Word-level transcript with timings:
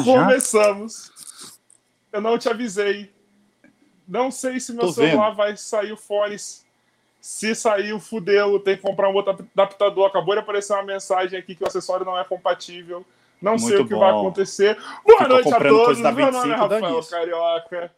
Mas 0.00 0.06
já? 0.06 0.24
Começamos. 0.24 1.12
Eu 2.12 2.20
não 2.20 2.38
te 2.38 2.48
avisei. 2.48 3.12
Não 4.06 4.30
sei 4.30 4.58
se 4.58 4.72
meu 4.72 4.86
Tô 4.86 4.92
celular 4.92 5.28
vendo. 5.28 5.36
vai 5.36 5.56
sair 5.56 5.92
o 5.92 5.96
fone. 5.96 6.36
Se 7.20 7.54
sair, 7.54 7.98
fudeu. 8.00 8.58
Tem 8.58 8.76
que 8.76 8.82
comprar 8.82 9.08
um 9.08 9.14
outro 9.14 9.32
adaptador. 9.54 10.06
Acabou 10.06 10.34
de 10.34 10.40
aparecer 10.40 10.72
uma 10.72 10.82
mensagem 10.82 11.38
aqui 11.38 11.54
que 11.54 11.62
o 11.62 11.66
acessório 11.66 12.04
não 12.04 12.18
é 12.18 12.24
compatível. 12.24 13.04
Não 13.40 13.56
sei 13.58 13.68
Muito 13.68 13.82
o 13.82 13.88
que 13.88 13.94
bom. 13.94 14.00
vai 14.00 14.10
acontecer. 14.10 14.74
Boa 15.04 15.18
Ficou 15.18 15.28
noite 15.28 15.54
a 15.54 15.58
todos. 15.60 15.98
Meu 15.98 16.12
nome 16.12 16.22
é 16.22 16.26
25 16.26 16.68
da 16.68 16.78
Rafael. 16.80 17.00
Carioca. 17.08 17.92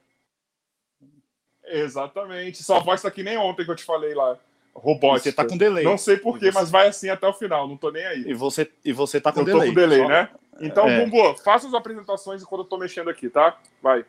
Exatamente. 1.64 2.62
Sua 2.62 2.80
voz 2.80 3.00
tá 3.02 3.10
que 3.10 3.22
nem 3.22 3.38
ontem 3.38 3.64
que 3.64 3.70
eu 3.70 3.76
te 3.76 3.84
falei 3.84 4.14
lá. 4.14 4.36
Robótica. 4.74 5.20
Você 5.30 5.32
tá 5.32 5.44
com 5.46 5.56
delay. 5.56 5.84
Não 5.84 5.98
sei 5.98 6.16
porquê, 6.16 6.46
você- 6.50 6.58
mas 6.58 6.70
vai 6.70 6.88
assim 6.88 7.08
até 7.08 7.26
o 7.26 7.32
final. 7.32 7.68
Não 7.68 7.76
tô 7.76 7.90
nem 7.90 8.04
aí. 8.04 8.24
E 8.26 8.34
você, 8.34 8.70
e 8.84 8.92
você 8.92 9.20
tá 9.20 9.32
com 9.32 9.40
eu 9.40 9.44
tô 9.46 9.52
delay. 9.52 9.68
com 9.68 9.74
delay, 9.74 10.00
Só- 10.00 10.08
né? 10.08 10.28
Então, 10.60 10.88
É. 10.88 11.04
Bumbo, 11.04 11.34
faça 11.38 11.66
as 11.66 11.74
apresentações 11.74 12.42
enquanto 12.42 12.62
eu 12.62 12.68
tô 12.68 12.78
mexendo 12.78 13.08
aqui, 13.08 13.28
tá? 13.28 13.58
Vai. 13.82 14.04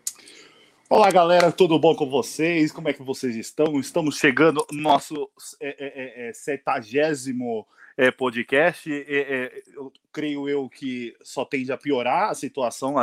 Olá, 0.90 1.10
galera, 1.10 1.52
tudo 1.52 1.80
bom 1.80 1.96
com 1.96 2.10
vocês? 2.10 2.72
Como 2.72 2.90
é 2.90 2.94
que 2.94 3.02
vocês 3.02 3.36
estão? 3.36 3.80
Estamos 3.80 4.18
chegando 4.18 4.66
no 4.72 4.82
nosso 4.82 5.30
é, 5.60 5.70
é, 5.70 5.76
é, 5.80 6.30
é, 6.30 6.34
setagésimo 6.34 7.66
é, 7.98 8.12
podcast. 8.12 8.92
É, 8.92 9.64
eu 9.74 9.92
creio 10.12 10.48
eu 10.48 10.70
que 10.70 11.16
só 11.24 11.46
tende 11.46 11.72
a 11.72 11.78
piorar 11.78 12.30
a 12.30 12.36
situação 12.36 12.96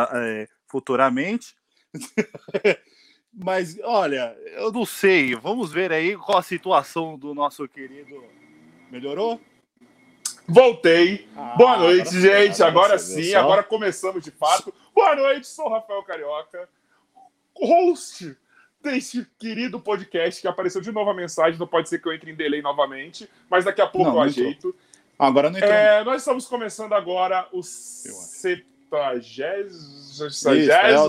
futuramente. 0.69 1.57
Mas, 3.33 3.79
olha, 3.83 4.37
eu 4.57 4.71
não 4.71 4.85
sei. 4.85 5.35
Vamos 5.35 5.73
ver 5.73 5.93
aí 5.93 6.17
qual 6.17 6.39
a 6.39 6.43
situação 6.43 7.19
do 7.19 7.35
nosso 7.35 7.67
querido. 7.67 8.23
Melhorou? 8.91 9.41
Voltei. 10.50 11.29
Ah, 11.37 11.55
Boa 11.56 11.76
noite, 11.79 12.08
agora- 12.17 12.47
gente. 12.47 12.62
Agora 12.62 12.99
você 12.99 13.14
viu 13.17 13.25
sim, 13.25 13.35
agora 13.35 13.62
começamos 13.62 14.25
de 14.25 14.31
fato. 14.31 14.73
Boa 14.94 15.14
noite, 15.14 15.47
sou 15.47 15.67
o 15.67 15.70
Rafael 15.70 16.02
Carioca, 16.02 16.69
host 17.55 18.37
deste 18.82 19.26
querido 19.38 19.79
podcast 19.81 20.41
que 20.41 20.49
apareceu 20.49 20.81
de 20.81 20.91
novo 20.91 21.11
a 21.11 21.14
mensagem. 21.14 21.58
Não 21.58 21.67
pode 21.67 21.88
ser 21.88 22.00
que 22.00 22.08
eu 22.08 22.12
entre 22.12 22.31
em 22.31 22.35
delay 22.35 22.62
novamente, 22.62 23.29
mas 23.49 23.64
daqui 23.64 23.81
a 23.81 23.87
pouco 23.87 24.08
Não, 24.08 24.14
eu 24.17 24.17
não 24.17 24.23
ajeito. 24.23 24.75
Ah, 25.19 25.26
Agora 25.26 25.50
não 25.50 25.58
entrou. 25.58 25.73
É, 25.73 26.02
nós 26.02 26.23
estamos 26.23 26.47
começando 26.47 26.94
agora 26.94 27.47
o 27.52 27.61
acho. 27.61 27.69
septagésimo. 27.69 30.00
Isso, 30.00 30.25
é 30.25 30.26
o 30.26 30.31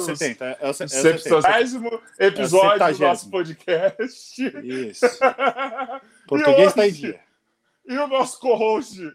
70. 0.02 0.46
É 0.46 0.64
o, 0.64 0.68
é 0.68 0.70
o 0.70 0.74
70. 0.74 1.18
Septagésimo 1.18 2.02
episódio 2.20 2.68
do 2.68 2.72
septagésimo. 2.72 3.08
nosso 3.08 3.30
podcast. 3.30 4.46
Isso. 4.64 5.06
Português 6.28 6.68
está 6.70 6.88
em 6.88 6.92
dia. 6.92 7.20
E 7.88 7.98
o 7.98 8.08
nosso 8.08 8.40
co-host, 8.40 9.12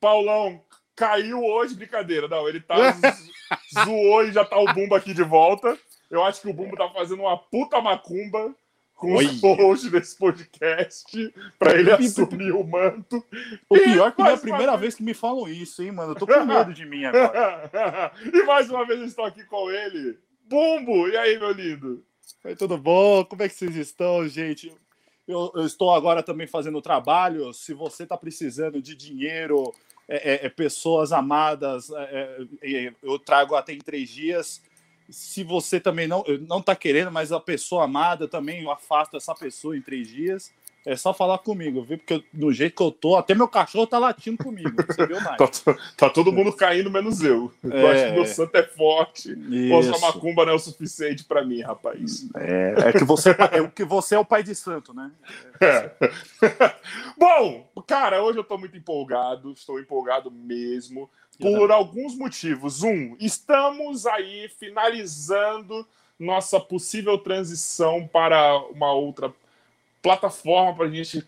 Paulão, 0.00 0.60
caiu 0.96 1.42
hoje, 1.44 1.74
brincadeira. 1.74 2.28
Não, 2.28 2.48
ele 2.48 2.60
tá 2.60 2.92
zo- 2.92 3.00
zoou 3.84 4.24
e 4.24 4.32
já 4.32 4.44
tá 4.44 4.58
o 4.58 4.72
Bumba 4.72 4.96
aqui 4.96 5.12
de 5.14 5.22
volta. 5.22 5.76
Eu 6.10 6.24
acho 6.24 6.40
que 6.40 6.48
o 6.48 6.52
Bumba 6.54 6.76
tá 6.76 6.88
fazendo 6.90 7.20
uma 7.22 7.36
puta 7.36 7.80
macumba 7.80 8.54
com 8.94 9.14
Olha. 9.14 9.30
os 9.70 9.82
desse 9.90 10.16
podcast 10.18 11.32
pra 11.58 11.74
ele 11.74 11.90
assumir 11.92 12.50
o 12.52 12.64
manto. 12.64 13.24
O 13.68 13.74
pior 13.78 14.08
é 14.08 14.12
que 14.12 14.18
não 14.22 14.26
é 14.30 14.34
a 14.34 14.38
primeira 14.38 14.72
vez- 14.72 14.80
vez 14.80 14.94
que 14.96 15.02
me 15.02 15.14
falam 15.14 15.46
isso, 15.48 15.82
hein, 15.82 15.92
mano? 15.92 16.12
Eu 16.12 16.16
tô 16.16 16.26
com 16.26 16.32
medo 16.46 16.72
de 16.74 16.84
mim 16.84 17.04
agora. 17.04 18.12
e 18.32 18.42
mais 18.44 18.68
uma 18.70 18.84
vez 18.86 18.98
eu 19.00 19.06
estou 19.06 19.24
aqui 19.24 19.44
com 19.44 19.70
ele, 19.70 20.18
Bumbo. 20.48 21.08
E 21.08 21.16
aí, 21.16 21.38
meu 21.38 21.52
lindo? 21.52 22.02
Oi, 22.44 22.56
tudo 22.56 22.76
bom? 22.76 23.24
Como 23.24 23.42
é 23.42 23.48
que 23.48 23.54
vocês 23.54 23.76
estão, 23.76 24.26
gente? 24.28 24.72
Eu, 25.26 25.52
eu 25.54 25.66
estou 25.66 25.94
agora 25.94 26.22
também 26.22 26.46
fazendo 26.46 26.80
trabalho. 26.80 27.52
Se 27.52 27.74
você 27.74 28.02
está 28.04 28.16
precisando 28.16 28.80
de 28.82 28.94
dinheiro, 28.96 29.74
é, 30.08 30.16
é, 30.16 30.46
é, 30.46 30.48
pessoas 30.48 31.12
amadas, 31.12 31.90
é, 31.90 32.46
é, 32.62 32.92
eu 33.02 33.18
trago 33.18 33.54
até 33.54 33.74
em 33.74 33.78
três 33.78 34.08
dias. 34.08 34.62
Se 35.10 35.44
você 35.44 35.78
também 35.78 36.08
não 36.08 36.24
não 36.46 36.58
está 36.58 36.74
querendo, 36.74 37.10
mas 37.10 37.30
a 37.30 37.38
pessoa 37.38 37.84
amada 37.84 38.26
também 38.26 38.62
eu 38.62 38.70
afasto 38.70 39.16
essa 39.16 39.34
pessoa 39.34 39.76
em 39.76 39.82
três 39.82 40.08
dias. 40.08 40.52
É 40.86 40.96
só 40.96 41.12
falar 41.12 41.38
comigo, 41.38 41.82
viu? 41.82 41.98
Porque 41.98 42.14
eu- 42.14 42.24
do 42.32 42.52
jeito 42.52 42.74
que 42.76 42.82
eu 42.82 42.90
tô, 42.90 43.16
até 43.16 43.34
meu 43.34 43.46
cachorro 43.48 43.86
tá 43.86 43.98
latindo 43.98 44.42
comigo. 44.42 44.70
Você 44.86 45.06
viu 45.06 45.20
mais? 45.20 45.36
Tá, 45.38 45.46
to- 45.48 45.78
tá 45.96 46.10
todo 46.10 46.32
mundo 46.32 46.52
caindo, 46.52 46.90
menos 46.90 47.22
eu. 47.22 47.52
Eu 47.62 47.72
É, 47.76 47.92
acho 47.92 48.04
que 48.06 48.12
meu 48.12 48.22
é. 48.22 48.26
santo 48.26 48.54
é 48.56 48.62
forte. 48.62 49.34
Sua 49.34 49.80
Isso. 49.80 50.00
macumba 50.00 50.46
não 50.46 50.52
é 50.52 50.54
o 50.54 50.58
suficiente 50.58 51.24
pra 51.24 51.44
mim, 51.44 51.60
rapaz. 51.60 52.26
É, 52.36 52.74
é 52.88 52.92
que 52.92 53.04
você 53.04 53.30
é 53.30 53.68
que 53.68 53.84
você 53.84 54.14
é 54.14 54.18
o 54.18 54.24
pai 54.24 54.42
de 54.42 54.54
santo, 54.54 54.94
né? 54.94 55.10
É. 55.60 55.90
Bom, 57.18 57.68
cara, 57.86 58.22
hoje 58.22 58.38
eu 58.38 58.44
tô 58.44 58.56
muito 58.56 58.76
empolgado, 58.76 59.52
estou 59.52 59.78
empolgado 59.78 60.30
mesmo, 60.30 61.10
por 61.38 61.70
alguns 61.70 62.14
motivos. 62.16 62.82
Um, 62.82 63.16
estamos 63.20 64.06
aí 64.06 64.48
finalizando 64.58 65.86
nossa 66.18 66.58
possível 66.58 67.16
transição 67.18 68.08
para 68.10 68.56
uma 68.72 68.92
outra 68.92 69.32
plataforma 70.08 70.74
para 70.74 70.86
a 70.86 70.90
gente 70.90 71.22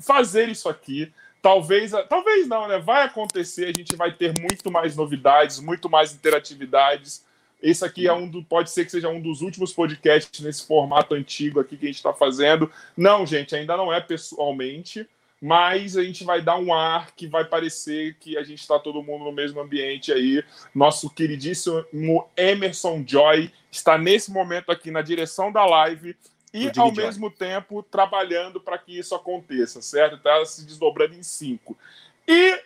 fazer 0.00 0.48
isso 0.48 0.70
aqui. 0.70 1.12
Talvez, 1.42 1.92
talvez 2.08 2.48
não, 2.48 2.66
né? 2.66 2.78
Vai 2.78 3.02
acontecer, 3.02 3.64
a 3.64 3.78
gente 3.78 3.94
vai 3.94 4.10
ter 4.10 4.32
muito 4.40 4.70
mais 4.70 4.96
novidades, 4.96 5.60
muito 5.60 5.90
mais 5.90 6.14
interatividades. 6.14 7.22
Esse 7.62 7.84
aqui 7.84 8.08
é 8.08 8.12
um 8.14 8.26
do, 8.26 8.42
pode 8.42 8.70
ser 8.70 8.86
que 8.86 8.90
seja 8.90 9.10
um 9.10 9.20
dos 9.20 9.42
últimos 9.42 9.70
podcasts 9.70 10.40
nesse 10.40 10.66
formato 10.66 11.14
antigo 11.14 11.60
aqui 11.60 11.76
que 11.76 11.84
a 11.84 11.88
gente 11.88 11.96
está 11.96 12.14
fazendo. 12.14 12.70
Não, 12.96 13.26
gente, 13.26 13.54
ainda 13.54 13.76
não 13.76 13.92
é 13.92 14.00
pessoalmente, 14.00 15.06
mas 15.40 15.94
a 15.98 16.02
gente 16.02 16.24
vai 16.24 16.40
dar 16.40 16.56
um 16.56 16.72
ar 16.72 17.10
que 17.14 17.26
vai 17.26 17.44
parecer 17.44 18.16
que 18.18 18.38
a 18.38 18.42
gente 18.42 18.60
está 18.60 18.78
todo 18.78 19.02
mundo 19.02 19.24
no 19.24 19.32
mesmo 19.32 19.60
ambiente 19.60 20.10
aí. 20.10 20.42
Nosso 20.74 21.10
queridíssimo 21.10 22.26
Emerson 22.34 23.04
Joy 23.06 23.52
está 23.70 23.98
nesse 23.98 24.30
momento 24.30 24.72
aqui 24.72 24.90
na 24.90 25.02
direção 25.02 25.52
da 25.52 25.66
live 25.66 26.16
e 26.54 26.70
ao 26.78 26.92
mesmo 26.92 27.28
tempo 27.30 27.82
trabalhando 27.82 28.60
para 28.60 28.78
que 28.78 28.96
isso 28.96 29.14
aconteça, 29.14 29.82
certo? 29.82 30.16
Está 30.16 30.44
se 30.44 30.64
desdobrando 30.64 31.14
em 31.14 31.22
cinco. 31.22 31.76
E, 32.28 32.62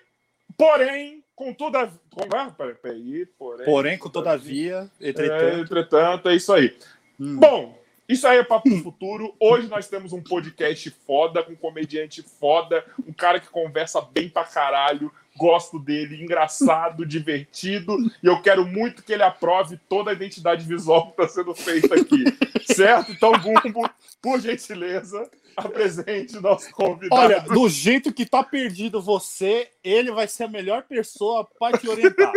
porém, 0.56 1.25
com 1.35 1.55
toda. 1.55 1.90
Com, 2.11 2.37
ah, 2.37 2.50
peraí, 2.50 3.25
porém, 3.38 3.64
Porém, 3.64 3.99
com 3.99 4.11
todavia, 4.11 4.90
É, 5.00 5.08
entretanto. 5.08 5.61
entretanto, 5.61 6.29
é 6.29 6.37
isso 6.37 6.52
aí. 6.52 6.76
Hum. 7.19 7.37
Bom, 7.37 7.79
isso 8.08 8.26
aí 8.26 8.38
é 8.38 8.44
papo 8.44 8.69
pro 8.69 8.82
futuro. 8.82 9.35
Hoje 9.40 9.69
nós 9.69 9.87
temos 9.88 10.12
um 10.12 10.23
podcast 10.23 10.90
foda, 11.06 11.43
com 11.43 11.52
um 11.52 11.56
comediante 11.56 12.23
foda, 12.23 12.85
um 13.06 13.12
cara 13.12 13.40
que 13.40 13.49
conversa 13.49 14.00
bem 14.00 14.29
pra 14.29 14.44
caralho. 14.44 15.12
Gosto 15.38 15.79
dele, 15.79 16.20
engraçado, 16.20 17.06
divertido, 17.06 17.96
e 18.23 18.26
eu 18.26 18.43
quero 18.43 18.67
muito 18.67 19.05
que 19.05 19.12
ele 19.12 19.23
aprove 19.23 19.79
toda 19.88 20.11
a 20.11 20.14
identidade 20.14 20.67
visual 20.67 21.06
que 21.06 21.23
está 21.23 21.29
sendo 21.29 21.55
feita 21.55 21.94
aqui. 21.94 22.25
certo? 22.75 23.12
Então, 23.12 23.32
Bumbo, 23.32 23.88
por 24.20 24.40
gentileza, 24.40 25.31
apresente 25.56 26.37
o 26.37 26.40
nosso 26.40 26.70
convidado. 26.73 27.23
Olha, 27.23 27.40
do 27.40 27.69
jeito 27.69 28.12
que 28.12 28.26
tá 28.26 28.43
perdido 28.43 29.00
você, 29.00 29.70
ele 29.82 30.11
vai 30.11 30.26
ser 30.26 30.44
a 30.44 30.49
melhor 30.49 30.82
pessoa 30.82 31.49
para 31.58 31.79
te 31.79 31.88
orientar. 31.88 32.32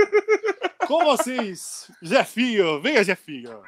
Com 0.88 1.04
vocês, 1.06 1.92
Jefinho. 2.02 2.82
Venha, 2.82 3.04
Jefinho. 3.04 3.62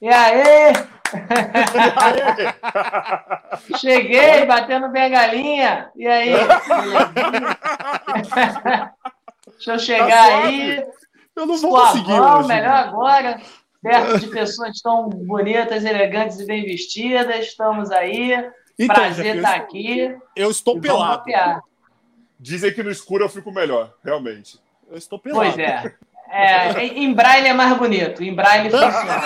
E 0.00 0.08
aí, 0.08 0.72
cheguei 3.78 4.44
batendo 4.44 4.88
bengalinha. 4.88 5.90
E 5.96 6.06
aí? 6.06 6.32
Deixa 9.52 9.72
eu 9.72 9.78
chegar 9.78 10.44
aí. 10.44 10.84
Eu 11.34 11.46
não 11.46 11.56
vou 11.56 11.70
conseguir 11.70 12.20
hoje. 12.20 12.48
melhor 12.48 12.50
né? 12.62 12.66
agora. 12.66 13.40
Perto 13.82 14.20
de 14.20 14.26
pessoas 14.28 14.80
tão 14.80 15.08
bonitas, 15.08 15.84
elegantes 15.84 16.40
e 16.40 16.46
bem 16.46 16.64
vestidas. 16.64 17.46
Estamos 17.46 17.90
aí. 17.90 18.32
Então, 18.78 18.94
Prazer 18.94 19.36
estar 19.36 19.54
aqui. 19.54 20.16
eu 20.34 20.50
estou 20.50 20.80
pelado. 20.80 21.18
mapear. 21.18 21.62
Dizem 22.38 22.72
que 22.72 22.82
no 22.82 22.90
escuro 22.90 23.24
eu 23.24 23.28
fico 23.28 23.50
melhor, 23.50 23.94
realmente. 24.04 24.60
Eu 24.90 24.98
estou 24.98 25.18
pelado. 25.18 25.52
Pois 25.52 25.58
é. 25.58 25.94
É, 26.28 26.84
em 26.84 27.12
braille 27.12 27.48
é 27.48 27.52
mais 27.52 27.76
bonito. 27.78 28.22
Em 28.22 28.34
braille 28.34 28.70
funciona. 28.70 29.22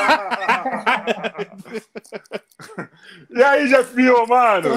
E 3.31 3.43
aí, 3.43 3.69
Jefinho, 3.69 4.26
mano? 4.26 4.69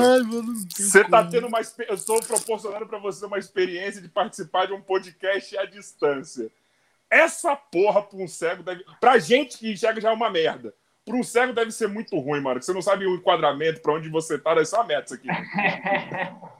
Você 0.70 1.04
tá 1.04 1.24
tendo 1.24 1.48
uma. 1.48 1.60
Eu 1.88 1.96
estou 1.96 2.20
proporcionando 2.22 2.86
para 2.86 3.00
você 3.00 3.25
uma 3.25 3.40
experiência 3.40 4.00
de 4.02 4.08
participar 4.08 4.68
de 4.68 4.74
um 4.74 4.81
podcast 4.81 5.58
à 5.58 5.66
distância. 5.66 6.50
Essa 7.10 7.56
porra 7.56 8.02
pra 8.02 8.18
um 8.18 8.28
cego 8.28 8.64
deve. 8.64 8.86
Pra 9.02 9.18
gente 9.18 9.58
que 9.58 9.72
enxerga 9.72 10.00
já 10.00 10.12
é 10.12 10.14
uma 10.14 10.30
merda. 10.30 10.74
Pra 11.06 11.16
um 11.16 11.24
cego 11.24 11.52
deve 11.52 11.72
ser 11.72 11.88
muito 11.88 12.18
ruim, 12.20 12.42
mano. 12.42 12.60
que 12.60 12.66
Você 12.66 12.74
não 12.74 12.81
sabe 12.81 13.06
o 13.06 13.16
enquadramento, 13.16 13.81
pra 13.81 13.94
onde 13.94 14.08
você 14.08 14.38
tá, 14.38 14.54
deve 14.54 14.66
ser 14.66 14.75
uma 14.75 14.86
merda 14.86 15.06
isso 15.06 15.14
aqui. 15.16 15.28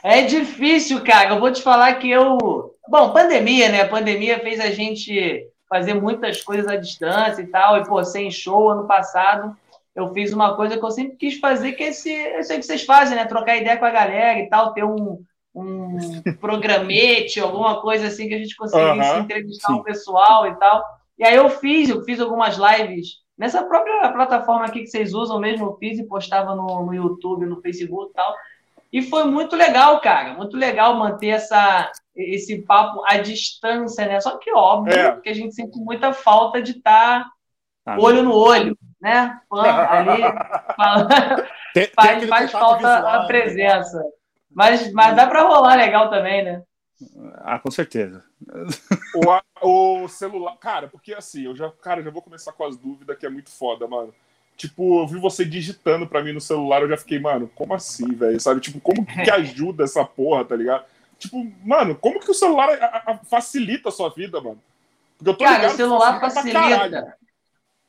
É 0.00 0.22
difícil, 0.22 1.02
cara. 1.02 1.30
Eu 1.30 1.40
vou 1.40 1.52
te 1.52 1.60
falar 1.60 1.94
que 1.94 2.08
eu. 2.08 2.71
Bom, 2.92 3.10
pandemia, 3.10 3.70
né? 3.70 3.80
A 3.80 3.88
pandemia 3.88 4.38
fez 4.40 4.60
a 4.60 4.70
gente 4.70 5.48
fazer 5.66 5.94
muitas 5.94 6.42
coisas 6.42 6.68
à 6.68 6.76
distância 6.76 7.40
e 7.40 7.46
tal. 7.46 7.78
E, 7.78 7.86
pô, 7.86 8.04
sem 8.04 8.30
show 8.30 8.68
ano 8.68 8.86
passado, 8.86 9.56
eu 9.96 10.12
fiz 10.12 10.30
uma 10.30 10.54
coisa 10.54 10.76
que 10.76 10.84
eu 10.84 10.90
sempre 10.90 11.16
quis 11.16 11.40
fazer, 11.40 11.72
que 11.72 11.84
é 11.84 11.88
esse, 11.88 12.12
esse 12.12 12.52
aí 12.52 12.58
que 12.58 12.66
vocês 12.66 12.84
fazem, 12.84 13.16
né? 13.16 13.24
Trocar 13.24 13.56
ideia 13.56 13.78
com 13.78 13.86
a 13.86 13.90
galera 13.90 14.38
e 14.40 14.46
tal, 14.50 14.74
ter 14.74 14.84
um, 14.84 15.24
um 15.54 15.96
programete, 16.38 17.40
alguma 17.40 17.80
coisa 17.80 18.08
assim 18.08 18.28
que 18.28 18.34
a 18.34 18.38
gente 18.38 18.54
conseguisse 18.54 19.10
uhum, 19.10 19.20
entrevistar 19.20 19.72
o 19.72 19.82
pessoal 19.82 20.46
e 20.48 20.54
tal. 20.56 20.84
E 21.18 21.24
aí 21.24 21.36
eu 21.36 21.48
fiz, 21.48 21.88
eu 21.88 22.04
fiz 22.04 22.20
algumas 22.20 22.58
lives 22.58 23.22
nessa 23.38 23.62
própria 23.62 24.12
plataforma 24.12 24.66
aqui 24.66 24.80
que 24.80 24.88
vocês 24.88 25.14
usam 25.14 25.40
mesmo, 25.40 25.64
eu 25.64 25.78
fiz 25.78 25.98
e 25.98 26.04
postava 26.04 26.54
no, 26.54 26.84
no 26.84 26.92
YouTube, 26.92 27.46
no 27.46 27.62
Facebook 27.62 28.10
e 28.10 28.14
tal. 28.14 28.34
E 28.92 29.00
foi 29.00 29.24
muito 29.24 29.56
legal, 29.56 29.98
cara, 30.02 30.34
muito 30.34 30.58
legal 30.58 30.94
manter 30.94 31.28
essa, 31.28 31.90
esse 32.14 32.62
papo 32.62 33.02
à 33.06 33.18
distância, 33.18 34.06
né? 34.06 34.20
Só 34.20 34.36
que 34.38 34.52
óbvio 34.52 34.94
é. 34.94 35.20
que 35.20 35.28
a 35.28 35.34
gente 35.34 35.54
sente 35.54 35.78
muita 35.78 36.12
falta 36.12 36.60
de 36.60 36.72
estar 36.72 37.30
tá 37.84 37.96
olho 37.98 38.22
no 38.22 38.34
olho, 38.34 38.76
né? 39.00 39.40
ali 39.50 40.22
faz, 41.94 42.28
faz 42.28 42.52
falta 42.52 42.76
visual, 42.76 43.06
a 43.06 43.20
né? 43.20 43.26
presença. 43.26 44.02
Mas, 44.50 44.92
mas 44.92 45.16
dá 45.16 45.26
para 45.26 45.42
rolar 45.42 45.76
legal 45.76 46.10
também, 46.10 46.44
né? 46.44 46.62
Ah, 47.38 47.58
com 47.58 47.70
certeza. 47.70 48.22
O, 49.62 50.02
o, 50.04 50.08
celular. 50.08 50.56
Cara, 50.58 50.88
porque 50.88 51.14
assim, 51.14 51.44
eu 51.44 51.56
já, 51.56 51.70
cara, 51.70 52.02
já 52.02 52.10
vou 52.10 52.22
começar 52.22 52.52
com 52.52 52.64
as 52.64 52.76
dúvidas 52.76 53.18
que 53.18 53.26
é 53.26 53.30
muito 53.30 53.50
foda, 53.50 53.88
mano. 53.88 54.14
Tipo, 54.56 55.00
eu 55.00 55.08
vi 55.08 55.18
você 55.18 55.44
digitando 55.44 56.06
pra 56.06 56.22
mim 56.22 56.32
no 56.32 56.40
celular, 56.40 56.82
eu 56.82 56.88
já 56.88 56.96
fiquei, 56.96 57.18
mano, 57.18 57.50
como 57.54 57.74
assim, 57.74 58.12
velho? 58.14 58.38
Sabe? 58.38 58.60
Tipo, 58.60 58.80
como 58.80 59.04
que 59.04 59.30
ajuda 59.30 59.84
essa 59.84 60.04
porra, 60.04 60.44
tá 60.44 60.54
ligado? 60.54 60.84
Tipo, 61.22 61.46
mano, 61.64 61.94
como 61.94 62.18
que 62.18 62.30
o 62.30 62.34
celular 62.34 62.68
a, 62.82 63.12
a, 63.12 63.18
facilita 63.18 63.90
a 63.90 63.92
sua 63.92 64.10
vida, 64.10 64.40
mano? 64.40 64.60
Porque 65.16 65.30
eu 65.30 65.34
tô 65.34 65.44
Cara, 65.44 65.56
ligado, 65.56 65.72
o 65.72 65.76
celular 65.76 66.20
facilita. 66.20 66.60
facilita. 66.60 67.16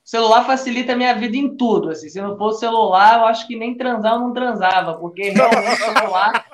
O 0.05 0.09
celular 0.09 0.45
facilita 0.45 0.93
a 0.93 0.95
minha 0.95 1.15
vida 1.15 1.35
em 1.35 1.57
tudo. 1.57 1.89
Assim. 1.89 2.09
Se 2.09 2.21
não 2.21 2.37
fosse 2.37 2.59
celular, 2.59 3.19
eu 3.19 3.25
acho 3.25 3.47
que 3.47 3.55
nem 3.55 3.75
transar 3.75 4.13
eu 4.13 4.19
não 4.19 4.33
transava, 4.33 4.93
porque 4.95 5.29
realmente 5.31 5.81
o 5.81 5.97
celular. 5.97 6.45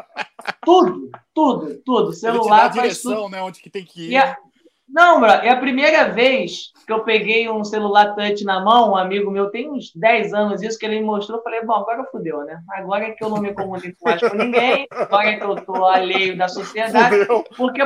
tudo, 0.64 1.10
tudo, 1.34 1.82
tudo. 1.84 2.10
O 2.10 2.14
celular 2.14 2.38
Ele 2.38 2.70
te 2.70 2.76
dá 2.76 2.82
a 2.82 2.84
direção, 2.84 3.24
tudo. 3.24 3.30
né? 3.30 3.42
Onde 3.42 3.60
que 3.60 3.70
tem 3.70 3.84
que 3.84 4.12
ir. 4.12 4.18
A... 4.18 4.38
Não, 4.89 5.19
bro, 5.19 5.29
é 5.29 5.50
a 5.50 5.60
primeira 5.60 6.10
vez 6.10 6.72
que 6.86 6.91
eu 6.91 7.03
peguei 7.03 7.48
um 7.48 7.63
celular 7.63 8.15
touch 8.15 8.43
na 8.43 8.60
mão, 8.60 8.91
um 8.91 8.96
amigo 8.96 9.29
meu, 9.29 9.51
tem 9.51 9.69
uns 9.69 9.93
10 9.93 10.34
anos 10.34 10.63
isso, 10.63 10.79
que 10.79 10.86
ele 10.86 11.00
me 11.00 11.05
mostrou, 11.05 11.38
eu 11.38 11.43
falei, 11.43 11.63
bom, 11.63 11.74
agora 11.74 12.03
fudeu, 12.05 12.43
né? 12.43 12.60
Agora 12.72 13.05
é 13.05 13.12
que 13.12 13.24
eu 13.24 13.29
não 13.29 13.38
me 13.38 13.53
comunico 13.53 13.98
mais 14.03 14.19
com 14.19 14.36
ninguém, 14.36 14.88
agora 14.89 15.29
é 15.29 15.38
que 15.38 15.43
eu 15.43 15.55
tô 15.63 15.86
alheio 15.86 16.36
da 16.36 16.48
sociedade, 16.48 17.25
fudeu. 17.25 17.43
porque, 17.55 17.81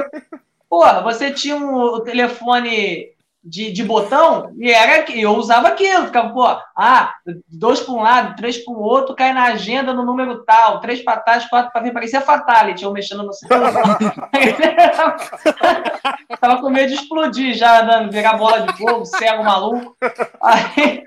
porra, 0.70 1.02
você 1.02 1.32
tinha 1.32 1.58
um, 1.58 1.76
o 1.76 2.00
telefone 2.00 3.10
de, 3.44 3.72
de 3.72 3.84
botão 3.84 4.54
e 4.58 4.72
era 4.72 5.04
que 5.04 5.22
eu 5.22 5.36
usava 5.36 5.68
aquilo, 5.68 6.06
ficava, 6.06 6.30
pô, 6.30 6.48
ah, 6.78 7.14
dois 7.48 7.82
para 7.82 7.94
um 7.94 8.02
lado, 8.02 8.36
três 8.38 8.58
para 8.58 8.74
o 8.74 8.82
outro, 8.82 9.16
cai 9.16 9.34
na 9.34 9.44
agenda 9.46 9.94
no 9.94 10.06
número 10.06 10.44
tal, 10.46 10.80
três 10.80 11.02
para 11.02 11.20
trás, 11.20 11.46
quatro 11.48 11.72
para 11.72 11.82
frente, 11.82 11.94
parecia 11.94 12.22
Fatality, 12.22 12.84
eu 12.84 12.94
mexendo 12.94 13.24
no 13.24 13.34
celular. 13.34 13.98
Tava 16.40 16.62
com 16.62 16.70
medo 16.70 16.88
de 16.88 16.96
explodir 16.96 17.54
já, 17.54 17.82
dando, 17.82 18.12
virar 18.12 18.38
bola 18.38 18.62
de 18.62 18.78
fogo, 18.78 19.06
cego 19.06 19.44
maluco. 19.44 19.98
Aí, 20.42 21.04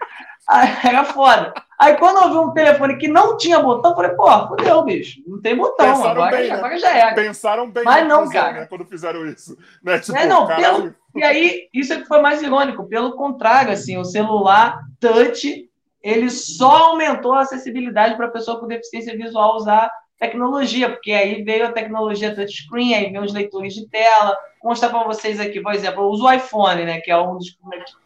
aí, 0.49 0.77
era 0.85 1.05
foda. 1.05 1.53
Aí 1.79 1.97
quando 1.97 2.23
eu 2.23 2.31
vi 2.31 2.39
um 2.39 2.53
telefone 2.53 2.97
que 2.97 3.07
não 3.07 3.37
tinha 3.37 3.61
botão, 3.61 3.91
eu 3.91 3.97
falei, 3.97 4.13
pô, 4.13 4.49
fodeu, 4.49 4.83
bicho. 4.83 5.21
Não 5.27 5.41
tem 5.41 5.55
botão, 5.57 5.87
Pensaram 5.87 6.11
agora, 6.11 6.37
bem, 6.37 6.51
agora 6.51 6.75
né? 6.75 6.79
já 6.79 6.97
era. 6.97 7.15
Pensaram 7.15 7.71
bem 7.71 7.85
Mas 7.85 8.09
não, 8.09 8.29
cara. 8.29 8.61
Né, 8.61 8.67
quando 8.67 8.87
fizeram 8.87 9.27
isso. 9.27 9.57
Né? 9.83 9.99
Tipo, 9.99 10.17
é, 10.17 10.27
não, 10.27 10.47
pelo, 10.47 10.95
e 11.15 11.23
aí, 11.23 11.69
isso 11.73 11.93
é 11.93 11.97
que 11.97 12.07
foi 12.07 12.21
mais 12.21 12.43
irônico. 12.43 12.89
Pelo 12.89 13.17
contrário, 13.17 13.73
assim, 13.73 13.99
o 13.99 14.05
celular 14.05 14.81
touch, 14.99 15.69
ele 16.03 16.31
só 16.31 16.91
aumentou 16.91 17.35
a 17.35 17.41
acessibilidade 17.41 18.17
para 18.17 18.27
a 18.27 18.31
pessoa 18.31 18.59
com 18.59 18.67
deficiência 18.67 19.17
visual 19.17 19.57
usar 19.57 19.91
tecnologia, 20.19 20.91
porque 20.91 21.13
aí 21.13 21.43
veio 21.43 21.67
a 21.67 21.73
tecnologia 21.73 22.35
touchscreen, 22.35 22.95
aí 22.95 23.11
veio 23.11 23.23
os 23.23 23.33
leitores 23.33 23.75
de 23.75 23.89
tela. 23.89 24.37
Vou 24.63 24.71
mostrar 24.71 24.89
para 24.89 25.05
vocês 25.05 25.39
aqui, 25.39 25.61
por 25.61 25.73
exemplo, 25.75 26.03
eu 26.03 26.09
uso 26.09 26.25
o 26.25 26.33
iPhone, 26.33 26.85
né, 26.85 27.01
que 27.01 27.11
é 27.11 27.19
um 27.19 27.37
dos 27.37 27.51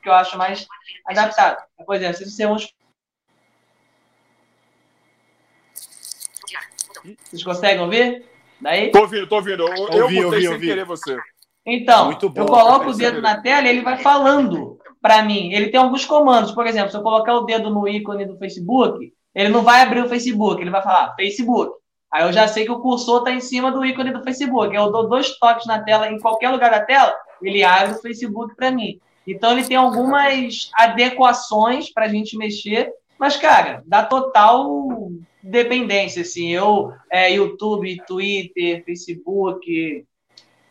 que 0.02 0.08
eu 0.08 0.12
acho 0.12 0.36
mais 0.36 0.66
adaptado. 1.06 1.62
Por 1.84 1.94
exemplo, 1.94 2.16
se 2.16 2.30
você 2.30 2.46
usa 2.46 2.68
Vocês 7.24 7.42
conseguem 7.42 7.80
ouvir? 7.80 8.24
Daí? 8.60 8.90
Tô 8.90 9.00
ouvindo, 9.00 9.26
tô 9.26 9.36
ouvindo. 9.36 9.66
Eu, 9.66 10.02
ouvi, 10.02 10.18
eu 10.18 10.24
botei 10.24 10.24
ouvi, 10.24 10.40
sem 10.42 10.48
ouvi. 10.50 10.66
querer 10.66 10.84
você. 10.84 11.16
Então, 11.64 12.10
bom, 12.10 12.32
eu 12.34 12.46
coloco 12.46 12.90
o 12.90 12.94
dedo 12.94 13.22
na 13.22 13.40
tela 13.40 13.66
e 13.66 13.70
ele 13.70 13.82
vai 13.82 13.98
falando 13.98 14.78
para 15.00 15.22
mim. 15.22 15.52
Ele 15.52 15.68
tem 15.68 15.80
alguns 15.80 16.04
comandos. 16.04 16.52
Por 16.52 16.66
exemplo, 16.66 16.90
se 16.90 16.96
eu 16.96 17.02
colocar 17.02 17.34
o 17.34 17.44
dedo 17.44 17.70
no 17.70 17.88
ícone 17.88 18.26
do 18.26 18.36
Facebook, 18.38 19.12
ele 19.34 19.48
não 19.48 19.62
vai 19.62 19.82
abrir 19.82 20.02
o 20.02 20.08
Facebook, 20.08 20.60
ele 20.60 20.70
vai 20.70 20.82
falar 20.82 21.14
Facebook. 21.14 21.79
Aí 22.12 22.24
eu 22.24 22.32
já 22.32 22.48
sei 22.48 22.64
que 22.64 22.72
o 22.72 22.80
cursor 22.80 23.18
está 23.18 23.30
em 23.30 23.40
cima 23.40 23.70
do 23.70 23.84
ícone 23.84 24.12
do 24.12 24.22
Facebook. 24.22 24.74
Eu 24.74 24.90
dou 24.90 25.08
dois 25.08 25.38
toques 25.38 25.66
na 25.66 25.82
tela, 25.82 26.10
em 26.10 26.18
qualquer 26.18 26.50
lugar 26.50 26.70
da 26.70 26.80
tela, 26.80 27.14
ele 27.40 27.62
abre 27.62 27.92
o 27.94 28.00
Facebook 28.00 28.54
para 28.56 28.70
mim. 28.70 28.98
Então 29.26 29.52
ele 29.52 29.64
tem 29.64 29.76
algumas 29.76 30.70
adequações 30.74 31.92
para 31.92 32.06
a 32.06 32.08
gente 32.08 32.36
mexer, 32.36 32.92
mas, 33.18 33.36
cara, 33.36 33.82
dá 33.86 34.02
total 34.02 35.10
dependência. 35.42 36.22
Assim, 36.22 36.48
eu, 36.48 36.92
é, 37.10 37.32
YouTube, 37.32 38.02
Twitter, 38.06 38.84
Facebook, 38.84 40.04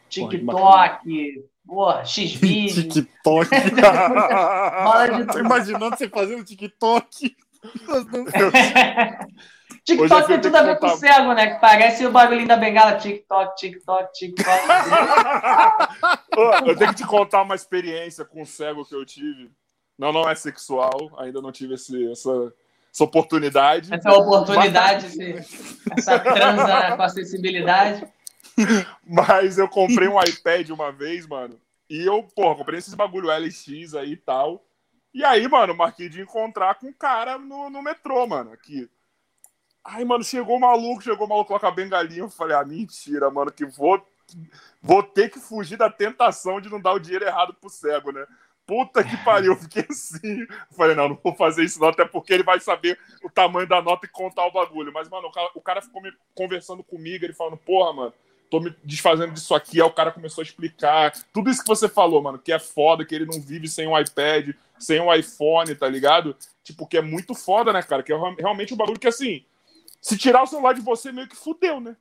TikTok, 0.10 1.44
porra, 1.66 2.04
X-Vídeo. 2.04 2.90
TikTok. 2.90 3.50
Tô 5.32 5.40
imaginando 5.40 5.96
você 5.96 6.10
fazendo 6.10 6.44
TikTok. 6.44 7.36
TikTok 9.84 10.28
tem 10.28 10.42
tudo 10.42 10.56
a 10.56 10.64
ver 10.64 10.80
com 10.80 10.90
cego, 10.90 11.34
né? 11.34 11.54
Que 11.54 11.62
parece 11.62 12.06
o 12.06 12.12
bagulhinho 12.12 12.48
da 12.48 12.58
bengala. 12.58 12.98
TikTok, 12.98 13.56
TikTok, 13.56 14.14
TikTok. 14.14 14.68
eu 16.68 16.76
tenho 16.76 16.92
que 16.92 16.98
te 16.98 17.08
contar 17.08 17.42
uma 17.42 17.56
experiência 17.56 18.24
com 18.26 18.42
o 18.42 18.46
cego 18.46 18.86
que 18.86 18.96
eu 18.96 19.06
tive. 19.06 19.52
Não, 19.98 20.12
não 20.12 20.30
é 20.30 20.36
sexual. 20.36 21.12
Ainda 21.18 21.42
não 21.42 21.52
tive 21.52 21.74
esse, 21.76 22.12
essa, 22.12 22.54
essa 22.94 23.04
oportunidade. 23.04 23.94
Essa 23.94 24.12
oportunidade, 24.12 25.08
mas... 25.18 25.80
essa 25.98 26.20
transa 26.20 26.96
com 26.96 27.02
acessibilidade. 27.02 28.08
Mas 29.08 29.58
eu 29.58 29.70
comprei 29.70 30.10
um 30.10 30.22
iPad 30.22 30.70
uma 30.70 30.92
vez, 30.92 31.26
mano. 31.26 31.58
E 31.90 32.06
eu, 32.06 32.24
porra, 32.24 32.58
comprei 32.58 32.80
esses 32.80 32.94
bagulho 32.94 33.30
LX 33.30 33.96
aí 33.96 34.12
e 34.12 34.18
tal. 34.18 34.66
E 35.14 35.24
aí, 35.24 35.48
mano, 35.48 35.74
marquei 35.74 36.08
de 36.08 36.22
encontrar 36.22 36.76
com 36.76 36.88
um 36.88 36.94
cara 36.94 37.38
no, 37.38 37.70
no 37.70 37.82
metrô, 37.82 38.28
mano, 38.28 38.52
aqui. 38.52 38.90
Aí, 39.92 40.06
mano, 40.06 40.24
chegou 40.24 40.58
o 40.58 40.60
maluco, 40.60 41.02
chegou 41.02 41.26
o 41.26 41.30
maluco 41.30 41.58
com 41.60 41.66
a 41.66 41.72
bengalinha. 41.72 42.22
Eu 42.22 42.30
falei, 42.30 42.56
ah, 42.56 42.64
mentira, 42.64 43.30
mano, 43.32 43.52
que 43.52 43.66
vou, 43.66 44.06
vou 44.82 45.02
ter 45.02 45.30
que 45.30 45.40
fugir 45.40 45.78
da 45.78 45.90
tentação 45.90 46.62
de 46.62 46.70
não 46.70 46.80
dar 46.80 46.94
o 46.94 47.00
dinheiro 47.00 47.26
errado 47.26 47.56
pro 47.60 47.70
cego, 47.70 48.12
né? 48.12 48.26
Puta 48.68 49.04
que 49.04 49.18
pariu, 49.26 49.54
eu 49.54 49.58
fiquei 49.58 49.84
assim. 49.90 50.46
falei, 50.78 50.96
não, 50.96 51.10
não 51.10 51.20
vou 51.24 51.36
fazer 51.36 51.64
isso 51.64 51.80
não, 51.80 51.88
até 51.88 52.06
porque 52.06 52.32
ele 52.32 52.44
vai 52.44 52.60
saber 52.60 53.00
o 53.24 53.30
tamanho 53.32 53.68
da 53.68 53.82
nota 53.82 54.06
e 54.06 54.10
contar 54.10 54.46
o 54.46 54.52
bagulho. 54.52 54.94
Mas, 54.94 55.10
mano, 55.10 55.28
o 55.28 55.32
cara, 55.32 55.50
o 55.56 55.62
cara 55.62 55.82
ficou 55.82 56.04
conversando 56.36 56.84
comigo, 56.84 57.26
ele 57.26 57.34
falando, 57.34 57.58
porra, 57.58 57.92
mano, 57.92 58.14
tô 58.48 58.60
me 58.60 58.76
desfazendo 58.84 59.34
disso 59.34 59.56
aqui. 59.56 59.82
Aí 59.82 59.88
o 59.88 59.92
cara 59.92 60.12
começou 60.12 60.44
a 60.44 60.46
explicar 60.46 61.14
tudo 61.34 61.50
isso 61.50 61.64
que 61.64 61.68
você 61.68 61.90
falou, 61.90 62.22
mano, 62.22 62.38
que 62.38 62.52
é 62.52 62.60
foda, 62.60 63.04
que 63.04 63.16
ele 63.16 63.26
não 63.26 63.42
vive 63.42 63.68
sem 63.68 63.88
um 63.88 64.00
iPad, 64.00 64.52
sem 64.78 65.02
um 65.02 65.12
iPhone, 65.12 65.74
tá 65.74 65.90
ligado? 65.90 66.36
Tipo, 66.64 66.86
que 66.86 66.98
é 66.98 67.02
muito 67.02 67.34
foda, 67.34 67.74
né, 67.74 67.82
cara? 67.82 68.04
Que 68.04 68.14
é 68.14 68.18
realmente 68.38 68.72
um 68.72 68.78
bagulho 68.78 69.00
que, 69.00 69.08
assim, 69.08 69.44
se 70.02 70.18
tirar 70.18 70.44
o 70.44 70.48
celular 70.48 70.74
de 70.74 70.82
você, 70.82 71.12
meio 71.12 71.28
que 71.28 71.36
fudeu, 71.36 71.80
né? 71.80 71.96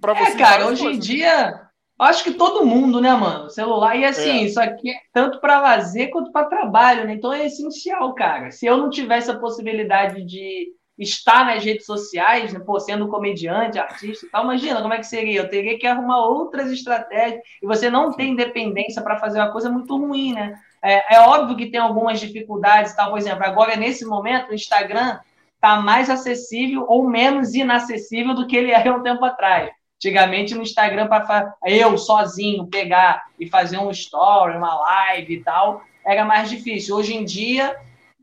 Pra 0.00 0.12
é, 0.12 0.24
você 0.24 0.32
é, 0.32 0.36
cara, 0.36 0.66
hoje 0.66 0.82
coisas. 0.82 0.96
em 0.96 1.00
dia, 1.00 1.68
acho 1.98 2.24
que 2.24 2.32
todo 2.32 2.64
mundo, 2.64 3.00
né, 3.00 3.12
mano? 3.12 3.50
Celular, 3.50 3.96
e 3.96 4.04
assim, 4.04 4.30
é. 4.30 4.42
isso 4.44 4.60
aqui 4.60 4.90
é 4.90 5.00
tanto 5.12 5.40
para 5.40 5.60
lazer 5.60 6.10
quanto 6.10 6.30
para 6.30 6.46
trabalho, 6.46 7.04
né? 7.04 7.14
Então 7.14 7.32
é 7.32 7.46
essencial, 7.46 8.14
cara. 8.14 8.50
Se 8.50 8.66
eu 8.66 8.76
não 8.76 8.90
tivesse 8.90 9.30
a 9.30 9.38
possibilidade 9.38 10.24
de 10.24 10.72
estar 10.98 11.46
nas 11.46 11.64
redes 11.64 11.86
sociais, 11.86 12.52
né, 12.52 12.58
pô, 12.58 12.78
sendo 12.80 13.08
comediante, 13.08 13.78
artista 13.78 14.26
e 14.26 14.30
tal, 14.30 14.44
imagina 14.44 14.82
como 14.82 14.94
é 14.94 14.98
que 14.98 15.06
seria. 15.06 15.40
Eu 15.40 15.48
teria 15.48 15.78
que 15.78 15.86
arrumar 15.86 16.26
outras 16.26 16.70
estratégias 16.72 17.40
e 17.62 17.66
você 17.66 17.88
não 17.88 18.12
tem 18.12 18.32
independência 18.32 19.00
para 19.00 19.18
fazer 19.18 19.38
uma 19.38 19.52
coisa 19.52 19.70
muito 19.70 19.96
ruim, 19.96 20.34
né? 20.34 20.58
É, 20.82 21.16
é, 21.16 21.20
óbvio 21.20 21.56
que 21.56 21.70
tem 21.70 21.80
algumas 21.80 22.20
dificuldades, 22.20 22.94
tal. 22.94 23.10
Por 23.10 23.18
exemplo, 23.18 23.44
agora 23.44 23.76
nesse 23.76 24.04
momento 24.04 24.50
o 24.50 24.54
Instagram 24.54 25.18
está 25.58 25.80
mais 25.80 26.08
acessível 26.08 26.86
ou 26.88 27.08
menos 27.08 27.54
inacessível 27.54 28.32
do 28.34 28.46
que 28.46 28.56
ele 28.56 28.70
era 28.70 28.94
um 28.94 29.02
tempo 29.02 29.24
atrás. 29.24 29.70
Antigamente 29.96 30.54
no 30.54 30.62
Instagram 30.62 31.08
para 31.08 31.54
eu 31.66 31.98
sozinho 31.98 32.68
pegar 32.68 33.24
e 33.38 33.48
fazer 33.48 33.78
um 33.78 33.90
story, 33.90 34.56
uma 34.56 34.74
live 34.74 35.34
e 35.34 35.42
tal, 35.42 35.82
era 36.06 36.24
mais 36.24 36.48
difícil. 36.48 36.96
Hoje 36.96 37.16
em 37.16 37.24
dia 37.24 37.76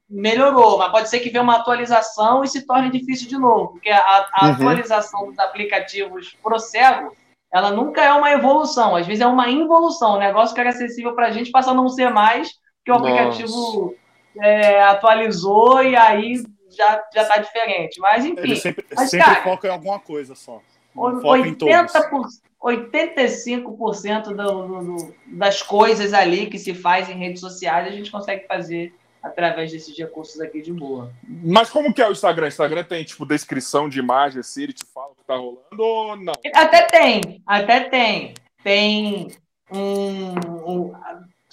melhorou, 0.10 0.78
mas 0.78 0.92
pode 0.92 1.10
ser 1.10 1.20
que 1.20 1.30
venha 1.30 1.44
uma 1.44 1.58
atualização 1.58 2.44
e 2.44 2.48
se 2.48 2.66
torne 2.66 2.90
difícil 2.92 3.28
de 3.28 3.38
novo, 3.38 3.74
porque 3.74 3.90
a, 3.90 4.00
a 4.00 4.46
uhum. 4.46 4.52
atualização 4.54 5.28
dos 5.28 5.40
aplicativos 5.40 6.38
pro 6.44 6.60
cego, 6.60 7.12
ela 7.52 7.72
nunca 7.72 8.04
é 8.04 8.14
uma 8.14 8.32
evolução, 8.32 8.96
às 8.96 9.08
vezes 9.08 9.22
é 9.22 9.28
uma 9.28 9.50
involução, 9.50 10.14
o 10.14 10.20
negócio 10.20 10.54
que 10.54 10.62
era 10.62 10.70
acessível 10.70 11.16
para 11.16 11.28
a 11.28 11.32
gente 11.32 11.50
passa 11.50 11.72
a 11.72 11.74
não 11.74 11.90
ser 11.90 12.12
mais, 12.12 12.52
que 12.86 12.92
o 12.92 12.94
Nossa. 12.94 13.10
aplicativo 13.10 13.96
é, 14.40 14.84
atualizou 14.84 15.84
e 15.84 15.96
aí 15.96 16.44
já, 16.76 17.04
já 17.14 17.26
tá 17.26 17.38
diferente, 17.38 18.00
mas 18.00 18.26
enfim. 18.26 18.42
Ele 18.42 18.56
sempre, 18.56 18.86
mas, 18.96 19.10
sempre 19.10 19.26
cara, 19.26 19.44
foca 19.44 19.68
em 19.68 19.72
alguma 19.72 20.00
coisa 20.00 20.36
só. 20.36 20.62
80%, 20.96 22.10
por, 22.10 22.26
85% 22.64 24.24
do, 24.24 24.34
do, 24.34 24.84
do, 24.84 25.16
das 25.28 25.62
coisas 25.62 26.14
ali 26.14 26.48
que 26.48 26.58
se 26.58 26.74
faz 26.74 27.10
em 27.10 27.18
redes 27.18 27.42
sociais 27.42 27.88
a 27.88 27.92
gente 27.92 28.10
consegue 28.10 28.48
fazer 28.48 28.94
através 29.22 29.72
desses 29.72 29.98
recursos 29.98 30.40
aqui 30.40 30.62
de 30.62 30.72
boa. 30.72 31.12
Mas 31.28 31.70
como 31.70 31.94
que 31.94 32.02
é 32.02 32.08
o 32.08 32.12
Instagram? 32.12 32.46
O 32.46 32.48
Instagram 32.48 32.84
tem, 32.84 33.04
tipo, 33.04 33.26
descrição 33.26 33.90
de 33.90 34.00
imagem, 34.00 34.40
assim, 34.40 34.64
ele 34.64 34.74
te 34.74 34.86
fala 34.86 35.12
o 35.12 35.16
que 35.16 35.24
tá 35.26 35.36
rolando 35.36 35.60
ou 35.80 36.16
não? 36.16 36.34
Até 36.54 36.84
tem, 36.84 37.42
até 37.46 37.80
tem. 37.82 38.34
Tem 38.64 39.28
um, 39.72 40.34
um 40.68 40.94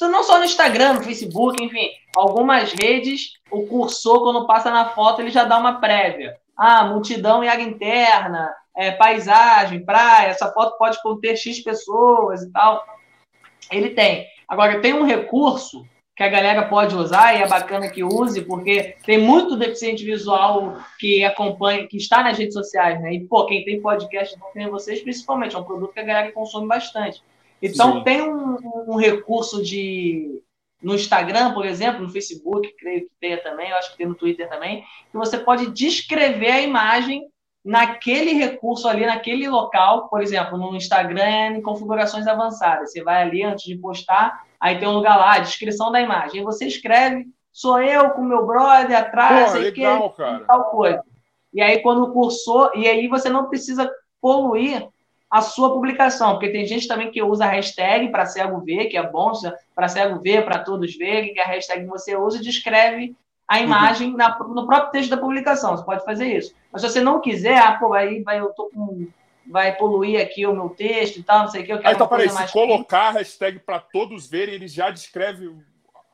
não 0.00 0.22
só 0.22 0.38
no 0.38 0.44
Instagram, 0.44 0.94
no 0.94 1.02
Facebook, 1.02 1.62
enfim, 1.62 1.90
algumas 2.16 2.72
redes, 2.72 3.32
o 3.50 3.66
cursor, 3.66 4.22
quando 4.22 4.46
passa 4.46 4.70
na 4.70 4.90
foto, 4.90 5.20
ele 5.20 5.30
já 5.30 5.44
dá 5.44 5.58
uma 5.58 5.80
prévia. 5.80 6.36
Ah, 6.56 6.84
multidão 6.84 7.42
e 7.42 7.48
área 7.48 7.62
interna, 7.62 8.50
é, 8.76 8.90
paisagem, 8.92 9.84
praia, 9.84 10.28
essa 10.28 10.50
foto 10.52 10.78
pode 10.78 11.00
conter 11.02 11.36
X 11.36 11.60
pessoas 11.60 12.42
e 12.42 12.50
tal. 12.50 12.84
Ele 13.70 13.90
tem. 13.90 14.26
Agora, 14.48 14.80
tem 14.80 14.92
um 14.92 15.04
recurso 15.04 15.86
que 16.14 16.22
a 16.22 16.28
galera 16.28 16.68
pode 16.68 16.94
usar 16.94 17.34
e 17.34 17.42
é 17.42 17.48
bacana 17.48 17.88
que 17.88 18.04
use, 18.04 18.42
porque 18.42 18.96
tem 19.04 19.18
muito 19.18 19.56
deficiente 19.56 20.04
visual 20.04 20.76
que 20.98 21.24
acompanha, 21.24 21.86
que 21.86 21.96
está 21.96 22.22
nas 22.22 22.36
redes 22.36 22.54
sociais, 22.54 23.00
né? 23.00 23.14
E, 23.14 23.20
pô, 23.20 23.46
quem 23.46 23.64
tem 23.64 23.80
podcast, 23.80 24.38
não 24.38 24.50
tem 24.52 24.68
vocês, 24.68 25.00
principalmente, 25.02 25.56
é 25.56 25.58
um 25.58 25.64
produto 25.64 25.92
que 25.92 26.00
a 26.00 26.04
galera 26.04 26.32
consome 26.32 26.68
bastante. 26.68 27.22
Então, 27.62 27.98
Sim. 27.98 28.04
tem 28.04 28.20
um, 28.20 28.56
um, 28.88 28.96
recurso 28.96 29.62
de. 29.62 30.42
No 30.82 30.96
Instagram, 30.96 31.54
por 31.54 31.64
exemplo, 31.64 32.02
no 32.02 32.10
Facebook, 32.10 32.68
creio 32.76 33.02
que 33.02 33.12
tenha 33.20 33.40
também, 33.40 33.70
eu 33.70 33.76
acho 33.76 33.92
que 33.92 33.98
tem 33.98 34.06
no 34.06 34.16
Twitter 34.16 34.48
também, 34.48 34.82
que 35.12 35.16
você 35.16 35.38
pode 35.38 35.70
descrever 35.70 36.50
a 36.50 36.60
imagem 36.60 37.24
naquele 37.64 38.32
recurso 38.32 38.88
ali, 38.88 39.06
naquele 39.06 39.48
local, 39.48 40.08
por 40.08 40.20
exemplo, 40.20 40.58
no 40.58 40.74
Instagram 40.74 41.56
em 41.56 41.62
configurações 41.62 42.26
avançadas. 42.26 42.90
Você 42.90 43.04
vai 43.04 43.22
ali 43.22 43.44
antes 43.44 43.64
de 43.64 43.76
postar, 43.76 44.42
aí 44.58 44.76
tem 44.76 44.88
um 44.88 44.94
lugar 44.94 45.16
lá, 45.16 45.38
descrição 45.38 45.92
da 45.92 46.00
imagem. 46.00 46.40
Aí 46.40 46.44
você 46.44 46.66
escreve, 46.66 47.26
sou 47.52 47.80
eu 47.80 48.10
com 48.10 48.24
meu 48.24 48.44
brother 48.44 48.98
atrás, 48.98 49.52
Pô, 49.52 49.58
legal, 49.58 50.10
que, 50.10 50.46
tal 50.46 50.64
coisa. 50.70 51.04
E 51.54 51.62
aí 51.62 51.80
quando 51.80 52.02
o 52.02 52.12
cursor, 52.12 52.72
e 52.74 52.88
aí 52.88 53.06
você 53.06 53.28
não 53.28 53.48
precisa 53.48 53.88
poluir 54.20 54.88
a 55.32 55.40
sua 55.40 55.72
publicação, 55.72 56.32
porque 56.32 56.50
tem 56.50 56.66
gente 56.66 56.86
também 56.86 57.10
que 57.10 57.22
usa 57.22 57.46
a 57.46 57.48
hashtag 57.48 58.10
para 58.10 58.26
cego 58.26 58.60
ver, 58.60 58.88
que 58.88 58.98
é 58.98 59.02
bom 59.02 59.32
para 59.74 59.88
cego 59.88 60.20
ver, 60.20 60.44
para 60.44 60.58
todos 60.58 60.94
verem, 60.94 61.32
que 61.32 61.40
a 61.40 61.46
hashtag 61.46 61.84
que 61.84 61.88
você 61.88 62.14
usa 62.14 62.36
e 62.36 62.42
descreve 62.42 63.16
a 63.48 63.56
uhum. 63.56 63.64
imagem 63.64 64.14
na, 64.14 64.38
no 64.38 64.66
próprio 64.66 64.90
texto 64.90 65.08
da 65.08 65.16
publicação. 65.16 65.74
Você 65.74 65.84
pode 65.86 66.04
fazer 66.04 66.26
isso. 66.26 66.54
Mas 66.70 66.82
se 66.82 66.90
você 66.90 67.00
não 67.00 67.18
quiser, 67.18 67.56
ah, 67.56 67.78
pô, 67.78 67.94
aí 67.94 68.22
vai, 68.22 68.40
eu 68.40 68.50
tô 68.50 68.68
com, 68.68 69.08
vai 69.46 69.74
poluir 69.74 70.20
aqui 70.20 70.46
o 70.46 70.52
meu 70.52 70.68
texto 70.68 71.16
e 71.16 71.22
tal, 71.22 71.44
não 71.44 71.48
sei 71.48 71.62
o 71.62 71.64
que. 71.64 71.72
Eu 71.72 71.78
quero 71.78 71.94
então, 71.94 72.06
peraí, 72.06 72.28
se 72.28 72.52
colocar 72.52 73.08
a 73.08 73.12
hashtag 73.12 73.58
para 73.60 73.78
todos 73.78 74.28
verem, 74.28 74.56
ele 74.56 74.68
já 74.68 74.90
descreve 74.90 75.50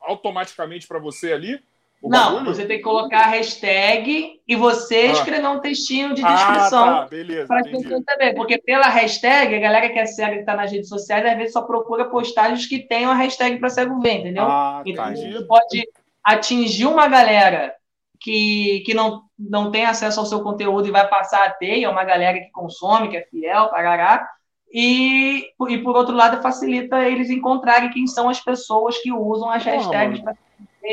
automaticamente 0.01 0.87
para 0.87 0.97
você 0.97 1.33
ali? 1.33 1.61
Não, 2.01 2.35
bagulho? 2.35 2.45
você 2.45 2.65
tem 2.65 2.77
que 2.77 2.83
colocar 2.83 3.23
a 3.23 3.27
hashtag 3.27 4.39
e 4.47 4.55
você 4.55 4.95
ah. 4.95 5.11
escrever 5.11 5.47
um 5.47 5.59
textinho 5.59 6.13
de 6.13 6.23
descrição. 6.23 6.89
Ah, 6.89 7.01
tá, 7.01 7.07
beleza. 7.07 7.47
Para 7.47 7.69
você 7.69 8.01
saber. 8.03 8.35
Porque 8.35 8.57
pela 8.57 8.87
hashtag, 8.87 9.55
a 9.55 9.59
galera 9.59 9.89
que 9.89 9.99
é 9.99 10.05
cega 10.05 10.35
que 10.35 10.39
está 10.39 10.55
nas 10.55 10.71
redes 10.71 10.87
sociais, 10.87 11.25
às 11.25 11.35
vezes 11.35 11.53
só 11.53 11.61
procura 11.61 12.05
postagens 12.05 12.65
que 12.65 12.79
tenham 12.79 13.11
a 13.11 13.15
hashtag 13.15 13.57
para 13.59 13.69
cego 13.69 13.99
ver, 13.99 14.19
entendeu? 14.19 14.45
Ah, 14.45 14.81
então 14.85 15.03
tá. 15.03 15.11
você 15.11 15.43
pode 15.45 15.89
atingir 16.23 16.85
uma 16.85 17.07
galera 17.07 17.73
que, 18.19 18.81
que 18.85 18.93
não, 18.93 19.23
não 19.37 19.69
tem 19.69 19.85
acesso 19.85 20.19
ao 20.19 20.25
seu 20.25 20.41
conteúdo 20.41 20.87
e 20.87 20.91
vai 20.91 21.07
passar 21.07 21.45
a 21.45 21.49
ter, 21.49 21.83
é 21.83 21.89
uma 21.89 22.03
galera 22.03 22.39
que 22.39 22.51
consome, 22.51 23.09
que 23.09 23.17
é 23.17 23.25
fiel, 23.29 23.69
parará. 23.69 24.25
E, 24.71 25.47
e 25.67 25.77
por 25.79 25.95
outro 25.95 26.15
lado, 26.15 26.41
facilita 26.41 27.09
eles 27.09 27.29
encontrarem 27.29 27.89
quem 27.89 28.05
são 28.05 28.29
as 28.29 28.39
pessoas 28.39 28.97
que 28.99 29.11
usam 29.11 29.49
as 29.49 29.63
hashtags 29.63 30.21
para 30.21 30.35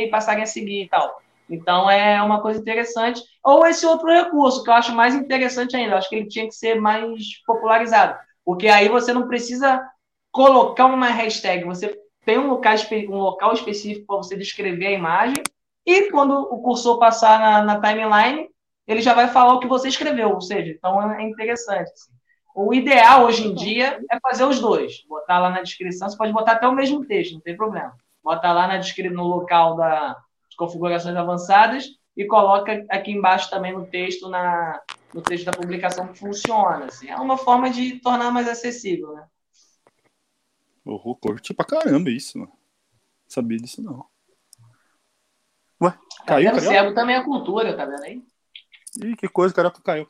e 0.05 0.11
passarem 0.11 0.43
a 0.43 0.47
seguir 0.47 0.85
e 0.85 0.89
tal. 0.89 1.21
Então 1.49 1.89
é 1.91 2.21
uma 2.23 2.41
coisa 2.43 2.61
interessante. 2.61 3.23
Ou 3.43 3.67
esse 3.67 3.87
outro 3.87 4.09
recurso, 4.09 4.63
que 4.63 4.71
eu 4.71 4.75
acho 4.75 4.95
mais 4.95 5.15
interessante 5.15 5.77
ainda, 5.77 5.93
eu 5.93 5.99
acho 5.99 6.09
que 6.09 6.17
ele 6.17 6.29
tinha 6.29 6.47
que 6.47 6.55
ser 6.55 6.81
mais 6.81 7.43
popularizado. 7.47 8.19
Porque 8.45 8.69
aí 8.69 8.89
você 8.89 9.13
não 9.13 9.29
precisa 9.29 9.83
colocar 10.31 10.87
uma 10.87 11.09
hashtag, 11.09 11.65
você 11.65 11.99
tem 12.25 12.39
um 12.39 12.49
local, 12.49 12.75
um 13.09 13.19
local 13.19 13.53
específico 13.53 14.07
para 14.07 14.17
você 14.17 14.37
descrever 14.37 14.89
a 14.89 14.93
imagem, 14.93 15.43
e 15.87 16.11
quando 16.11 16.33
o 16.33 16.61
cursor 16.61 16.99
passar 16.99 17.39
na, 17.39 17.63
na, 17.63 17.81
timeline, 17.81 18.49
ele 18.87 19.01
já 19.01 19.15
vai 19.15 19.29
falar 19.29 19.55
o 19.55 19.61
que 19.61 19.69
você 19.69 19.89
escreveu, 19.89 20.31
ou 20.31 20.41
seja, 20.41 20.73
então 20.73 21.11
é 21.13 21.23
interessante. 21.23 21.91
Assim. 21.93 22.13
O 22.55 22.75
ideal 22.75 23.25
hoje 23.25 23.47
em 23.47 23.55
dia 23.55 23.99
é 24.11 24.19
fazer 24.21 24.45
os 24.45 24.61
dois, 24.61 25.05
botar 25.09 25.39
lá 25.39 25.51
na 25.51 25.63
descrição, 25.63 26.09
você 26.09 26.17
pode 26.17 26.33
botar 26.33 26.53
até 26.53 26.67
o 26.67 26.75
mesmo 26.75 27.05
texto, 27.07 27.35
não 27.35 27.41
tem 27.41 27.57
problema 27.57 27.95
bota 28.27 28.53
lá 28.53 28.67
na 28.67 28.79
descrição, 28.79 29.17
no 29.17 29.23
local 29.23 29.77
das 29.77 30.17
configurações 30.57 31.15
avançadas 31.15 31.87
e 32.17 32.27
coloca 32.27 32.85
aqui 32.91 33.13
embaixo 33.13 33.49
também 33.49 33.73
no 33.73 33.87
texto, 33.87 34.29
na, 34.29 34.83
no 35.15 35.23
texto 35.23 35.45
da 35.45 35.53
publicação 35.53 36.09
que 36.09 36.19
funciona. 36.19 36.87
Assim. 36.87 37.09
É 37.09 37.15
uma 37.15 37.39
forma 37.39 37.71
de 37.71 38.01
tornar 38.01 38.33
mais 38.33 38.49
acessível, 38.49 39.13
né? 39.15 39.29
Oh, 40.85 41.15
curti 41.15 41.55
pra 41.55 41.65
caramba 41.65 42.11
isso, 42.11 42.37
mano. 42.37 42.53
Sabia 43.29 43.59
disso 43.59 43.81
não. 43.81 44.05
Ué, 45.81 45.91
tá 45.91 46.25
caiu, 46.27 46.53
tá 46.53 46.61
cego 46.61 46.95
também 46.95 47.15
é 47.15 47.23
cultura, 47.23 47.77
tá 47.77 47.85
vendo 47.85 48.03
aí? 48.03 48.25
Ih, 49.05 49.15
que 49.15 49.29
coisa, 49.29 49.55
carioca 49.55 49.81
caiu. 49.83 50.09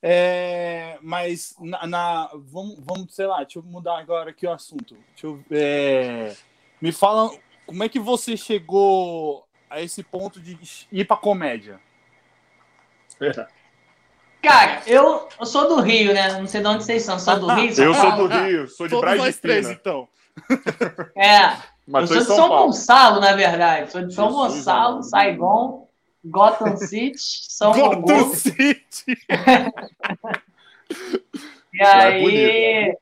É, 0.00 0.98
mas 1.02 1.56
na, 1.58 1.86
na, 1.86 2.30
vamos, 2.34 2.78
vamos, 2.78 3.12
sei 3.14 3.26
lá, 3.26 3.38
deixa 3.38 3.58
eu 3.58 3.62
mudar 3.64 3.98
agora 3.98 4.30
aqui 4.30 4.46
o 4.46 4.52
assunto. 4.52 4.94
Deixa 4.94 5.26
eu, 5.26 5.42
é, 5.50 6.36
me 6.80 6.92
fala 6.92 7.30
como 7.66 7.82
é 7.82 7.88
que 7.88 7.98
você 7.98 8.36
chegou 8.36 9.46
a 9.68 9.80
esse 9.80 10.02
ponto 10.02 10.40
de 10.40 10.58
ir 10.92 11.04
pra 11.04 11.16
comédia? 11.16 11.80
Cara, 14.42 14.82
eu, 14.86 15.28
eu 15.40 15.46
sou 15.46 15.68
do 15.68 15.80
Rio, 15.80 16.14
né? 16.14 16.38
Não 16.38 16.46
sei 16.46 16.60
de 16.60 16.68
onde 16.68 16.84
vocês 16.84 17.02
são. 17.02 17.18
Sou 17.18 17.40
do 17.40 17.48
Rio? 17.48 17.72
eu 17.82 17.94
sou 17.94 18.12
do 18.12 18.26
Rio, 18.28 18.68
sou 18.68 18.86
de 18.86 18.90
Todos 18.90 19.00
Brás 19.00 19.18
nós 19.18 19.40
três, 19.40 19.68
então. 19.68 20.08
É. 21.16 21.56
Mas 21.86 22.10
eu 22.10 22.16
sou 22.16 22.18
de 22.18 22.24
São, 22.24 22.36
São 22.36 22.48
Gonçalo, 22.48 23.20
na 23.20 23.32
verdade. 23.34 23.90
Sou 23.90 24.02
de 24.02 24.14
São 24.14 24.28
Jesus, 24.28 24.54
Gonçalo, 24.54 24.90
mano. 24.90 25.02
Saigon, 25.02 25.88
Gotham 26.24 26.76
City, 26.78 27.18
São 27.18 27.72
Gotham 27.72 28.00
Gotham 28.02 28.34
City. 28.34 29.18
e 31.72 31.82
aí, 31.82 32.96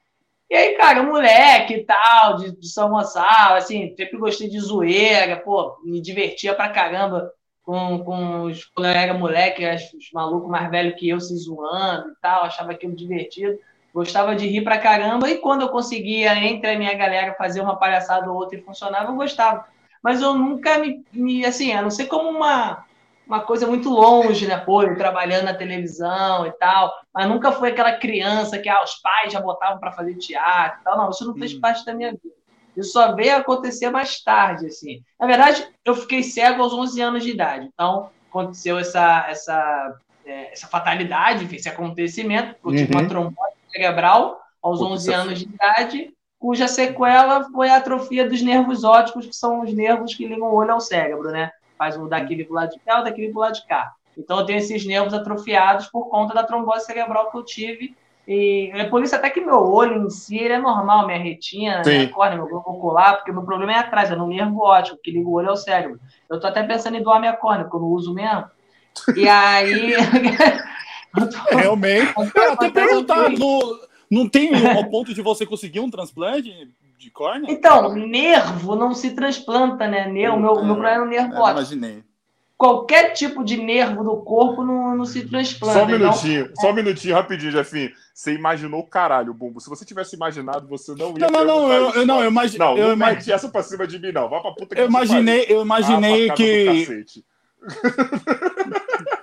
e 0.50 0.54
aí, 0.54 0.76
cara, 0.76 1.02
moleque 1.02 1.74
e 1.74 1.84
tal, 1.84 2.36
de, 2.36 2.56
de, 2.56 2.68
São 2.68 2.90
Gonçalo, 2.90 3.56
assim, 3.56 3.94
sempre 3.96 4.18
gostei 4.18 4.48
de 4.48 4.60
zoeira, 4.60 5.36
pô, 5.36 5.76
me 5.84 6.00
divertia 6.00 6.54
pra 6.54 6.68
caramba 6.68 7.32
com, 7.62 8.04
com 8.04 8.42
os, 8.42 8.64
quando 8.66 8.86
eu 8.86 8.92
era 8.92 9.14
moleque, 9.14 9.64
os 9.66 10.10
malucos 10.12 10.50
mais 10.50 10.70
velhos 10.70 10.98
que 10.98 11.08
eu 11.08 11.18
se 11.18 11.34
zoando 11.36 12.10
e 12.10 12.14
tal, 12.20 12.44
achava 12.44 12.72
aquilo 12.72 12.94
divertido, 12.94 13.58
gostava 13.92 14.36
de 14.36 14.46
rir 14.46 14.62
pra 14.62 14.78
caramba, 14.78 15.30
e 15.30 15.38
quando 15.38 15.62
eu 15.62 15.68
conseguia, 15.68 16.36
entre 16.36 16.70
a 16.70 16.78
minha 16.78 16.94
galera, 16.94 17.34
fazer 17.34 17.60
uma 17.60 17.78
palhaçada 17.78 18.30
ou 18.30 18.36
outra 18.36 18.58
e 18.58 18.62
funcionava, 18.62 19.10
eu 19.10 19.16
gostava. 19.16 19.66
Mas 20.02 20.20
eu 20.20 20.34
nunca 20.34 20.78
me, 20.78 21.02
me 21.12 21.46
assim, 21.46 21.72
a 21.72 21.80
não 21.80 21.90
ser 21.90 22.06
como 22.06 22.28
uma 22.28 22.83
uma 23.26 23.40
coisa 23.40 23.66
muito 23.66 23.88
longe, 23.88 24.46
né? 24.46 24.56
Pô, 24.58 24.82
eu 24.82 24.96
trabalhando 24.96 25.44
na 25.44 25.54
televisão 25.54 26.46
e 26.46 26.52
tal, 26.52 26.92
mas 27.12 27.28
nunca 27.28 27.52
foi 27.52 27.70
aquela 27.70 27.92
criança 27.92 28.58
que 28.58 28.68
ah, 28.68 28.82
os 28.82 28.94
pais 28.96 29.32
já 29.32 29.40
botavam 29.40 29.78
para 29.78 29.92
fazer 29.92 30.14
teatro 30.16 30.80
e 30.80 30.84
tal. 30.84 30.96
Não, 30.98 31.10
isso 31.10 31.26
não 31.26 31.34
fez 31.34 31.54
hum. 31.54 31.60
parte 31.60 31.84
da 31.84 31.94
minha 31.94 32.10
vida. 32.10 32.34
Isso 32.76 32.92
só 32.92 33.14
veio 33.14 33.36
acontecer 33.36 33.88
mais 33.90 34.20
tarde, 34.20 34.66
assim. 34.66 35.00
Na 35.18 35.26
verdade, 35.26 35.66
eu 35.84 35.94
fiquei 35.94 36.22
cego 36.22 36.62
aos 36.62 36.72
11 36.72 37.00
anos 37.00 37.22
de 37.22 37.30
idade. 37.30 37.70
Então, 37.72 38.10
aconteceu 38.28 38.78
essa, 38.78 39.26
essa, 39.28 39.96
é, 40.26 40.52
essa 40.52 40.66
fatalidade, 40.66 41.54
esse 41.54 41.68
acontecimento. 41.68 42.56
Eu 42.64 42.72
tive 42.72 42.92
uhum. 42.92 43.00
uma 43.00 43.08
trombose 43.08 43.54
cerebral 43.70 44.40
aos 44.60 44.80
11 44.80 45.12
anos 45.12 45.38
de 45.38 45.44
idade, 45.44 46.12
cuja 46.38 46.66
sequela 46.66 47.44
foi 47.50 47.68
a 47.70 47.76
atrofia 47.76 48.28
dos 48.28 48.42
nervos 48.42 48.82
ópticos, 48.82 49.26
que 49.26 49.36
são 49.36 49.62
os 49.62 49.72
nervos 49.72 50.14
que 50.14 50.26
ligam 50.26 50.48
o 50.48 50.54
olho 50.54 50.72
ao 50.72 50.80
cérebro, 50.80 51.30
né? 51.30 51.50
Faz 51.78 51.96
um 51.96 52.08
daquele 52.08 52.44
pro 52.44 52.54
lado 52.54 52.70
de 52.70 52.80
cá, 52.80 53.00
o 53.00 53.04
daquele 53.04 53.30
pro 53.30 53.40
lado 53.40 53.54
de 53.54 53.66
cá. 53.66 53.92
Então 54.16 54.38
eu 54.38 54.46
tenho 54.46 54.58
esses 54.58 54.84
nervos 54.84 55.12
atrofiados 55.12 55.86
por 55.86 56.08
conta 56.08 56.34
da 56.34 56.44
trombose 56.44 56.86
cerebral 56.86 57.30
que 57.30 57.36
eu 57.36 57.44
tive. 57.44 57.96
E 58.26 58.70
é 58.72 58.84
por 58.84 59.02
isso 59.02 59.14
até 59.14 59.28
que 59.28 59.40
meu 59.40 59.60
olho 59.60 60.06
em 60.06 60.10
si 60.10 60.38
é 60.38 60.58
normal, 60.58 61.06
minha 61.06 61.18
retina, 61.18 61.84
Sim. 61.84 61.90
minha 61.90 62.08
córnea, 62.08 62.38
meu 62.38 62.48
globo 62.48 62.70
ocular, 62.70 63.16
porque 63.16 63.30
meu 63.30 63.42
problema 63.42 63.72
é 63.72 63.78
atrás, 63.78 64.10
é 64.10 64.16
no 64.16 64.26
nervo 64.26 64.60
óptico, 64.60 64.98
que 65.02 65.10
liga 65.10 65.28
o 65.28 65.32
olho 65.32 65.50
ao 65.50 65.56
cérebro. 65.56 66.00
Eu 66.30 66.40
tô 66.40 66.46
até 66.46 66.62
pensando 66.62 66.96
em 66.96 67.02
doar 67.02 67.20
minha 67.20 67.34
córnea, 67.34 67.64
porque 67.64 67.76
eu 67.76 67.80
não 67.80 67.88
uso 67.88 68.14
mesmo. 68.14 68.44
E 69.14 69.28
aí. 69.28 69.92
tô... 71.12 71.56
Realmente. 71.56 72.14
Eu 72.16 72.52
até 72.52 72.70
perguntar, 72.70 73.28
não, 73.30 73.60
não 74.10 74.28
tem 74.28 74.52
o 74.54 74.90
ponto 74.90 75.12
de 75.12 75.20
você 75.20 75.44
conseguir 75.44 75.80
um 75.80 75.90
transplante? 75.90 76.50
De 77.04 77.52
Então, 77.52 77.94
nervo 77.94 78.76
não 78.76 78.94
se 78.94 79.10
transplanta, 79.10 79.86
né? 79.86 80.08
Nervo, 80.08 80.38
meu, 80.38 80.54
meu 80.64 80.74
problema 80.74 80.96
é 80.96 81.00
o 81.00 81.08
nervo 81.08 81.34
óptico. 81.34 81.50
Imaginei. 81.50 82.04
qualquer 82.56 83.12
tipo 83.12 83.44
de 83.44 83.56
nervo 83.56 84.02
do 84.02 84.16
corpo 84.22 84.64
não, 84.64 84.96
não 84.96 85.04
se 85.04 85.28
transplanta. 85.28 85.80
Só 85.80 85.84
um 85.84 85.88
minutinho, 85.88 86.40
então, 86.42 86.62
só 86.62 86.70
um 86.70 86.74
minutinho, 86.74 87.14
rapidinho, 87.14 87.52
Jefinho. 87.52 87.90
Você 88.14 88.34
imaginou 88.34 88.80
o 88.80 88.86
caralho, 88.86 89.34
Bumbo. 89.34 89.60
Se 89.60 89.68
você 89.68 89.84
tivesse 89.84 90.16
imaginado, 90.16 90.66
você 90.68 90.94
não 90.94 91.16
ia. 91.18 91.28
Não, 91.28 91.30
não, 91.30 91.44
não, 91.44 91.72
eu, 91.72 91.90
eu, 91.90 92.06
não, 92.06 92.22
eu 92.22 92.30
imagi... 92.30 92.58
Não, 92.58 92.78
eu 92.78 92.86
não 92.88 92.94
imagi... 92.94 93.32
essa 93.32 93.48
pra 93.48 93.62
cima 93.62 93.86
de 93.86 93.98
mim, 93.98 94.12
não. 94.12 94.28
Vá 94.28 94.40
pra 94.40 94.52
puta 94.52 94.74
que 94.74 94.80
Eu 94.80 94.86
imaginei, 94.86 95.46
eu 95.48 95.62
imaginei 95.62 96.30
ah, 96.30 96.34
que. 96.34 97.06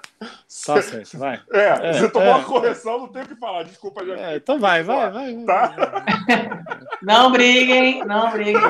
Tá 0.66 0.82
certo, 0.82 1.18
vai. 1.18 1.42
É, 1.52 1.90
é 1.90 1.94
você 1.94 2.10
tomou 2.10 2.28
é, 2.28 2.36
uma 2.36 2.44
correção, 2.44 3.00
não 3.00 3.08
tem 3.08 3.24
o 3.24 3.28
que 3.28 3.36
falar. 3.36 3.64
Desculpa, 3.64 4.06
já. 4.06 4.16
É, 4.16 4.36
então 4.36 4.60
vai, 4.60 4.84
vai, 4.84 5.12
vai. 5.12 5.36
vai 5.36 5.46
tá? 5.46 6.64
Não 7.02 7.32
briguem, 7.32 8.06
não 8.06 8.30
briguem. 8.30 8.62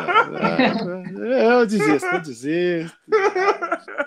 Eu 1.49 1.65
desisto, 1.65 2.07
eu 2.07 2.21
desisto. 2.21 2.97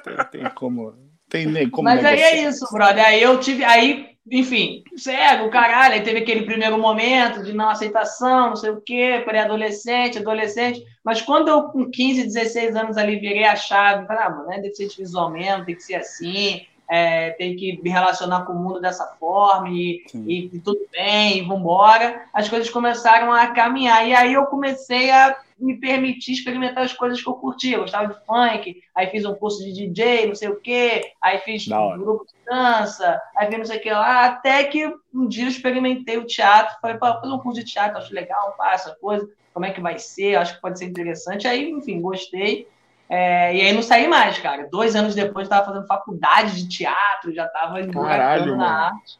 Tem, 0.03 0.41
tem 0.41 0.51
como. 0.55 0.95
Tem 1.29 1.45
nem 1.45 1.69
como. 1.69 1.85
Mas 1.85 2.03
negociar. 2.03 2.27
aí 2.27 2.39
é 2.39 2.49
isso, 2.49 2.67
brother. 2.73 3.05
Aí 3.05 3.23
eu 3.23 3.39
tive. 3.39 3.63
Aí, 3.65 4.17
enfim, 4.33 4.83
cego, 4.97 5.51
caralho. 5.51 5.97
Aí 5.97 6.03
teve 6.03 6.21
aquele 6.21 6.47
primeiro 6.47 6.79
momento 6.79 7.43
de 7.43 7.53
não 7.53 7.69
aceitação, 7.69 8.49
não 8.49 8.57
sei 8.57 8.71
o 8.71 8.81
quê, 8.81 9.21
pré-adolescente, 9.27 10.19
adolescente. 10.19 10.83
Mas 11.05 11.21
quando 11.21 11.49
eu, 11.49 11.65
com 11.65 11.91
15, 11.91 12.25
16 12.25 12.77
anos 12.77 12.97
ali, 12.97 13.19
virei 13.19 13.45
a 13.45 13.57
chave, 13.57 14.07
falei, 14.07 14.23
ah, 14.23 14.31
mano, 14.31 14.53
é 14.55 14.61
deficiente 14.63 14.97
visual 14.97 15.31
mesmo, 15.31 15.67
tem 15.67 15.75
que 15.75 15.83
ser 15.83 15.97
assim 15.97 16.67
é, 16.89 17.31
tem 17.31 17.57
que 17.57 17.81
me 17.83 17.91
relacionar 17.91 18.45
com 18.45 18.53
o 18.53 18.57
mundo 18.57 18.81
dessa 18.81 19.07
forma 19.19 19.71
e, 19.71 20.05
e, 20.15 20.51
e 20.53 20.61
tudo 20.61 20.81
bem, 20.93 21.39
e 21.39 21.43
vambora. 21.43 22.27
As 22.33 22.49
coisas 22.49 22.69
começaram 22.71 23.33
a 23.33 23.49
caminhar. 23.49 24.07
E 24.07 24.15
aí 24.15 24.35
eu 24.35 24.47
comecei 24.47 25.11
a 25.11 25.37
me 25.59 25.77
permitir 25.77 26.33
experimentar 26.33 26.85
as 26.85 26.93
coisas 26.93 27.23
que 27.23 27.29
eu 27.29 27.35
curtia. 27.35 27.77
Eu 27.77 27.83
gostava 27.83 28.13
de 28.13 28.27
funk, 28.27 28.83
aí 28.95 29.07
fiz 29.09 29.25
um 29.25 29.35
curso 29.35 29.65
de 29.65 29.73
DJ, 29.73 30.27
não 30.27 30.35
sei 30.35 30.49
o 30.49 30.61
quê, 30.61 31.13
aí 31.21 31.39
fiz 31.39 31.67
um 31.69 31.99
grupo 31.99 32.27
de 32.27 32.35
dança, 32.45 33.21
aí 33.37 33.49
fiz 33.49 33.59
não 33.59 33.65
sei 33.65 33.79
o 33.79 33.83
que 33.83 33.91
lá, 33.91 34.27
até 34.27 34.65
que 34.65 34.93
um 35.15 35.27
dia 35.27 35.45
eu 35.45 35.49
experimentei 35.49 36.19
o 36.19 36.27
teatro, 36.27 36.77
falei, 36.81 36.97
para 36.99 37.21
fazer 37.21 37.33
um 37.33 37.39
curso 37.39 37.61
de 37.61 37.67
teatro, 37.67 37.99
acho 37.99 38.13
legal, 38.15 38.55
pá, 38.59 38.73
essa 38.73 38.95
coisa, 38.97 39.29
como 39.53 39.65
é 39.65 39.71
que 39.71 39.81
vai 39.81 39.99
ser, 39.99 40.35
acho 40.35 40.57
que 40.57 40.61
pode 40.61 40.79
ser 40.79 40.87
interessante. 40.87 41.47
Aí, 41.47 41.71
enfim, 41.71 42.01
gostei. 42.01 42.67
É, 43.09 43.55
e 43.55 43.61
aí 43.61 43.73
não 43.73 43.83
saí 43.83 44.09
mais, 44.09 44.39
cara. 44.39 44.69
Dois 44.71 44.97
anos 44.97 45.15
depois 45.15 45.47
estava 45.47 45.67
fazendo 45.67 45.87
faculdade 45.87 46.63
de 46.63 46.69
teatro, 46.69 47.35
já 47.35 47.47
estava 47.47 47.87
Caralho, 47.93 48.57
na 48.57 48.87
arte. 48.87 49.19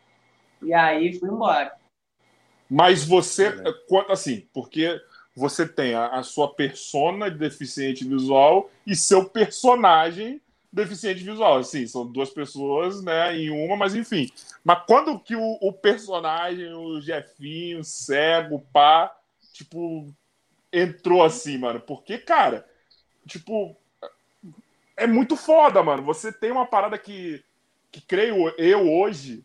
E 0.63 0.73
aí 0.73 1.19
fui 1.19 1.29
embora. 1.29 1.73
Mas 2.69 3.05
você, 3.05 3.55
assim, 4.09 4.49
porque 4.53 4.99
você 5.37 5.69
tem 5.69 5.95
a, 5.95 6.07
a, 6.07 6.23
sua 6.23 6.55
persona 6.55 7.31
de 7.31 7.39
deficiente 7.39 8.05
visual 8.05 8.71
e 8.87 8.97
seu 8.97 9.27
personagem 9.27 10.41
deficiente 10.73 11.23
visual. 11.23 11.59
Assim, 11.59 11.87
são 11.87 12.07
duas 12.11 12.31
pessoas, 12.31 13.03
né, 13.03 13.37
em 13.37 13.51
uma, 13.51 13.77
mas 13.77 13.95
enfim. 13.95 14.31
Mas 14.65 14.83
quando 14.87 15.19
que 15.21 15.37
o, 15.37 15.59
o 15.61 15.73
personagem, 15.73 16.73
o 16.73 17.01
Jefinho, 17.01 17.85
cego, 17.85 18.65
pá, 18.73 19.15
tipo, 19.53 20.13
entrou 20.73 21.23
assim, 21.23 21.59
mano? 21.59 21.81
Porque, 21.81 22.17
cara 22.17 22.65
tipo, 23.27 23.77
é 24.97 25.07
muito 25.07 25.37
foda, 25.37 25.83
mano. 25.83 26.03
Você 26.03 26.33
tem 26.33 26.51
uma 26.51 26.67
parada 26.67 26.99
que, 26.99 27.43
que 27.91 28.01
creio 28.01 28.53
eu 28.59 28.91
hoje, 28.91 29.45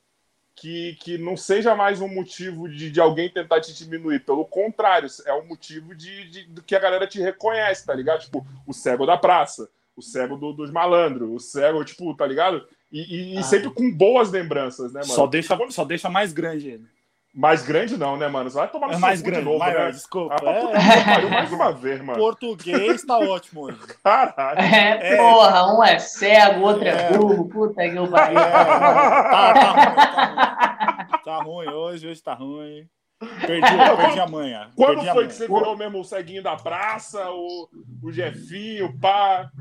que, 0.56 0.98
que 1.00 1.18
não 1.18 1.38
seja 1.38 1.76
mais 1.76 2.02
um 2.02 2.08
motivo 2.08 2.68
de, 2.68 2.92
de 2.92 3.00
alguém 3.00 3.30
tentar 3.30 3.62
te 3.62 3.74
diminuir. 3.74 4.20
Pelo 4.26 4.46
contrário, 4.46 5.10
é 5.26 5.34
um 5.34 5.46
motivo 5.46 5.96
de, 5.96 6.30
de, 6.30 6.46
de 6.46 6.62
que 6.62 6.76
a 6.76 6.80
galera 6.80 7.08
te 7.08 7.20
reconhece, 7.20 7.86
tá 7.86 7.94
ligado? 7.94 8.22
Tipo, 8.22 8.46
o 8.68 8.74
cego 8.74 9.06
da 9.06 9.18
praça, 9.18 9.70
o 9.96 10.02
cego 10.02 10.36
do, 10.36 10.54
dos 10.54 10.72
malandros, 10.72 11.30
o 11.30 11.40
cego, 11.40 11.84
tipo, 11.86 12.14
tá 12.14 12.28
ligado? 12.28 12.68
E, 12.92 13.02
e, 13.02 13.36
e 13.36 13.38
ah. 13.38 13.44
sempre 13.44 13.70
com 13.70 13.92
boas 13.92 14.32
lembranças, 14.32 14.92
né, 14.92 15.02
mano? 15.02 15.14
Só 15.14 15.28
deixa, 15.28 15.58
só 15.70 15.86
deixa 15.86 16.10
mais 16.10 16.34
grande 16.34 16.70
ele. 16.70 16.86
Mais 17.34 17.62
grande 17.62 17.96
não, 17.96 18.18
né, 18.18 18.28
mano? 18.28 18.50
Você 18.50 18.58
vai 18.58 18.68
tomar 18.68 18.88
no 18.88 18.94
é 18.94 18.98
mais 18.98 19.22
grande, 19.22 19.42
de 19.42 19.46
novo, 19.46 19.60
maior, 19.60 19.86
né? 19.86 19.92
desculpa. 19.92 20.36
Ah, 20.44 21.20
é. 21.22 21.30
mais 21.30 21.52
uma 21.52 21.72
vez, 21.72 22.02
mano. 22.02 22.18
Português 22.18 23.04
tá 23.06 23.20
ótimo 23.20 23.62
hoje. 23.62 23.78
Caralho. 24.04 24.60
É, 24.60 25.14
é, 25.14 25.18
porra, 25.18 25.74
um 25.74 25.84
é 25.84 26.00
cego, 26.00 26.62
outro 26.62 26.86
é, 26.86 26.90
é 26.90 27.18
burro, 27.18 27.48
puta 27.48 27.88
que 27.88 27.96
eu 27.96 28.08
pariu. 28.08 28.40
É, 28.40 28.52
tá, 28.52 29.54
tá, 29.54 29.72
ruim, 29.72 29.96
tá, 29.96 31.08
ruim. 31.08 31.24
tá 31.24 31.38
ruim 31.44 31.68
hoje, 31.70 32.08
hoje 32.08 32.24
tá 32.24 32.34
ruim. 32.34 32.88
Perdi, 33.20 33.78
perdi 33.98 34.20
a 34.20 34.28
manhã. 34.28 34.72
Quando 34.76 34.96
perdi 34.96 35.12
foi 35.12 35.28
que 35.28 35.34
você 35.34 35.48
virou 35.48 35.78
mesmo 35.78 36.00
o 36.00 36.06
ceguinho 36.06 36.42
da 36.42 36.56
praça, 36.56 37.30
o, 37.30 37.70
o 38.02 38.12
Jefinho, 38.12 38.88
o 38.88 39.00
pá? 39.00 39.52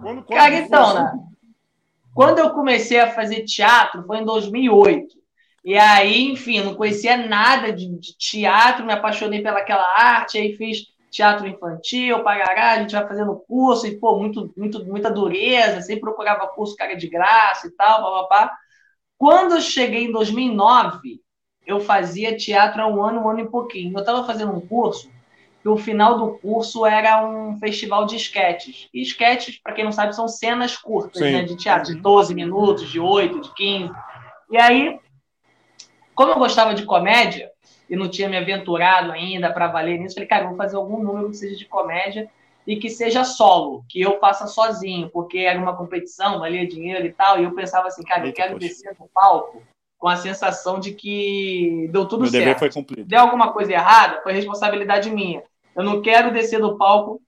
Quando, 0.00 0.22
quando 0.22 0.38
Cara, 0.38 0.54
então, 0.54 0.94
né? 0.94 1.12
Quando 2.14 2.38
eu 2.38 2.50
comecei 2.50 2.98
a 2.98 3.10
fazer 3.10 3.44
teatro 3.44 4.04
foi 4.04 4.18
em 4.18 4.24
2008. 4.24 5.19
E 5.64 5.76
aí, 5.76 6.30
enfim, 6.30 6.62
não 6.62 6.74
conhecia 6.74 7.16
nada 7.16 7.72
de, 7.72 7.86
de 7.98 8.16
teatro, 8.16 8.84
me 8.84 8.92
apaixonei 8.92 9.42
pelaquela 9.42 9.84
arte, 9.96 10.38
aí 10.38 10.56
fiz 10.56 10.86
teatro 11.10 11.46
infantil, 11.46 12.22
pagará, 12.22 12.72
a 12.72 12.78
gente 12.78 12.94
vai 12.94 13.06
fazendo 13.06 13.36
curso, 13.46 13.86
e, 13.86 13.98
pô, 13.98 14.16
muito, 14.16 14.52
muito, 14.56 14.84
muita 14.86 15.10
dureza, 15.10 15.82
sempre 15.82 16.02
procurava 16.02 16.46
curso 16.48 16.76
cara 16.76 16.94
de 16.94 17.08
graça 17.08 17.66
e 17.66 17.70
tal, 17.72 18.02
papapá. 18.02 18.56
Quando 19.18 19.56
eu 19.56 19.60
cheguei 19.60 20.04
em 20.04 20.12
2009, 20.12 21.20
eu 21.66 21.80
fazia 21.80 22.36
teatro 22.36 22.80
há 22.80 22.86
um 22.86 23.02
ano, 23.02 23.20
um 23.20 23.28
ano 23.28 23.40
e 23.40 23.48
pouquinho. 23.48 23.92
Eu 23.94 24.00
estava 24.00 24.24
fazendo 24.24 24.52
um 24.52 24.60
curso, 24.60 25.10
e 25.64 25.68
o 25.68 25.76
final 25.76 26.18
do 26.18 26.38
curso 26.38 26.86
era 26.86 27.26
um 27.26 27.58
festival 27.58 28.06
de 28.06 28.16
esquetes. 28.16 28.88
E 28.94 29.02
esquetes, 29.02 29.60
para 29.62 29.74
quem 29.74 29.84
não 29.84 29.92
sabe, 29.92 30.14
são 30.14 30.26
cenas 30.26 30.76
curtas, 30.76 31.20
né, 31.20 31.42
de 31.42 31.56
teatro, 31.56 31.94
de 31.94 32.00
12 32.00 32.34
minutos, 32.34 32.88
de 32.88 32.98
8, 32.98 33.40
de 33.40 33.54
15. 33.54 33.92
E 34.50 34.56
aí, 34.56 34.98
como 36.20 36.32
eu 36.32 36.38
gostava 36.38 36.74
de 36.74 36.84
comédia 36.84 37.50
e 37.88 37.96
não 37.96 38.06
tinha 38.06 38.28
me 38.28 38.36
aventurado 38.36 39.10
ainda 39.10 39.50
para 39.50 39.68
valer 39.68 39.98
nisso, 39.98 40.16
falei, 40.16 40.28
cara, 40.28 40.48
vou 40.48 40.54
fazer 40.54 40.76
algum 40.76 41.02
número 41.02 41.30
que 41.30 41.36
seja 41.38 41.56
de 41.56 41.64
comédia 41.64 42.28
e 42.66 42.76
que 42.76 42.90
seja 42.90 43.24
solo, 43.24 43.86
que 43.88 44.02
eu 44.02 44.20
faça 44.20 44.46
sozinho, 44.46 45.08
porque 45.08 45.38
era 45.38 45.58
uma 45.58 45.74
competição, 45.74 46.38
valia 46.38 46.68
dinheiro 46.68 47.06
e 47.06 47.12
tal, 47.14 47.40
e 47.40 47.44
eu 47.44 47.54
pensava 47.54 47.86
assim, 47.86 48.02
cara, 48.02 48.26
eu 48.26 48.34
quero 48.34 48.58
descer 48.58 48.94
no 49.00 49.08
palco 49.08 49.62
com 49.98 50.08
a 50.08 50.16
sensação 50.16 50.78
de 50.78 50.92
que 50.92 51.88
deu 51.90 52.04
tudo 52.04 52.20
Meu 52.20 52.30
certo. 52.30 52.44
Dever 52.44 52.58
foi 52.58 52.70
cumprido. 52.70 53.08
Deu 53.08 53.20
alguma 53.20 53.54
coisa 53.54 53.72
errada, 53.72 54.20
foi 54.22 54.34
responsabilidade 54.34 55.10
minha. 55.10 55.42
Eu 55.74 55.82
não 55.82 56.02
quero 56.02 56.34
descer 56.34 56.60
do 56.60 56.76
palco 56.76 57.22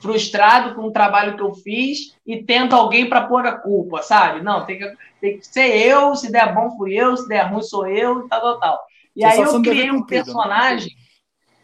frustrado 0.00 0.74
com 0.74 0.82
o 0.82 0.92
trabalho 0.92 1.36
que 1.36 1.42
eu 1.42 1.54
fiz 1.54 2.16
e 2.26 2.42
tento 2.42 2.74
alguém 2.74 3.08
para 3.08 3.26
pôr 3.26 3.46
a 3.46 3.52
culpa, 3.52 4.02
sabe? 4.02 4.42
Não, 4.42 4.64
tem 4.66 4.78
que, 4.78 4.96
tem 5.20 5.38
que 5.38 5.46
ser 5.46 5.74
eu, 5.76 6.14
se 6.14 6.30
der 6.30 6.54
bom 6.54 6.76
fui 6.76 6.94
eu, 6.94 7.16
se 7.16 7.28
der 7.28 7.50
ruim 7.50 7.62
sou 7.62 7.86
eu, 7.86 8.24
e 8.24 8.28
tal, 8.28 8.40
tal, 8.40 8.60
tal. 8.60 8.80
E 9.14 9.24
aí 9.24 9.40
eu 9.40 9.62
criei 9.62 9.90
um 9.90 10.00
né? 10.00 10.06
personagem 10.06 10.88
né? 10.88 11.02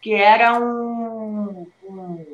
que 0.00 0.14
era 0.14 0.58
um, 0.58 1.66
um, 1.84 2.26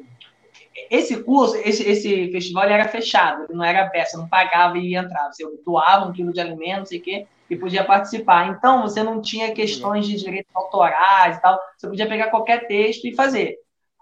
Esse 0.88 1.22
curso, 1.22 1.56
esse, 1.56 1.82
esse 1.82 2.30
festival 2.30 2.64
ele 2.64 2.74
era 2.74 2.88
fechado, 2.88 3.44
ele 3.44 3.54
não 3.54 3.64
era 3.64 3.90
peça, 3.90 4.16
não 4.16 4.28
pagava 4.28 4.78
e 4.78 4.94
entrava. 4.94 5.32
Você 5.32 5.44
doava 5.66 6.06
um 6.06 6.12
quilo 6.12 6.32
de 6.32 6.40
alimento, 6.40 6.78
não 6.78 6.86
sei 6.86 6.98
o 7.00 7.02
quê, 7.02 7.26
e 7.50 7.56
podia 7.56 7.84
participar. 7.84 8.48
Então, 8.48 8.82
você 8.82 9.02
não 9.02 9.20
tinha 9.20 9.52
questões 9.52 10.06
de 10.06 10.16
direitos 10.16 10.50
autorais 10.54 11.36
e 11.36 11.42
tal, 11.42 11.58
você 11.76 11.88
podia 11.88 12.06
pegar 12.06 12.30
qualquer 12.30 12.68
texto 12.68 13.06
e 13.06 13.14
fazer. 13.14 13.56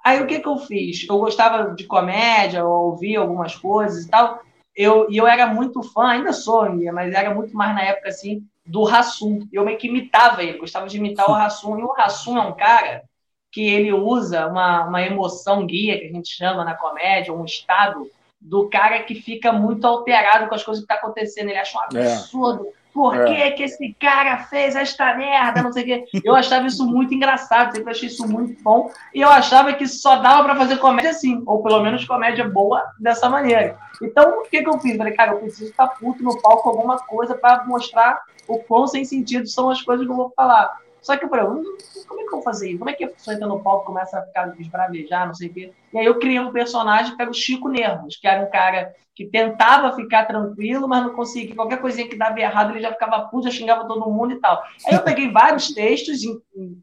Aí 0.06 0.22
o 0.22 0.26
que, 0.28 0.38
que 0.38 0.46
eu 0.46 0.56
fiz? 0.58 1.04
Eu 1.08 1.18
gostava 1.18 1.74
de 1.74 1.82
comédia, 1.82 2.58
eu 2.58 2.70
ouvia 2.70 3.18
algumas 3.18 3.56
coisas 3.56 4.04
e 4.04 4.08
tal. 4.08 4.40
Eu, 4.72 5.10
e 5.10 5.16
eu 5.16 5.26
era 5.26 5.48
muito 5.48 5.82
fã, 5.82 6.10
ainda 6.10 6.32
sou, 6.32 6.64
mas 6.92 7.12
era 7.12 7.34
muito 7.34 7.56
mais 7.56 7.74
na 7.74 7.82
época 7.82 8.10
assim, 8.10 8.46
do 8.64 8.84
Rassum. 8.84 9.48
Eu 9.52 9.64
meio 9.64 9.76
que 9.76 9.88
imitava 9.88 10.44
ele, 10.44 10.58
gostava 10.58 10.86
de 10.86 10.96
imitar 10.96 11.28
o 11.28 11.32
Rassum. 11.32 11.76
E 11.76 11.82
o 11.82 11.92
Rassum 11.92 12.38
é 12.38 12.40
um 12.40 12.52
cara 12.52 13.02
que 13.50 13.66
ele 13.66 13.92
usa 13.92 14.46
uma, 14.46 14.84
uma 14.84 15.02
emoção 15.02 15.66
guia, 15.66 15.98
que 15.98 16.06
a 16.06 16.12
gente 16.12 16.28
chama 16.28 16.64
na 16.64 16.74
comédia, 16.74 17.34
um 17.34 17.44
estado 17.44 18.08
do 18.40 18.68
cara 18.68 19.02
que 19.02 19.16
fica 19.16 19.50
muito 19.50 19.84
alterado 19.84 20.48
com 20.48 20.54
as 20.54 20.62
coisas 20.62 20.84
que 20.84 20.92
estão 20.92 21.02
tá 21.02 21.04
acontecendo. 21.04 21.48
Ele 21.48 21.58
acha 21.58 21.76
um 21.76 21.98
é. 21.98 22.12
absurdo. 22.12 22.68
Por 22.96 23.14
é. 23.14 23.24
que, 23.26 23.50
que 23.50 23.62
esse 23.64 23.94
cara 24.00 24.38
fez 24.44 24.74
esta 24.74 25.14
merda? 25.14 25.62
Não 25.62 25.70
sei 25.70 25.82
o 25.82 25.85
quê. 25.85 26.04
Eu 26.24 26.35
achava 26.35 26.66
isso 26.66 26.87
muito 26.87 27.12
engraçado, 27.12 27.76
sempre 27.76 27.90
achei 27.90 28.09
isso 28.09 28.26
muito 28.26 28.59
bom. 28.62 28.90
E 29.14 29.20
eu 29.20 29.28
achava 29.28 29.74
que 29.74 29.87
só 29.87 30.16
dava 30.16 30.44
para 30.44 30.56
fazer 30.56 30.78
comédia 30.78 31.11
assim, 31.11 31.42
ou 31.44 31.62
pelo 31.62 31.82
menos 31.82 32.06
comédia 32.06 32.48
boa 32.48 32.82
dessa 32.98 33.28
maneira. 33.28 33.76
Então, 34.02 34.40
o 34.40 34.42
que, 34.44 34.62
que 34.62 34.68
eu 34.70 34.80
fiz? 34.80 34.96
Falei, 34.96 35.12
cara, 35.12 35.32
eu 35.32 35.40
preciso 35.40 35.68
estar 35.68 35.88
puto 35.88 36.22
no 36.22 36.40
palco 36.40 36.70
alguma 36.70 36.96
coisa 36.96 37.35
para 37.35 37.66
mostrar 37.66 38.18
o 38.48 38.61
quão 38.61 38.87
sem 38.87 39.04
sentido 39.04 39.46
são 39.46 39.68
as 39.68 39.82
coisas 39.82 40.06
que 40.06 40.11
eu 40.11 40.16
vou 40.16 40.32
falar. 40.35 40.78
Só 41.06 41.16
que 41.16 41.24
eu 41.24 41.28
falei, 41.28 41.46
hum, 41.46 41.62
como 42.08 42.20
é 42.20 42.24
que 42.24 42.28
eu 42.28 42.32
vou 42.32 42.42
fazer 42.42 42.70
isso? 42.70 42.78
Como 42.80 42.90
é 42.90 42.92
que 42.92 43.04
a 43.04 43.08
pessoa 43.08 43.34
entra 43.34 43.46
no 43.46 43.62
palco 43.62 43.84
e 43.84 43.86
começa 43.86 44.18
a 44.18 44.22
ficar 44.22 44.52
esbravejar, 44.58 45.28
não 45.28 45.34
sei 45.34 45.48
o 45.48 45.54
quê? 45.54 45.72
E 45.92 45.98
aí 45.98 46.04
eu 46.04 46.18
criei 46.18 46.40
um 46.40 46.50
personagem 46.50 47.14
era 47.16 47.30
o 47.30 47.34
Chico 47.34 47.68
Nervos, 47.68 48.16
que 48.16 48.26
era 48.26 48.44
um 48.44 48.50
cara 48.50 48.92
que 49.14 49.24
tentava 49.24 49.94
ficar 49.94 50.24
tranquilo, 50.26 50.88
mas 50.88 51.04
não 51.04 51.14
conseguia. 51.14 51.54
Qualquer 51.54 51.80
coisinha 51.80 52.08
que 52.08 52.16
dava 52.16 52.40
errado, 52.40 52.72
ele 52.72 52.80
já 52.80 52.90
ficava 52.90 53.20
puto, 53.28 53.44
já 53.44 53.52
xingava 53.52 53.86
todo 53.86 54.10
mundo 54.10 54.32
e 54.32 54.40
tal. 54.40 54.60
Aí 54.84 54.94
eu 54.94 55.02
peguei 55.02 55.30
vários 55.30 55.72
textos, 55.72 56.22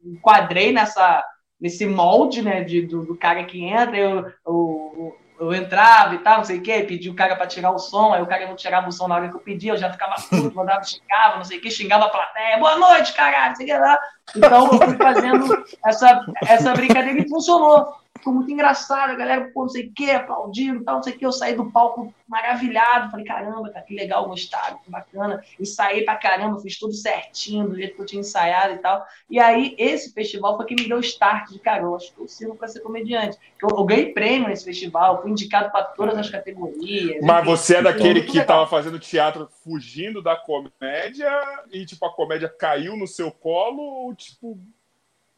enquadrei 0.02 0.72
nessa, 0.72 1.22
nesse 1.60 1.84
molde 1.84 2.40
né, 2.40 2.64
de, 2.64 2.80
do, 2.80 3.04
do 3.04 3.14
cara 3.14 3.44
que 3.44 3.62
entra, 3.62 3.94
eu, 3.94 5.14
eu 5.38 5.52
entrava 5.52 6.14
e 6.14 6.18
tal, 6.18 6.38
não 6.38 6.44
sei 6.44 6.58
o 6.58 6.62
quê, 6.62 6.84
pedi 6.86 7.10
o 7.10 7.14
cara 7.14 7.34
para 7.34 7.46
tirar 7.46 7.70
o 7.72 7.78
som, 7.78 8.12
aí 8.12 8.22
o 8.22 8.26
cara 8.26 8.46
não 8.46 8.56
tirava 8.56 8.88
o 8.88 8.92
som 8.92 9.08
na 9.08 9.16
hora 9.16 9.28
que 9.28 9.36
eu 9.36 9.40
pedia, 9.40 9.72
eu 9.72 9.76
já 9.76 9.90
ficava 9.90 10.14
puto, 10.14 10.54
mandava, 10.54 10.84
xingava, 10.84 11.36
não 11.36 11.44
sei 11.44 11.58
o 11.58 11.60
quê, 11.60 11.70
xingava 11.70 12.04
a 12.04 12.10
plateia, 12.10 12.58
boa 12.58 12.76
noite, 12.76 13.12
caralho, 13.12 13.56
sei 13.56 13.78
lá. 13.78 13.98
Então 14.36 14.72
eu 14.72 14.78
fui 14.78 14.96
fazendo 14.96 15.64
essa, 15.84 16.24
essa 16.46 16.72
brincadeira 16.72 17.20
e 17.20 17.28
funcionou 17.28 18.03
ficou 18.24 18.32
muito 18.32 18.50
engraçado, 18.50 19.10
a 19.10 19.14
galera, 19.14 19.50
pô, 19.52 19.62
não 19.62 19.68
sei 19.68 19.86
o 19.86 19.92
que, 19.92 20.10
aplaudindo, 20.10 20.82
tal, 20.82 20.96
não 20.96 21.02
sei 21.02 21.12
o 21.12 21.18
que, 21.18 21.26
eu 21.26 21.32
saí 21.32 21.54
do 21.54 21.70
palco 21.70 22.12
maravilhado, 22.26 23.10
falei, 23.10 23.26
caramba, 23.26 23.68
cara, 23.68 23.84
que 23.84 23.94
legal, 23.94 24.26
gostaram, 24.26 24.78
que 24.78 24.90
bacana, 24.90 25.44
ensaiei 25.60 26.04
pra 26.04 26.16
caramba, 26.16 26.58
fiz 26.58 26.78
tudo 26.78 26.94
certinho, 26.94 27.68
do 27.68 27.76
jeito 27.76 27.94
que 27.94 28.00
eu 28.00 28.06
tinha 28.06 28.20
ensaiado 28.20 28.74
e 28.74 28.78
tal, 28.78 29.04
e 29.28 29.38
aí 29.38 29.74
esse 29.78 30.14
festival 30.14 30.56
foi 30.56 30.64
que 30.64 30.74
me 30.74 30.88
deu 30.88 30.96
o 30.96 31.00
start 31.00 31.50
de, 31.50 31.58
cara, 31.58 31.82
eu 31.82 31.94
acho 31.94 32.14
que 32.14 32.20
eu 32.20 32.26
sirvo 32.26 32.56
pra 32.56 32.66
ser 32.66 32.80
comediante, 32.80 33.36
eu, 33.62 33.68
eu 33.68 33.84
ganhei 33.84 34.12
prêmio 34.14 34.48
nesse 34.48 34.64
festival, 34.64 35.20
fui 35.20 35.30
indicado 35.30 35.70
para 35.70 35.84
todas 35.84 36.16
as 36.16 36.30
categorias. 36.30 37.22
Mas 37.22 37.42
enfim, 37.42 37.50
você 37.50 37.76
é 37.76 37.82
daquele 37.82 38.22
que 38.22 38.38
legal. 38.38 38.46
tava 38.46 38.66
fazendo 38.66 38.98
teatro 38.98 39.48
fugindo 39.62 40.22
da 40.22 40.34
comédia 40.34 41.30
e, 41.70 41.84
tipo, 41.84 42.06
a 42.06 42.14
comédia 42.14 42.48
caiu 42.48 42.96
no 42.96 43.06
seu 43.06 43.30
colo 43.30 43.82
ou, 43.82 44.14
tipo, 44.14 44.58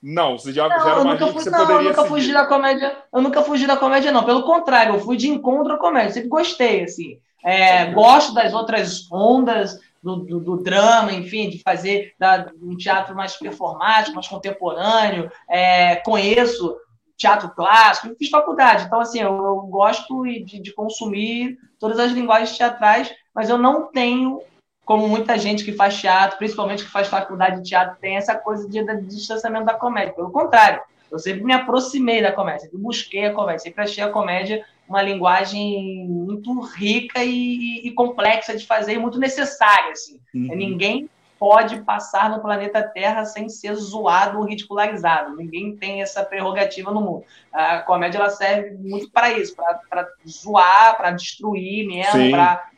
não, 0.03 0.39
você 0.39 0.53
já, 0.53 0.69
não, 0.69 0.79
já 0.79 0.91
era 0.91 1.01
uma 1.01 1.19
fui, 1.19 1.27
que 1.27 1.33
você 1.33 1.51
não, 1.51 1.59
poderia 1.61 1.83
eu 1.83 1.89
nunca 1.89 2.03
seguir. 2.03 2.09
fugi 2.09 2.33
da 2.33 2.47
comédia. 2.47 2.97
Eu 3.13 3.23
nunca 3.23 3.43
fugi 3.43 3.67
da 3.67 3.77
comédia, 3.77 4.13
não. 4.13 4.25
Pelo 4.25 4.43
contrário, 4.43 4.95
eu 4.95 5.01
fui 5.01 5.17
de 5.17 5.29
encontro 5.29 5.73
à 5.73 5.79
comédia. 5.79 6.13
Sempre 6.13 6.29
gostei, 6.29 6.85
assim. 6.85 7.19
É, 7.45 7.87
gosto 7.93 8.35
das 8.35 8.53
outras 8.53 9.11
ondas 9.11 9.79
do, 10.03 10.17
do, 10.17 10.41
do, 10.41 10.57
drama, 10.63 11.13
enfim, 11.13 11.49
de 11.49 11.61
fazer 11.63 12.15
da, 12.19 12.51
um 12.61 12.77
teatro 12.77 13.15
mais 13.15 13.37
performático, 13.37 14.15
mais 14.15 14.29
contemporâneo. 14.29 15.31
É, 15.49 15.97
conheço 15.97 16.77
teatro 17.17 17.49
clássico, 17.51 18.15
fiz 18.19 18.29
faculdade. 18.29 18.85
Então, 18.85 19.01
assim, 19.01 19.21
eu, 19.21 19.33
eu 19.33 19.57
gosto 19.63 20.25
de, 20.25 20.61
de 20.61 20.73
consumir 20.73 21.59
todas 21.79 21.99
as 21.99 22.13
linguagens 22.13 22.57
teatrais, 22.57 23.13
mas 23.35 23.49
eu 23.49 23.57
não 23.57 23.91
tenho 23.91 24.41
como 24.87 25.09
muita 25.09 25.37
gente 25.37 25.65
que 25.65 25.73
faz 25.73 26.01
teatro, 26.01 26.39
principalmente 26.39 26.85
que 26.85 26.91
faz 26.91 27.09
faculdade 27.09 27.61
de 27.61 27.69
teatro, 27.69 27.97
tem 28.01 28.17
essa 28.17 28.37
coisa 28.37 28.69
de, 28.69 28.83
de 28.85 29.07
distanciamento 29.09 29.67
da 29.67 29.75
comédia. 29.75 30.15
Pelo 30.15 30.31
contrário, 30.31 30.81
eu 31.11 31.19
sempre 31.19 31.43
me 31.43 31.53
aproximei 31.53 32.23
da 32.23 32.31
comédia, 32.31 32.61
sempre 32.61 32.79
busquei 32.79 33.27
a 33.27 33.33
comédia, 33.33 33.59
sempre 33.59 33.83
achei 33.83 34.05
a 34.05 34.11
comédia 34.11 34.65
uma 34.89 35.03
linguagem 35.03 36.07
muito 36.09 36.61
rica 36.61 37.25
e, 37.25 37.85
e 37.85 37.91
complexa 37.91 38.57
de 38.57 38.65
fazer 38.65 38.95
e 38.95 38.99
muito 38.99 39.19
necessária. 39.19 39.91
Assim. 39.91 40.21
Uhum. 40.33 40.55
Ninguém 40.55 41.11
pode 41.37 41.83
passar 41.83 42.31
no 42.31 42.41
planeta 42.41 42.81
Terra 42.81 43.25
sem 43.25 43.49
ser 43.49 43.75
zoado 43.75 44.39
ou 44.39 44.45
ridicularizado. 44.45 45.35
Ninguém 45.35 45.77
tem 45.77 46.01
essa 46.01 46.25
prerrogativa 46.25 46.93
no 46.93 47.01
mundo. 47.01 47.25
A 47.53 47.81
comédia 47.81 48.19
ela 48.19 48.31
serve 48.31 48.71
muito 48.77 49.11
para 49.11 49.33
isso, 49.33 49.57
para 49.57 50.09
zoar, 50.27 50.97
para 50.97 51.11
destruir 51.11 51.89
mesmo, 51.89 52.31
para 52.31 52.71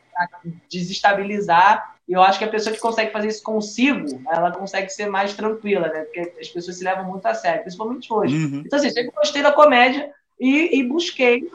desestabilizar 0.67 1.98
e 2.09 2.13
eu 2.13 2.23
acho 2.23 2.39
que 2.39 2.45
a 2.45 2.49
pessoa 2.49 2.75
que 2.75 2.81
consegue 2.81 3.11
fazer 3.11 3.27
isso 3.27 3.43
consigo, 3.43 4.19
ela 4.31 4.49
consegue 4.49 4.89
ser 4.89 5.05
mais 5.07 5.35
tranquila, 5.35 5.87
né? 5.89 6.01
Porque 6.01 6.33
as 6.41 6.49
pessoas 6.49 6.77
se 6.77 6.83
levam 6.83 7.05
muito 7.05 7.23
a 7.27 7.35
sério, 7.35 7.61
principalmente 7.61 8.11
hoje. 8.11 8.35
Uhum. 8.35 8.63
Então, 8.65 8.79
assim, 8.79 8.89
sempre 8.89 9.11
gostei 9.11 9.43
da 9.43 9.51
comédia 9.51 10.09
e, 10.39 10.79
e, 10.79 10.83
busquei. 10.83 11.47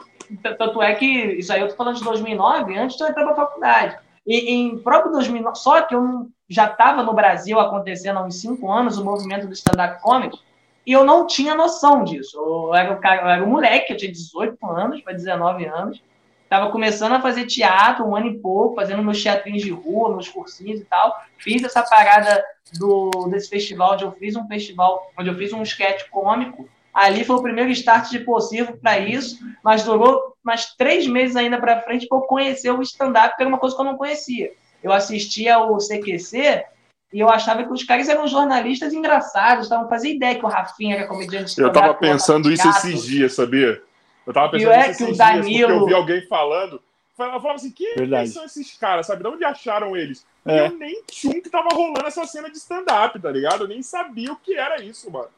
Tanto 0.57 0.81
é 0.81 0.95
que, 0.95 1.05
isso 1.05 1.51
aí 1.51 1.59
eu 1.59 1.67
tô 1.67 1.75
falando 1.75 1.97
de 1.97 2.05
2009, 2.05 2.77
antes 2.77 2.95
de 2.95 3.03
eu 3.03 3.09
entrar 3.09 3.23
para 3.25 3.33
a 3.33 3.35
faculdade. 3.35 3.97
E 4.25 4.53
em 4.53 4.77
próprio 4.77 5.11
2009, 5.11 5.57
só 5.57 5.81
que 5.81 5.93
eu 5.93 6.29
já 6.47 6.67
estava 6.67 7.03
no 7.03 7.13
Brasil 7.13 7.59
acontecendo 7.59 8.19
há 8.19 8.23
uns 8.23 8.39
cinco 8.39 8.71
anos 8.71 8.97
o 8.97 9.03
movimento 9.03 9.47
do 9.47 9.53
stand-up 9.53 10.01
comedy, 10.01 10.39
e 10.87 10.93
eu 10.93 11.03
não 11.03 11.27
tinha 11.27 11.53
noção 11.53 12.05
disso. 12.05 12.37
Eu 12.37 12.73
era, 12.73 12.93
o 12.93 13.01
cara, 13.01 13.23
eu 13.23 13.27
era 13.27 13.43
um 13.43 13.49
moleque, 13.49 13.91
eu 13.91 13.97
tinha 13.97 14.11
18 14.11 14.65
anos 14.65 15.01
para 15.01 15.11
19 15.11 15.65
anos, 15.65 16.01
Estava 16.45 16.71
começando 16.71 17.13
a 17.13 17.21
fazer 17.21 17.45
teatro, 17.47 18.05
um 18.05 18.15
ano 18.15 18.27
e 18.27 18.37
pouco, 18.37 18.75
fazendo 18.75 19.03
meus 19.03 19.21
teatrinhos 19.21 19.63
de 19.63 19.71
rua, 19.71 20.13
meus 20.13 20.29
cursinhos 20.29 20.79
e 20.79 20.85
tal. 20.85 21.19
Fiz 21.37 21.63
essa 21.63 21.81
parada 21.81 22.43
do, 22.77 23.27
desse 23.29 23.49
festival, 23.49 23.93
onde 23.93 24.03
eu 24.03 24.11
fiz 24.11 24.35
um 24.35 24.47
festival, 24.47 25.11
onde 25.17 25.29
eu 25.29 25.35
fiz 25.35 25.51
um 25.51 25.63
sketch 25.63 26.07
cômico. 26.09 26.69
Ali 26.93 27.25
foi 27.25 27.35
o 27.35 27.41
primeiro 27.41 27.71
start 27.71 28.09
de 28.11 28.19
possível 28.19 28.77
para 28.81 28.99
isso, 28.99 29.39
mas 29.63 29.83
durou 29.83 30.35
mais 30.43 30.73
três 30.75 31.07
meses 31.07 31.35
ainda 31.35 31.59
para 31.59 31.81
frente 31.81 32.07
para 32.07 32.19
eu 32.19 32.21
conhecer 32.21 32.71
o 32.71 32.81
stand-up, 32.81 33.35
que 33.35 33.41
era 33.41 33.49
uma 33.49 33.57
coisa 33.57 33.75
que 33.75 33.81
eu 33.81 33.85
não 33.85 33.97
conhecia. 33.97 34.53
Eu 34.83 34.93
assistia 34.93 35.55
ao 35.55 35.77
CQC 35.77 36.63
e 37.11 37.19
eu 37.19 37.29
achava 37.29 37.63
que 37.63 37.73
os 37.73 37.83
caras 37.83 38.07
eram 38.07 38.27
jornalistas 38.27 38.93
engraçados, 38.93 39.65
estavam 39.65 39.89
fazendo 39.89 40.15
ideia 40.15 40.35
que 40.35 40.45
o 40.45 40.47
Rafinha 40.47 40.95
era 40.95 41.07
comediante. 41.07 41.59
Eu 41.59 41.67
estava 41.67 41.93
pensando 41.95 42.51
isso 42.51 42.67
esses 42.69 43.03
dias, 43.03 43.33
sabia? 43.33 43.81
Eu 44.25 44.33
tava 44.33 44.49
pensando 44.49 44.71
é 44.71 44.93
que 44.93 45.03
o 45.03 45.15
Danilo... 45.15 45.71
eu 45.71 45.85
vi 45.85 45.93
alguém 45.93 46.21
falando. 46.27 46.81
Eu 47.17 47.39
falava 47.39 47.53
assim, 47.53 47.71
quem, 47.71 47.95
quem 47.95 48.27
são 48.27 48.43
esses 48.43 48.77
caras, 48.77 49.07
sabe? 49.07 49.23
De 49.23 49.29
onde 49.29 49.45
acharam 49.45 49.95
eles? 49.95 50.25
É. 50.45 50.67
Eu 50.67 50.77
nem 50.77 51.01
tinha 51.07 51.37
um 51.37 51.41
que 51.41 51.49
tava 51.49 51.69
rolando 51.73 52.05
essa 52.05 52.25
cena 52.25 52.49
de 52.49 52.57
stand-up, 52.57 53.17
tá 53.19 53.31
ligado? 53.31 53.63
Eu 53.63 53.67
nem 53.67 53.81
sabia 53.81 54.33
o 54.33 54.35
que 54.35 54.55
era 54.55 54.81
isso, 54.83 55.09
mano. 55.09 55.29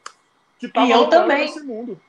Que 0.58 0.66
tava 0.66 0.86
e 0.86 0.90
eu 0.90 1.06
também. 1.06 1.42
nesse 1.42 1.62
mundo. 1.62 2.00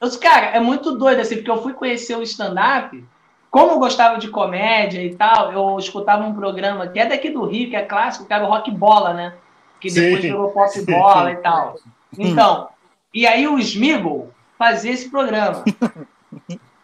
Os, 0.00 0.16
cara, 0.16 0.46
é 0.46 0.58
muito 0.58 0.98
doido, 0.98 1.20
assim, 1.20 1.36
porque 1.36 1.50
eu 1.50 1.62
fui 1.62 1.72
conhecer 1.72 2.16
o 2.16 2.22
stand-up, 2.22 3.02
como 3.48 3.72
eu 3.72 3.78
gostava 3.78 4.18
de 4.18 4.28
comédia 4.28 5.00
e 5.00 5.14
tal, 5.14 5.52
eu 5.52 5.78
escutava 5.78 6.24
um 6.24 6.34
programa 6.34 6.88
que 6.88 6.98
é 6.98 7.06
daqui 7.06 7.30
do 7.30 7.44
Rio, 7.44 7.70
que 7.70 7.76
é 7.76 7.82
clássico, 7.82 8.26
que 8.26 8.32
era 8.32 8.44
o 8.44 8.48
Rock 8.48 8.70
Bola, 8.72 9.14
né? 9.14 9.34
Que 9.80 9.88
depois 9.88 10.22
Sim. 10.22 10.28
virou 10.28 10.50
Pop 10.50 10.82
Bola 10.84 11.30
e 11.30 11.36
tal. 11.36 11.76
Então, 12.18 12.68
e 13.14 13.26
aí 13.26 13.46
o 13.46 13.58
Smiggle 13.58 14.32
fazia 14.58 14.92
esse 14.92 15.10
programa. 15.10 15.64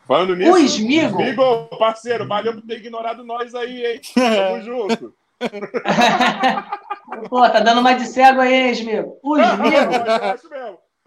Falando 0.06 0.34
nisso, 0.34 0.52
o 0.52 0.58
Smigo... 0.58 1.20
Smigo, 1.20 1.66
parceiro, 1.78 2.26
valeu 2.26 2.54
por 2.54 2.62
ter 2.62 2.78
ignorado 2.78 3.22
nós 3.22 3.54
aí, 3.54 3.84
hein? 3.84 4.00
Tamo 4.14 4.62
junto. 4.64 5.14
Pô, 7.28 7.48
tá 7.48 7.61
dando 7.61 7.80
uma 7.80 7.92
de 7.92 8.06
cego 8.06 8.40
aí, 8.40 8.54
hein, 8.54 8.72
Smigo? 8.72 9.18
O 9.22 9.38
Smigo... 9.38 9.68
mesmo. 9.68 9.92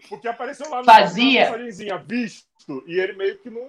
Porque 0.08 0.28
apareceu 0.28 0.70
lá 0.70 0.78
no 0.78 0.84
Fazia. 0.84 1.52
visto, 2.06 2.84
e 2.86 2.98
ele 2.98 3.12
meio 3.14 3.36
que 3.38 3.50
não... 3.50 3.62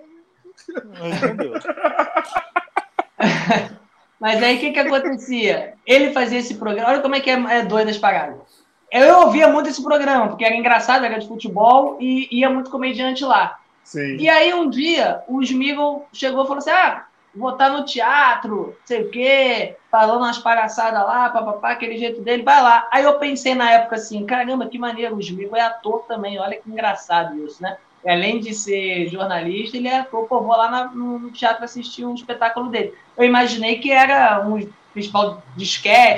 Mas 4.19 4.41
aí 4.41 4.57
o 4.57 4.59
que 4.59 4.71
que 4.71 4.79
acontecia? 4.79 5.73
Ele 5.85 6.13
fazia 6.13 6.39
esse 6.39 6.55
programa, 6.55 6.91
olha 6.91 7.01
como 7.01 7.15
é 7.15 7.19
que 7.19 7.29
é, 7.29 7.33
é 7.33 7.61
doido 7.63 7.89
as 7.89 7.97
paradas. 7.97 8.63
Eu 8.91 9.21
ouvia 9.21 9.47
muito 9.47 9.69
esse 9.69 9.83
programa, 9.83 10.27
porque 10.27 10.45
era 10.45 10.55
engraçado, 10.55 11.03
era 11.03 11.19
de 11.19 11.27
futebol 11.27 11.97
e 11.99 12.27
ia 12.31 12.49
muito 12.49 12.69
comediante 12.69 13.25
lá. 13.25 13.59
Sim. 13.83 14.17
E 14.17 14.29
aí 14.29 14.53
um 14.53 14.69
dia 14.69 15.21
o 15.27 15.41
Smigol 15.41 16.07
chegou 16.13 16.43
e 16.43 16.47
falou 16.47 16.59
assim: 16.59 16.71
ah, 16.71 17.05
vou 17.35 17.51
estar 17.51 17.69
no 17.69 17.85
teatro, 17.85 18.75
sei 18.85 19.03
o 19.03 19.09
quê, 19.09 19.75
falando 19.91 20.19
umas 20.19 20.37
palhaçadas 20.37 21.01
lá, 21.01 21.29
papapá, 21.29 21.71
aquele 21.71 21.97
jeito 21.97 22.21
dele, 22.21 22.43
vai 22.43 22.61
lá. 22.61 22.87
Aí 22.91 23.03
eu 23.03 23.19
pensei 23.19 23.55
na 23.55 23.71
época 23.71 23.95
assim: 23.95 24.25
caramba, 24.25 24.67
que 24.67 24.77
maneiro, 24.77 25.15
o 25.15 25.19
Smigol 25.19 25.57
é 25.57 25.61
ator 25.61 26.05
também, 26.07 26.39
olha 26.39 26.57
que 26.57 26.69
engraçado 26.69 27.37
isso, 27.45 27.61
né? 27.61 27.77
Além 28.05 28.39
de 28.39 28.53
ser 28.53 29.07
jornalista, 29.07 29.77
ele 29.77 29.87
é 29.87 29.99
ator, 29.99 30.27
pô, 30.27 30.41
vou 30.41 30.55
lá 30.55 30.69
na, 30.69 30.85
no 30.87 31.31
teatro 31.31 31.63
assistir 31.63 32.05
um 32.05 32.13
espetáculo 32.13 32.69
dele. 32.69 32.93
Eu 33.17 33.23
imaginei 33.23 33.79
que 33.79 33.91
era 33.91 34.45
um 34.45 34.67
festival 34.93 35.41
de 35.55 35.65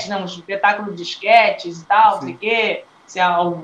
né? 0.09 0.17
um 0.17 0.25
espetáculo 0.25 0.93
de 0.93 1.03
esquetes 1.03 1.81
e 1.81 1.85
tal, 1.85 2.15
não 2.15 2.21
sei 2.23 2.33
o 2.33 2.37
quê, 2.37 2.83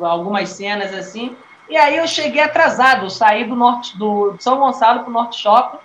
algumas 0.01 0.49
cenas 0.49 0.93
assim. 0.93 1.35
E 1.71 1.77
aí 1.77 1.95
eu 1.95 2.05
cheguei 2.05 2.41
atrasado, 2.41 3.09
saí 3.09 3.45
do 3.45 3.55
norte 3.55 3.97
do 3.97 4.35
São 4.39 4.59
Gonçalo 4.59 4.99
para 4.99 5.09
o 5.09 5.13
Norte 5.13 5.39
Shopping. 5.39 5.77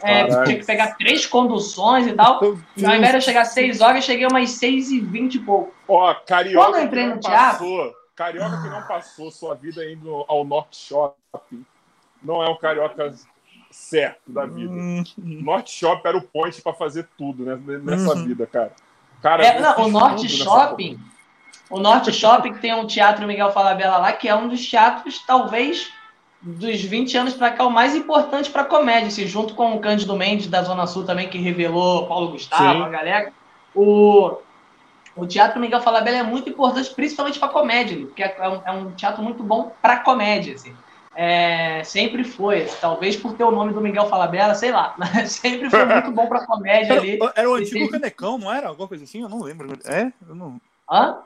É, 0.00 0.26
tinha 0.44 0.58
que 0.58 0.64
pegar 0.64 0.96
três 0.96 1.26
conduções 1.26 2.06
e 2.06 2.12
tal. 2.12 2.40
E 2.76 2.86
ao 2.86 2.94
invés 2.94 3.10
de 3.10 3.16
eu 3.16 3.20
chegar 3.20 3.40
às 3.40 3.48
6 3.48 3.80
horas, 3.80 3.96
eu 3.96 4.02
cheguei 4.02 4.26
umas 4.26 4.50
6 4.50 4.90
e 4.90 5.00
20 5.00 5.34
e 5.34 5.38
pouco. 5.40 5.74
Ó, 5.88 6.14
carioca 6.14 6.66
Quando 6.66 6.76
eu 6.76 6.84
entrei 6.84 7.06
no 7.06 7.18
teatro. 7.18 7.58
Passou, 7.58 7.92
carioca 8.14 8.62
que 8.62 8.68
não 8.68 8.82
passou 8.82 9.30
sua 9.32 9.54
vida 9.56 9.84
indo 9.90 10.24
ao 10.28 10.44
Norte 10.44 10.76
Shopping 10.76 11.64
não 12.22 12.42
é 12.42 12.48
um 12.48 12.56
carioca 12.56 13.12
certo 13.70 14.30
da 14.30 14.46
vida. 14.46 14.72
Hum. 14.72 15.02
Norte 15.18 15.72
Shopping 15.72 16.08
era 16.08 16.16
o 16.16 16.22
point 16.22 16.60
para 16.62 16.72
fazer 16.72 17.08
tudo 17.18 17.44
né, 17.44 17.80
nessa 17.82 18.14
uhum. 18.14 18.24
vida, 18.24 18.46
cara. 18.46 18.72
cara 19.20 19.44
é, 19.44 19.60
não, 19.60 19.86
o 19.86 19.88
Norte 19.90 20.28
Shopping 20.28 20.98
o 21.70 21.80
Norte 21.80 22.12
Shopping 22.12 22.54
tem 22.54 22.74
um 22.74 22.86
teatro 22.86 23.26
Miguel 23.26 23.52
Falabella 23.52 23.96
lá, 23.98 24.12
que 24.12 24.28
é 24.28 24.34
um 24.34 24.48
dos 24.48 24.68
teatros, 24.68 25.18
talvez, 25.26 25.90
dos 26.40 26.82
20 26.82 27.16
anos 27.16 27.34
para 27.34 27.50
cá, 27.50 27.64
o 27.64 27.70
mais 27.70 27.94
importante 27.96 28.50
para 28.50 28.64
comédia, 28.64 29.08
assim, 29.08 29.26
junto 29.26 29.54
com 29.54 29.74
o 29.74 29.80
Cândido 29.80 30.14
Mendes 30.14 30.46
da 30.46 30.62
Zona 30.62 30.86
Sul 30.86 31.04
também, 31.04 31.28
que 31.28 31.38
revelou 31.38 32.06
Paulo 32.06 32.32
Gustavo, 32.32 32.80
Sim. 32.80 32.82
a 32.82 32.88
galera. 32.88 33.32
O, 33.74 34.36
o 35.16 35.26
Teatro 35.26 35.58
Miguel 35.58 35.80
Falabella 35.80 36.18
é 36.18 36.22
muito 36.22 36.50
importante, 36.50 36.94
principalmente 36.94 37.38
para 37.38 37.48
comédia, 37.48 37.96
porque 38.06 38.22
é 38.22 38.48
um, 38.48 38.62
é 38.66 38.72
um, 38.72 38.90
teatro 38.92 39.22
muito 39.22 39.42
bom 39.42 39.72
para 39.80 40.00
comédia, 40.00 40.54
assim. 40.54 40.74
É, 41.16 41.82
sempre 41.84 42.24
foi, 42.24 42.64
assim, 42.64 42.76
talvez 42.80 43.16
por 43.16 43.34
ter 43.34 43.44
o 43.44 43.50
nome 43.50 43.72
do 43.72 43.80
Miguel 43.80 44.08
Falabella, 44.08 44.54
sei 44.54 44.70
lá, 44.70 44.94
mas 44.98 45.32
sempre 45.32 45.70
foi 45.70 45.84
muito 45.86 46.10
bom 46.10 46.26
para 46.26 46.44
comédia 46.44 46.98
ali. 46.98 47.18
Era, 47.20 47.32
era 47.36 47.50
o 47.50 47.54
antigo 47.54 47.78
sempre... 47.78 48.00
Canecão, 48.00 48.36
não 48.36 48.52
era? 48.52 48.68
Alguma 48.68 48.86
coisa 48.86 49.04
assim? 49.04 49.22
Eu 49.22 49.30
não 49.30 49.40
lembro. 49.40 49.78
É? 49.86 50.12
Eu 50.28 50.34
não... 50.34 50.60
Hã? 50.90 51.22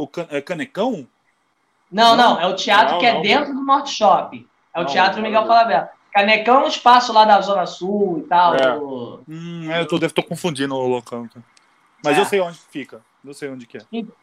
O 0.00 0.06
can 0.06 0.26
é 0.30 0.40
Canecão? 0.40 1.06
Não, 1.90 2.16
não, 2.16 2.40
é 2.40 2.46
o 2.46 2.54
teatro 2.54 2.92
não, 2.94 2.98
que 3.00 3.06
é 3.06 3.14
não, 3.14 3.22
dentro 3.22 3.52
do 3.52 3.64
Norte 3.64 3.90
Shopping. 3.90 4.46
É 4.72 4.80
o 4.80 4.84
Teatro 4.86 5.20
Miguel 5.20 5.44
Falabella. 5.46 5.90
Canecão 6.12 6.60
é 6.60 6.64
um 6.64 6.68
espaço 6.68 7.12
lá 7.12 7.24
da 7.24 7.40
Zona 7.40 7.66
Sul 7.66 8.22
e 8.24 8.28
tal. 8.28 8.54
É. 8.54 8.78
do- 8.78 9.20
Hum, 9.28 9.70
é, 9.70 9.80
eu 9.80 9.86
tô, 9.88 9.98
devo 9.98 10.12
estar 10.12 10.22
confundindo 10.22 10.74
o 10.74 10.86
local. 10.86 11.26
cara. 11.32 11.44
Mas 12.04 12.16
É. 12.16 12.20
eu 12.20 12.24
sei 12.24 12.40
onde 12.40 12.58
fica. 12.70 13.00
Eu 13.24 13.34
sei 13.34 13.50
onde 13.50 13.66
que 13.66 13.76
é. 13.78 13.82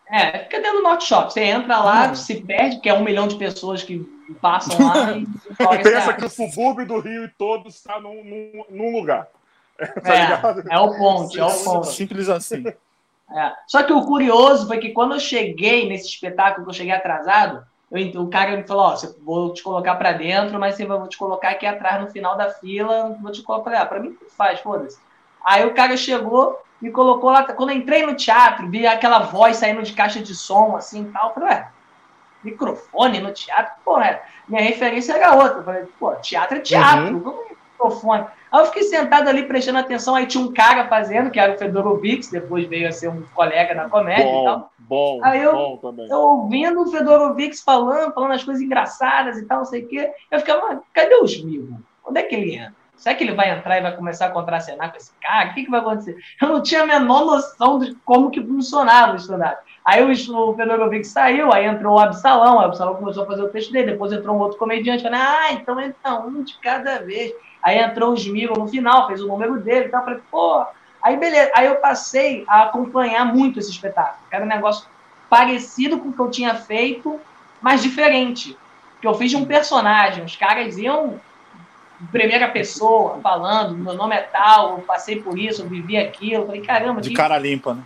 É, 0.10 0.40
fica 0.46 0.60
dentro 0.62 0.78
do 0.78 0.84
Norte 0.84 1.06
Shop. 1.06 1.32
Você 1.32 1.44
entra 1.44 1.78
lá, 1.80 2.08
Hum. 2.10 2.16
se 2.16 2.42
perde, 2.42 2.80
que 2.80 2.90
é 2.90 2.94
um 2.94 3.04
milhão 3.04 3.28
de 3.28 3.36
pessoas 3.36 3.84
que 3.84 4.00
passam 4.42 4.76
lá 4.88 5.12
e 5.16 5.24
E 5.24 5.84
pensa 5.84 6.14
que 6.14 6.26
o 6.26 6.30
subúrbio 6.30 6.88
do 6.88 7.00
Rio 7.00 7.30
todo 7.38 7.68
está 7.70 8.00
num, 8.00 8.24
num, 8.24 8.64
num 8.70 8.98
lugar. 8.98 9.28
tá 9.78 10.16
É, 10.16 10.22
ligado? 10.22 10.64
é 10.72 10.80
o 10.80 10.98
ponte, 10.98 11.40
é 11.40 11.46
o 11.46 11.64
ponte. 11.64 11.90
Simples 11.94 12.28
assim. 12.30 12.64
É. 13.30 13.52
Só 13.68 13.84
que 13.84 13.92
o 13.92 14.06
curioso 14.06 14.68
foi 14.68 14.78
que 14.78 14.92
quando 14.92 15.14
eu 15.16 15.20
cheguei 15.20 15.88
nesse 15.88 16.08
espetáculo, 16.08 16.66
que 16.66 16.72
eu 16.72 16.76
cheguei 16.76 16.94
atrasado, 16.94 17.66
eu- 17.92 18.22
o 18.22 18.30
cara 18.30 18.56
me 18.56 18.64
falou, 18.64 18.86
ó, 18.86 18.96
você- 18.96 19.16
vou 19.22 19.54
te 19.54 19.62
colocar 19.62 19.96
pra 19.96 20.14
dentro, 20.14 20.58
mas 20.60 20.76
você 20.76 20.86
vou 20.86 21.08
te 21.08 21.18
colocar 21.18 21.50
aqui 21.50 21.66
atrás 21.66 22.02
no 22.02 22.10
final 22.10 22.38
da 22.38 22.50
fila, 22.50 23.18
vou 23.22 23.32
te 23.32 23.42
colocar, 23.44 23.82
ah, 23.82 23.86
pra 23.86 24.00
mim 24.00 24.18
faz, 24.38 24.60
foda-se. 24.62 24.98
Aí 25.46 25.66
o 25.66 25.74
cara 25.74 25.96
chegou, 25.98 26.58
me 26.82 26.92
colocou 26.92 27.30
lá, 27.30 27.44
quando 27.44 27.72
eu 27.72 27.78
entrei 27.78 28.06
no 28.06 28.16
teatro, 28.16 28.70
vi 28.70 28.86
aquela 28.88 29.20
voz 29.20 29.58
saindo 29.58 29.82
de 29.84 29.94
caixa 29.94 30.22
de 30.22 30.34
som, 30.36 30.76
assim, 30.76 31.04
e 31.04 31.12
tal, 31.12 31.30
eu 31.30 31.34
falei, 31.34 31.50
ué, 31.50 31.70
microfone 32.44 33.20
no 33.20 33.32
teatro? 33.34 33.74
Pô, 33.84 34.00
é, 34.00 34.22
minha 34.48 34.62
referência 34.62 35.14
era 35.14 35.36
outra, 35.36 35.58
eu 35.60 35.64
falei, 35.64 35.86
pô, 36.00 36.16
teatro 36.16 36.58
é 36.58 36.62
teatro, 36.62 37.20
como 37.22 37.42
é 37.44 37.50
microfone? 37.74 38.26
Aí 38.52 38.62
eu 38.62 38.66
fiquei 38.68 38.84
sentado 38.84 39.28
ali 39.28 39.44
prestando 39.44 39.80
atenção, 39.80 40.16
aí 40.16 40.26
tinha 40.26 40.44
um 40.44 40.54
cara 40.54 40.88
fazendo, 40.88 41.30
que 41.30 41.40
era 41.40 41.54
o 41.54 41.58
Fedorovic, 41.58 42.32
depois 42.32 42.66
veio 42.68 42.88
a 42.88 42.92
ser 42.92 43.10
um 43.10 43.22
colega 43.34 43.74
na 43.76 43.90
comédia 43.90 44.24
e 44.24 44.44
tal. 44.46 44.72
Bom, 44.80 45.20
bom, 45.20 45.20
Aí 45.24 45.42
eu- 45.42 45.54
bom 45.54 45.78
também. 45.78 46.08
Eu 46.10 46.18
ouvindo 46.20 46.82
o 46.82 46.88
Fedorovic 46.92 47.58
falando, 47.64 48.14
falando 48.14 48.32
as 48.34 48.44
coisas 48.44 48.64
engraçadas 48.64 49.38
e 49.38 49.46
tal, 49.46 49.60
não 49.60 49.66
sei 49.66 49.84
o 49.84 49.88
quê. 49.88 50.12
Eu 50.32 50.40
ficava, 50.40 50.82
cadê 50.94 51.16
o 51.16 51.26
Smigo? 51.26 51.80
Onde 52.06 52.20
é 52.20 52.24
que 52.24 52.36
ele 52.36 52.56
entra? 52.56 52.74
Será 52.96 53.14
que 53.14 53.24
ele 53.24 53.36
vai 53.36 53.52
entrar 53.52 53.78
e 53.78 53.82
vai 53.82 53.96
começar 53.96 54.26
a 54.26 54.32
contracenar 54.32 54.90
com 54.90 54.98
esse 54.98 55.12
cara? 55.22 55.52
O 55.52 55.54
que, 55.54 55.66
que 55.66 55.70
vai 55.70 55.82
acontecer? 55.82 56.18
Eu 56.42 56.48
não 56.48 56.64
tinha 56.64 56.82
a 56.82 56.86
menor 56.88 57.26
noção 57.26 57.78
de 57.78 57.94
como 58.04 58.32
que 58.32 58.42
funcionava 58.44 59.14
o 59.14 59.18
stand-up. 59.18 59.62
Aí 59.88 60.04
o, 60.04 60.12
o 60.12 60.54
Fedorovic 60.54 61.08
saiu, 61.08 61.54
aí 61.54 61.66
entrou 61.66 61.96
o 61.96 62.00
Absalão, 62.00 62.58
o 62.58 62.60
Absalão 62.60 62.96
começou 62.96 63.24
a 63.24 63.26
fazer 63.26 63.42
o 63.42 63.48
texto 63.48 63.72
dele, 63.72 63.92
depois 63.92 64.12
entrou 64.12 64.36
um 64.36 64.40
outro 64.40 64.58
comediante, 64.58 65.02
falei, 65.02 65.18
ah, 65.18 65.54
então 65.54 65.80
entra 65.80 66.16
um 66.16 66.44
de 66.44 66.58
cada 66.60 67.00
vez. 67.00 67.32
Aí 67.64 67.80
entrou 67.80 68.12
o 68.12 68.14
Smigo 68.14 68.60
no 68.60 68.68
final, 68.68 69.08
fez 69.08 69.22
o 69.22 69.28
número 69.28 69.62
dele 69.62 69.86
e 69.86 69.90
tal, 69.90 70.02
eu 70.02 70.06
falei, 70.06 70.20
pô... 70.30 70.66
Aí 71.02 71.16
beleza, 71.16 71.52
aí 71.56 71.68
eu 71.68 71.76
passei 71.78 72.44
a 72.50 72.64
acompanhar 72.64 73.24
muito 73.34 73.60
esse 73.60 73.72
espetáculo. 73.72 74.18
Era 74.30 74.44
um 74.44 74.48
negócio 74.48 74.90
parecido 75.30 76.00
com 76.00 76.10
o 76.10 76.14
que 76.14 76.20
eu 76.20 76.30
tinha 76.32 76.56
feito, 76.56 77.18
mas 77.62 77.82
diferente. 77.82 78.58
Que 79.00 79.08
eu 79.08 79.14
fiz 79.14 79.32
de 79.32 79.38
um 79.38 79.46
personagem. 79.46 80.26
Os 80.26 80.36
caras 80.36 80.78
iam 80.78 81.22
em 82.02 82.06
primeira 82.08 82.50
pessoa, 82.50 83.20
falando, 83.22 83.78
meu 83.78 83.94
nome 83.94 84.16
é 84.16 84.22
tal, 84.22 84.72
eu 84.72 84.78
passei 84.80 85.22
por 85.22 85.40
isso, 85.40 85.62
eu 85.62 85.70
vivi 85.70 85.96
aquilo. 85.96 86.44
Eu 86.44 86.46
falei, 86.48 86.62
caramba, 86.62 87.00
De 87.00 87.10
que, 87.10 87.16
cara 87.16 87.38
limpa, 87.38 87.74
né? 87.74 87.84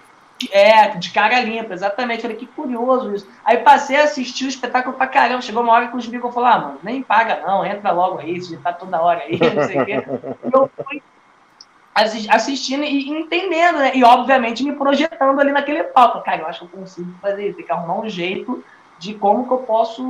É, 0.52 0.90
de 0.90 1.12
cara 1.12 1.40
limpa, 1.42 1.74
exatamente. 1.74 2.22
Falei, 2.22 2.38
que 2.38 2.46
curioso 2.46 3.14
isso. 3.14 3.28
Aí 3.44 3.58
passei 3.58 3.98
a 4.00 4.04
assistir 4.04 4.46
o 4.46 4.50
espetáculo 4.50 4.96
pra 4.96 5.08
caramba. 5.08 5.42
Chegou 5.42 5.62
uma 5.64 5.74
hora 5.74 5.88
que 5.88 5.98
os 5.98 6.08
amigos 6.08 6.34
falaram, 6.34 6.56
ah, 6.56 6.68
mano, 6.68 6.80
nem 6.84 7.04
paga 7.04 7.42
não, 7.46 7.66
entra 7.66 7.92
logo 7.92 8.20
aí, 8.20 8.40
você 8.42 8.58
tá 8.58 8.72
toda 8.72 9.02
hora 9.02 9.22
aí, 9.22 9.38
não 9.54 9.64
sei 9.68 9.82
o 9.82 9.86
quê. 9.86 10.04
E 10.46 10.50
eu 10.54 10.70
fui 10.86 11.04
assi- 11.94 12.30
assistindo 12.30 12.84
e 12.84 13.10
entendendo, 13.10 13.80
né? 13.80 13.92
E 13.94 14.04
obviamente 14.04 14.64
me 14.64 14.74
projetando 14.74 15.40
ali 15.40 15.52
naquele 15.52 15.84
palco. 15.84 16.22
Cara, 16.22 16.42
eu 16.42 16.48
acho 16.48 16.60
que 16.60 16.66
eu 16.66 16.80
consigo 16.80 17.14
fazer 17.22 17.48
isso, 17.48 17.58
tem 17.58 17.66
que 17.66 17.72
arrumar 17.72 18.00
um 18.00 18.10
jeito 18.10 18.64
de 18.98 19.16
como 19.16 19.48
que 19.48 19.52
eu 19.52 19.58
posso 19.58 20.06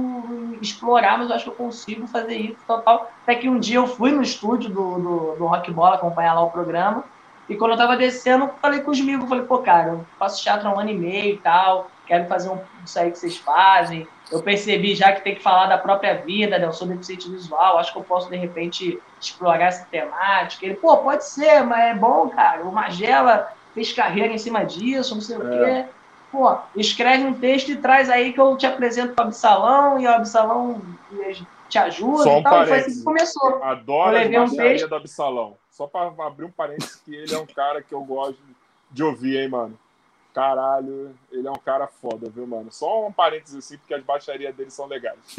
explorar, 0.62 1.18
mas 1.18 1.30
eu 1.30 1.36
acho 1.36 1.46
que 1.46 1.50
eu 1.50 1.56
consigo 1.56 2.06
fazer 2.08 2.36
isso, 2.36 2.58
tal, 2.68 2.82
tal. 2.82 3.12
Até 3.24 3.36
que 3.36 3.48
um 3.48 3.58
dia 3.58 3.78
eu 3.78 3.88
fui 3.88 4.12
no 4.12 4.22
estúdio 4.22 4.70
do, 4.70 5.00
do, 5.00 5.36
do 5.38 5.46
Rock 5.46 5.72
Bola 5.72 5.96
acompanhar 5.96 6.34
lá 6.34 6.42
o 6.42 6.52
programa, 6.52 7.06
e 7.52 7.58
quando 7.58 7.72
eu 7.72 7.78
tava 7.78 7.98
descendo, 7.98 8.50
falei 8.62 8.80
com 8.80 8.92
os 8.92 9.00
amigos, 9.02 9.28
falei, 9.28 9.44
pô, 9.44 9.58
cara, 9.58 9.90
eu 9.90 10.06
faço 10.18 10.42
teatro 10.42 10.70
há 10.70 10.74
um 10.74 10.80
ano 10.80 10.90
e 10.90 10.98
meio 10.98 11.34
e 11.34 11.38
tal, 11.38 11.92
quero 12.08 12.26
fazer 12.26 12.50
um, 12.50 12.58
isso 12.86 12.98
aí 12.98 13.12
que 13.12 13.20
vocês 13.20 13.36
fazem. 13.36 14.08
Eu 14.32 14.42
percebi 14.42 14.96
já 14.96 15.12
que 15.12 15.22
tem 15.22 15.36
que 15.36 15.44
falar 15.44 15.66
da 15.66 15.78
própria 15.78 16.14
vida, 16.14 16.58
né? 16.58 16.66
Eu 16.66 16.72
sou 16.72 16.88
deficiente 16.88 17.30
visual, 17.30 17.78
acho 17.78 17.92
que 17.92 18.00
eu 18.00 18.06
posso, 18.06 18.30
de 18.30 18.38
repente, 18.38 18.98
explorar 19.20 19.66
essa 19.66 19.86
temática. 19.92 20.66
Ele, 20.66 20.76
pô, 20.76 20.96
pode 20.96 21.26
ser, 21.26 21.62
mas 21.66 21.90
é 21.90 21.94
bom, 21.94 22.30
cara. 22.30 22.64
O 22.64 22.72
Magela 22.72 23.52
fez 23.74 23.92
carreira 23.92 24.32
em 24.32 24.38
cima 24.38 24.64
disso, 24.64 25.14
não 25.14 25.22
sei 25.22 25.36
o 25.36 25.42
quê. 25.42 25.86
Pô, 26.32 26.56
escreve 26.74 27.26
um 27.26 27.34
texto 27.34 27.68
e 27.68 27.76
traz 27.76 28.10
aí 28.10 28.32
que 28.32 28.40
eu 28.40 28.56
te 28.56 28.66
apresento 28.66 29.14
pro 29.14 29.26
Absalão 29.26 30.00
e 30.00 30.08
o 30.08 30.10
Absalão 30.10 30.82
te 31.68 31.78
ajuda 31.78 32.24
Só 32.24 32.38
um 32.38 32.40
e 32.40 32.44
tal. 32.44 32.64
E 32.64 32.68
foi 32.68 32.78
assim 32.80 32.98
que 32.98 33.04
começou. 33.04 33.62
Adoro 33.62 34.12
Eu 34.12 34.20
a 34.20 34.22
levei 34.22 34.40
um 34.40 34.50
texto. 34.50 34.88
do 34.88 34.96
Absalão. 34.96 35.58
Só 35.72 35.88
pra 35.88 36.14
abrir 36.26 36.46
um 36.46 36.52
parênteses 36.52 36.96
que 36.98 37.16
ele 37.16 37.34
é 37.34 37.40
um 37.40 37.46
cara 37.46 37.82
que 37.82 37.94
eu 37.94 38.04
gosto 38.04 38.38
de 38.92 39.04
ouvir, 39.04 39.38
hein, 39.40 39.48
mano. 39.50 39.80
Caralho, 40.34 41.16
ele 41.32 41.48
é 41.48 41.52
um 41.52 41.60
cara 41.60 41.88
foda, 41.88 42.30
viu, 42.30 42.46
mano? 42.46 42.72
Só 42.72 43.08
um 43.08 43.12
parênteses 43.12 43.56
assim, 43.56 43.78
porque 43.78 43.94
as 43.94 44.04
baixarias 44.04 44.54
dele 44.56 44.70
são 44.70 44.86
legais. 44.86 45.20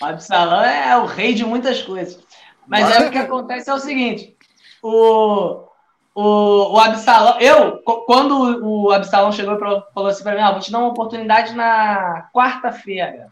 o 0.00 0.04
Absalão 0.04 0.62
é 0.62 0.96
o 0.98 1.06
rei 1.06 1.34
de 1.34 1.44
muitas 1.44 1.82
coisas. 1.82 2.22
Mas 2.66 2.84
Mas- 2.84 2.96
aí 2.96 3.08
o 3.08 3.10
que 3.10 3.18
acontece 3.18 3.68
é 3.70 3.74
o 3.74 3.78
seguinte: 3.78 4.36
o, 4.82 5.64
o, 6.14 6.74
o 6.74 6.78
Absalão, 6.78 7.38
eu, 7.40 7.78
quando 8.06 8.64
o 8.64 8.90
Absalão 8.90 9.32
chegou 9.32 9.54
e 9.54 9.58
falou 9.58 10.08
assim 10.08 10.22
pra 10.22 10.34
mim: 10.34 10.40
ah, 10.40 10.52
vou 10.52 10.60
te 10.60 10.72
dar 10.72 10.78
uma 10.78 10.88
oportunidade 10.88 11.54
na 11.54 12.28
quarta-feira. 12.32 13.30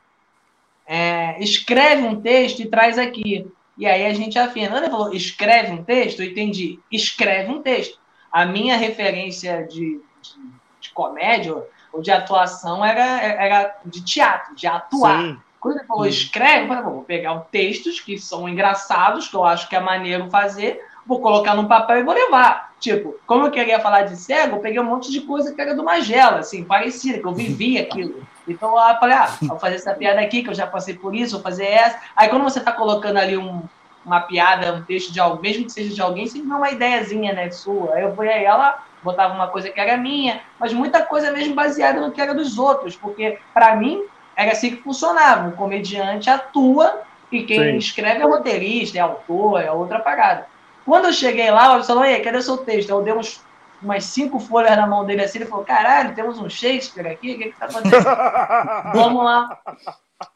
É, 0.87 1.43
escreve 1.43 2.07
um 2.07 2.21
texto 2.21 2.61
e 2.61 2.67
traz 2.67 2.99
aqui. 2.99 3.51
E 3.77 3.87
aí 3.87 4.07
a 4.07 4.13
gente 4.13 4.39
afina. 4.39 4.69
Quando 4.69 4.85
ele 4.85 4.91
falou 4.91 5.15
escreve 5.15 5.73
um 5.73 5.83
texto, 5.85 6.23
eu 6.23 6.31
entendi. 6.31 6.79
Escreve 6.91 7.51
um 7.51 7.63
texto. 7.63 7.99
A 8.31 8.45
minha 8.45 8.77
referência 8.77 9.67
de, 9.67 10.01
de, 10.21 10.41
de 10.81 10.91
comédia 10.91 11.63
ou 11.93 12.03
de 12.03 12.11
atuação 12.11 12.85
era, 12.85 13.21
era 13.23 13.77
de 13.85 14.05
teatro, 14.05 14.55
de 14.55 14.67
atuar. 14.67 15.23
Sim. 15.23 15.39
Quando 15.61 15.79
ele 15.79 15.87
falou 15.87 16.05
escreve, 16.05 16.65
eu 16.65 16.69
falei, 16.69 16.83
vou 16.83 17.03
pegar 17.05 17.35
os 17.41 17.47
textos 17.51 17.99
que 17.99 18.19
são 18.19 18.47
engraçados, 18.47 19.29
que 19.29 19.35
eu 19.35 19.45
acho 19.45 19.67
que 19.69 19.75
é 19.75 19.81
maneiro 19.81 20.29
fazer, 20.29 20.85
vou 21.07 21.21
colocar 21.21 21.55
no 21.55 21.67
papel 21.67 21.99
e 21.99 22.03
vou 22.03 22.13
levar. 22.13 22.75
Tipo, 22.79 23.17
como 23.27 23.47
eu 23.47 23.51
queria 23.51 23.81
falar 23.81 24.03
de 24.03 24.15
cego, 24.17 24.57
eu 24.57 24.61
peguei 24.61 24.79
um 24.79 24.85
monte 24.85 25.11
de 25.11 25.23
coisa 25.23 25.55
que 25.55 25.61
era 25.61 25.75
do 25.75 25.83
Magela, 25.83 26.41
assim, 26.41 26.65
parecida, 26.65 27.19
que 27.19 27.27
eu 27.27 27.33
vivi 27.33 27.79
aquilo. 27.79 28.27
Então 28.47 28.77
eu 28.77 28.97
falei, 28.97 29.17
ah, 29.17 29.29
vou 29.43 29.59
fazer 29.59 29.77
essa 29.77 29.95
piada 29.95 30.21
aqui, 30.21 30.43
que 30.43 30.51
eu 30.51 30.55
já 30.55 30.67
passei 30.67 30.95
por 30.95 31.15
isso, 31.15 31.35
vou 31.35 31.43
fazer 31.43 31.67
essa. 31.67 31.99
Aí 32.15 32.29
quando 32.29 32.43
você 32.43 32.61
tá 32.61 32.73
colocando 32.73 33.19
ali 33.19 33.37
um, 33.37 33.63
uma 34.05 34.21
piada, 34.21 34.75
um 34.75 34.83
texto 34.83 35.13
de 35.13 35.21
alguém, 35.21 35.53
mesmo 35.53 35.67
que 35.67 35.73
seja 35.73 35.95
de 35.95 36.01
alguém, 36.01 36.27
sempre 36.27 36.49
dá 36.49 36.57
uma 36.57 36.71
ideiazinha, 36.71 37.33
né, 37.33 37.51
sua. 37.51 37.95
Aí 37.95 38.03
eu 38.03 38.15
fui 38.15 38.29
aí 38.29 38.45
ela 38.45 38.85
botava 39.03 39.35
uma 39.35 39.49
coisa 39.49 39.69
que 39.69 39.79
era 39.79 39.97
minha, 39.97 40.41
mas 40.59 40.73
muita 40.73 41.03
coisa 41.03 41.31
mesmo 41.31 41.55
baseada 41.55 42.01
no 42.01 42.11
que 42.11 42.21
era 42.21 42.35
dos 42.35 42.59
outros, 42.59 42.97
porque 42.97 43.39
para 43.53 43.77
mim 43.77 44.03
era 44.35 44.53
assim 44.53 44.71
que 44.71 44.83
funcionava. 44.83 45.49
Um 45.49 45.53
comediante 45.53 46.31
atua 46.31 47.03
e 47.31 47.45
quem 47.45 47.59
Sim. 47.59 47.77
escreve 47.77 48.23
é 48.23 48.27
roteirista, 48.27 48.99
é 48.99 49.01
autor, 49.01 49.61
é 49.61 49.71
outra 49.71 50.01
parada. 50.01 50.47
Quando 50.85 51.07
eu 51.07 51.13
cheguei 51.13 51.51
lá, 51.51 51.75
ele 51.75 51.85
falou, 51.85 52.05
ei, 52.05 52.21
cadê 52.21 52.39
o 52.39 52.43
seu 52.43 52.59
texto? 52.59 52.91
Eu 52.91 53.03
dei 53.03 53.13
uns, 53.15 53.43
umas 53.83 54.05
cinco 54.05 54.39
folhas 54.39 54.77
na 54.77 54.87
mão 54.87 55.05
dele 55.05 55.23
assim, 55.23 55.39
ele 55.39 55.47
falou, 55.47 55.65
caralho, 55.65 56.15
temos 56.15 56.39
um 56.39 56.49
Shakespeare 56.49 57.07
aqui, 57.07 57.35
o 57.35 57.39
que 57.39 57.51
que 57.51 57.59
tá 57.59 57.67
acontecendo? 57.67 58.05
Vamos 58.95 59.25
lá 59.25 59.59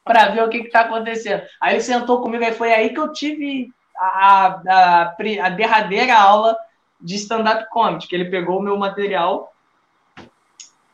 para 0.05 0.29
ver 0.29 0.43
o 0.43 0.49
que 0.49 0.59
está 0.59 0.81
acontecendo. 0.81 1.43
Aí 1.61 1.75
ele 1.75 1.83
sentou 1.83 2.21
comigo, 2.21 2.45
aí 2.45 2.53
foi 2.53 2.73
aí 2.73 2.91
que 2.91 3.01
eu 3.01 3.13
tive 3.13 3.71
a, 3.97 4.61
a, 4.69 5.17
a 5.43 5.51
derradeira 5.51 6.19
aula 6.19 6.57
de 7.01 7.15
stand-up 7.17 7.69
comedy, 7.71 8.07
que 8.07 8.15
ele 8.15 8.31
pegou 8.31 8.59
o 8.59 8.63
meu 8.63 8.77
material, 8.77 9.53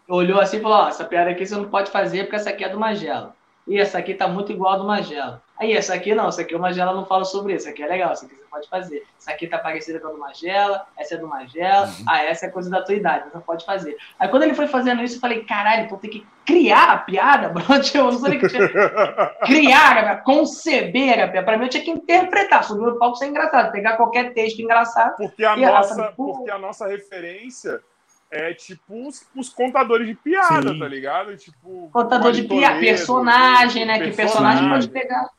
olhou 0.08 0.40
assim 0.40 0.58
e 0.58 0.60
falou, 0.60 0.78
ó, 0.78 0.88
essa 0.88 1.04
piada 1.04 1.30
aqui 1.30 1.46
você 1.46 1.56
não 1.56 1.68
pode 1.68 1.90
fazer 1.90 2.24
porque 2.24 2.36
essa 2.36 2.50
aqui 2.50 2.64
é 2.64 2.68
do 2.68 2.78
Magela. 2.78 3.34
E 3.66 3.78
essa 3.78 3.98
aqui 3.98 4.12
tá 4.12 4.28
muito 4.28 4.52
igual 4.52 4.74
a 4.74 4.78
do 4.78 4.84
Magela. 4.84 5.42
Aí 5.56 5.72
essa 5.72 5.94
aqui 5.94 6.14
não, 6.14 6.28
essa 6.28 6.40
aqui 6.40 6.54
o 6.54 6.58
Magela 6.58 6.92
não 6.92 7.06
fala 7.06 7.24
sobre 7.24 7.54
isso, 7.54 7.64
essa 7.64 7.70
aqui 7.70 7.82
é 7.82 7.86
legal, 7.86 8.10
essa 8.10 8.26
aqui 8.26 8.34
você 8.34 8.44
pode 8.50 8.68
fazer. 8.68 9.06
Essa 9.16 9.30
aqui 9.30 9.46
tá 9.46 9.56
parecida 9.56 10.00
com 10.00 10.08
a 10.08 10.10
do 10.10 10.18
Magela, 10.18 10.84
essa 10.98 11.14
é 11.14 11.18
do 11.18 11.28
Magela, 11.28 11.88
ah, 12.08 12.22
essa 12.24 12.46
é 12.46 12.50
coisa 12.50 12.68
da 12.68 12.82
tua 12.82 12.94
idade, 12.94 13.28
você 13.28 13.34
não 13.34 13.40
pode 13.40 13.64
fazer. 13.64 13.96
Aí 14.18 14.28
quando 14.28 14.42
ele 14.42 14.54
foi 14.54 14.66
fazendo 14.66 15.02
isso, 15.02 15.16
eu 15.16 15.20
falei, 15.20 15.44
caralho, 15.44 15.84
então 15.84 15.96
tem 15.96 16.10
que 16.10 16.26
criar 16.44 16.90
a 16.90 16.98
piada, 16.98 17.48
bro. 17.54 17.62
Eu 17.94 18.04
não 18.04 18.18
sabia 18.18 18.40
que 18.40 18.48
tinha 18.48 18.68
criar, 19.46 20.22
conceber 20.24 21.22
a 21.22 21.28
piada. 21.28 21.46
Pra 21.46 21.56
mim, 21.56 21.64
eu 21.66 21.70
tinha 21.70 21.84
que 21.84 21.90
interpretar, 21.90 22.64
subir 22.64 22.82
no 22.82 22.98
palco 22.98 23.16
ser 23.16 23.26
engraçado, 23.26 23.70
pegar 23.70 23.96
qualquer 23.96 24.34
texto 24.34 24.60
engraçado. 24.60 25.16
Porque 25.16 25.44
a, 25.44 25.56
nossa, 25.56 26.12
porque 26.16 26.50
a 26.50 26.58
nossa 26.58 26.88
referência 26.88 27.80
é 28.28 28.52
tipo 28.52 29.06
os, 29.06 29.24
os 29.36 29.48
contadores 29.50 30.08
de 30.08 30.16
piada, 30.16 30.70
Sim. 30.70 30.78
tá 30.80 30.88
ligado? 30.88 31.36
Tipo, 31.36 31.88
Contador 31.92 32.32
de 32.32 32.42
piada, 32.42 32.80
personagem, 32.80 33.86
né? 33.86 34.00
Que 34.00 34.10
personagem 34.10 34.68
personagem. 34.68 34.70
pode 34.70 34.88
pegar 34.88 35.30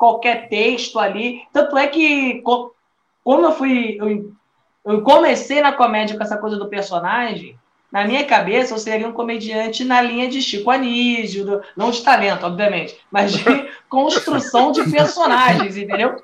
qualquer 0.00 0.48
texto 0.48 0.98
ali. 0.98 1.42
Tanto 1.52 1.76
é 1.76 1.86
que, 1.86 2.40
co- 2.42 2.74
como 3.22 3.44
eu 3.46 3.52
fui. 3.52 3.98
Eu, 4.00 4.32
eu 4.84 5.02
comecei 5.02 5.60
na 5.60 5.72
comédia 5.72 6.16
com 6.16 6.22
essa 6.24 6.38
coisa 6.38 6.56
do 6.56 6.68
personagem, 6.68 7.54
Na 7.92 8.04
minha 8.06 8.24
cabeça, 8.24 8.72
eu 8.72 8.78
seria 8.78 9.06
um 9.08 9.12
comediante 9.12 9.84
na 9.84 10.00
linha 10.00 10.28
de 10.28 10.40
Chico 10.40 10.70
Anísio, 10.70 11.60
não 11.76 11.90
de 11.90 12.02
talento, 12.02 12.46
obviamente, 12.46 12.96
mas 13.10 13.32
de 13.32 13.42
construção 13.90 14.70
de 14.72 14.88
personagens, 14.90 15.76
entendeu? 15.76 16.22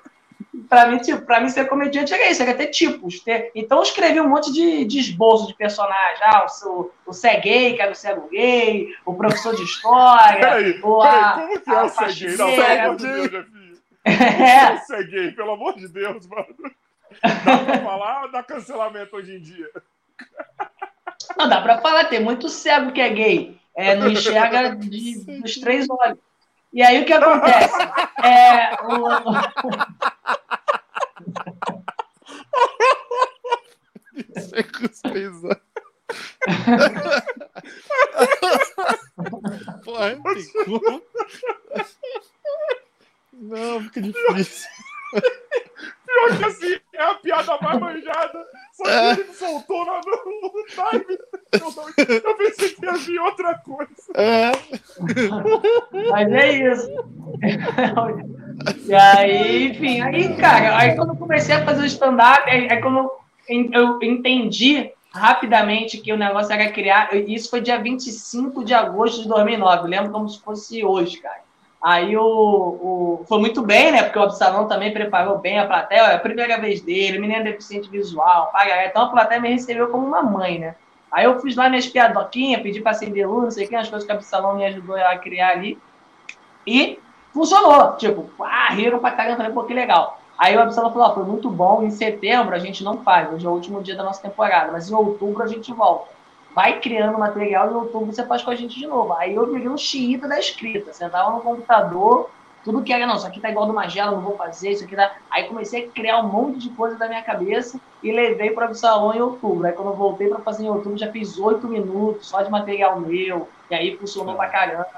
Para 0.69 0.87
mim, 0.89 0.99
tipo, 0.99 1.23
pra 1.27 1.41
mim, 1.41 1.49
ser 1.49 1.67
comediante 1.69 2.15
era 2.15 2.31
isso, 2.31 2.43
era 2.43 2.55
ter 2.55 2.69
tipos. 2.69 3.21
Ter... 3.21 3.51
Então, 3.55 3.79
eu 3.79 3.83
escrevi 3.83 4.21
um 4.21 4.29
monte 4.29 4.53
de, 4.53 4.85
de 4.85 4.99
esboço 5.01 5.47
de 5.49 5.55
personagem. 5.55 6.23
Ah, 6.23 6.45
o, 6.45 6.49
seu, 6.49 6.93
o 7.05 7.13
Cé 7.13 7.41
Gay, 7.41 7.75
que 7.75 7.83
era 7.83 7.93
o 7.93 7.95
cego 7.95 8.29
gay, 8.31 8.89
o 9.05 9.15
professor 9.15 9.55
de 9.55 9.63
história. 9.65 10.41
Peraí, 10.41 10.81
o, 10.83 11.03
a, 11.03 11.33
como 11.33 11.61
que 11.61 11.71
é 11.71 11.83
o 11.83 11.89
Cé 11.89 12.07
Gay? 12.13 12.37
Não, 12.37 12.47
pelo 12.55 12.81
amor 12.81 12.97
de 12.97 13.07
Deus. 13.07 13.47
É. 14.07 14.75
O 14.75 14.79
Cé 14.87 15.03
Gay, 15.03 15.33
pelo 15.33 15.53
amor 15.53 15.75
de 15.77 15.89
Deus, 15.89 16.27
mano. 16.29 16.47
Dá 17.23 17.59
pra 17.65 17.83
falar 17.83 18.23
ou 18.23 18.31
dá 18.31 18.43
cancelamento 18.43 19.17
hoje 19.17 19.37
em 19.37 19.41
dia? 19.41 19.69
Não, 21.37 21.49
dá 21.49 21.61
pra 21.61 21.81
falar, 21.81 22.05
tem 22.05 22.21
muito 22.23 22.49
cego 22.49 22.93
que 22.93 23.01
é 23.01 23.09
gay. 23.11 23.61
É, 23.75 23.97
não 23.97 24.09
enxerga 24.09 24.75
de, 24.77 25.41
dos 25.41 25.57
três 25.57 25.87
olhos. 25.91 26.19
E 26.73 26.83
aí 26.83 27.03
o 27.03 27.05
que 27.05 27.13
acontece? 27.13 27.75
É, 28.23 28.75
o... 28.85 29.09
Seco 34.41 34.85
os 34.85 35.01
três 35.01 35.45
olhos. 35.45 35.67
Porra, 39.85 40.15
não 40.17 40.23
tem 40.35 40.65
como. 40.65 41.03
Não, 43.39 43.81
fica 43.83 44.03
difícil. 44.03 44.69
Pior 46.07 46.39
que 46.39 46.45
assim, 46.45 46.77
é 46.95 47.03
a 47.03 47.15
piada 47.15 47.59
mais 47.61 47.79
manjada. 47.79 48.47
Só 48.73 48.85
que 48.85 48.91
é. 48.91 49.13
ele 49.13 49.33
soltou 49.35 49.85
no, 49.85 49.95
no 49.95 50.65
time. 50.67 51.19
Eu, 51.53 52.25
eu 52.25 52.35
pensei 52.37 52.71
que 52.71 52.85
ia 52.85 52.93
vir 52.93 53.19
outra 53.21 53.55
coisa. 53.59 53.93
É. 54.15 54.53
Mas 56.11 56.33
é 56.33 56.73
isso. 56.73 56.89
E 58.87 58.95
aí, 58.95 59.69
enfim, 59.69 60.01
aí, 60.01 60.35
cara, 60.37 60.79
aí 60.79 60.97
quando 60.97 61.11
eu 61.11 61.17
comecei 61.17 61.55
a 61.55 61.65
fazer 61.65 61.83
o 61.83 61.87
stand-up, 61.87 62.49
aí, 62.49 62.71
aí 62.71 62.81
quando 62.81 63.11
eu 63.49 63.99
entendi 64.03 64.91
rapidamente 65.13 65.99
que 65.99 66.13
o 66.13 66.17
negócio 66.17 66.53
era 66.53 66.73
criar. 66.73 67.15
Isso 67.15 67.51
foi 67.51 67.61
dia 67.61 67.79
25 67.79 68.65
de 68.65 68.75
agosto 68.75 69.23
de 69.23 69.29
2009. 69.29 69.83
Eu 69.83 69.91
lembro 69.91 70.11
como 70.11 70.29
se 70.29 70.41
fosse 70.41 70.85
hoje, 70.85 71.19
cara. 71.19 71.46
Aí 71.87 72.17
o, 72.17 72.21
o, 72.21 73.25
foi 73.29 73.39
muito 73.39 73.63
bem, 73.63 73.93
né? 73.93 74.03
Porque 74.03 74.19
o 74.19 74.23
Absalão 74.23 74.67
também 74.67 74.93
preparou 74.93 75.39
bem 75.39 75.61
a 75.61 75.67
plateia. 75.69 76.01
É 76.01 76.15
a 76.17 76.19
primeira 76.19 76.61
vez 76.61 76.81
dele, 76.81 77.21
menino 77.21 77.45
deficiente 77.45 77.89
visual, 77.89 78.51
paga. 78.51 78.87
Então 78.87 79.05
a 79.05 79.09
plateia 79.09 79.41
me 79.41 79.51
recebeu 79.51 79.87
como 79.87 80.05
uma 80.05 80.21
mãe, 80.21 80.59
né? 80.59 80.75
Aí 81.13 81.27
eu 81.27 81.39
fiz 81.39 81.55
lá 81.55 81.69
minhas 81.69 81.87
piadoquinhas, 81.87 82.61
pedi 82.61 82.81
para 82.81 82.91
acender 82.91 83.29
luz, 83.29 83.45
não 83.45 83.51
sei 83.53 83.67
o 83.67 83.69
que, 83.69 83.77
as 83.77 83.89
coisas 83.89 84.05
que 84.05 84.13
o 84.13 84.17
Absalão 84.17 84.57
me 84.57 84.65
ajudou 84.65 84.97
a 84.97 85.17
criar 85.17 85.51
ali. 85.51 85.79
E 86.67 86.99
funcionou. 87.33 87.93
Tipo, 87.93 88.29
ah, 88.41 88.73
riram 88.73 88.99
pra 88.99 89.13
caramba, 89.13 89.37
falei, 89.37 89.53
pô, 89.53 89.63
que 89.63 89.73
legal. 89.73 90.21
Aí 90.37 90.57
o 90.57 90.63
Absalão 90.63 90.93
falou, 90.93 91.15
foi 91.15 91.25
muito 91.25 91.49
bom, 91.49 91.85
em 91.85 91.91
setembro 91.91 92.53
a 92.53 92.59
gente 92.59 92.83
não 92.83 92.99
faz, 93.05 93.33
hoje 93.33 93.47
é 93.47 93.49
o 93.49 93.53
último 93.53 93.81
dia 93.81 93.95
da 93.95 94.03
nossa 94.03 94.21
temporada, 94.21 94.73
mas 94.73 94.91
em 94.91 94.95
outubro 94.95 95.41
a 95.41 95.47
gente 95.47 95.73
volta 95.73 96.16
vai 96.57 96.81
criando 96.81 97.19
material 97.19 97.69
e 97.69 97.73
no 97.75 97.81
outubro 97.81 98.11
você 98.11 98.25
faz 98.25 98.43
com 98.43 98.51
a 98.51 98.55
gente 98.55 98.79
de 98.79 98.87
novo. 98.87 99.13
Aí 99.13 99.35
eu 99.35 99.53
virei 99.53 99.69
um 99.69 99.77
xiita 99.77 100.27
da 100.27 100.39
escrita, 100.39 100.91
sentava 100.91 101.31
no 101.31 101.41
computador, 101.41 102.31
tudo 102.65 102.83
que 102.83 102.95
era, 102.95 103.07
não, 103.07 103.17
isso 103.17 103.27
aqui 103.27 103.39
tá 103.39 103.51
igual 103.51 103.67
do 103.67 103.75
Magela, 103.75 104.13
não 104.13 104.23
vou 104.23 104.39
fazer, 104.39 104.71
isso 104.71 104.83
aqui 104.83 104.97
tá... 104.97 105.17
Aí 105.31 105.45
comecei 105.45 105.85
a 105.85 105.89
criar 105.89 106.19
um 106.19 106.29
monte 106.29 106.59
de 106.59 106.71
coisa 106.71 106.97
da 106.97 107.07
minha 107.09 107.23
cabeça 107.23 107.79
e 108.03 108.11
levei 108.11 108.51
para 108.53 108.71
o 108.71 108.75
salão 108.75 109.15
em 109.15 109.21
outubro. 109.21 109.67
Aí 109.67 109.75
quando 109.75 109.89
eu 109.89 109.97
voltei 109.97 110.29
para 110.29 110.39
fazer 110.39 110.65
em 110.65 110.71
outubro, 110.71 110.97
já 110.97 111.13
fiz 111.13 111.39
oito 111.39 111.69
minutos 111.69 112.27
só 112.27 112.41
de 112.41 112.51
material 112.51 112.99
meu, 112.99 113.47
e 113.71 113.75
aí 113.75 113.95
funcionou 113.99 114.35
pra 114.35 114.49
caramba. 114.49 114.89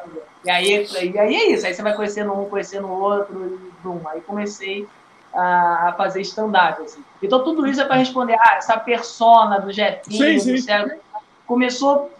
E 0.44 0.50
aí, 0.50 0.86
e 1.12 1.18
aí 1.18 1.34
é 1.34 1.50
isso, 1.50 1.66
aí 1.66 1.74
você 1.74 1.82
vai 1.82 1.92
conhecendo 1.92 2.32
um, 2.32 2.48
conhecendo 2.48 2.86
o 2.86 3.00
outro, 3.00 3.36
e 3.44 3.82
bum. 3.82 4.00
Aí 4.06 4.20
comecei 4.20 4.86
a, 5.34 5.92
fazer 5.96 6.20
stand-up, 6.20 6.80
assim. 6.82 7.02
Então 7.20 7.42
tudo 7.42 7.66
isso 7.66 7.80
é 7.80 7.84
para 7.84 7.96
responder, 7.96 8.36
ah, 8.38 8.54
essa 8.58 8.78
persona 8.78 9.58
do 9.58 9.72
Jefinho, 9.72 10.40
sim, 10.40 10.40
sim. 10.40 10.52
do 10.52 10.58
começou 11.48 12.12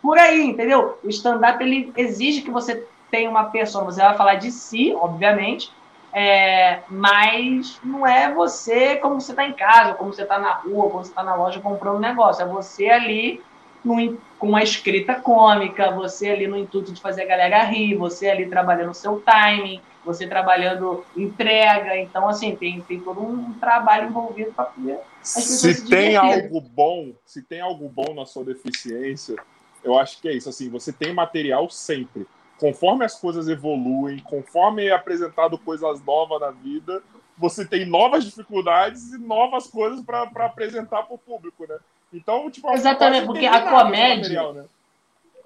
por 0.00 0.16
aí, 0.16 0.42
entendeu? 0.42 0.98
O 1.04 1.08
stand-up 1.08 1.62
ele 1.62 1.92
exige 1.96 2.40
que 2.40 2.50
você 2.50 2.86
tenha 3.10 3.28
uma 3.28 3.44
pessoa, 3.44 3.84
você 3.84 4.00
vai 4.00 4.16
falar 4.16 4.36
de 4.36 4.50
si, 4.52 4.94
obviamente, 4.94 5.70
é, 6.12 6.80
mas 6.88 7.78
não 7.84 8.06
é 8.06 8.32
você 8.32 8.96
como 8.96 9.20
você 9.20 9.32
está 9.32 9.46
em 9.46 9.52
casa, 9.52 9.94
como 9.94 10.14
você 10.14 10.22
está 10.22 10.38
na 10.38 10.52
rua, 10.52 10.88
como 10.88 11.04
você 11.04 11.10
está 11.10 11.22
na 11.22 11.34
loja 11.34 11.60
comprando 11.60 11.96
um 11.96 12.00
negócio. 12.00 12.42
É 12.42 12.46
você 12.46 12.88
ali 12.88 13.42
no, 13.84 14.16
com 14.38 14.48
uma 14.48 14.62
escrita 14.62 15.16
cômica, 15.16 15.90
você 15.90 16.30
ali 16.30 16.46
no 16.46 16.56
intuito 16.56 16.92
de 16.92 17.00
fazer 17.00 17.22
a 17.22 17.26
galera 17.26 17.64
rir, 17.64 17.96
você 17.96 18.30
ali 18.30 18.46
trabalhando 18.46 18.90
o 18.90 18.94
seu 18.94 19.20
timing, 19.20 19.80
você 20.04 20.26
trabalhando 20.26 21.04
entrega. 21.16 21.98
Então, 21.98 22.28
assim, 22.28 22.56
tem, 22.56 22.80
tem 22.80 23.00
todo 23.00 23.20
um 23.20 23.52
trabalho 23.54 24.08
envolvido 24.08 24.52
para 24.52 24.66
poder 24.66 25.00
se 25.26 25.88
tem 25.88 26.16
algo 26.16 26.60
bom, 26.60 27.12
se 27.24 27.42
tem 27.42 27.60
algo 27.60 27.88
bom 27.88 28.14
na 28.14 28.24
sua 28.24 28.44
deficiência, 28.44 29.36
eu 29.82 29.98
acho 29.98 30.20
que 30.20 30.28
é 30.28 30.32
isso. 30.32 30.48
Assim, 30.48 30.70
você 30.70 30.92
tem 30.92 31.12
material 31.12 31.68
sempre. 31.68 32.26
Conforme 32.58 33.04
as 33.04 33.18
coisas 33.18 33.48
evoluem, 33.48 34.20
conforme 34.20 34.86
é 34.86 34.92
apresentado 34.92 35.58
coisas 35.58 36.02
novas 36.04 36.40
na 36.40 36.50
vida, 36.50 37.02
você 37.36 37.64
tem 37.66 37.84
novas 37.84 38.24
dificuldades 38.24 39.12
e 39.12 39.18
novas 39.18 39.66
coisas 39.66 40.00
para 40.02 40.22
apresentar 40.46 41.02
para 41.02 41.14
o 41.14 41.18
público, 41.18 41.66
né? 41.68 41.76
Então, 42.12 42.50
tipo, 42.50 42.70
exatamente 42.72 43.26
porque 43.26 43.46
a 43.46 43.68
comédia, 43.68 44.16
material, 44.16 44.52
né? 44.54 44.64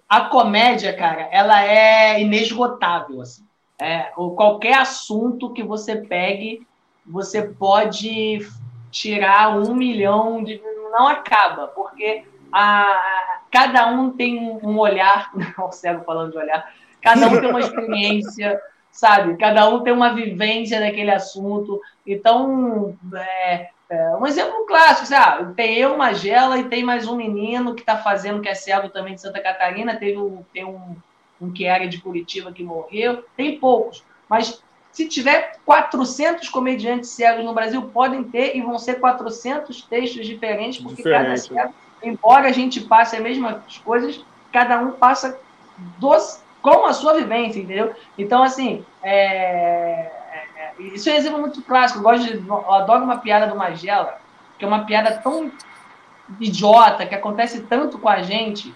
a 0.09 0.21
comédia, 0.23 0.93
cara, 0.95 1.23
ela 1.33 1.65
é 1.65 2.21
inesgotável, 2.21 3.21
assim. 3.23 3.45
É, 3.79 4.13
qualquer 4.37 4.79
assunto 4.79 5.53
que 5.53 5.63
você 5.63 5.97
pegue, 5.97 6.67
você 7.07 7.43
pode 7.43 8.47
tirar 8.91 9.57
um 9.57 9.75
milhão 9.75 10.43
de. 10.43 10.61
Não 10.91 11.07
acaba, 11.07 11.69
porque 11.69 12.25
a, 12.53 13.41
cada 13.51 13.87
um 13.89 14.11
tem 14.11 14.39
um 14.63 14.79
olhar. 14.79 15.33
o 15.59 15.71
cego 15.73 16.05
falando 16.05 16.33
de 16.33 16.39
olhar. 16.39 16.73
Cada 17.01 17.29
um 17.29 17.41
tem 17.41 17.51
uma 17.51 17.61
experiência, 17.61 18.61
sabe? 18.91 19.37
Cada 19.37 19.69
um 19.69 19.83
tem 19.83 19.93
uma 19.93 20.15
vivência 20.15 20.81
daquele 20.81 21.11
assunto. 21.11 21.81
Então, 22.07 22.97
é, 23.15 23.71
é 23.89 24.17
um 24.17 24.27
exemplo 24.27 24.67
clássico, 24.67 25.07
sabe? 25.07 25.55
Tem 25.55 25.79
eu, 25.79 25.97
Magela, 25.97 26.59
e 26.59 26.69
tem 26.69 26.83
mais 26.85 27.09
um 27.09 27.17
menino 27.17 27.75
que 27.75 27.81
está 27.83 27.97
fazendo, 27.97 28.43
que 28.43 28.49
é 28.49 28.55
cego 28.55 28.89
também 28.89 29.15
de 29.15 29.21
Santa 29.21 29.41
Catarina. 29.41 29.97
Teve 29.97 30.19
um, 30.19 30.45
tem 30.53 30.65
um, 30.65 30.97
um 31.41 31.51
que 31.51 31.65
era 31.65 31.89
de 31.89 32.01
Curitiba 32.01 32.53
que 32.53 32.63
morreu. 32.63 33.25
Tem 33.37 33.59
poucos. 33.59 34.05
Mas 34.29 34.63
se 34.93 35.07
tiver 35.07 35.59
400 35.65 36.49
comediantes 36.49 37.11
cegos 37.11 37.45
no 37.45 37.55
Brasil, 37.55 37.83
podem 37.83 38.25
ter 38.25 38.57
e 38.57 38.61
vão 38.61 38.79
ser 38.79 38.95
400 38.95 39.83
textos 39.83 40.27
diferentes, 40.27 40.81
porque 40.81 41.03
Diferente. 41.03 41.49
cada 41.49 41.63
cego, 41.63 41.75
embora 42.03 42.49
a 42.49 42.53
gente 42.53 42.81
passe 42.81 43.17
as 43.17 43.23
mesmas 43.23 43.79
coisas, 43.85 44.25
cada 44.53 44.79
um 44.79 44.93
passa 44.93 45.39
dos, 45.99 46.43
com 46.61 46.85
a 46.87 46.93
sua 46.93 47.15
vivência, 47.15 47.61
entendeu? 47.61 47.95
Então, 48.19 48.43
assim, 48.43 48.85
é, 49.03 50.11
é, 50.57 50.73
isso 50.79 51.09
é 51.09 51.15
um 51.15 51.17
exemplo 51.17 51.41
muito 51.41 51.63
clássico. 51.63 52.01
Eu, 52.01 52.03
gosto 52.03 52.27
de, 52.27 52.47
eu 52.47 52.73
adoro 52.73 53.05
uma 53.05 53.19
piada 53.19 53.47
do 53.47 53.57
Magela, 53.57 54.19
que 54.59 54.65
é 54.65 54.69
uma 54.69 54.85
piada 54.85 55.19
tão 55.23 55.53
idiota, 56.41 57.07
que 57.07 57.15
acontece 57.15 57.63
tanto 57.63 57.99
com 57.99 58.09
a 58.09 58.23
gente, 58.23 58.75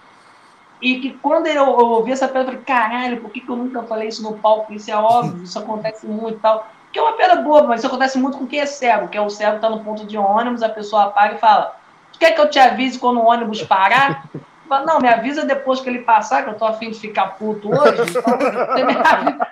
e 0.85 0.99
que 0.99 1.13
quando 1.13 1.47
eu, 1.47 1.65
eu 1.65 1.85
ouvi 1.87 2.11
essa 2.11 2.27
pedra, 2.27 2.41
eu 2.41 2.45
falei, 2.45 2.61
caralho, 2.61 3.19
por 3.19 3.31
que, 3.31 3.41
que 3.41 3.49
eu 3.49 3.55
nunca 3.55 3.81
falei 3.81 4.07
isso 4.07 4.21
no 4.21 4.37
palco? 4.37 4.71
Isso 4.71 4.91
é 4.91 4.95
óbvio, 4.95 5.43
isso 5.43 5.57
acontece 5.57 6.05
muito 6.05 6.37
e 6.37 6.39
tal. 6.39 6.67
Que 6.93 6.99
é 6.99 7.01
uma 7.01 7.13
pedra 7.13 7.37
boa, 7.37 7.63
mas 7.63 7.79
isso 7.79 7.87
acontece 7.87 8.19
muito 8.19 8.37
com 8.37 8.45
quem 8.45 8.59
é 8.59 8.67
cego, 8.67 9.07
que 9.07 9.17
é 9.17 9.21
o 9.21 9.27
cego 9.27 9.59
tá 9.59 9.67
no 9.67 9.83
ponto 9.83 10.05
de 10.05 10.15
ônibus, 10.15 10.61
a 10.61 10.69
pessoa 10.69 11.05
apaga 11.05 11.33
e 11.33 11.39
fala, 11.39 11.75
quer 12.19 12.33
que 12.33 12.39
eu 12.39 12.51
te 12.51 12.59
avise 12.59 12.99
quando 12.99 13.19
o 13.19 13.25
ônibus 13.25 13.63
parar? 13.63 14.29
Fala, 14.69 14.85
não, 14.85 14.99
me 14.99 15.07
avisa 15.07 15.43
depois 15.43 15.81
que 15.81 15.89
ele 15.89 16.03
passar, 16.03 16.43
que 16.43 16.51
eu 16.51 16.55
tô 16.55 16.65
afim 16.65 16.91
de 16.91 16.99
ficar 16.99 17.29
puto 17.29 17.67
hoje. 17.67 18.03
Então, 18.11 18.33
avisa. 19.03 19.47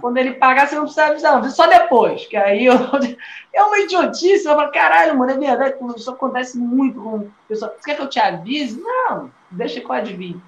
Quando 0.00 0.16
ele 0.16 0.32
pagar, 0.32 0.66
você 0.66 0.74
não 0.74 0.84
precisa 0.84 1.06
avisar, 1.06 1.40
não, 1.40 1.50
só 1.50 1.66
depois. 1.66 2.26
Que 2.26 2.36
aí 2.36 2.64
eu, 2.64 2.74
é 3.52 3.62
uma 3.62 3.78
idiotice. 3.78 4.46
Eu 4.46 4.56
falo, 4.56 4.72
caralho, 4.72 5.18
mano, 5.18 5.32
é 5.32 5.36
verdade. 5.36 5.76
Isso 5.96 6.10
acontece 6.10 6.56
muito 6.56 7.00
com 7.00 7.28
pessoa. 7.46 7.74
Você 7.76 7.90
quer 7.90 7.96
que 7.96 8.02
eu 8.02 8.08
te 8.08 8.18
avise? 8.18 8.80
Não, 8.80 9.30
deixa 9.50 9.80
que 9.80 9.86
eu 9.86 9.92
adivinhe. 9.92 10.40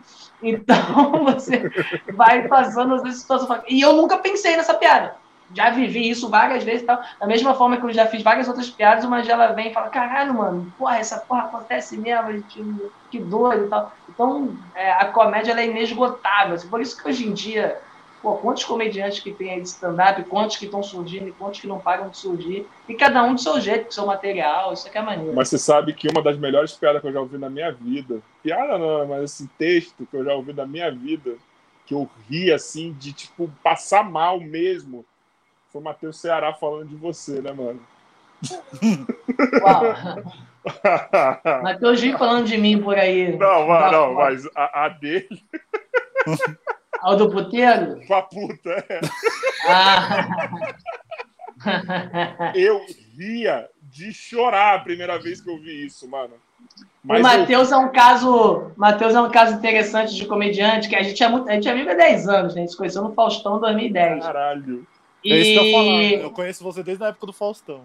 Então, 0.43 1.25
você 1.25 1.71
vai 2.15 2.49
passando 2.49 2.95
as 2.95 3.17
situações. 3.17 3.63
E 3.69 3.81
eu 3.81 3.93
nunca 3.93 4.19
pensei 4.19 4.57
nessa 4.57 4.75
piada. 4.75 5.17
Já 5.53 5.71
vivi 5.71 6.09
isso 6.09 6.29
várias 6.29 6.63
vezes 6.63 6.83
e 6.83 6.87
tal. 6.87 7.03
Da 7.19 7.27
mesma 7.27 7.55
forma 7.55 7.77
que 7.77 7.85
eu 7.85 7.93
já 7.93 8.07
fiz 8.07 8.23
várias 8.23 8.47
outras 8.47 8.71
piadas, 8.71 9.05
uma 9.05 9.21
ela 9.21 9.49
vem 9.49 9.71
e 9.71 9.75
fala: 9.75 9.89
caralho, 9.89 10.35
mano, 10.35 10.73
porra, 10.79 10.99
essa 10.99 11.19
porra 11.19 11.43
acontece 11.43 11.97
mesmo, 11.97 12.33
gente, 12.33 12.65
que 13.11 13.19
doido 13.19 13.67
e 13.67 13.69
tal. 13.69 13.93
Então, 14.09 14.57
é, 14.75 14.93
a 14.93 15.07
comédia 15.07 15.53
é 15.53 15.67
inesgotável. 15.67 16.55
Assim, 16.55 16.69
por 16.69 16.81
isso 16.81 16.97
que 16.97 17.09
hoje 17.09 17.27
em 17.27 17.33
dia, 17.33 17.81
pô, 18.23 18.35
quantos 18.35 18.63
comediantes 18.63 19.19
que 19.19 19.33
tem 19.33 19.51
aí 19.51 19.61
de 19.61 19.69
stand-up, 19.69 20.23
quantos 20.25 20.57
que 20.57 20.67
estão 20.67 20.85
surgindo 20.85 21.29
e 21.29 21.33
quantos 21.33 21.61
que 21.61 21.67
não 21.67 21.81
param 21.81 22.09
de 22.09 22.17
surgir, 22.17 22.65
e 22.89 22.95
cada 22.95 23.25
um 23.25 23.35
do 23.35 23.41
seu 23.41 23.61
jeito, 23.61 23.87
com 23.87 23.91
seu 23.91 24.07
material, 24.07 24.73
isso 24.73 24.87
aqui 24.87 24.99
é 24.99 25.03
maneiro. 25.03 25.35
Mas 25.35 25.49
você 25.49 25.59
sabe 25.59 25.93
que 25.95 26.07
uma 26.09 26.23
das 26.23 26.39
melhores 26.39 26.75
piadas 26.75 27.01
que 27.01 27.09
eu 27.09 27.13
já 27.13 27.21
ouvi 27.21 27.39
na 27.39 27.51
minha 27.51 27.73
vida 27.73 28.23
piada 28.43 28.79
não, 28.79 29.07
mas 29.07 29.25
esse 29.25 29.47
texto 29.59 30.07
que 30.07 30.17
eu 30.17 30.25
já 30.25 30.35
ouvi 30.35 30.53
da 30.53 30.67
minha 30.67 30.91
vida, 30.91 31.37
que 31.87 31.95
eu 31.95 32.09
ri 32.29 32.53
assim, 32.53 32.93
de 32.93 33.13
tipo, 33.13 33.51
passar 33.63 34.09
mal 34.09 34.41
mesmo. 34.41 35.05
Foi 35.71 35.81
o 35.81 35.85
Matheus 35.85 36.21
Ceará 36.21 36.53
falando 36.53 36.89
de 36.89 36.97
você, 36.97 37.41
né, 37.41 37.53
mano? 37.53 37.81
Matheus 41.63 42.01
Gil 42.01 42.19
falando 42.19 42.47
de 42.47 42.57
mim 42.57 42.81
por 42.81 42.99
aí. 42.99 43.37
Não, 43.37 43.69
mas, 43.69 43.93
não, 43.93 44.15
mas 44.15 44.49
a, 44.57 44.87
a 44.87 44.89
dele. 44.89 45.45
Ao 47.01 47.17
do 47.17 47.31
puteiro? 47.31 48.01
Com 48.07 48.15
a 48.15 48.23
puta, 48.23 48.71
é. 48.71 49.01
Ah. 49.67 50.29
eu 52.55 52.85
ria 53.17 53.69
de 53.83 54.13
chorar 54.13 54.77
a 54.77 54.81
primeira 54.81 55.19
vez 55.19 55.41
que 55.41 55.51
eu 55.51 55.59
vi 55.59 55.87
isso, 55.87 56.09
mano. 56.09 56.35
Mas 57.03 57.21
o 57.21 57.23
Matheus 57.23 57.71
eu... 57.71 57.79
é 57.79 57.81
um 57.81 57.89
caso. 57.89 58.73
Matheus 58.77 59.15
é 59.15 59.21
um 59.21 59.31
caso 59.31 59.55
interessante 59.55 60.15
de 60.15 60.27
comediante, 60.27 60.89
que 60.89 60.97
a 60.97 61.03
gente 61.03 61.23
é 61.23 61.29
muito. 61.29 61.49
A 61.49 61.53
gente 61.53 61.69
é 61.69 61.73
amigo 61.73 61.91
há 61.91 61.95
10 61.95 62.29
anos, 62.29 62.55
né? 62.55 62.61
A 62.61 62.65
gente 62.65 62.73
se 62.73 62.77
conheceu 62.77 63.03
no 63.03 63.15
Faustão 63.15 63.57
em 63.57 63.61
2010. 63.61 64.25
Caralho. 64.25 64.87
E... 65.25 65.33
É 65.33 65.39
isso 65.39 65.61
que 65.61 65.69
eu 65.69 65.73
falando. 65.73 66.25
Eu 66.25 66.31
conheço 66.31 66.65
você 66.65 66.83
desde 66.83 67.05
a 67.05 67.09
época 67.09 67.27
do 67.27 67.33
Faustão. 67.33 67.81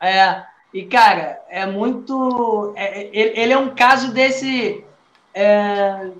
É. 0.00 0.42
E, 0.72 0.84
cara, 0.84 1.40
é 1.48 1.66
muito. 1.66 2.72
É, 2.76 3.10
ele 3.12 3.52
é 3.52 3.58
um 3.58 3.74
caso 3.74 4.12
desse. 4.12 4.84
É, 5.34 6.10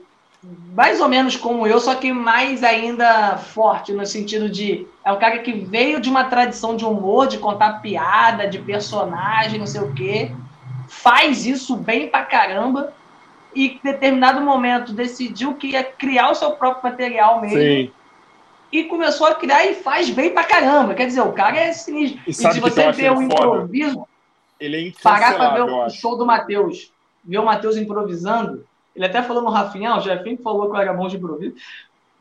mais 0.75 1.01
ou 1.01 1.09
menos 1.09 1.37
como 1.37 1.67
eu, 1.67 1.79
só 1.79 1.95
que 1.95 2.13
mais 2.13 2.65
ainda 2.65 3.37
forte, 3.37 3.93
no 3.93 4.05
sentido 4.07 4.49
de. 4.49 4.87
É 5.05 5.13
um 5.13 5.19
cara 5.19 5.39
que 5.39 5.53
veio 5.53 6.01
de 6.01 6.11
uma 6.11 6.25
tradição 6.25 6.77
de 6.77 6.85
humor, 6.85 7.29
de 7.29 7.39
contar 7.39 7.81
piada, 7.81 8.49
de 8.49 8.59
personagem, 8.59 9.59
não 9.59 9.67
sei 9.67 9.81
o 9.81 9.93
quê. 9.95 10.33
Faz 10.93 11.47
isso 11.47 11.75
bem 11.75 12.09
pra 12.09 12.23
caramba. 12.23 12.93
E 13.55 13.67
em 13.67 13.81
determinado 13.83 14.41
momento 14.43 14.93
decidiu 14.93 15.55
que 15.55 15.69
ia 15.69 15.83
criar 15.83 16.31
o 16.31 16.35
seu 16.35 16.53
próprio 16.53 16.91
material 16.91 17.41
mesmo. 17.41 17.59
Sim. 17.59 17.93
E 18.71 18.85
começou 18.85 19.27
a 19.27 19.35
criar 19.35 19.67
e 19.67 19.75
faz 19.75 20.11
bem 20.11 20.31
pra 20.33 20.45
caramba. 20.45 20.95
Quer 20.95 21.07
dizer, 21.07 21.23
o 21.23 21.33
cara 21.33 21.59
é 21.59 21.73
sinistro. 21.73 22.21
E, 22.27 22.31
e 22.31 22.35
se 22.35 22.61
você 22.61 22.93
ver 22.93 23.11
o 23.11 23.23
improviso, 23.23 24.07
ele 24.61 24.89
é 24.89 25.03
parar 25.03 25.35
pra 25.35 25.55
ver 25.55 25.63
o 25.63 25.91
show 25.91 26.17
do 26.17 26.27
Matheus, 26.27 26.93
ver 27.25 27.39
o 27.39 27.45
Matheus 27.45 27.77
improvisando, 27.77 28.67
ele 28.95 29.07
até 29.07 29.23
falou 29.23 29.43
no 29.43 29.51
Rafinha, 29.51 29.97
o 29.97 30.01
Jefinho 30.01 30.37
que 30.37 30.43
falou 30.43 30.71
que 30.71 30.77
eu 30.77 30.81
era 30.81 30.93
bom 30.93 31.09
de 31.09 31.17
improviso. 31.17 31.55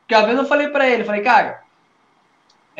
Porque 0.01 0.15
uma 0.15 0.25
vez 0.25 0.37
eu 0.37 0.45
falei 0.45 0.69
para 0.69 0.89
ele, 0.89 1.03
falei, 1.03 1.21
cara, 1.21 1.61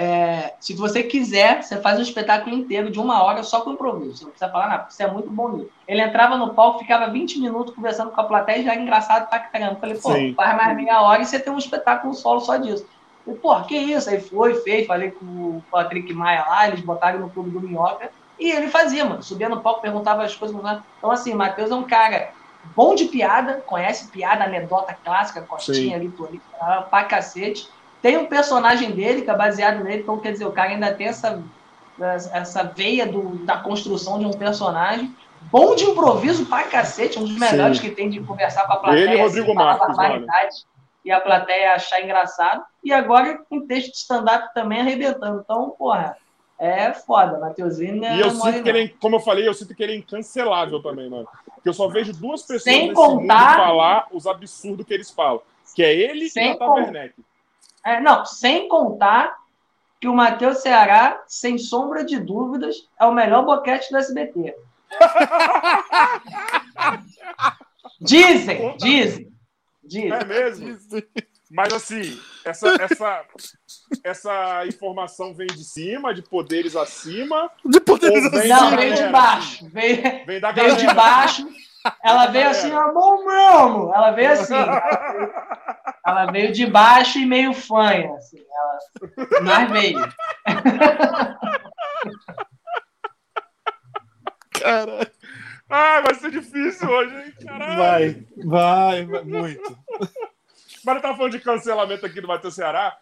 é, 0.02 0.56
se 0.60 0.74
você 0.74 1.04
quiser, 1.04 1.62
você 1.62 1.80
faz 1.80 2.00
um 2.00 2.02
espetáculo 2.02 2.56
inteiro 2.56 2.90
de 2.90 3.00
uma 3.00 3.22
hora 3.22 3.44
só 3.44 3.62
com 3.62 3.74
improviso. 3.74 4.18
Você 4.18 4.24
não 4.24 4.32
precisa 4.32 4.52
falar 4.52 4.68
nada, 4.68 4.90
você 4.90 5.04
é 5.04 5.12
muito 5.12 5.30
bom 5.30 5.50
nisso. 5.50 5.70
Ele 5.88 6.02
entrava 6.02 6.38
no 6.38 6.56
palco, 6.56 6.80
ficava 6.80 7.12
20 7.12 7.40
minutos 7.40 7.76
conversando 7.76 8.10
com 8.10 8.20
a 8.20 8.24
plateia 8.24 8.58
e 8.58 8.64
já 8.64 8.72
era 8.72 8.82
engraçado 8.82 9.30
pra 9.30 9.38
caramba. 9.38 9.80
Falei, 9.80 9.96
pô, 10.00 10.12
Sim. 10.12 10.34
faz 10.34 10.58
mais 10.58 10.76
meia 10.76 11.02
hora 11.02 11.22
e 11.22 11.26
você 11.26 11.40
tem 11.40 11.54
um 11.54 11.58
espetáculo 11.60 12.16
solo 12.16 12.40
só 12.40 12.58
disso. 12.58 12.84
Falei, 13.24 13.40
pô, 13.40 13.62
que 13.62 13.78
isso? 13.78 14.10
Aí 14.10 14.20
foi, 14.20 14.56
fez, 14.64 14.88
falei 14.88 15.12
com 15.12 15.26
o 15.26 15.64
Patrick 15.70 16.12
Maia 16.14 16.46
lá, 16.50 16.68
eles 16.68 16.82
botaram 16.82 17.20
no 17.20 17.30
clube 17.30 17.52
do 17.52 17.62
Minhoca. 17.62 18.10
E 18.40 18.50
ele 18.50 18.70
fazia, 18.70 19.06
mano. 19.06 19.22
Subia 19.22 19.50
no 19.50 19.62
palco, 19.62 19.82
perguntava 19.82 20.24
as 20.24 20.36
coisas. 20.36 20.58
Então, 20.98 21.12
assim, 21.12 21.36
Matheus 21.36 21.70
é 21.70 21.76
um 21.76 21.84
cara 21.84 22.32
bom 22.76 22.96
de 22.96 23.06
piada, 23.06 23.62
conhece 23.68 24.10
piada, 24.10 24.46
anedota 24.46 24.98
clássica, 25.04 25.44
costinha 25.44 25.96
ali, 25.96 26.12
ali, 26.28 26.42
pra 26.90 27.04
cacete. 27.04 27.68
Tem 28.02 28.18
um 28.18 28.26
personagem 28.26 28.92
dele 28.92 29.22
que 29.22 29.30
é 29.30 29.36
baseado 29.36 29.84
nele, 29.84 30.02
então 30.02 30.20
quer 30.20 30.32
dizer, 30.32 30.46
o 30.46 30.52
cara 30.52 30.70
ainda 30.72 30.94
tem 30.94 31.08
essa, 31.08 31.42
essa 32.34 32.64
veia 32.64 33.06
do, 33.06 33.36
da 33.46 33.58
construção 33.58 34.18
de 34.18 34.26
um 34.26 34.32
personagem. 34.32 35.16
Bom 35.52 35.76
de 35.76 35.84
improviso 35.84 36.46
pra 36.46 36.64
cacete, 36.64 37.20
um 37.20 37.24
dos 37.24 37.38
melhores 37.38 37.78
Sim. 37.78 37.90
que 37.90 37.96
tem 37.96 38.10
de 38.10 38.20
conversar 38.22 38.66
com 38.66 38.74
a 38.74 38.78
plateia. 38.78 39.04
Ele 39.04 39.16
e 39.16 39.22
Rodrigo 39.22 39.48
assim, 39.48 39.56
Marcos. 39.56 40.66
E 41.04 41.12
a 41.12 41.20
plateia 41.20 41.74
achar 41.74 42.02
engraçado. 42.02 42.64
E 42.84 42.94
agora, 42.94 43.40
em 43.50 43.66
texto 43.66 43.92
de 43.92 43.98
stand-up 43.98 44.54
também 44.54 44.82
arrebentando. 44.82 45.42
Então, 45.44 45.72
porra, 45.72 46.16
é 46.60 46.94
foda, 46.94 47.40
Mateuzinho 47.40 48.06
é 48.06 48.18
E 48.18 48.20
eu 48.20 48.30
sinto 48.30 48.62
que 48.62 48.70
ele, 48.70 48.84
é 48.84 48.88
como 49.00 49.16
eu 49.16 49.20
falei, 49.20 49.48
eu 49.48 49.54
sinto 49.54 49.74
que 49.74 49.82
ele 49.82 49.94
é 49.94 49.96
incancelável 49.96 50.82
também, 50.82 51.10
mano. 51.10 51.28
Porque 51.56 51.68
eu 51.68 51.74
só 51.74 51.88
vejo 51.88 52.14
duas 52.14 52.42
pessoas 52.42 52.64
Sem 52.64 52.82
nesse 52.84 52.94
contar... 52.94 53.58
falar 53.58 54.08
os 54.12 54.28
absurdos 54.28 54.86
que 54.86 54.94
eles 54.94 55.10
falam. 55.10 55.42
Que 55.76 55.84
é 55.84 55.94
ele 55.94 56.30
sem 56.30 56.50
e 56.50 56.52
a 56.52 56.58
Taverneck. 56.58 57.16
É, 57.86 58.00
não, 58.00 58.26
sem 58.26 58.68
contar 58.68 59.40
que 60.00 60.08
o 60.08 60.16
Matheus 60.16 60.60
Ceará, 60.60 61.22
sem 61.28 61.58
sombra 61.58 62.04
de 62.04 62.20
dúvidas, 62.20 62.90
é 63.00 63.06
o 63.06 63.14
melhor 63.14 63.46
boquete 63.46 63.92
do 63.92 63.98
SBT. 63.98 64.56
dizem, 68.02 68.76
dizem, 68.78 69.32
dizem. 69.84 70.12
É 70.12 70.26
mesmo? 70.26 70.78
Mas 71.52 71.74
assim, 71.74 72.18
essa, 72.46 72.70
essa, 72.82 73.26
essa 74.04 74.66
informação 74.66 75.34
vem 75.34 75.48
de 75.48 75.66
cima, 75.66 76.14
de 76.14 76.22
poderes 76.22 76.78
acima? 76.78 77.52
De 77.66 77.82
poderes 77.82 78.26
acima? 78.26 78.62
Não, 78.62 78.78
veio 78.78 78.96
de 78.96 79.08
baixo. 79.10 79.70
Veio, 79.70 80.26
vem 80.26 80.40
da 80.40 80.52
veio 80.52 80.78
de 80.78 80.88
baixo. 80.94 81.46
Ela 82.04 82.28
veio 82.28 82.50
assim, 82.50 82.72
ó, 82.72 82.92
bom 82.94 83.26
mesmo. 83.26 83.94
Ela 83.94 84.12
veio 84.12 84.32
assim. 84.32 84.56
Ela 86.06 86.32
veio 86.32 86.52
de 86.52 86.66
baixo 86.68 87.18
e 87.20 87.26
meio 87.26 87.54
fanha. 87.54 88.14
Assim, 88.16 88.40
ela... 88.40 88.80
Mas 89.42 89.72
veio. 89.72 90.00
Caralho. 94.60 95.12
Ah, 95.70 96.02
vai 96.02 96.16
ser 96.16 96.32
difícil 96.32 96.90
hoje, 96.90 97.16
hein? 97.16 97.34
Caralho. 97.46 97.78
Vai, 97.78 98.28
vai, 98.46 99.06
vai 99.06 99.24
muito. 99.24 99.78
Mas 100.84 100.96
eu 100.96 101.02
tava 101.02 101.16
falando 101.16 101.32
de 101.32 101.40
cancelamento 101.40 102.06
aqui 102.06 102.20
do 102.20 102.28
Matheus 102.28 102.56
Ceará. 102.56 102.96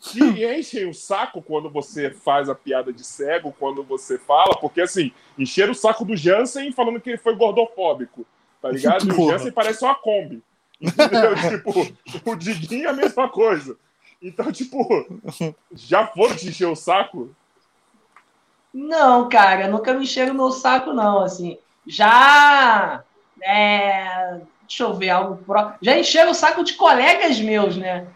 Que 0.00 0.44
enchem 0.44 0.88
o 0.88 0.94
saco 0.94 1.42
quando 1.42 1.70
você 1.70 2.10
faz 2.10 2.48
a 2.48 2.54
piada 2.54 2.92
de 2.92 3.04
cego, 3.04 3.54
quando 3.58 3.82
você 3.82 4.18
fala, 4.18 4.56
porque 4.60 4.80
assim, 4.80 5.12
encheram 5.38 5.72
o 5.72 5.74
saco 5.74 6.04
do 6.04 6.16
Jansen 6.16 6.72
falando 6.72 7.00
que 7.00 7.10
ele 7.10 7.18
foi 7.18 7.34
gordofóbico, 7.34 8.26
tá 8.60 8.70
ligado? 8.70 9.06
E 9.06 9.12
o 9.12 9.30
Jansen 9.30 9.52
parece 9.52 9.84
uma 9.84 9.94
Kombi. 9.94 10.42
Entendeu? 10.80 11.34
tipo, 12.06 12.30
o 12.30 12.36
Diguinho 12.36 12.86
é 12.86 12.90
a 12.90 12.94
mesma 12.94 13.28
coisa. 13.28 13.76
Então, 14.20 14.50
tipo, 14.50 14.86
já 15.72 16.06
foram 16.06 16.34
te 16.34 16.48
encher 16.48 16.66
o 16.66 16.76
saco? 16.76 17.34
Não, 18.72 19.28
cara, 19.28 19.68
nunca 19.68 19.94
me 19.94 20.04
encheram 20.04 20.32
o 20.32 20.36
meu 20.36 20.50
saco, 20.50 20.92
não. 20.92 21.22
Assim, 21.22 21.58
já 21.86 23.04
é, 23.42 24.40
deixa 24.66 24.82
eu 24.82 24.94
ver 24.94 25.10
algo. 25.10 25.38
Já 25.80 25.98
encheram 25.98 26.30
o 26.30 26.34
saco 26.34 26.64
de 26.64 26.74
colegas 26.74 27.40
meus, 27.40 27.76
né? 27.76 28.06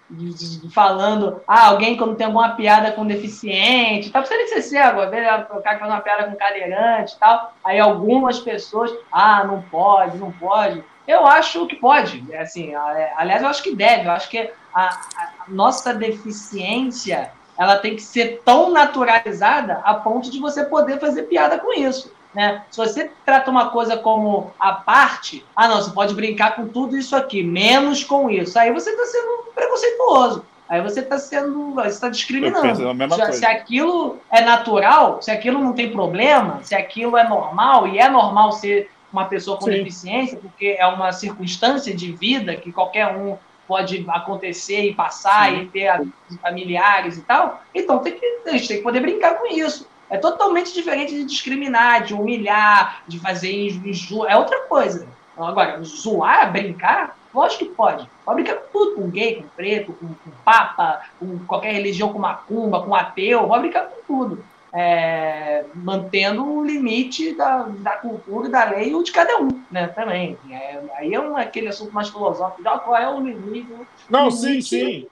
Falando, 0.72 1.40
ah, 1.46 1.68
alguém 1.68 1.96
quando 1.96 2.16
tem 2.16 2.26
alguma 2.26 2.50
piada 2.50 2.92
com 2.92 3.06
deficiente, 3.06 4.10
tá 4.10 4.20
precisando 4.20 4.48
ser 4.48 4.62
cego, 4.62 5.00
o 5.02 5.62
cara 5.62 5.78
faz 5.78 5.90
uma 5.90 6.00
piada 6.00 6.24
com 6.24 6.36
cadeirante 6.36 7.14
e 7.14 7.18
tal. 7.18 7.52
Aí 7.64 7.78
algumas 7.78 8.38
pessoas, 8.38 8.92
ah, 9.12 9.44
não 9.44 9.62
pode, 9.62 10.18
não 10.18 10.32
pode. 10.32 10.82
Eu 11.06 11.26
acho 11.26 11.66
que 11.66 11.76
pode, 11.76 12.24
é 12.30 12.42
assim, 12.42 12.74
é, 12.74 13.12
aliás, 13.16 13.42
eu 13.42 13.48
acho 13.48 13.62
que 13.62 13.74
deve, 13.74 14.06
eu 14.06 14.12
acho 14.12 14.28
que 14.28 14.50
a, 14.74 14.84
a 14.84 15.32
nossa 15.48 15.94
deficiência 15.94 17.32
ela 17.58 17.76
tem 17.76 17.96
que 17.96 18.02
ser 18.02 18.40
tão 18.44 18.70
naturalizada 18.70 19.80
a 19.84 19.94
ponto 19.94 20.30
de 20.30 20.38
você 20.38 20.64
poder 20.64 21.00
fazer 21.00 21.24
piada 21.24 21.58
com 21.58 21.72
isso. 21.72 22.12
Né? 22.38 22.62
Se 22.70 22.76
você 22.76 23.10
trata 23.26 23.50
uma 23.50 23.70
coisa 23.70 23.96
como 23.96 24.52
a 24.60 24.70
parte, 24.70 25.44
ah, 25.56 25.66
não, 25.66 25.82
você 25.82 25.90
pode 25.90 26.14
brincar 26.14 26.54
com 26.54 26.68
tudo 26.68 26.96
isso 26.96 27.16
aqui, 27.16 27.42
menos 27.42 28.04
com 28.04 28.30
isso. 28.30 28.56
Aí 28.56 28.72
você 28.72 28.90
está 28.90 29.06
sendo 29.06 29.52
preconceituoso. 29.52 30.44
Aí 30.68 30.80
você 30.80 31.00
está 31.00 31.18
sendo. 31.18 31.74
Você 31.74 31.88
está 31.88 32.08
discriminando. 32.08 33.16
Já, 33.16 33.32
se 33.32 33.44
aquilo 33.44 34.18
é 34.30 34.40
natural, 34.40 35.20
se 35.20 35.32
aquilo 35.32 35.58
não 35.58 35.72
tem 35.72 35.90
problema, 35.90 36.60
se 36.62 36.76
aquilo 36.76 37.16
é 37.16 37.28
normal, 37.28 37.88
e 37.88 37.98
é 37.98 38.08
normal 38.08 38.52
ser 38.52 38.88
uma 39.12 39.24
pessoa 39.24 39.56
com 39.56 39.64
Sim. 39.64 39.72
deficiência, 39.72 40.38
porque 40.38 40.76
é 40.78 40.86
uma 40.86 41.10
circunstância 41.10 41.92
de 41.92 42.12
vida 42.12 42.54
que 42.54 42.70
qualquer 42.70 43.08
um 43.16 43.36
pode 43.66 44.06
acontecer 44.08 44.82
e 44.82 44.94
passar 44.94 45.50
Sim. 45.50 45.62
e 45.62 45.66
ter 45.66 46.06
familiares 46.40 47.18
e 47.18 47.22
tal, 47.22 47.62
então 47.74 47.98
tem 47.98 48.12
que, 48.12 48.42
a 48.46 48.52
gente 48.52 48.68
tem 48.68 48.76
que 48.76 48.82
poder 48.84 49.00
brincar 49.00 49.34
com 49.34 49.46
isso. 49.46 49.88
É 50.10 50.16
totalmente 50.16 50.72
diferente 50.72 51.14
de 51.14 51.24
discriminar, 51.24 52.04
de 52.04 52.14
humilhar, 52.14 53.02
de 53.06 53.18
fazer 53.18 53.52
inju... 53.52 54.24
É 54.26 54.36
outra 54.36 54.60
coisa. 54.62 55.06
Agora, 55.36 55.82
zoar, 55.84 56.50
brincar, 56.50 57.16
lógico 57.32 57.66
que 57.66 57.70
pode. 57.70 58.08
Pode 58.24 58.42
brincar 58.42 58.56
com 58.60 58.72
tudo, 58.72 58.96
com 58.96 59.10
gay, 59.10 59.36
com 59.36 59.48
preto, 59.48 59.92
com, 59.92 60.08
com 60.08 60.30
papa, 60.44 61.02
com 61.18 61.38
qualquer 61.46 61.72
religião, 61.72 62.12
com 62.12 62.18
macumba, 62.18 62.82
com 62.82 62.94
ateu, 62.94 63.46
pode 63.46 63.62
brincar 63.62 63.86
com 63.86 64.02
tudo. 64.06 64.44
É, 64.72 65.64
mantendo 65.74 66.44
o 66.44 66.64
limite 66.64 67.34
da, 67.34 67.62
da 67.68 67.92
cultura, 67.92 68.48
da 68.50 68.64
lei 68.64 68.92
e 68.92 69.02
de 69.02 69.12
cada 69.12 69.40
um, 69.40 69.48
né? 69.70 69.86
Também. 69.88 70.36
É, 70.50 70.80
aí 70.96 71.14
é 71.14 71.20
um, 71.20 71.36
aquele 71.36 71.68
assunto 71.68 71.92
mais 71.92 72.08
filosófico, 72.08 72.62
qual 72.62 72.96
é 72.96 73.08
o 73.08 73.20
limite. 73.20 73.68
Não, 74.10 74.28
limite, 74.28 74.40
sim, 74.40 74.60
sim. 74.60 75.06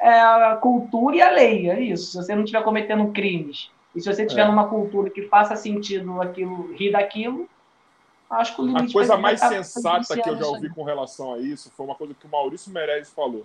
É 0.00 0.18
a 0.20 0.56
cultura 0.56 1.16
e 1.16 1.22
a 1.22 1.30
lei, 1.30 1.70
é 1.70 1.80
isso. 1.80 2.12
Se 2.12 2.16
você 2.16 2.34
não 2.34 2.42
estiver 2.42 2.64
cometendo 2.64 3.12
crimes 3.12 3.70
e 3.94 4.00
se 4.00 4.12
você 4.12 4.26
tiver 4.26 4.42
é. 4.42 4.46
numa 4.46 4.68
cultura 4.68 5.10
que 5.10 5.22
faça 5.22 5.56
sentido 5.56 6.20
aquilo, 6.20 6.72
rir 6.74 6.92
daquilo, 6.92 7.48
Acho 8.30 8.54
que 8.54 8.62
o 8.62 8.64
limite. 8.64 8.90
A 8.90 8.92
coisa 8.92 9.16
mais 9.16 9.40
sensata 9.40 10.16
que 10.16 10.28
eu 10.28 10.36
já 10.36 10.46
ouvi 10.46 10.68
com 10.70 10.84
relação 10.84 11.34
a 11.34 11.38
isso 11.38 11.70
foi 11.76 11.84
uma 11.84 11.96
coisa 11.96 12.14
que 12.14 12.26
o 12.26 12.30
Maurício 12.30 12.72
Meirelles 12.72 13.10
falou. 13.10 13.44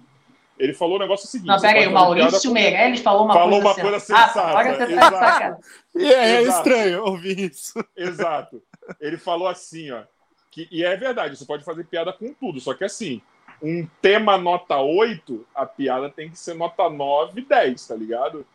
Ele 0.59 0.73
falou 0.73 0.97
o 0.97 0.99
negócio 0.99 1.27
seguinte. 1.27 1.47
Não, 1.47 1.59
pera 1.59 1.79
aí, 1.79 1.87
o 1.87 1.91
Maurício 1.91 2.51
Meirelles 2.51 3.01
falou 3.01 3.25
uma 3.25 3.33
falou 3.33 3.61
coisa, 3.61 3.67
uma 3.67 3.75
coisa 3.75 3.99
sensata. 3.99 4.41
Agora 4.41 4.87
você 4.87 4.95
tá 4.95 5.57
e 5.95 6.05
é, 6.05 6.35
é 6.35 6.41
estranho 6.43 7.03
ouvir 7.03 7.39
isso. 7.51 7.73
Exato. 7.97 8.61
Ele 9.01 9.17
falou 9.17 9.47
assim, 9.47 9.89
ó. 9.89 10.03
Que, 10.51 10.67
e 10.71 10.85
é 10.85 10.95
verdade, 10.95 11.35
você 11.35 11.45
pode 11.45 11.65
fazer 11.65 11.83
piada 11.85 12.13
com 12.13 12.33
tudo, 12.33 12.61
só 12.61 12.73
que 12.73 12.85
assim, 12.85 13.21
um 13.61 13.85
tema 14.01 14.37
nota 14.37 14.77
8, 14.77 15.45
a 15.53 15.65
piada 15.65 16.09
tem 16.09 16.29
que 16.29 16.39
ser 16.39 16.53
nota 16.53 16.89
9, 16.89 17.41
10, 17.41 17.87
tá 17.87 17.95
ligado? 17.95 18.45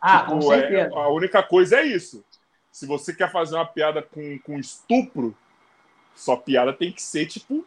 Ah, 0.00 0.20
tipo, 0.20 0.32
com 0.32 0.42
certeza. 0.42 0.94
É, 0.94 0.98
a 0.98 1.08
única 1.08 1.42
coisa 1.42 1.76
é 1.76 1.86
isso. 1.86 2.24
Se 2.70 2.86
você 2.86 3.12
quer 3.12 3.30
fazer 3.30 3.56
uma 3.56 3.66
piada 3.66 4.02
com, 4.02 4.38
com 4.38 4.58
estupro, 4.58 5.36
sua 6.14 6.36
piada 6.36 6.72
tem 6.72 6.92
que 6.92 7.02
ser, 7.02 7.26
tipo, 7.26 7.64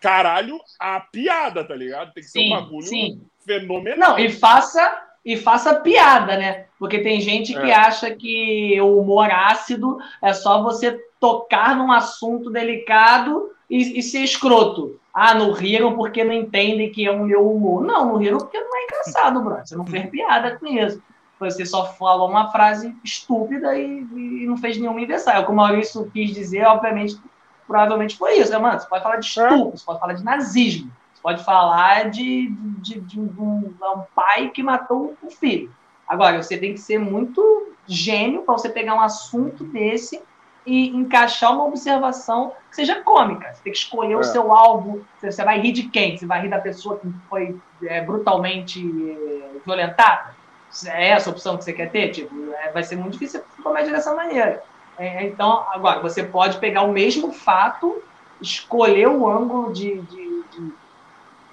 caralho, 0.00 0.60
a 0.78 1.00
piada, 1.00 1.64
tá 1.64 1.74
ligado? 1.74 2.12
Tem 2.12 2.22
que 2.22 2.30
ser 2.30 2.40
sim, 2.40 2.52
um 2.52 2.60
bagulho 2.60 2.86
sim. 2.86 3.20
fenomenal. 3.44 4.10
Não, 4.10 4.18
e 4.18 4.30
faça, 4.30 5.02
e 5.24 5.36
faça 5.36 5.74
piada, 5.76 6.36
né? 6.36 6.66
Porque 6.78 7.00
tem 7.00 7.20
gente 7.20 7.56
é. 7.56 7.60
que 7.60 7.70
acha 7.70 8.14
que 8.14 8.80
o 8.80 9.00
humor 9.00 9.30
ácido 9.30 9.98
é 10.22 10.32
só 10.32 10.62
você 10.62 10.98
tocar 11.20 11.76
num 11.76 11.92
assunto 11.92 12.50
delicado 12.50 13.50
e, 13.68 13.98
e 13.98 14.02
ser 14.02 14.20
escroto. 14.20 15.00
Ah, 15.12 15.34
não 15.34 15.52
riram 15.52 15.96
porque 15.96 16.22
não 16.22 16.32
entendem 16.32 16.90
que 16.90 17.06
é 17.06 17.10
o 17.10 17.24
meu 17.24 17.50
humor. 17.50 17.82
Não, 17.82 18.06
não 18.06 18.16
riram 18.16 18.38
porque 18.38 18.60
não 18.60 18.76
é 18.76 18.84
engraçado, 18.84 19.40
bro. 19.42 19.56
Você 19.64 19.74
não 19.74 19.86
fez 19.86 20.08
piada 20.10 20.56
com 20.58 20.66
isso. 20.66 21.02
Você 21.38 21.66
só 21.66 21.84
falou 21.84 22.28
uma 22.28 22.50
frase 22.50 22.96
estúpida 23.04 23.78
e, 23.78 24.00
e 24.00 24.46
não 24.46 24.56
fez 24.56 24.78
nenhuma 24.78 25.00
invenção. 25.00 25.34
É 25.34 25.38
o 25.38 25.44
que 25.44 25.50
o 25.50 25.54
Maurício 25.54 26.10
quis 26.12 26.32
dizer, 26.32 26.64
obviamente, 26.64 27.20
provavelmente 27.66 28.16
foi 28.16 28.38
isso, 28.38 28.52
né, 28.52 28.58
mano? 28.58 28.80
Você 28.80 28.88
pode 28.88 29.02
falar 29.02 29.16
de 29.16 29.26
estupro, 29.26 29.68
é. 29.68 29.76
você 29.76 29.84
pode 29.84 30.00
falar 30.00 30.12
de 30.14 30.24
nazismo, 30.24 30.90
você 31.12 31.22
pode 31.22 31.44
falar 31.44 32.10
de, 32.10 32.48
de, 32.78 33.00
de 33.00 33.20
um, 33.20 33.24
um, 33.24 34.02
pai 34.14 34.48
que 34.48 34.62
matou 34.62 35.14
um 35.22 35.30
filho. 35.30 35.70
Agora, 36.08 36.42
você 36.42 36.56
tem 36.56 36.72
que 36.72 36.80
ser 36.80 36.98
muito 36.98 37.72
gênio 37.86 38.42
para 38.42 38.56
você 38.56 38.68
pegar 38.68 38.94
um 38.94 39.00
assunto 39.00 39.64
desse 39.64 40.22
e 40.64 40.88
encaixar 40.88 41.52
uma 41.52 41.64
observação 41.64 42.52
que 42.70 42.76
seja 42.76 43.02
cômica. 43.02 43.52
Você 43.52 43.62
tem 43.62 43.72
que 43.72 43.78
escolher 43.78 44.14
é. 44.14 44.16
o 44.16 44.24
seu 44.24 44.52
alvo. 44.52 45.04
Você 45.20 45.44
vai 45.44 45.60
rir 45.60 45.72
de 45.72 45.84
quem? 45.84 46.16
Você 46.16 46.26
vai 46.26 46.42
rir 46.42 46.48
da 46.48 46.58
pessoa 46.58 46.98
que 46.98 47.08
foi 47.28 47.56
é, 47.84 48.00
brutalmente 48.00 48.80
é, 48.80 49.58
violentada? 49.64 50.35
É 50.84 51.08
essa 51.08 51.30
a 51.30 51.32
opção 51.32 51.56
que 51.56 51.64
você 51.64 51.72
quer 51.72 51.90
ter? 51.90 52.10
Tipo, 52.10 52.34
é, 52.52 52.70
vai 52.72 52.82
ser 52.82 52.96
muito 52.96 53.12
difícil 53.12 53.42
comédia 53.62 53.92
dessa 53.92 54.14
maneira. 54.14 54.62
É, 54.98 55.24
então, 55.24 55.64
agora, 55.70 56.00
você 56.00 56.22
pode 56.22 56.58
pegar 56.58 56.82
o 56.82 56.92
mesmo 56.92 57.32
fato, 57.32 58.02
escolher 58.40 59.08
o 59.08 59.28
ângulo 59.28 59.72
de, 59.72 60.00
de, 60.00 60.44
de, 60.50 60.72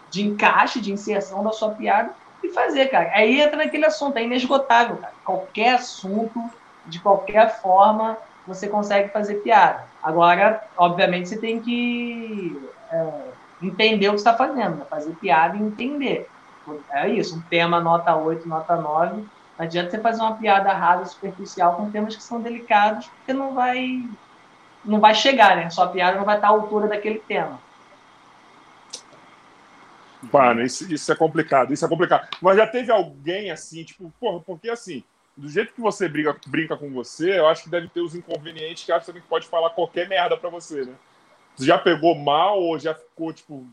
de 0.10 0.24
encaixe, 0.24 0.80
de 0.80 0.92
inserção 0.92 1.44
da 1.44 1.52
sua 1.52 1.72
piada 1.72 2.14
e 2.44 2.50
fazer, 2.50 2.88
cara. 2.88 3.12
Aí 3.14 3.42
entra 3.42 3.58
naquele 3.58 3.86
assunto, 3.86 4.18
é 4.18 4.24
inesgotável, 4.24 4.98
cara. 4.98 5.14
Qualquer 5.26 5.76
assunto, 5.76 6.40
de 6.86 7.00
qualquer 7.00 7.62
forma, 7.62 8.18
você 8.48 8.68
consegue 8.68 9.10
fazer 9.10 9.36
piada. 9.36 9.86
Agora, 10.02 10.64
obviamente, 10.78 11.30
você 11.30 11.38
tem 11.38 11.60
que 11.60 12.70
é, 12.92 13.08
entender 13.62 14.08
o 14.08 14.12
que 14.12 14.18
está 14.18 14.36
fazendo, 14.36 14.78
né? 14.78 14.86
fazer 14.90 15.14
piada 15.16 15.58
e 15.58 15.62
entender. 15.62 16.30
É 16.92 17.10
isso, 17.10 17.38
um 17.38 17.42
tema 17.42 17.80
nota 17.80 18.16
8, 18.16 18.48
nota 18.48 18.76
9 18.76 19.24
não 19.58 19.66
adianta 19.66 19.92
você 19.92 20.00
fazer 20.00 20.22
uma 20.22 20.36
piada 20.36 20.74
rasa, 20.74 21.06
superficial, 21.06 21.76
com 21.76 21.92
temas 21.92 22.16
que 22.16 22.24
são 22.24 22.42
delicados, 22.42 23.08
porque 23.08 23.34
não 23.34 23.54
vai, 23.54 24.04
não 24.84 25.00
vai 25.00 25.14
chegar, 25.14 25.56
né? 25.56 25.70
Sua 25.70 25.88
piada 25.88 26.18
não 26.18 26.26
vai 26.26 26.36
estar 26.36 26.48
à 26.48 26.52
altura 26.52 26.88
daquele 26.88 27.20
tema. 27.20 27.60
Mano, 30.32 30.62
isso, 30.62 30.92
isso 30.92 31.12
é 31.12 31.16
complicado, 31.16 31.74
isso 31.74 31.86
é 31.86 31.88
complicado. 31.90 32.28
Mas 32.42 32.58
já 32.58 32.66
teve 32.66 32.92
alguém 32.92 33.52
assim, 33.52 33.84
tipo, 33.84 34.12
porra, 34.20 34.40
porque 34.40 34.70
assim, 34.70 35.04
do 35.38 35.48
jeito 35.48 35.74
que 35.74 35.82
você 35.82 36.10
briga, 36.10 36.36
brinca 36.48 36.76
com 36.76 36.90
você, 36.92 37.38
eu 37.38 37.48
acho 37.48 37.64
que 37.64 37.70
deve 37.70 37.90
ter 37.90 38.02
os 38.02 38.16
inconvenientes 38.16 38.86
que 38.86 38.92
acho 38.92 39.14
que 39.14 39.22
pode 39.22 39.48
falar 39.48 39.70
qualquer 39.72 40.08
merda 40.08 40.36
pra 40.36 40.50
você, 40.50 40.86
né? 40.86 40.94
Você 41.56 41.66
já 41.66 41.78
pegou 41.78 42.16
mal 42.16 42.60
ou 42.60 42.80
já 42.80 42.96
ficou, 42.96 43.32
tipo, 43.32 43.68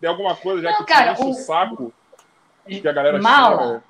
tem 0.00 0.10
alguma 0.10 0.34
coisa 0.34 0.62
já 0.62 0.70
não, 0.70 0.78
que 0.78 0.84
cara, 0.86 1.14
te 1.14 1.20
enche 1.20 1.28
o, 1.28 1.30
o 1.30 1.34
saco? 1.34 1.94
Que 2.66 2.86
a 2.86 2.92
galera 2.92 3.20
mala, 3.20 3.62
chama, 3.62 3.84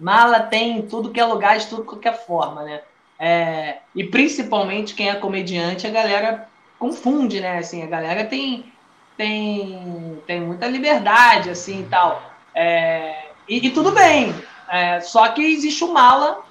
Mala 0.00 0.40
tem 0.40 0.82
tudo 0.82 1.10
que 1.10 1.20
é 1.20 1.24
lugar, 1.24 1.58
de 1.58 1.66
tudo 1.66 1.96
que 1.96 2.08
é 2.08 2.12
forma, 2.12 2.62
né? 2.62 2.80
É, 3.18 3.78
e 3.94 4.04
principalmente 4.04 4.94
quem 4.94 5.10
é 5.10 5.14
comediante, 5.14 5.86
a 5.86 5.90
galera 5.90 6.48
confunde, 6.78 7.40
né? 7.40 7.58
Assim, 7.58 7.82
a 7.82 7.86
galera 7.86 8.24
tem, 8.24 8.72
tem, 9.16 10.22
tem 10.26 10.40
muita 10.40 10.66
liberdade, 10.66 11.50
assim, 11.50 11.82
e 11.82 11.86
tal. 11.86 12.22
É, 12.54 13.26
e, 13.46 13.66
e, 13.66 13.70
tudo 13.70 13.92
bem. 13.92 14.34
É, 14.68 15.00
só 15.00 15.28
que 15.28 15.42
existe 15.42 15.84
o 15.84 15.92
mala, 15.92 16.42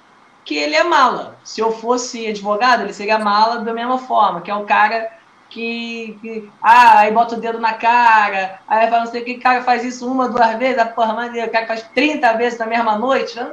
que 0.45 0.55
ele 0.55 0.75
é 0.75 0.83
mala. 0.83 1.39
Se 1.43 1.59
eu 1.59 1.71
fosse 1.71 2.27
advogado, 2.27 2.83
ele 2.83 2.93
seria 2.93 3.17
mala 3.17 3.61
da 3.61 3.73
mesma 3.73 3.97
forma, 3.97 4.41
que 4.41 4.51
é 4.51 4.55
o 4.55 4.65
cara 4.65 5.11
que, 5.49 6.17
que, 6.21 6.51
ah, 6.61 6.99
aí 6.99 7.11
bota 7.11 7.35
o 7.35 7.39
dedo 7.39 7.59
na 7.59 7.73
cara, 7.73 8.59
aí 8.67 8.89
fala, 8.89 9.03
não 9.03 9.11
sei 9.11 9.21
o 9.21 9.25
que, 9.25 9.35
cara 9.35 9.63
faz 9.63 9.83
isso 9.83 10.09
uma, 10.09 10.29
duas 10.29 10.55
vezes, 10.57 10.77
a 10.77 10.85
porra 10.85 11.13
maneira, 11.13 11.47
o 11.47 11.51
cara 11.51 11.67
faz 11.67 11.83
30 11.93 12.33
vezes 12.33 12.59
na 12.59 12.65
mesma 12.65 12.97
noite, 12.97 13.35
já, 13.35 13.51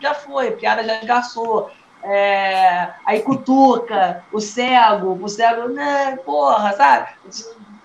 já 0.00 0.14
foi, 0.14 0.52
piada 0.52 0.82
já 0.82 0.98
esgarçou. 0.98 1.70
É, 2.02 2.90
aí 3.06 3.22
cutuca, 3.22 4.22
o 4.30 4.38
cego, 4.38 5.18
o 5.22 5.28
cego, 5.28 5.68
né, 5.68 6.16
porra, 6.16 6.72
sabe? 6.74 7.08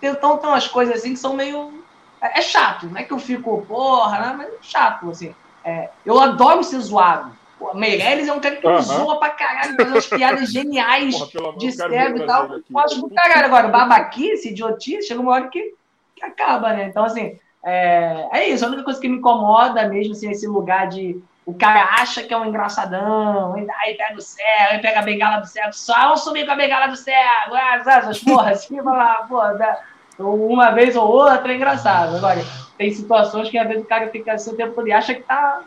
Então 0.02 0.38
tem 0.38 0.50
umas 0.50 0.68
coisas 0.68 0.96
assim 0.96 1.14
que 1.14 1.20
são 1.20 1.34
meio. 1.34 1.84
É, 2.22 2.40
é 2.40 2.42
chato, 2.42 2.88
não 2.88 2.98
é 2.98 3.04
que 3.04 3.14
eu 3.14 3.20
fico, 3.20 3.66
porra, 3.68 4.20
né, 4.20 4.36
mas 4.38 4.48
é 4.48 4.58
chato, 4.62 5.10
assim. 5.10 5.34
É, 5.64 5.90
eu 6.06 6.20
adoro 6.20 6.64
ser 6.64 6.80
zoado. 6.80 7.39
Pô, 7.60 7.74
Meirelles 7.74 8.28
é 8.28 8.34
um 8.34 8.40
cara 8.40 8.56
que 8.56 8.66
uhum. 8.66 8.82
zoa 8.82 9.20
pra 9.20 9.32
caralho, 9.32 9.76
faz 9.76 9.90
umas 9.90 10.08
piadas 10.08 10.50
geniais 10.54 11.20
Porra, 11.20 11.58
de 11.58 11.72
cego 11.74 12.18
e 12.18 12.26
tal. 12.26 12.50
Acho 12.78 13.02
do 13.02 13.10
caralho. 13.10 13.46
Agora, 13.46 13.68
babaquice, 13.68 14.50
idiotice, 14.50 15.08
chega 15.08 15.20
uma 15.20 15.34
hora 15.34 15.50
que, 15.50 15.74
que 16.16 16.24
acaba, 16.24 16.72
né? 16.72 16.86
Então, 16.86 17.04
assim, 17.04 17.38
é, 17.64 18.28
é 18.32 18.50
isso. 18.50 18.64
A 18.64 18.70
única 18.70 18.84
coisa 18.84 19.00
que 19.00 19.10
me 19.10 19.18
incomoda 19.18 19.88
mesmo, 19.90 20.14
assim, 20.14 20.32
esse 20.32 20.48
lugar 20.48 20.88
de 20.88 21.22
o 21.46 21.54
cara 21.54 21.84
acha 22.00 22.24
que 22.24 22.34
é 22.34 22.38
um 22.38 22.46
engraçadão, 22.46 23.56
aí 23.56 23.96
pega 23.96 24.16
o 24.16 24.22
céu, 24.22 24.46
aí 24.70 24.80
pega 24.80 25.00
a 25.00 25.04
bengala 25.04 25.40
do 25.40 25.48
céu, 25.48 25.74
só 25.74 26.12
eu 26.12 26.18
subir 26.18 26.46
com 26.46 26.52
a 26.52 26.56
bengala 26.56 26.88
do 26.88 26.96
céu, 26.96 27.16
ah, 27.52 27.76
essas 27.76 28.20
porra, 28.24 28.52
assim, 28.52 28.80
lá, 28.80 29.26
porra, 29.28 29.80
uma 30.20 30.70
vez 30.70 30.96
ou 30.96 31.08
outra 31.08 31.52
é 31.52 31.56
engraçado. 31.56 32.18
Agora, 32.18 32.40
tem 32.78 32.92
situações 32.92 33.50
que 33.50 33.58
às 33.58 33.68
vezes 33.68 33.84
o 33.84 33.88
cara 33.88 34.10
fica 34.10 34.34
assim 34.34 34.52
o 34.52 34.56
tempo 34.56 34.74
todo 34.74 34.88
e 34.88 34.92
acha 34.92 35.16
que 35.16 35.22
tá 35.22 35.64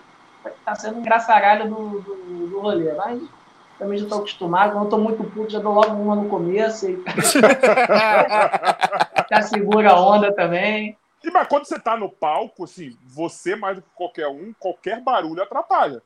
tá 0.64 0.74
sendo 0.74 0.98
engraçaralho 0.98 1.68
do, 1.68 2.00
do, 2.00 2.46
do 2.48 2.60
rolê. 2.60 2.92
Mas 2.94 3.22
também 3.78 3.98
já 3.98 4.04
estou 4.04 4.18
acostumado, 4.18 4.74
não 4.74 4.84
estou 4.84 5.00
muito 5.00 5.24
puto, 5.24 5.50
já 5.50 5.58
dou 5.58 5.74
logo 5.74 5.94
uma 5.94 6.14
no 6.14 6.28
começo 6.28 6.88
e 6.88 7.02
já 9.30 9.42
segura 9.42 9.90
a 9.90 10.00
onda 10.00 10.32
também. 10.32 10.96
E, 11.24 11.30
mas 11.30 11.48
quando 11.48 11.64
você 11.64 11.78
tá 11.78 11.96
no 11.96 12.08
palco, 12.08 12.64
assim, 12.64 12.96
você 13.04 13.56
mais 13.56 13.76
do 13.76 13.82
que 13.82 13.90
qualquer 13.94 14.28
um, 14.28 14.52
qualquer 14.58 15.00
barulho 15.00 15.42
atrapalha. 15.42 16.02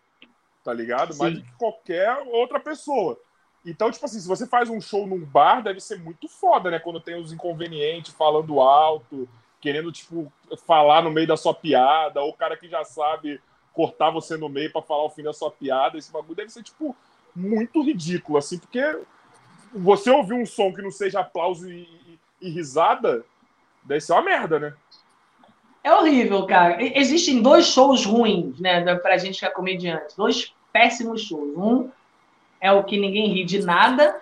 Tá 0.64 0.72
ligado? 0.72 1.12
Sim. 1.12 1.18
Mais 1.18 1.34
do 1.34 1.42
que 1.42 1.52
qualquer 1.58 2.16
outra 2.32 2.58
pessoa. 2.58 3.18
Então, 3.64 3.90
tipo 3.90 4.04
assim, 4.04 4.20
se 4.20 4.28
você 4.28 4.46
faz 4.46 4.70
um 4.70 4.80
show 4.80 5.06
num 5.06 5.24
bar, 5.24 5.62
deve 5.62 5.80
ser 5.80 5.98
muito 5.98 6.28
foda, 6.28 6.70
né? 6.70 6.78
Quando 6.78 7.00
tem 7.00 7.20
os 7.20 7.32
inconvenientes 7.32 8.14
falando 8.14 8.60
alto, 8.60 9.28
querendo, 9.60 9.90
tipo, 9.90 10.32
falar 10.66 11.02
no 11.02 11.10
meio 11.10 11.26
da 11.26 11.36
sua 11.36 11.52
piada, 11.52 12.20
ou 12.20 12.30
o 12.30 12.36
cara 12.36 12.56
que 12.56 12.68
já 12.68 12.84
sabe 12.84 13.40
cortar 13.76 14.08
você 14.08 14.38
no 14.38 14.48
meio 14.48 14.72
para 14.72 14.80
falar 14.80 15.04
o 15.04 15.10
fim 15.10 15.22
da 15.22 15.34
sua 15.34 15.50
piada. 15.50 15.98
Esse 15.98 16.10
bagulho 16.10 16.34
deve 16.34 16.48
ser, 16.48 16.62
tipo, 16.62 16.96
muito 17.34 17.82
ridículo, 17.82 18.38
assim, 18.38 18.58
porque 18.58 18.98
você 19.70 20.10
ouvir 20.10 20.32
um 20.32 20.46
som 20.46 20.72
que 20.72 20.80
não 20.80 20.90
seja 20.90 21.20
aplauso 21.20 21.70
e, 21.70 21.86
e, 22.40 22.48
risada, 22.48 23.22
deve 23.84 24.00
ser 24.00 24.14
uma 24.14 24.22
merda, 24.22 24.58
né? 24.58 24.74
É 25.84 25.92
horrível, 25.94 26.46
cara. 26.46 26.78
Existem 26.98 27.42
dois 27.42 27.66
shows 27.66 28.06
ruins, 28.06 28.58
né, 28.58 28.94
pra 28.96 29.18
gente 29.18 29.38
que 29.38 29.44
é 29.44 29.50
comediante. 29.50 30.16
Dois 30.16 30.54
péssimos 30.72 31.22
shows. 31.22 31.54
Um 31.56 31.90
é 32.58 32.72
o 32.72 32.82
que 32.82 32.98
ninguém 32.98 33.28
ri 33.28 33.44
de 33.44 33.62
nada, 33.62 34.20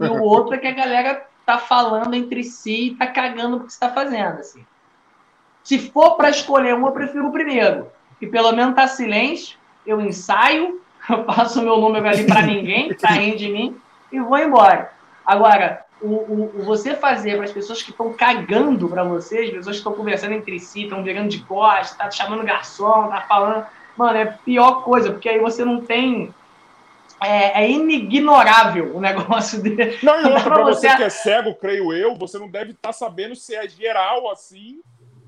e 0.00 0.04
o 0.04 0.22
outro 0.22 0.54
é 0.54 0.58
que 0.58 0.66
a 0.66 0.72
galera 0.72 1.28
tá 1.44 1.58
falando 1.58 2.14
entre 2.14 2.42
si 2.42 2.88
e 2.88 2.94
tá 2.96 3.06
cagando 3.06 3.58
o 3.58 3.60
que 3.60 3.72
você 3.72 3.78
tá 3.78 3.92
fazendo, 3.92 4.40
assim. 4.40 4.66
Se 5.62 5.78
for 5.90 6.16
para 6.16 6.30
escolher 6.30 6.74
um, 6.74 6.86
eu 6.86 6.92
prefiro 6.92 7.28
o 7.28 7.32
primeiro 7.32 7.94
que 8.18 8.26
pelo 8.26 8.52
menos 8.52 8.74
tá 8.74 8.86
silêncio, 8.86 9.58
eu 9.86 10.00
ensaio, 10.00 10.80
eu 11.08 11.24
passo 11.24 11.60
o 11.60 11.62
meu 11.62 11.78
número 11.78 12.08
ali 12.08 12.26
para 12.26 12.42
ninguém, 12.42 12.92
tá 12.94 13.08
rindo 13.10 13.36
de 13.36 13.48
mim, 13.48 13.76
e 14.10 14.20
vou 14.20 14.38
embora. 14.38 14.92
Agora, 15.24 15.84
o, 16.00 16.08
o, 16.08 16.52
o 16.56 16.62
você 16.64 16.94
fazer 16.94 17.36
para 17.36 17.44
as 17.44 17.52
pessoas 17.52 17.82
que 17.82 17.90
estão 17.90 18.12
cagando 18.12 18.88
para 18.88 19.02
você, 19.02 19.38
as 19.38 19.50
pessoas 19.50 19.76
que 19.76 19.80
estão 19.80 19.94
conversando 19.94 20.34
entre 20.34 20.58
si, 20.60 20.84
estão 20.84 21.02
virando 21.02 21.28
de 21.28 21.40
costas, 21.40 21.96
tá 21.96 22.10
chamando 22.10 22.44
garçom, 22.44 23.08
tá 23.08 23.22
falando. 23.22 23.66
Mano, 23.96 24.18
é 24.18 24.26
pior 24.44 24.82
coisa, 24.82 25.10
porque 25.10 25.28
aí 25.28 25.38
você 25.38 25.64
não 25.64 25.80
tem. 25.80 26.32
é, 27.20 27.64
é 27.64 27.70
inignorável 27.70 28.94
o 28.94 29.00
negócio 29.02 29.62
dele. 29.62 29.98
Não, 30.02 30.20
e 30.20 30.26
outra, 30.26 30.50
pra 30.50 30.64
você 30.64 30.94
que 30.94 31.02
é 31.02 31.10
cego, 31.10 31.54
creio 31.54 31.92
eu, 31.92 32.14
você 32.14 32.38
não 32.38 32.48
deve 32.48 32.72
estar 32.72 32.90
tá 32.90 32.92
sabendo 32.92 33.34
se 33.34 33.54
é 33.54 33.66
geral 33.68 34.30
assim 34.30 34.80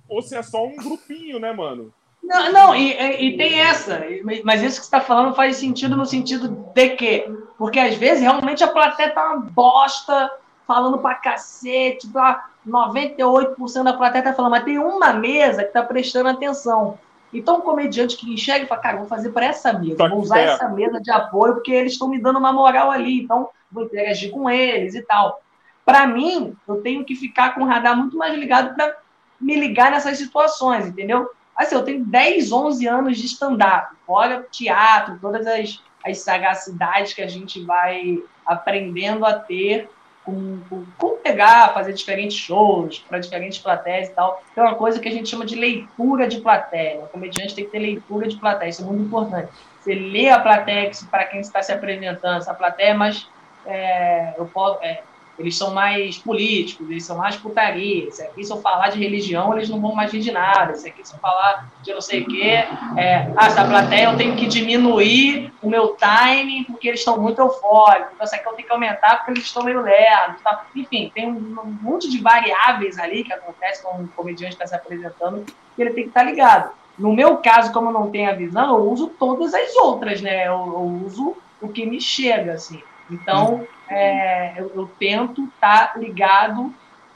ou 0.09 0.22
se 0.22 0.36
é 0.36 0.43
só 0.43 0.64
um 0.64 0.76
grupinho, 0.76 1.39
né, 1.39 1.53
mano? 1.53 1.93
Não, 2.22 2.52
não 2.52 2.74
e, 2.74 2.92
e, 3.22 3.36
tem 3.38 3.58
essa, 3.60 4.04
mas 4.44 4.62
isso 4.62 4.80
que 4.80 4.86
você 4.86 4.96
está 4.96 5.00
falando 5.00 5.34
faz 5.34 5.56
sentido 5.56 5.96
no 5.96 6.04
sentido 6.04 6.48
de 6.74 6.90
que, 6.90 7.32
porque 7.56 7.78
às 7.78 7.94
vezes 7.94 8.20
realmente 8.20 8.62
a 8.62 8.68
plateia 8.68 9.10
tá 9.10 9.32
uma 9.32 9.40
bosta, 9.40 10.30
falando 10.66 10.98
pra 10.98 11.14
cacete, 11.14 12.12
tá, 12.12 12.50
98% 12.66 13.82
da 13.82 13.94
plateia 13.94 14.24
tá 14.24 14.34
falando, 14.34 14.50
mas 14.50 14.64
tem 14.64 14.78
uma 14.78 15.14
mesa 15.14 15.64
que 15.64 15.72
tá 15.72 15.82
prestando 15.82 16.28
atenção. 16.28 16.98
Então, 17.32 17.58
o 17.58 17.62
comediante 17.62 18.16
que 18.16 18.32
enxerga 18.32 18.64
e 18.64 18.68
fala, 18.68 18.80
cara, 18.80 18.96
vou 18.98 19.06
fazer 19.06 19.30
para 19.30 19.46
essa 19.46 19.72
mesa, 19.72 20.08
vou 20.08 20.20
usar 20.20 20.40
essa 20.40 20.68
mesa 20.68 21.00
de 21.00 21.10
apoio, 21.10 21.54
porque 21.54 21.72
eles 21.72 21.92
estão 21.92 22.08
me 22.08 22.20
dando 22.20 22.38
uma 22.38 22.52
moral 22.52 22.90
ali, 22.90 23.22
então 23.22 23.48
vou 23.70 23.84
interagir 23.84 24.30
com 24.30 24.48
eles 24.48 24.94
e 24.94 25.02
tal. 25.02 25.40
Para 25.84 26.06
mim, 26.06 26.54
eu 26.66 26.82
tenho 26.82 27.04
que 27.04 27.14
ficar 27.14 27.54
com 27.54 27.62
o 27.62 27.66
radar 27.66 27.96
muito 27.96 28.16
mais 28.16 28.34
ligado 28.34 28.74
para 28.74 28.94
me 29.40 29.56
ligar 29.56 29.90
nessas 29.90 30.18
situações, 30.18 30.86
entendeu? 30.86 31.30
Assim, 31.59 31.74
eu 31.74 31.82
tenho 31.82 32.04
10, 32.04 32.52
11 32.52 32.86
anos 32.86 33.18
de 33.18 33.26
stand-up, 33.26 33.96
fora 34.06 34.46
teatro, 34.48 35.18
todas 35.20 35.44
as, 35.44 35.82
as 36.06 36.20
sagacidades 36.20 37.12
que 37.12 37.20
a 37.20 37.26
gente 37.26 37.64
vai 37.64 38.22
aprendendo 38.46 39.26
a 39.26 39.34
ter 39.34 39.90
com, 40.24 40.61
com, 40.68 40.84
com 40.96 41.16
pegar, 41.16 41.72
fazer 41.74 41.94
diferentes 41.94 42.36
shows 42.36 43.00
para 43.00 43.18
diferentes 43.18 43.59
plateias 43.59 44.09
e 44.09 44.12
tal. 44.12 44.42
Tem 44.54 44.62
uma 44.62 44.74
coisa 44.74 45.00
que 45.00 45.09
a 45.09 45.11
gente 45.11 45.28
chama 45.28 45.44
de 45.44 45.56
leitura 45.56 46.28
de 46.28 46.40
plateia. 46.40 47.00
O 47.00 47.09
comediante 47.09 47.54
tem 47.54 47.64
que 47.64 47.70
ter 47.70 47.78
leitura 47.78 48.28
de 48.28 48.36
plateia, 48.36 48.68
isso 48.68 48.82
é 48.82 48.84
muito 48.84 49.02
importante. 49.02 49.50
Você 49.80 49.94
lê 49.94 50.28
a 50.28 50.38
plateia 50.38 50.90
para 51.11 51.24
quem 51.24 51.40
está 51.40 51.62
se 51.62 51.72
apresentando, 51.72 52.38
essa 52.38 52.54
plateia 52.54 52.90
é 52.90 52.94
mais. 52.94 53.28
É, 53.66 54.34
eu 54.38 54.46
posso, 54.46 54.82
é, 54.82 55.02
eles 55.39 55.57
são 55.57 55.72
mais 55.72 56.18
políticos, 56.18 56.91
eles 56.91 57.05
são 57.05 57.16
mais 57.16 57.36
putaria. 57.36 58.09
Esse 58.09 58.22
aqui, 58.22 58.43
se 58.43 58.53
eu 58.53 58.61
falar 58.61 58.89
de 58.89 58.99
religião, 58.99 59.55
eles 59.55 59.68
não 59.68 59.80
vão 59.80 59.95
mais 59.95 60.12
rir 60.12 60.20
de 60.20 60.32
nada. 60.32 60.72
Esse 60.72 60.89
aqui, 60.89 61.07
se 61.07 61.14
eu 61.14 61.18
falar 61.20 61.70
de 61.82 61.95
não 61.95 62.01
sei 62.01 62.22
o 62.22 62.26
quê, 62.26 62.64
é, 62.97 63.30
ah, 63.36 63.47
essa 63.47 63.64
plateia 63.64 64.07
eu 64.07 64.16
tenho 64.16 64.34
que 64.34 64.47
diminuir 64.47 65.53
o 65.62 65.68
meu 65.68 65.97
time 65.97 66.64
porque 66.64 66.89
eles 66.89 67.01
estão 67.01 67.20
muito 67.20 67.41
eufóricos. 67.41 68.12
Então, 68.14 68.24
essa 68.24 68.36
aqui 68.36 68.49
eu 68.49 68.53
tenho 68.55 68.66
que 68.66 68.72
aumentar 68.72 69.16
porque 69.16 69.30
eles 69.30 69.45
estão 69.45 69.62
meio 69.62 69.80
lerdos. 69.80 70.43
Tá? 70.43 70.66
Enfim, 70.74 71.12
tem 71.14 71.30
um, 71.30 71.36
um, 71.36 71.78
monte 71.82 72.11
de 72.11 72.20
variáveis 72.20 72.99
ali 72.99 73.22
que 73.22 73.32
acontece 73.32 73.82
quando 73.82 74.03
um 74.03 74.09
comediante 74.09 74.55
está 74.55 74.66
se 74.66 74.74
apresentando 74.74 75.45
que 75.76 75.82
ele 75.82 75.91
tem 75.91 76.05
que 76.05 76.11
estar 76.11 76.24
tá 76.24 76.26
ligado. 76.26 76.72
No 76.99 77.12
meu 77.12 77.36
caso, 77.36 77.72
como 77.72 77.91
eu 77.91 77.93
não 77.93 78.11
tenho 78.11 78.28
a 78.28 78.34
visão, 78.34 78.76
eu 78.76 78.91
uso 78.91 79.07
todas 79.07 79.55
as 79.55 79.76
outras, 79.76 80.20
né? 80.20 80.49
Eu, 80.49 80.55
eu 80.55 81.03
uso 81.07 81.36
o 81.61 81.68
que 81.68 81.86
me 81.86 82.01
chega, 82.01 82.55
assim. 82.55 82.82
Então, 83.09 83.64
é, 83.91 84.55
eu, 84.59 84.72
eu, 84.74 84.91
tento 84.99 85.45
estar 85.45 85.93
tá 85.93 85.99
ligado 85.99 86.72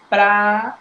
para 0.09 0.77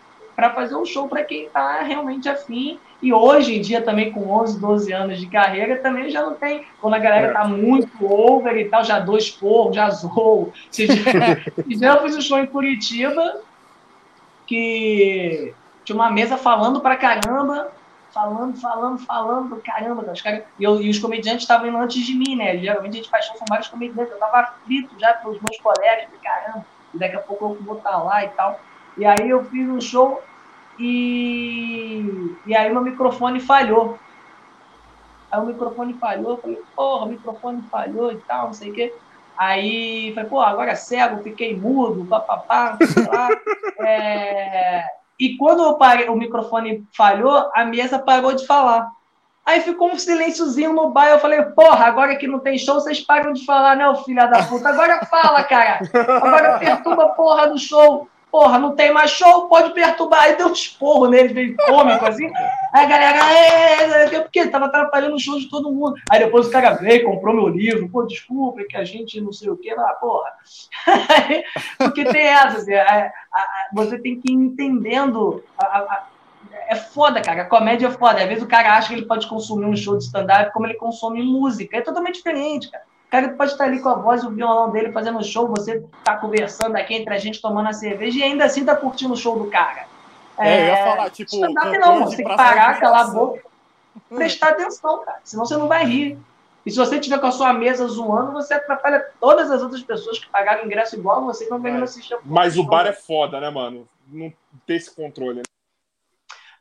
fazer 0.56 0.76
um 0.76 0.86
show 0.86 1.08
para 1.08 1.24
quem 1.24 1.46
está 1.46 1.82
realmente 1.82 2.28
afim. 2.30 2.80
E 3.02 3.12
hoje 3.12 3.58
em 3.58 3.62
dia, 3.62 3.82
também 3.82 4.12
com 4.12 4.30
11, 4.30 4.60
12 4.60 4.94
anos 4.94 5.20
de 5.20 5.28
carreira, 5.28 5.78
também 5.78 6.10
já 6.10 6.22
não 6.22 6.36
tem. 6.36 6.66
Quando 6.80 6.94
a 6.94 7.00
galera 7.00 7.28
está 7.30 7.44
é. 7.44 7.48
muito 7.48 8.06
over 8.06 8.56
e 8.58 8.66
tal, 8.66 8.84
já 8.84 9.00
dois 9.00 9.30
porros, 9.30 9.76
já 9.76 9.90
zoou. 9.90 10.54
Se 10.70 10.86
já, 10.88 11.96
eu 11.96 12.02
fiz 12.04 12.16
um 12.16 12.22
show 12.22 12.38
em 12.38 12.46
Curitiba 12.46 13.42
que 14.46 15.54
tinha 15.84 15.96
uma 15.96 16.12
mesa 16.12 16.38
falando 16.38 16.80
para 16.82 16.96
caramba 16.96 17.72
falando, 18.14 18.60
falando, 18.60 19.00
falando, 19.00 19.62
caramba, 19.62 20.12
os 20.12 20.22
caras. 20.22 20.44
E, 20.60 20.64
eu, 20.64 20.82
e 20.82 20.90
os 20.90 21.00
comediantes 21.00 21.44
estavam 21.44 21.68
indo 21.68 21.78
antes 21.78 22.06
de 22.06 22.14
mim, 22.14 22.36
né? 22.36 22.58
Geralmente 22.58 22.94
a 22.94 22.98
gente 22.98 23.10
faz 23.10 23.26
show 23.26 23.36
com 23.38 23.46
vários 23.48 23.68
comediantes. 23.68 24.12
Eu 24.12 24.20
tava 24.20 24.40
aflito 24.40 25.00
já 25.00 25.14
pelos 25.14 25.40
meus 25.42 25.58
colegas, 25.60 26.08
caramba, 26.22 26.66
daqui 26.94 27.16
a 27.16 27.22
pouco 27.22 27.46
eu 27.46 27.64
vou 27.64 27.78
estar 27.78 27.98
lá 27.98 28.24
e 28.24 28.30
tal. 28.30 28.60
E 28.98 29.06
aí 29.06 29.30
eu 29.30 29.44
fiz 29.46 29.68
um 29.68 29.82
show 29.82 30.22
e, 30.78 32.36
e 32.46 32.56
aí 32.56 32.72
meu 32.72 32.82
microfone 32.82 33.40
falhou. 33.40 33.98
Aí 35.32 35.40
o 35.40 35.46
microfone 35.46 35.94
falhou, 35.94 36.32
eu 36.32 36.38
falei, 36.38 36.62
porra, 36.76 37.06
o 37.06 37.10
microfone 37.10 37.62
falhou 37.72 38.12
e 38.12 38.18
tal, 38.18 38.48
não 38.48 38.54
sei 38.54 38.72
o 38.72 38.74
quê. 38.74 38.94
Aí 39.38 40.14
falei, 40.14 40.30
pô, 40.30 40.42
agora 40.42 40.72
é 40.72 40.76
cego, 40.76 41.24
fiquei 41.24 41.56
mudo, 41.56 42.06
papapá, 42.06 42.78
sei 42.82 43.06
lá. 43.06 43.30
É... 43.84 44.86
E 45.22 45.38
quando 45.38 45.78
parei, 45.78 46.10
o 46.10 46.16
microfone 46.16 46.84
falhou, 46.98 47.52
a 47.54 47.64
mesa 47.64 48.00
parou 48.00 48.34
de 48.34 48.44
falar. 48.48 48.90
Aí 49.46 49.62
ficou 49.62 49.92
um 49.92 49.98
silênciozinho 50.00 50.74
no 50.74 50.90
bar. 50.90 51.10
Eu 51.10 51.20
falei, 51.20 51.40
porra, 51.44 51.86
agora 51.86 52.16
que 52.16 52.26
não 52.26 52.40
tem 52.40 52.58
show, 52.58 52.74
vocês 52.74 53.02
param 53.02 53.32
de 53.32 53.46
falar, 53.46 53.76
né, 53.76 53.86
filha 54.04 54.26
da 54.26 54.42
puta? 54.42 54.70
Agora 54.70 55.06
fala, 55.06 55.44
cara. 55.44 55.82
Agora 55.94 56.58
perturba 56.58 57.04
a 57.04 57.10
porra 57.10 57.50
do 57.50 57.60
show 57.60 58.08
porra, 58.32 58.58
não 58.58 58.76
tem 58.76 58.92
mais 58.92 59.12
show, 59.12 59.48
pode 59.48 59.74
perturbar. 59.74 60.24
Aí 60.24 60.36
deu 60.36 60.48
um 60.48 60.54
esporro 60.54 61.08
nele, 61.08 61.34
meio 61.34 61.56
cômico, 61.58 62.06
assim. 62.06 62.32
Aí 62.74 62.86
a 62.86 62.88
galera, 62.88 64.22
porque 64.22 64.48
tava 64.48 64.66
atrapalhando 64.66 65.16
o 65.16 65.20
show 65.20 65.38
de 65.38 65.50
todo 65.50 65.72
mundo. 65.72 65.96
Aí 66.10 66.20
depois 66.20 66.48
o 66.48 66.52
cara 66.52 66.72
veio, 66.76 67.06
comprou 67.06 67.36
meu 67.36 67.48
livro, 67.50 67.90
pô, 67.90 68.04
desculpa, 68.04 68.64
que 68.64 68.78
a 68.78 68.84
gente 68.84 69.20
não 69.20 69.34
sei 69.34 69.50
o 69.50 69.58
quê, 69.58 69.74
lá, 69.76 69.90
porra. 69.94 70.32
porque 71.78 72.06
tem 72.06 72.28
essa, 72.28 72.58
assim, 72.58 72.74
a, 72.74 73.12
a, 73.34 73.70
você 73.74 74.00
tem 74.00 74.20
que 74.20 74.32
ir 74.32 74.36
entendendo. 74.36 75.44
A, 75.60 76.06
é 76.68 76.76
foda, 76.76 77.22
cara. 77.22 77.42
A 77.42 77.46
comédia 77.46 77.88
é 77.88 77.92
foda. 77.92 78.22
Às 78.22 78.28
vezes 78.28 78.44
o 78.44 78.48
cara 78.48 78.78
acha 78.78 78.90
que 78.90 78.94
ele 78.94 79.06
pode 79.06 79.28
consumir 79.28 79.66
um 79.66 79.76
show 79.76 79.98
de 79.98 80.06
stand-up 80.06 80.54
como 80.54 80.66
ele 80.66 80.76
consome 80.76 81.22
música. 81.22 81.78
É 81.78 81.82
totalmente 81.82 82.16
diferente, 82.16 82.72
cara 82.72 82.91
cara 83.12 83.30
pode 83.30 83.52
estar 83.52 83.66
ali 83.66 83.82
com 83.82 83.90
a 83.90 83.96
voz 83.96 84.24
e 84.24 84.26
o 84.26 84.32
violão 84.32 84.72
dele 84.72 84.92
fazendo 84.94 85.22
show, 85.22 85.46
você 85.46 85.84
tá 86.02 86.16
conversando 86.16 86.78
aqui 86.78 86.96
entre 86.96 87.14
a 87.14 87.18
gente 87.18 87.42
tomando 87.42 87.68
a 87.68 87.74
cerveja 87.74 88.18
e 88.18 88.24
ainda 88.24 88.46
assim 88.46 88.64
tá 88.64 88.74
curtindo 88.74 89.14
o 89.14 89.18
show 89.18 89.38
do 89.38 89.52
cara. 89.52 89.86
É, 90.38 90.50
é 90.50 90.62
eu 90.62 90.66
ia 90.66 90.72
é, 90.72 90.84
falar, 90.86 91.10
tipo. 91.10 91.38
Não, 91.38 92.06
você 92.06 92.18
tem 92.18 92.26
que 92.26 92.36
parar, 92.36 92.80
calar 92.80 93.02
a 93.02 93.08
boca, 93.10 93.44
prestar 94.10 94.50
atenção, 94.50 95.04
cara. 95.04 95.20
Senão 95.26 95.46
você 95.46 95.58
não 95.58 95.68
vai 95.68 95.86
rir. 95.86 96.18
E 96.66 96.72
se 96.72 96.78
você 96.78 97.00
tiver 97.00 97.20
com 97.20 97.28
a 97.28 97.32
sua 97.32 97.52
mesa 97.52 97.86
zoando, 97.88 98.32
você 98.32 98.54
atrapalha 98.54 99.06
todas 99.20 99.52
as 99.52 99.62
outras 99.62 99.82
pessoas 99.82 100.18
que 100.18 100.30
pagaram 100.30 100.64
ingresso 100.64 100.96
igual 100.96 101.18
a 101.18 101.22
você 101.22 101.46
que 101.46 101.52
não 101.52 101.60
vem 101.60 101.76
é. 101.76 101.82
assistir. 101.82 102.18
Mas 102.24 102.58
o 102.58 102.64
bar 102.64 102.88
é 102.88 102.94
foda, 102.94 103.42
né, 103.42 103.50
mano? 103.50 103.86
Não 104.08 104.32
tem 104.66 104.78
esse 104.78 104.96
controle. 104.96 105.38
Né? 105.38 105.44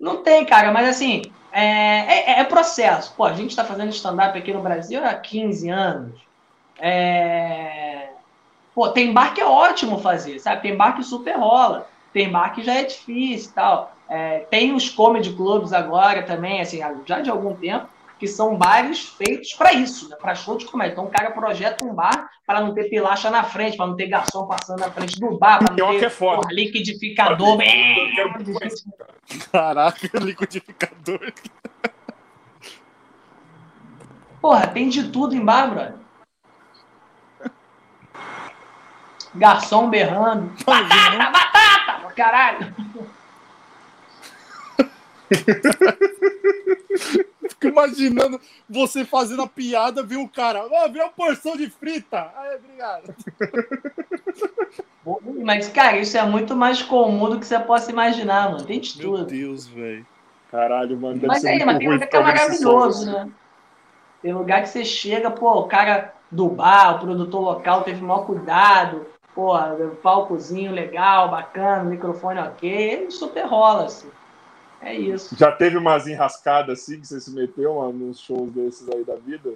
Não 0.00 0.22
tem, 0.22 0.44
cara, 0.46 0.72
mas 0.72 0.88
assim, 0.88 1.22
é, 1.52 2.32
é, 2.32 2.40
é 2.40 2.44
processo. 2.44 3.14
Pô, 3.14 3.24
a 3.24 3.34
gente 3.34 3.50
está 3.50 3.64
fazendo 3.64 3.90
stand-up 3.90 4.36
aqui 4.36 4.52
no 4.52 4.62
Brasil 4.62 5.04
há 5.04 5.14
15 5.14 5.68
anos. 5.68 6.29
É... 6.80 8.08
Pô, 8.74 8.88
tem 8.88 9.12
bar 9.12 9.34
que 9.34 9.40
é 9.40 9.46
ótimo 9.46 9.98
fazer, 9.98 10.38
sabe? 10.38 10.62
Tem 10.62 10.76
bar 10.76 10.96
que 10.96 11.02
super 11.02 11.36
rola. 11.36 11.86
Tem 12.12 12.30
bar 12.30 12.54
que 12.54 12.62
já 12.62 12.74
é 12.74 12.84
difícil 12.84 13.52
tal. 13.54 13.94
É, 14.08 14.40
tem 14.50 14.74
os 14.74 14.88
comedy 14.88 15.32
clubs 15.32 15.72
agora 15.72 16.22
também, 16.22 16.60
assim, 16.60 16.80
já 17.06 17.20
de 17.20 17.30
algum 17.30 17.54
tempo, 17.54 17.88
que 18.18 18.26
são 18.26 18.56
bares 18.56 19.08
feitos 19.08 19.54
para 19.54 19.72
isso, 19.72 20.08
né? 20.08 20.16
para 20.16 20.34
show 20.34 20.56
de 20.56 20.66
comédia. 20.66 20.92
Então 20.92 21.04
o 21.04 21.10
cara 21.10 21.30
projeta 21.30 21.84
um 21.84 21.94
bar 21.94 22.28
para 22.44 22.60
não 22.60 22.74
ter 22.74 22.90
pilacha 22.90 23.30
na 23.30 23.44
frente, 23.44 23.76
para 23.76 23.86
não 23.86 23.96
ter 23.96 24.08
garçom 24.08 24.46
passando 24.46 24.80
na 24.80 24.90
frente 24.90 25.18
do 25.18 25.38
bar, 25.38 25.58
para 25.58 25.74
não 25.74 25.98
ter 25.98 26.04
é 26.04 26.10
porra, 26.10 26.52
liquidificador. 26.52 27.56
Caraca, 29.50 30.10
liquidificador. 30.20 31.32
Porra, 34.40 34.66
tem 34.66 34.88
de 34.88 35.04
tudo 35.08 35.34
em 35.34 35.44
bar, 35.44 35.70
brother. 35.70 35.94
Garçom 39.34 39.88
berrando. 39.88 40.52
Batata, 40.64 41.30
batata! 41.30 42.14
Caralho! 42.14 42.74
Fico 47.48 47.66
imaginando 47.66 48.40
você 48.68 49.04
fazendo 49.04 49.42
a 49.42 49.46
piada, 49.46 50.02
viu 50.02 50.22
o 50.22 50.28
cara, 50.28 50.64
ó, 50.64 50.68
oh, 50.68 50.88
uma 50.88 51.08
porção 51.08 51.56
de 51.56 51.70
frita. 51.70 52.32
Ai, 52.36 52.56
obrigado. 52.56 53.14
Mas, 55.44 55.68
cara, 55.68 55.98
isso 55.98 56.16
é 56.16 56.24
muito 56.24 56.56
mais 56.56 56.82
comum 56.82 57.30
do 57.30 57.38
que 57.38 57.46
você 57.46 57.58
possa 57.58 57.90
imaginar, 57.90 58.50
mano. 58.50 58.64
Tem 58.64 58.80
de 58.80 58.98
tudo. 58.98 59.18
Meu 59.18 59.26
Deus, 59.26 59.66
velho. 59.66 60.06
Caralho, 60.50 60.98
mano. 60.98 61.14
Deve 61.14 61.26
mas 61.26 61.44
aí, 61.44 61.64
mas 61.64 61.78
tem 61.78 61.88
lugar 61.88 62.08
que 62.08 62.16
é 62.16 62.20
maravilhoso, 62.20 63.12
né? 63.12 63.28
Tem 64.22 64.32
lugar 64.32 64.62
que 64.62 64.68
você 64.68 64.84
chega, 64.84 65.30
pô, 65.30 65.60
o 65.60 65.68
cara 65.68 66.12
do 66.30 66.48
bar, 66.48 66.96
o 66.96 66.98
produtor 66.98 67.40
local 67.40 67.82
teve 67.82 68.02
o 68.02 68.06
maior 68.06 68.26
cuidado 68.26 69.06
porra, 69.34 69.76
palcozinho 70.02 70.72
legal, 70.72 71.30
bacana, 71.30 71.84
microfone 71.84 72.40
ok, 72.40 73.10
super 73.10 73.46
rola, 73.46 73.84
assim. 73.84 74.08
É 74.82 74.94
isso. 74.94 75.36
Já 75.36 75.52
teve 75.52 75.76
umas 75.76 76.06
enrascadas 76.06 76.80
assim 76.80 77.00
que 77.00 77.06
você 77.06 77.20
se 77.20 77.30
meteu 77.34 77.74
mano, 77.74 77.92
nos 77.92 78.20
shows 78.20 78.50
desses 78.50 78.88
aí 78.88 79.04
da 79.04 79.14
vida? 79.16 79.52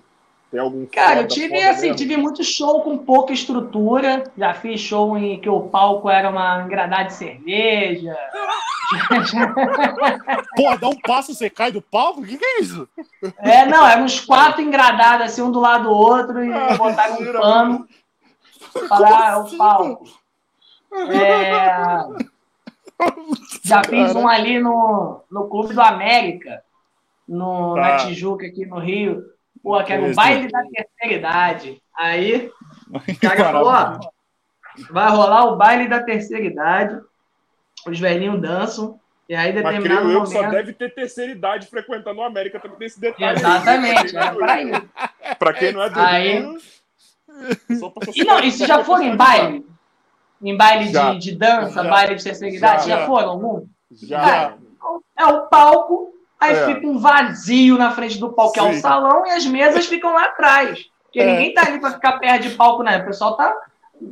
Tem 0.50 0.60
algum 0.60 0.84
Cara, 0.86 1.22
eu 1.22 1.28
tive 1.28 1.60
assim, 1.62 1.86
mesmo? 1.86 1.96
tive 1.96 2.16
muito 2.16 2.44
show 2.44 2.82
com 2.82 2.98
pouca 2.98 3.32
estrutura. 3.32 4.24
Já 4.36 4.54
fiz 4.54 4.80
show 4.80 5.16
em 5.16 5.40
que 5.40 5.48
o 5.48 5.62
palco 5.62 6.08
era 6.10 6.28
uma 6.30 6.62
engradada 6.62 7.04
de 7.04 7.14
cerveja. 7.14 8.16
Pô, 10.54 10.76
dá 10.76 10.88
um 10.88 11.00
passo, 11.00 11.34
você 11.34 11.48
cai 11.50 11.72
do 11.72 11.82
palco? 11.82 12.20
O 12.20 12.24
que, 12.24 12.36
que 12.36 12.44
é 12.44 12.60
isso? 12.60 12.88
É, 13.38 13.66
não, 13.66 13.84
eram 13.84 14.04
uns 14.04 14.20
quatro 14.20 14.60
engradados 14.60 15.26
assim, 15.26 15.42
um 15.42 15.50
do 15.50 15.58
lado 15.58 15.84
do 15.84 15.90
outro, 15.90 16.44
e 16.44 16.52
ah, 16.52 16.76
botaram 16.76 17.14
um 17.14 17.32
pano. 17.32 17.88
Falar, 18.88 19.32
é 19.32 19.36
o 19.36 19.40
assim, 19.40 19.58
palco. 19.58 20.04
É... 21.10 22.34
Já 23.64 23.82
fiz 23.82 24.14
um 24.14 24.28
ali 24.28 24.60
no, 24.60 25.22
no 25.30 25.48
Clube 25.48 25.74
do 25.74 25.80
América, 25.80 26.62
no, 27.26 27.76
na 27.76 27.96
tá. 27.96 28.06
Tijuca, 28.06 28.46
aqui 28.46 28.66
no 28.66 28.78
Rio. 28.78 29.24
Pô, 29.62 29.82
que 29.82 29.92
era 29.92 30.04
o 30.04 30.14
baile 30.14 30.48
da 30.48 30.62
terceira 30.62 31.14
idade. 31.14 31.82
Aí, 31.96 32.50
cara 33.20 33.44
falou, 33.44 34.10
vai 34.90 35.10
rolar 35.10 35.46
o 35.46 35.56
baile 35.56 35.88
da 35.88 36.02
terceira 36.02 36.44
idade. 36.44 37.00
Os 37.86 37.98
velhinhos 37.98 38.40
dançam. 38.40 39.00
E 39.26 39.34
aí, 39.34 39.52
determinado 39.52 40.04
Mas, 40.04 40.14
momento... 40.14 40.32
eu 40.32 40.42
só 40.42 40.50
deve 40.50 40.74
ter 40.74 40.94
terceira 40.94 41.32
idade 41.32 41.66
frequentando 41.66 42.20
o 42.20 42.24
América 42.24 42.60
também 42.60 42.76
tem 42.76 42.86
esse 42.86 43.00
detalhe. 43.00 43.38
Exatamente, 43.38 44.16
era 44.16 44.34
pra 44.34 44.62
isso. 44.62 44.90
pra 45.38 45.52
quem 45.54 45.72
não 45.72 45.82
é 45.82 45.90
do 45.90 46.00
aí... 46.00 46.58
E 48.14 48.24
não, 48.24 48.40
e 48.40 48.50
se 48.50 48.66
já 48.66 48.84
foram 48.84 49.02
em 49.02 49.16
baile? 49.16 49.66
Em 50.42 50.56
baile 50.56 50.90
de, 50.90 51.18
de 51.18 51.36
dança, 51.36 51.82
já. 51.82 51.90
baile 51.90 52.14
de 52.14 52.24
terceira 52.24 52.54
idade? 52.54 52.88
Já, 52.88 52.98
já 52.98 53.06
foram 53.06 53.30
algum? 53.30 53.66
Já. 53.90 54.54
é 55.16 55.26
o 55.26 55.46
palco 55.46 56.14
Aí 56.44 56.56
é. 56.56 56.66
fica 56.66 56.86
um 56.86 56.98
vazio 56.98 57.78
na 57.78 57.90
frente 57.92 58.18
do 58.18 58.32
palco, 58.32 58.52
que 58.52 58.60
é 58.60 58.62
o 58.62 58.74
salão, 58.74 59.26
e 59.26 59.30
as 59.30 59.46
mesas 59.46 59.86
ficam 59.86 60.12
lá 60.12 60.26
atrás. 60.26 60.90
Porque 61.04 61.20
é. 61.20 61.26
ninguém 61.26 61.54
tá 61.54 61.62
ali 61.66 61.80
para 61.80 61.92
ficar 61.92 62.18
perto 62.18 62.42
de 62.42 62.50
palco, 62.50 62.82
né? 62.82 62.98
O 62.98 63.06
pessoal 63.06 63.36
tá 63.36 63.56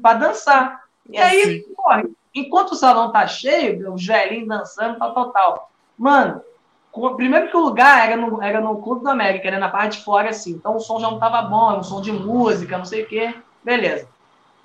para 0.00 0.18
dançar. 0.18 0.82
E 1.10 1.18
aí, 1.18 1.60
porra, 1.76 2.04
enquanto 2.34 2.72
o 2.72 2.76
salão 2.76 3.12
tá 3.12 3.26
cheio, 3.26 3.92
os 3.92 4.06
velhinhos 4.06 4.48
dançando, 4.48 4.98
tal, 4.98 5.12
tal, 5.12 5.30
tal. 5.30 5.70
Mano, 5.98 6.40
primeiro 7.16 7.48
que 7.48 7.56
o 7.56 7.60
lugar 7.60 8.06
era 8.06 8.16
no, 8.16 8.42
era 8.42 8.60
no 8.60 8.76
Clube 8.82 9.02
do 9.02 9.10
América, 9.10 9.50
né? 9.50 9.58
Na 9.58 9.68
parte 9.68 9.98
de 9.98 10.04
fora, 10.04 10.28
assim. 10.28 10.52
Então 10.52 10.76
o 10.76 10.80
som 10.80 11.00
já 11.00 11.10
não 11.10 11.18
tava 11.18 11.40
bom, 11.42 11.70
era 11.70 11.80
um 11.80 11.82
som 11.82 12.02
de 12.02 12.12
música, 12.12 12.76
não 12.76 12.84
sei 12.84 13.02
o 13.02 13.06
quê. 13.06 13.34
Beleza. 13.64 14.06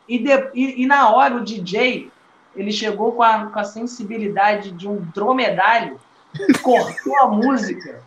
E, 0.07 0.19
de, 0.19 0.31
e, 0.53 0.83
e, 0.83 0.85
na 0.85 1.09
hora 1.09 1.35
o 1.35 1.43
DJ, 1.43 2.11
ele 2.55 2.71
chegou 2.71 3.13
com 3.13 3.23
a, 3.23 3.45
com 3.45 3.59
a 3.59 3.63
sensibilidade 3.63 4.71
de 4.71 4.87
um 4.87 4.97
dromedário 5.13 5.99
cortou 6.61 7.17
a 7.21 7.27
música 7.27 8.01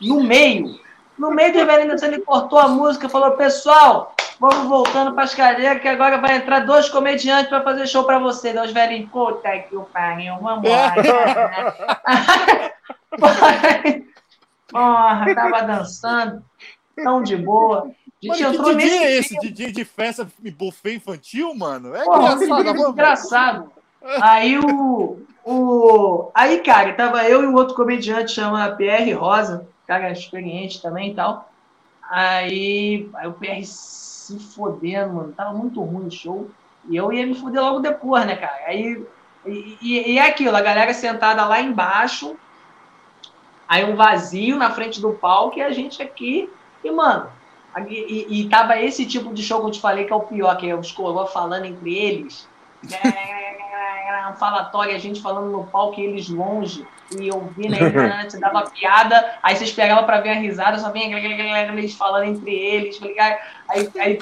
no 0.00 0.22
meio. 0.22 0.78
No 1.18 1.30
meio 1.30 1.52
do 1.52 1.58
Evelina, 1.58 1.96
ele 2.02 2.20
cortou 2.20 2.58
a 2.58 2.68
música 2.68 3.06
e 3.06 3.10
falou: 3.10 3.32
Pessoal, 3.32 4.14
vamos 4.38 4.68
voltando 4.68 5.12
para 5.12 5.24
as 5.24 5.34
cadeiras, 5.34 5.82
que 5.82 5.88
agora 5.88 6.18
vai 6.18 6.36
entrar 6.36 6.60
dois 6.60 6.88
comediantes 6.88 7.48
para 7.48 7.62
fazer 7.62 7.86
show 7.86 8.04
para 8.04 8.18
vocês. 8.18 8.58
Os 8.58 8.72
velhinhos, 8.72 9.10
puta 9.10 9.58
que 9.58 9.76
o 9.76 9.82
pariu, 9.82 10.36
vamos 10.40 10.70
lá. 10.70 10.94
Porra, 14.70 15.34
tava 15.34 15.62
dançando, 15.62 16.44
tão 16.94 17.22
de 17.22 17.36
boa. 17.36 17.90
A 18.22 18.34
gente 18.34 18.42
mano, 18.42 18.54
entrou 18.54 18.70
que 18.70 18.74
nesse 18.76 18.96
é 18.96 19.18
esse? 19.18 19.38
DJ 19.38 19.72
de 19.72 19.84
festa 19.84 20.28
buffet 20.56 20.96
infantil, 20.96 21.54
mano? 21.54 21.94
É 21.94 22.04
Porra, 22.04 22.32
engraçado. 22.34 22.90
engraçado. 22.90 23.72
Aí 24.20 24.58
o, 24.58 25.20
o... 25.44 26.30
Aí, 26.34 26.60
cara, 26.60 26.92
tava 26.94 27.24
eu 27.24 27.42
e 27.42 27.46
um 27.46 27.54
outro 27.54 27.74
comediante, 27.74 28.32
chama 28.32 28.70
Pierre 28.72 29.12
Rosa, 29.12 29.66
cara 29.86 30.10
experiente 30.10 30.82
também 30.82 31.12
e 31.12 31.14
tal. 31.14 31.50
Aí, 32.10 33.08
aí 33.14 33.26
o 33.28 33.32
Pierre 33.32 33.64
se 33.64 34.38
fodendo, 34.38 35.14
mano. 35.14 35.32
Tava 35.32 35.52
muito 35.52 35.80
ruim 35.82 36.06
o 36.06 36.10
show. 36.10 36.50
E 36.88 36.96
eu 36.96 37.12
ia 37.12 37.26
me 37.26 37.34
foder 37.34 37.60
logo 37.62 37.80
depois, 37.80 38.24
né, 38.26 38.36
cara? 38.36 38.58
Aí, 38.66 39.04
e, 39.46 39.78
e, 39.80 40.12
e 40.12 40.18
é 40.18 40.26
aquilo, 40.26 40.56
a 40.56 40.60
galera 40.60 40.92
sentada 40.94 41.44
lá 41.44 41.60
embaixo, 41.60 42.36
aí 43.68 43.84
um 43.84 43.94
vazio 43.94 44.56
na 44.56 44.70
frente 44.70 45.00
do 45.00 45.12
palco 45.12 45.58
e 45.58 45.62
a 45.62 45.70
gente 45.70 46.02
aqui. 46.02 46.50
E, 46.82 46.90
mano, 46.90 47.28
e, 47.88 48.26
e, 48.40 48.48
tava 48.48 48.80
esse 48.80 49.04
tipo 49.04 49.32
de 49.34 49.42
show 49.42 49.60
que 49.60 49.66
eu 49.66 49.70
te 49.70 49.80
falei 49.80 50.04
que 50.04 50.12
é 50.12 50.16
o 50.16 50.20
pior, 50.20 50.56
que 50.56 50.68
é 50.68 50.74
os 50.74 50.90
coroas 50.90 51.32
falando 51.32 51.66
entre 51.66 51.94
eles. 51.94 52.48
um 54.30 54.34
falatório, 54.34 54.94
a 54.94 54.98
gente 54.98 55.20
falando 55.20 55.50
no 55.50 55.64
palco 55.64 56.00
e 56.00 56.04
eles 56.04 56.28
longe, 56.28 56.86
e 57.18 57.30
ouvindo, 57.30 57.74
aí 57.74 58.28
você 58.28 58.38
dava 58.38 58.70
piada, 58.70 59.38
aí 59.42 59.56
você 59.56 59.64
esperava 59.64 60.02
para 60.04 60.20
ver 60.20 60.30
a 60.30 60.34
risada, 60.34 60.78
só 60.78 60.90
vinha 60.90 61.18
eles 61.18 61.94
falando 61.94 62.24
entre 62.24 62.54
eles, 62.54 63.00
aí, 63.02 63.38
aí, 63.68 63.90
aí 63.94 64.16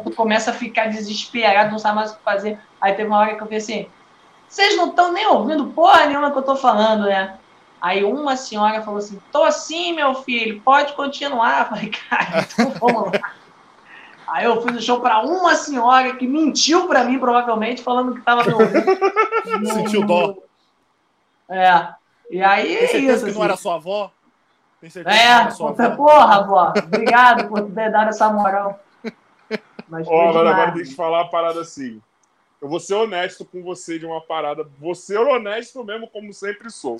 tu 0.00 0.10
começa 0.14 0.50
a 0.50 0.54
ficar 0.54 0.88
desesperado, 0.88 1.70
não 1.70 1.78
sabe 1.78 1.96
mais 1.96 2.12
o 2.12 2.16
que 2.16 2.22
fazer. 2.22 2.58
Aí 2.80 2.94
teve 2.94 3.08
uma 3.08 3.18
hora 3.18 3.34
que 3.34 3.42
eu 3.42 3.46
falei 3.46 3.58
assim, 3.58 3.86
vocês 4.48 4.76
não 4.76 4.88
estão 4.88 5.12
nem 5.12 5.26
ouvindo 5.26 5.66
porra 5.68 6.06
nenhuma 6.06 6.30
que 6.30 6.38
eu 6.38 6.42
tô 6.42 6.56
falando, 6.56 7.06
né? 7.06 7.38
Aí 7.80 8.02
uma 8.02 8.36
senhora 8.36 8.82
falou 8.82 8.98
assim, 8.98 9.20
tô 9.30 9.50
sim, 9.52 9.92
meu 9.92 10.14
filho, 10.14 10.60
pode 10.62 10.92
continuar. 10.94 11.60
Eu 11.60 11.66
falei, 11.76 11.90
cara, 11.90 12.46
então 12.50 12.70
vamos 12.72 13.12
lá. 13.12 13.32
Aí 14.28 14.44
eu 14.44 14.60
fiz 14.62 14.76
o 14.76 14.82
show 14.82 15.00
para 15.00 15.20
uma 15.20 15.54
senhora 15.54 16.14
que 16.16 16.26
mentiu 16.26 16.86
para 16.86 17.04
mim, 17.04 17.18
provavelmente, 17.18 17.82
falando 17.82 18.12
que 18.12 18.18
estava 18.18 18.44
me 18.44 18.52
ouvindo. 18.52 19.72
Sentiu 19.72 20.04
dó. 20.04 20.36
É. 21.48 21.88
E 22.30 22.42
aí 22.42 22.76
Tem 22.76 22.88
certeza 22.88 23.12
isso, 23.12 23.24
que 23.24 23.30
assim. 23.30 23.38
não 23.38 23.44
era 23.44 23.56
sua 23.56 23.76
avó? 23.76 24.10
Tem 24.80 24.90
certeza 24.90 25.16
é, 25.16 25.22
que 25.22 25.28
não 25.28 25.40
era 25.40 25.50
sua 25.52 25.70
avó? 25.70 25.96
porra, 25.96 26.34
avó. 26.36 26.72
Obrigado 26.76 27.48
por 27.48 27.62
ter 27.70 27.90
dado 27.90 28.08
essa 28.10 28.30
moral. 28.30 28.78
Mas 29.88 30.06
Ó, 30.06 30.28
agora, 30.28 30.50
agora 30.50 30.72
tem 30.72 30.82
que 30.82 30.94
falar 30.94 31.22
uma 31.22 31.30
parada 31.30 31.62
assim. 31.62 32.02
Eu 32.60 32.68
vou 32.68 32.80
ser 32.80 32.94
honesto 32.94 33.46
com 33.46 33.62
você 33.62 33.98
de 33.98 34.04
uma 34.04 34.20
parada. 34.20 34.68
Vou 34.78 34.94
ser 34.94 35.18
honesto 35.18 35.82
mesmo, 35.82 36.06
como 36.08 36.34
sempre 36.34 36.70
sou. 36.70 36.98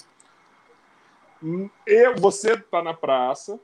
Eu, 1.87 2.17
você 2.17 2.57
tá 2.57 2.83
na 2.83 2.95
praça. 2.95 3.59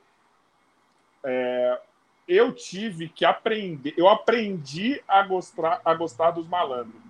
É, 1.24 1.80
eu 2.28 2.52
tive 2.52 3.08
que 3.08 3.24
aprender, 3.24 3.94
eu 3.96 4.08
aprendi 4.08 5.02
a 5.06 5.22
gostar, 5.22 5.80
a 5.84 5.94
gostar 5.94 6.30
dos 6.32 6.46
malandros. 6.48 7.02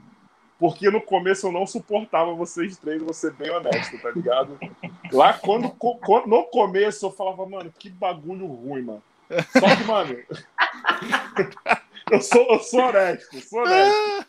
Porque 0.58 0.90
no 0.90 1.00
começo 1.00 1.46
eu 1.46 1.52
não 1.52 1.66
suportava 1.66 2.32
vocês 2.32 2.76
três, 2.76 3.02
vou 3.02 3.12
ser 3.12 3.32
bem 3.32 3.50
honesto, 3.50 4.00
tá 4.00 4.10
ligado? 4.10 4.58
Lá 5.12 5.32
quando, 5.34 5.70
quando, 5.70 6.26
no 6.26 6.44
começo 6.44 7.06
eu 7.06 7.10
falava, 7.10 7.44
mano, 7.44 7.72
que 7.76 7.90
bagulho 7.90 8.46
ruim, 8.46 8.82
mano. 8.82 9.02
Só 9.52 9.76
que, 9.76 9.84
mano, 9.84 10.16
eu, 12.10 12.20
sou, 12.20 12.46
eu 12.50 12.60
sou 12.60 12.80
honesto, 12.80 13.40
sou 13.40 13.60
honesto. 13.60 14.26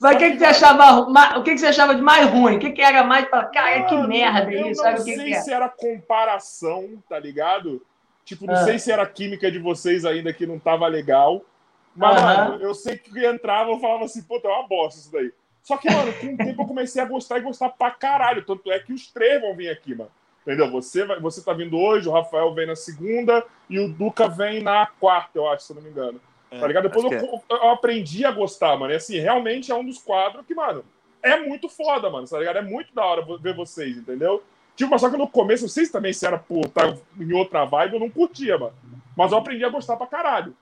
Mas 0.00 0.16
o 0.16 0.18
que, 0.18 0.30
que 0.32 0.38
você 0.38 0.44
achava, 0.44 1.00
o 1.38 1.42
que, 1.42 1.52
que 1.52 1.58
você 1.58 1.66
achava 1.66 1.94
de 1.94 2.02
mais 2.02 2.28
ruim? 2.28 2.56
O 2.56 2.58
que, 2.58 2.70
que 2.70 2.82
era 2.82 3.04
mais 3.04 3.26
para 3.26 3.44
cara, 3.46 3.84
que 3.84 3.96
merda 3.96 4.52
isso? 4.52 4.84
Eu 4.84 4.90
não 4.92 4.98
sei 4.98 5.16
que 5.16 5.40
se 5.40 5.52
era 5.52 5.68
comparação, 5.68 7.02
tá 7.08 7.18
ligado? 7.18 7.84
Tipo, 8.24 8.46
não 8.46 8.54
ah. 8.54 8.64
sei 8.64 8.78
se 8.78 8.92
era 8.92 9.02
a 9.02 9.06
química 9.06 9.50
de 9.50 9.58
vocês 9.58 10.04
ainda 10.04 10.32
que 10.32 10.46
não 10.46 10.58
tava 10.58 10.86
legal. 10.86 11.42
Mas, 11.94 12.16
uhum. 12.16 12.26
mano, 12.26 12.62
eu 12.62 12.74
sei 12.74 12.96
que 12.96 13.26
entrava 13.26 13.72
e 13.72 13.80
falava 13.80 14.04
assim, 14.04 14.22
pô, 14.22 14.40
é 14.42 14.48
uma 14.48 14.66
bosta 14.66 15.00
isso 15.00 15.12
daí. 15.12 15.32
Só 15.62 15.76
que, 15.76 15.90
mano, 15.90 16.12
com 16.14 16.34
o 16.34 16.36
tempo 16.36 16.62
eu 16.62 16.66
comecei 16.66 17.00
a 17.00 17.06
gostar 17.06 17.38
e 17.38 17.42
gostar 17.42 17.68
pra 17.70 17.90
caralho. 17.90 18.44
Tanto 18.44 18.70
é 18.70 18.78
que 18.78 18.92
os 18.92 19.06
três 19.06 19.40
vão 19.40 19.54
vir 19.54 19.68
aqui, 19.68 19.94
mano. 19.94 20.10
Entendeu? 20.42 20.70
Você, 20.72 21.04
vai, 21.04 21.20
você 21.20 21.42
tá 21.42 21.52
vindo 21.52 21.78
hoje, 21.78 22.08
o 22.08 22.12
Rafael 22.12 22.52
vem 22.52 22.66
na 22.66 22.74
segunda 22.74 23.44
e 23.70 23.78
o 23.78 23.88
Duca 23.88 24.28
vem 24.28 24.60
na 24.60 24.86
quarta, 24.86 25.38
eu 25.38 25.48
acho, 25.48 25.64
se 25.64 25.72
eu 25.72 25.76
não 25.76 25.82
me 25.82 25.90
engano. 25.90 26.20
É, 26.52 26.58
tá 26.58 26.66
ligado? 26.66 26.88
Depois 26.88 27.04
eu, 27.04 27.12
é. 27.12 27.42
eu, 27.48 27.70
aprendi 27.70 28.24
a 28.24 28.30
gostar, 28.30 28.76
mano. 28.76 28.92
E 28.92 28.96
assim, 28.96 29.18
realmente 29.18 29.72
é 29.72 29.74
um 29.74 29.84
dos 29.84 29.98
quadros 29.98 30.44
que, 30.46 30.54
mano, 30.54 30.84
é 31.22 31.40
muito 31.40 31.68
foda, 31.68 32.10
mano, 32.10 32.28
tá 32.28 32.38
ligado? 32.38 32.58
É 32.58 32.62
muito 32.62 32.94
da 32.94 33.04
hora 33.04 33.24
ver 33.40 33.54
vocês, 33.54 33.96
entendeu? 33.96 34.42
Tipo, 34.76 34.90
mas 34.90 35.00
só 35.00 35.10
que 35.10 35.16
no 35.16 35.28
começo, 35.28 35.62
não 35.62 35.68
sei 35.68 35.84
se 35.84 35.92
também 35.92 36.12
se 36.12 36.26
era 36.26 36.38
por 36.38 36.66
estar 36.66 36.94
em 37.18 37.32
outra 37.32 37.64
vibe, 37.64 37.94
eu 37.94 38.00
não 38.00 38.10
curtia, 38.10 38.58
mano. 38.58 38.74
Mas 39.16 39.32
eu 39.32 39.38
aprendi 39.38 39.64
a 39.64 39.68
gostar 39.68 39.96
pra 39.96 40.06
caralho. 40.06 40.54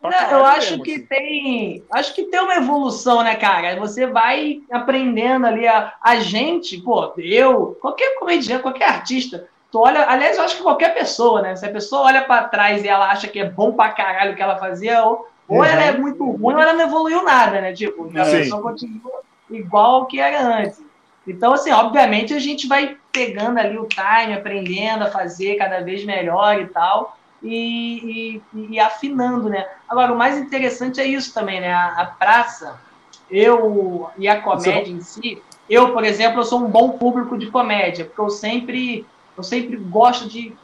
Pra 0.00 0.10
não, 0.10 0.18
caralho 0.18 0.38
eu 0.38 0.44
acho 0.46 0.70
mesmo, 0.70 0.84
que 0.84 0.94
assim. 0.94 1.06
tem. 1.06 1.84
Acho 1.90 2.14
que 2.14 2.24
tem 2.24 2.40
uma 2.40 2.56
evolução, 2.56 3.22
né, 3.22 3.36
cara? 3.36 3.78
Você 3.78 4.06
vai 4.06 4.62
aprendendo 4.70 5.46
ali. 5.46 5.66
A, 5.68 5.94
a 6.00 6.16
gente, 6.16 6.80
pô, 6.80 7.12
eu, 7.18 7.78
qualquer 7.80 8.18
comediante, 8.18 8.62
qualquer 8.62 8.88
artista, 8.88 9.46
tu 9.70 9.80
olha. 9.80 10.08
Aliás, 10.08 10.38
eu 10.38 10.44
acho 10.44 10.56
que 10.56 10.62
qualquer 10.62 10.94
pessoa, 10.94 11.42
né? 11.42 11.54
Se 11.54 11.66
a 11.66 11.70
pessoa 11.70 12.02
olha 12.02 12.22
pra 12.22 12.44
trás 12.44 12.82
e 12.82 12.88
ela 12.88 13.10
acha 13.10 13.28
que 13.28 13.38
é 13.38 13.48
bom 13.48 13.72
pra 13.72 13.90
caralho 13.90 14.32
o 14.32 14.36
que 14.36 14.42
ela 14.42 14.56
fazia, 14.56 15.04
ou, 15.04 15.28
ou 15.50 15.58
uhum. 15.58 15.64
ela 15.64 15.82
é 15.82 15.98
muito 15.98 16.24
ruim, 16.24 16.54
ou 16.54 16.60
ela 16.60 16.72
não 16.72 16.84
evoluiu 16.84 17.24
nada, 17.24 17.60
né? 17.60 17.72
Tipo, 17.72 18.08
a 18.16 18.24
pessoa 18.24 18.62
continua 18.62 19.20
igual 19.50 19.96
ao 19.96 20.06
que 20.06 20.20
era 20.20 20.62
antes. 20.62 20.80
Então, 21.26 21.52
assim, 21.52 21.72
obviamente 21.72 22.32
a 22.32 22.38
gente 22.38 22.68
vai 22.68 22.96
pegando 23.10 23.58
ali 23.58 23.76
o 23.76 23.86
time, 23.86 24.32
aprendendo 24.32 25.02
a 25.02 25.10
fazer 25.10 25.56
cada 25.56 25.80
vez 25.80 26.04
melhor 26.04 26.60
e 26.60 26.66
tal, 26.68 27.18
e, 27.42 28.40
e, 28.54 28.68
e 28.70 28.78
afinando, 28.78 29.48
né? 29.48 29.66
Agora, 29.88 30.12
o 30.12 30.16
mais 30.16 30.38
interessante 30.38 31.00
é 31.00 31.04
isso 31.04 31.34
também, 31.34 31.60
né? 31.60 31.72
A, 31.72 32.00
a 32.00 32.06
praça, 32.06 32.80
eu 33.28 34.08
e 34.16 34.28
a 34.28 34.40
comédia 34.40 34.92
em 34.92 35.00
si, 35.00 35.42
eu, 35.68 35.92
por 35.92 36.04
exemplo, 36.04 36.40
eu 36.40 36.44
sou 36.44 36.60
um 36.60 36.68
bom 36.68 36.90
público 36.90 37.36
de 37.36 37.50
comédia, 37.50 38.04
porque 38.04 38.20
eu 38.20 38.30
sempre, 38.30 39.04
eu 39.36 39.42
sempre 39.42 39.76
gosto 39.76 40.28
de 40.28 40.54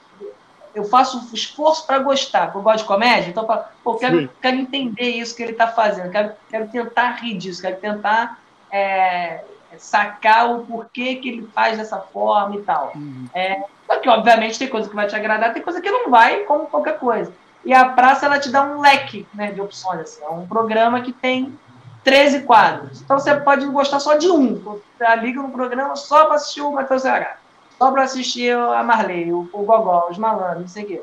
eu 0.77 0.85
faço 0.85 1.31
esforço 1.33 1.87
para 1.87 1.99
gostar, 1.99 2.53
eu 2.55 2.62
gosto 2.62 2.79
de 2.79 2.85
comédia, 2.85 3.31
então 3.31 3.45
eu 3.45 3.47
falo, 3.47 3.64
pô, 3.83 3.95
quero, 3.95 4.29
quero 4.43 4.57
entender 4.57 5.09
isso 5.09 5.35
que 5.35 5.43
ele 5.43 5.53
está 5.53 5.68
fazendo, 5.68 6.11
quero, 6.11 6.33
quero 6.51 6.68
tentar 6.68 7.12
rir 7.12 7.39
disso, 7.39 7.62
quero 7.62 7.77
tentar 7.77 8.39
é, 8.70 9.43
sacar 9.79 10.55
o 10.55 10.66
porquê 10.66 11.16
que 11.16 11.29
ele 11.29 11.49
faz 11.55 11.79
dessa 11.79 11.99
forma 11.99 12.57
e 12.57 12.62
tal. 12.62 12.93
Uhum. 12.95 13.27
É, 13.35 13.62
só 13.87 13.97
que, 14.01 14.09
obviamente, 14.09 14.59
tem 14.59 14.68
coisa 14.68 14.89
que 14.89 14.95
vai 14.95 15.07
te 15.07 15.16
agradar, 15.16 15.55
tem 15.55 15.62
coisa 15.62 15.81
que 15.81 15.91
não 15.91 16.11
vai, 16.11 16.41
como 16.41 16.66
qualquer 16.66 16.99
coisa. 16.99 17.33
E 17.64 17.72
a 17.72 17.87
praça, 17.89 18.27
ela 18.27 18.39
te 18.39 18.51
dá 18.51 18.62
um 18.62 18.81
leque 18.81 19.27
né, 19.33 19.53
de 19.53 19.61
opções. 19.61 20.01
Assim. 20.01 20.22
É 20.22 20.29
um 20.29 20.47
programa 20.47 21.01
que 21.01 21.12
tem 21.12 21.59
13 22.05 22.43
quadros. 22.43 23.01
Então, 23.01 23.18
você 23.18 23.35
pode 23.35 23.66
gostar 23.66 23.99
só 23.99 24.16
de 24.16 24.29
um. 24.29 24.57
Você 24.61 25.16
liga 25.16 25.41
no 25.41 25.51
programa 25.51 25.97
só 25.97 26.27
para 26.27 26.37
assistir 26.37 26.61
o 26.61 26.72
Matheus 26.72 27.03
Ceará. 27.03 27.37
Só 27.79 27.91
para 27.91 28.03
assistir 28.03 28.57
a 28.57 28.83
Marley, 28.83 29.33
o, 29.33 29.49
o 29.53 29.62
Gogó, 29.62 30.09
os 30.11 30.18
malandros, 30.18 30.61
não 30.61 30.68
sei 30.68 30.85
o 30.85 30.87
quê. 30.87 31.03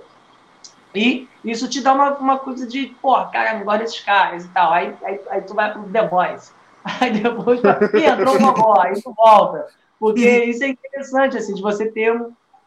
E 0.95 1.27
isso 1.43 1.67
te 1.69 1.81
dá 1.81 1.93
uma, 1.93 2.15
uma 2.15 2.39
coisa 2.39 2.67
de, 2.67 2.95
pô, 3.01 3.13
cara, 3.25 3.57
não 3.57 3.65
gosto 3.65 3.79
desses 3.79 3.99
caras 3.99 4.45
e 4.45 4.47
tal. 4.49 4.71
Aí, 4.71 4.93
aí, 5.03 5.19
aí 5.29 5.41
tu 5.41 5.53
vai 5.53 5.71
pro 5.71 5.83
The 5.83 6.07
Boys. 6.07 6.53
Aí 6.99 7.11
depois, 7.11 7.61
e 7.93 8.03
entrou 8.03 8.35
o 8.35 8.39
Gogó, 8.39 8.81
aí 8.81 9.01
tu 9.01 9.13
volta. 9.13 9.67
Porque 9.97 10.43
isso 10.43 10.65
é 10.65 10.67
interessante, 10.67 11.37
assim, 11.37 11.53
de 11.53 11.61
você 11.61 11.89
ter 11.89 12.13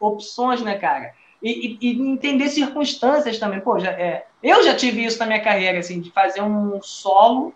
opções, 0.01 0.63
né, 0.63 0.79
cara? 0.79 1.13
E, 1.43 1.51
e, 1.51 1.79
e, 1.83 2.11
entender 2.13 2.49
circunstâncias 2.49 3.39
também. 3.39 3.61
Pô, 3.61 3.79
já, 3.79 3.91
é, 3.91 4.25
eu 4.43 4.65
já 4.65 4.75
tive 4.75 5.05
isso 5.05 5.19
na 5.19 5.27
minha 5.27 5.43
carreira, 5.43 5.81
assim, 5.81 6.01
de 6.01 6.11
fazer 6.11 6.41
um 6.41 6.81
solo 6.81 7.53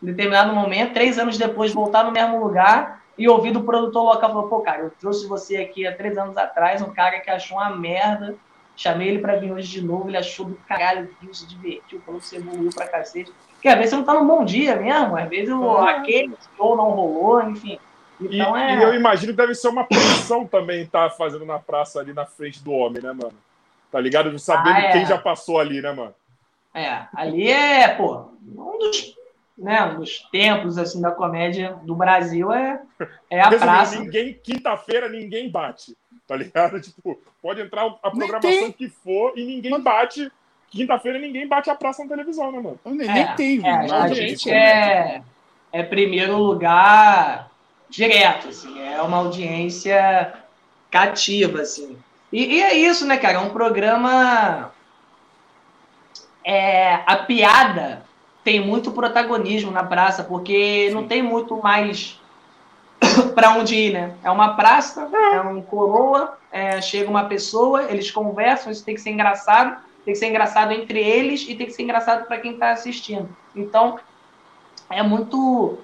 em 0.00 0.06
determinado 0.06 0.54
momento, 0.54 0.94
três 0.94 1.18
anos 1.18 1.36
depois 1.36 1.72
voltar 1.72 2.04
no 2.04 2.12
mesmo 2.12 2.38
lugar 2.38 3.02
e 3.18 3.28
ouvir 3.28 3.52
do 3.52 3.64
produtor 3.64 4.04
local 4.04 4.30
falou, 4.30 4.48
pô, 4.48 4.60
cara, 4.60 4.82
eu 4.82 4.90
trouxe 5.00 5.26
você 5.26 5.56
aqui 5.56 5.86
há 5.86 5.94
três 5.94 6.16
anos 6.16 6.36
atrás, 6.36 6.80
um 6.80 6.92
cara 6.92 7.18
que 7.18 7.28
achou 7.28 7.58
uma 7.58 7.70
merda, 7.70 8.36
chamei 8.76 9.08
ele 9.08 9.18
para 9.18 9.36
vir 9.36 9.52
hoje 9.52 9.68
de 9.68 9.82
novo, 9.82 10.08
ele 10.08 10.16
achou 10.16 10.46
do 10.46 10.54
caralho, 10.68 11.10
viu, 11.20 11.34
se 11.34 11.46
divertiu, 11.46 12.00
falou 12.06 12.20
que 12.20 12.26
você 12.26 12.36
evoluiu 12.36 12.70
pra 12.72 12.86
cacete. 12.86 13.32
Porque 13.54 13.68
às 13.68 13.74
vezes 13.74 13.90
você 13.90 13.96
não 13.96 14.04
tá 14.04 14.14
num 14.14 14.26
bom 14.26 14.44
dia 14.44 14.76
mesmo, 14.76 15.16
às 15.16 15.28
vezes 15.28 15.52
o, 15.52 15.78
aquele 15.78 16.32
show 16.56 16.76
não 16.76 16.90
rolou, 16.90 17.42
enfim. 17.42 17.76
Então, 18.20 18.56
e, 18.56 18.60
é... 18.60 18.78
e, 18.78 18.82
eu 18.82 18.94
imagino 18.94 19.32
que 19.32 19.36
deve 19.36 19.54
ser 19.54 19.68
uma 19.68 19.82
pressão 19.84 20.46
também 20.46 20.82
estar 20.82 21.10
tá 21.10 21.16
fazendo 21.16 21.44
na 21.44 21.58
praça 21.58 21.98
ali 21.98 22.12
na 22.12 22.24
frente 22.24 22.62
do 22.62 22.70
homem, 22.70 23.02
né, 23.02 23.12
mano? 23.12 23.34
Tá 23.90 23.98
ligado? 24.00 24.38
Sabendo 24.38 24.76
ah, 24.76 24.80
é. 24.80 24.92
quem 24.92 25.06
já 25.06 25.18
passou 25.18 25.58
ali, 25.58 25.80
né, 25.82 25.90
mano? 25.92 26.14
É, 26.72 27.06
ali 27.14 27.50
é, 27.50 27.88
pô, 27.88 28.28
um 28.46 28.78
dos, 28.78 29.17
né, 29.58 29.84
um 29.84 29.96
dos 29.98 30.20
templos 30.30 30.78
assim 30.78 31.00
da 31.00 31.10
comédia 31.10 31.76
do 31.82 31.94
Brasil 31.94 32.52
é, 32.52 32.80
é 33.28 33.40
a 33.40 33.50
praça. 33.50 33.98
Ninguém, 33.98 34.38
quinta-feira, 34.42 35.08
ninguém 35.08 35.50
bate, 35.50 35.96
tá 36.26 36.36
ligado? 36.36 36.80
Tipo, 36.80 37.20
pode 37.42 37.60
entrar 37.60 37.86
a 38.02 38.10
programação 38.10 38.72
que 38.72 38.88
for 38.88 39.32
e 39.36 39.44
ninguém 39.44 39.78
bate. 39.80 40.30
Quinta-feira 40.70 41.18
ninguém 41.18 41.48
bate 41.48 41.70
a 41.70 41.74
praça 41.74 42.02
na 42.02 42.10
televisão, 42.10 42.52
né, 42.52 42.60
mano? 42.60 42.78
Nem, 42.84 43.10
é, 43.10 43.34
tem, 43.34 43.66
é, 43.66 43.90
A 43.90 44.08
gente 44.08 44.50
é, 44.50 45.22
é 45.72 45.82
primeiro 45.82 46.36
lugar 46.36 47.50
direto, 47.88 48.48
assim, 48.48 48.78
é 48.80 49.00
uma 49.00 49.16
audiência 49.16 50.34
cativa, 50.90 51.62
assim. 51.62 51.98
E, 52.30 52.56
e 52.56 52.62
é 52.62 52.74
isso, 52.74 53.06
né, 53.06 53.16
cara? 53.16 53.38
É 53.38 53.40
um 53.40 53.50
programa. 53.50 54.70
É, 56.44 57.00
a 57.06 57.16
piada 57.16 58.07
tem 58.48 58.64
muito 58.64 58.92
protagonismo 58.92 59.70
na 59.70 59.84
praça, 59.84 60.24
porque 60.24 60.86
Sim. 60.88 60.94
não 60.94 61.06
tem 61.06 61.22
muito 61.22 61.54
mais 61.58 62.18
para 63.34 63.50
onde 63.50 63.74
ir, 63.74 63.92
né? 63.92 64.14
É 64.24 64.30
uma 64.30 64.56
praça, 64.56 65.06
é 65.34 65.40
um 65.42 65.60
coroa, 65.60 66.38
é, 66.50 66.80
chega 66.80 67.10
uma 67.10 67.24
pessoa, 67.24 67.90
eles 67.90 68.10
conversam, 68.10 68.72
isso 68.72 68.82
tem 68.82 68.94
que 68.94 69.02
ser 69.02 69.10
engraçado, 69.10 69.76
tem 70.02 70.14
que 70.14 70.18
ser 70.18 70.28
engraçado 70.28 70.72
entre 70.72 70.98
eles 70.98 71.44
e 71.46 71.54
tem 71.54 71.66
que 71.66 71.74
ser 71.74 71.82
engraçado 71.82 72.26
para 72.26 72.38
quem 72.38 72.52
está 72.52 72.70
assistindo. 72.70 73.28
Então, 73.54 74.00
é 74.88 75.02
muito 75.02 75.78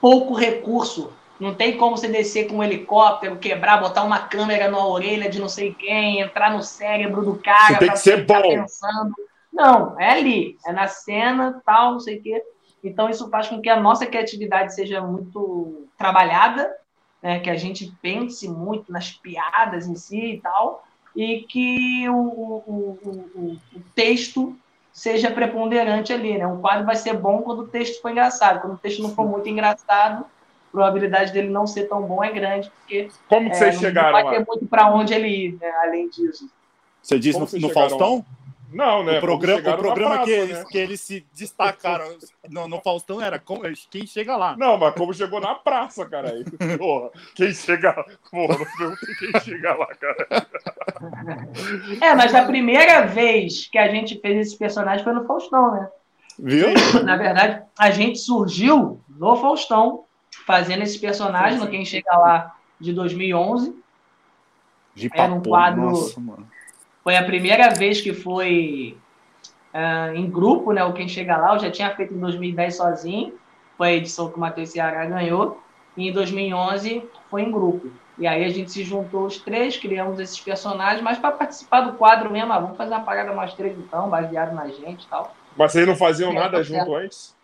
pouco 0.00 0.34
recurso 0.34 1.12
não 1.38 1.54
tem 1.54 1.76
como 1.76 1.96
você 1.96 2.08
descer 2.08 2.48
com 2.48 2.56
um 2.56 2.64
helicóptero, 2.64 3.36
quebrar, 3.36 3.78
botar 3.78 4.02
uma 4.02 4.18
câmera 4.18 4.68
na 4.68 4.84
orelha 4.84 5.30
de 5.30 5.38
não 5.38 5.48
sei 5.48 5.72
quem, 5.72 6.20
entrar 6.20 6.50
no 6.50 6.64
cérebro 6.64 7.24
do 7.24 7.36
cara. 7.36 7.74
Você 7.74 7.78
tem 7.78 7.90
que 7.90 7.98
ser 8.00 8.26
bom. 8.26 8.42
Pensando. 8.42 9.14
Não, 9.58 9.98
é 9.98 10.12
ali, 10.12 10.56
é 10.64 10.72
na 10.72 10.86
cena, 10.86 11.60
tal, 11.66 11.92
não 11.92 12.00
sei 12.00 12.18
o 12.18 12.22
quê. 12.22 12.42
Então 12.82 13.10
isso 13.10 13.28
faz 13.28 13.48
com 13.48 13.60
que 13.60 13.68
a 13.68 13.80
nossa 13.80 14.06
criatividade 14.06 14.72
seja 14.72 15.00
muito 15.00 15.88
trabalhada, 15.98 16.72
né, 17.20 17.40
que 17.40 17.50
a 17.50 17.56
gente 17.56 17.92
pense 18.00 18.48
muito 18.48 18.92
nas 18.92 19.10
piadas 19.10 19.88
em 19.88 19.96
si 19.96 20.34
e 20.34 20.40
tal, 20.40 20.86
e 21.16 21.40
que 21.40 22.08
o, 22.08 22.14
o, 22.14 22.98
o, 23.04 23.58
o 23.74 23.80
texto 23.96 24.56
seja 24.92 25.28
preponderante 25.28 26.12
ali, 26.12 26.38
né? 26.38 26.46
Um 26.46 26.60
quadro 26.60 26.86
vai 26.86 26.94
ser 26.94 27.14
bom 27.14 27.42
quando 27.42 27.62
o 27.62 27.68
texto 27.68 28.00
for 28.00 28.10
engraçado. 28.10 28.60
Quando 28.60 28.74
o 28.74 28.78
texto 28.78 29.02
não 29.02 29.10
for 29.10 29.26
muito 29.26 29.48
engraçado, 29.48 30.24
probabilidade 30.70 31.32
dele 31.32 31.48
não 31.50 31.66
ser 31.66 31.88
tão 31.88 32.02
bom 32.02 32.22
é 32.22 32.30
grande, 32.30 32.70
porque 32.70 33.08
Como 33.28 33.50
que 33.50 33.56
é, 33.56 33.58
vocês 33.58 33.74
não 33.74 33.80
chegaram 33.80 34.12
vai 34.12 34.30
ter 34.30 34.46
muito 34.46 34.66
para 34.66 34.92
onde 34.92 35.12
ele 35.14 35.28
ir, 35.28 35.58
né, 35.60 35.68
além 35.82 36.08
disso. 36.08 36.48
Você 37.02 37.18
disse 37.18 37.38
no, 37.38 37.60
no 37.60 37.70
Faustão? 37.70 38.24
Não, 38.72 39.02
né? 39.02 39.18
O 39.18 39.20
programa, 39.20 39.58
o 39.58 39.78
programa 39.78 40.14
praça, 40.16 40.24
que, 40.26 40.30
eles, 40.32 40.58
né? 40.58 40.64
que 40.70 40.78
eles 40.78 41.00
se 41.00 41.26
destacaram 41.32 42.16
no, 42.50 42.68
no, 42.68 42.80
Faustão 42.80 43.20
era 43.20 43.38
como, 43.38 43.62
quem 43.90 44.06
chega 44.06 44.36
lá. 44.36 44.56
Não, 44.56 44.76
mas 44.76 44.94
como 44.94 45.14
chegou 45.14 45.40
na 45.40 45.54
praça, 45.54 46.06
cara. 46.06 46.30
Aí, 46.30 46.44
porra, 46.76 47.10
quem 47.34 47.52
chega 47.52 47.94
lá. 47.96 48.04
Porra, 48.30 48.66
quem 49.18 49.40
chega 49.40 49.74
lá, 49.74 49.86
cara. 49.94 50.26
É, 52.00 52.14
mas 52.14 52.34
a 52.34 52.44
primeira 52.44 53.06
vez 53.06 53.68
que 53.68 53.78
a 53.78 53.88
gente 53.88 54.20
fez 54.20 54.48
esse 54.48 54.58
personagem 54.58 55.04
foi 55.04 55.12
no 55.12 55.26
Faustão, 55.26 55.72
né? 55.72 55.88
Viu? 56.38 56.68
Na 57.04 57.16
verdade, 57.16 57.62
a 57.78 57.90
gente 57.90 58.18
surgiu 58.18 59.00
no 59.08 59.36
Faustão 59.36 60.04
fazendo 60.46 60.82
esse 60.82 60.98
personagem, 60.98 61.58
no 61.58 61.68
Quem 61.68 61.84
Chega 61.84 62.16
Lá, 62.16 62.56
de 62.80 62.92
2011. 62.92 63.74
De 64.94 65.10
Era 65.12 65.32
um 65.32 65.42
quadro. 65.42 65.82
Nossa, 65.82 66.20
foi 67.08 67.16
a 67.16 67.24
primeira 67.24 67.70
vez 67.70 68.02
que 68.02 68.12
foi 68.12 68.94
uh, 69.72 70.14
em 70.14 70.30
grupo, 70.30 70.72
né? 70.72 70.84
O 70.84 70.92
Quem 70.92 71.08
Chega 71.08 71.38
Lá. 71.38 71.54
Eu 71.54 71.58
já 71.58 71.70
tinha 71.70 71.96
feito 71.96 72.12
em 72.12 72.18
2010 72.18 72.76
sozinho. 72.76 73.32
Foi 73.78 73.88
a 73.88 73.92
edição 73.94 74.28
que 74.28 74.36
o 74.36 74.38
Matheus 74.38 74.68
Ceará 74.68 75.06
ganhou. 75.06 75.58
E 75.96 76.06
em 76.06 76.12
2011 76.12 77.02
foi 77.30 77.44
em 77.44 77.50
grupo. 77.50 77.90
E 78.18 78.26
aí 78.26 78.44
a 78.44 78.50
gente 78.50 78.70
se 78.70 78.84
juntou 78.84 79.24
os 79.24 79.38
três, 79.38 79.78
criamos 79.78 80.20
esses 80.20 80.38
personagens, 80.38 81.00
mas 81.00 81.16
para 81.16 81.32
participar 81.32 81.80
do 81.80 81.94
quadro 81.94 82.30
mesmo, 82.30 82.52
ah, 82.52 82.58
vamos 82.58 82.76
fazer 82.76 82.92
uma 82.92 83.00
parada 83.00 83.32
mais 83.32 83.54
três 83.54 83.74
então, 83.78 84.10
baseado 84.10 84.54
na 84.54 84.68
gente 84.68 85.04
e 85.04 85.08
tal. 85.08 85.34
Mas 85.56 85.72
vocês 85.72 85.86
não 85.86 85.96
faziam 85.96 86.30
nada 86.30 86.62
junto 86.62 86.94
antes? 86.94 87.34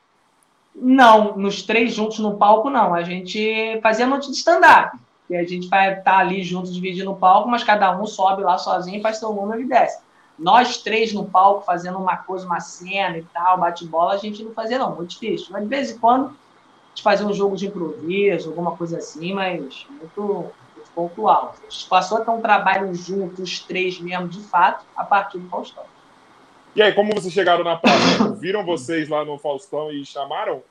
Não, 0.77 1.39
nos 1.39 1.63
três 1.63 1.95
juntos 1.95 2.19
no 2.19 2.37
palco, 2.37 2.69
não. 2.69 2.95
A 2.95 3.03
gente 3.03 3.81
fazia 3.83 4.07
noite 4.07 4.31
de 4.31 4.37
stand-up. 4.37 4.95
E 5.29 5.37
a 5.37 5.45
gente 5.45 5.69
vai 5.69 5.91
estar 5.91 6.03
tá 6.03 6.19
ali 6.19 6.43
juntos 6.43 6.73
dividindo 6.73 7.11
o 7.11 7.17
palco, 7.17 7.49
mas 7.49 7.65
cada 7.65 7.97
um 7.99 8.07
sobe 8.07 8.43
lá 8.43 8.59
sozinho, 8.59 9.01
faz 9.01 9.19
seu 9.19 9.33
número 9.33 9.61
e 9.61 9.67
desce. 9.67 10.03
Nós 10.39 10.79
três 10.79 11.13
no 11.13 11.25
palco 11.25 11.65
fazendo 11.65 11.99
uma 11.99 12.17
coisa, 12.17 12.45
uma 12.45 12.61
cena 12.61 13.19
e 13.19 13.23
tal, 13.33 13.59
bate-bola, 13.59 14.15
a 14.15 14.19
gente 14.19 14.43
não 14.43 14.53
fazia, 14.53 14.79
não, 14.79 14.95
muito 14.95 15.11
difícil. 15.11 15.49
Mas 15.51 15.63
de 15.63 15.69
vez 15.69 15.91
em 15.91 15.99
quando 15.99 16.27
a 16.27 16.89
gente 16.89 17.03
fazia 17.03 17.27
um 17.27 17.33
jogo 17.33 17.57
de 17.57 17.67
improviso, 17.67 18.51
alguma 18.51 18.77
coisa 18.77 18.99
assim, 18.99 19.33
mas 19.33 19.87
muito, 19.89 20.23
muito 20.23 20.91
pontual. 20.95 21.55
A 21.61 21.71
gente 21.71 21.89
passou 21.89 22.19
a 22.19 22.21
ter 22.23 22.31
um 22.31 22.41
trabalho 22.41 22.95
juntos, 22.95 23.39
os 23.39 23.61
três 23.61 24.01
mesmo, 24.01 24.29
de 24.29 24.41
fato, 24.41 24.85
a 24.97 25.05
partir 25.05 25.39
do 25.39 25.49
Faustão. 25.49 25.85
E 26.75 26.83
aí, 26.83 26.93
como 26.93 27.15
vocês 27.15 27.33
chegaram 27.33 27.63
na 27.63 27.77
praça? 27.77 28.31
Viram 28.35 28.65
vocês 28.65 29.09
lá 29.09 29.25
no 29.25 29.39
Faustão 29.39 29.93
e 29.93 30.05
chamaram? 30.05 30.63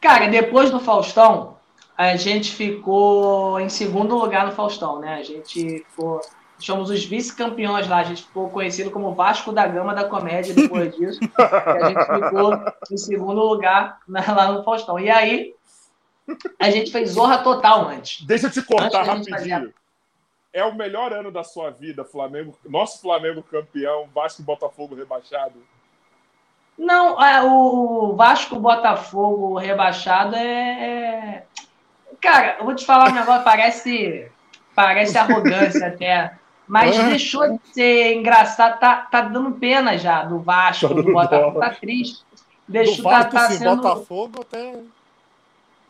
Cara, 0.00 0.26
depois 0.26 0.70
do 0.70 0.80
Faustão, 0.80 1.56
a 1.96 2.16
gente 2.16 2.54
ficou 2.54 3.58
em 3.60 3.68
segundo 3.68 4.16
lugar 4.16 4.46
no 4.46 4.52
Faustão, 4.52 5.00
né? 5.00 5.14
A 5.14 5.22
gente 5.22 5.84
ficou. 5.84 6.20
Chamamos 6.58 6.88
os 6.88 7.04
vice-campeões 7.04 7.86
lá, 7.86 7.98
a 7.98 8.04
gente 8.04 8.22
ficou 8.22 8.48
conhecido 8.48 8.90
como 8.90 9.14
Vasco 9.14 9.52
da 9.52 9.66
Gama 9.66 9.94
da 9.94 10.04
comédia 10.04 10.54
depois 10.54 10.92
disso. 10.96 11.20
a 11.36 11.88
gente 11.88 12.00
ficou 12.00 12.54
em 12.90 12.96
segundo 12.96 13.42
lugar 13.42 13.98
lá 14.08 14.52
no 14.52 14.64
Faustão. 14.64 14.98
E 14.98 15.10
aí, 15.10 15.54
a 16.58 16.70
gente 16.70 16.90
fez 16.90 17.10
Zorra 17.10 17.38
Total 17.38 17.86
antes. 17.88 18.24
Deixa 18.24 18.46
eu 18.46 18.50
te 18.50 18.62
cortar 18.62 19.02
rapidinho 19.02 19.72
é 20.56 20.64
o 20.64 20.74
melhor 20.74 21.12
ano 21.12 21.30
da 21.30 21.44
sua 21.44 21.70
vida, 21.70 22.02
Flamengo, 22.02 22.58
nosso 22.64 23.02
Flamengo 23.02 23.42
campeão, 23.42 24.08
Vasco 24.14 24.40
e 24.40 24.44
Botafogo 24.44 24.94
rebaixado? 24.94 25.62
Não, 26.78 27.22
é, 27.22 27.42
o 27.42 28.14
Vasco 28.16 28.58
Botafogo 28.58 29.58
rebaixado 29.58 30.34
é, 30.34 30.40
é. 30.42 31.46
Cara, 32.20 32.56
eu 32.58 32.64
vou 32.64 32.74
te 32.74 32.84
falar 32.84 33.10
um 33.10 33.14
negócio, 33.14 33.44
parece, 33.44 34.30
parece 34.74 35.16
arrogância 35.16 35.86
até. 35.88 36.34
Mas 36.66 36.96
deixou 36.96 37.48
de 37.48 37.60
ser 37.72 38.14
engraçado, 38.14 38.80
tá, 38.80 38.96
tá 38.96 39.20
dando 39.20 39.52
pena 39.52 39.96
já 39.96 40.24
do 40.24 40.40
Vasco, 40.40 40.88
do 40.88 41.12
Botafogo, 41.12 41.60
tá 41.60 41.70
triste. 41.70 42.24
Deixou, 42.66 42.96
do 42.96 43.02
Vasco, 43.04 43.32
tá, 43.32 43.40
tá 43.40 43.50
sendo... 43.50 43.76
Botafogo 43.76 44.40
até. 44.40 44.74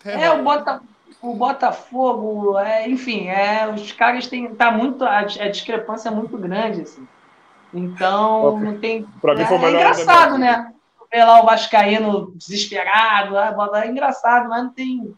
É, 0.04 0.30
o 0.30 0.42
Botafogo 0.42 0.86
o 1.20 1.34
Botafogo, 1.34 2.58
é, 2.58 2.88
enfim, 2.88 3.28
é, 3.28 3.66
os 3.68 3.92
caras 3.92 4.26
têm. 4.26 4.54
Tá 4.54 4.70
muito. 4.70 5.04
A, 5.04 5.18
a 5.18 5.48
discrepância 5.48 6.08
é 6.08 6.12
muito 6.12 6.36
grande, 6.36 6.82
assim. 6.82 7.06
Então, 7.72 8.58
não 8.58 8.78
tem. 8.78 9.06
Pra 9.20 9.34
mim 9.34 9.44
foi 9.44 9.56
é, 9.58 9.64
é 9.64 9.70
engraçado, 9.70 10.38
né? 10.38 10.72
Ver 11.12 11.24
lá 11.24 11.40
o 11.40 11.46
Vascaíno 11.46 12.32
desesperado, 12.34 13.36
é 13.36 13.86
engraçado, 13.86 14.48
mas 14.48 14.64
não 14.64 14.72
tem. 14.72 15.14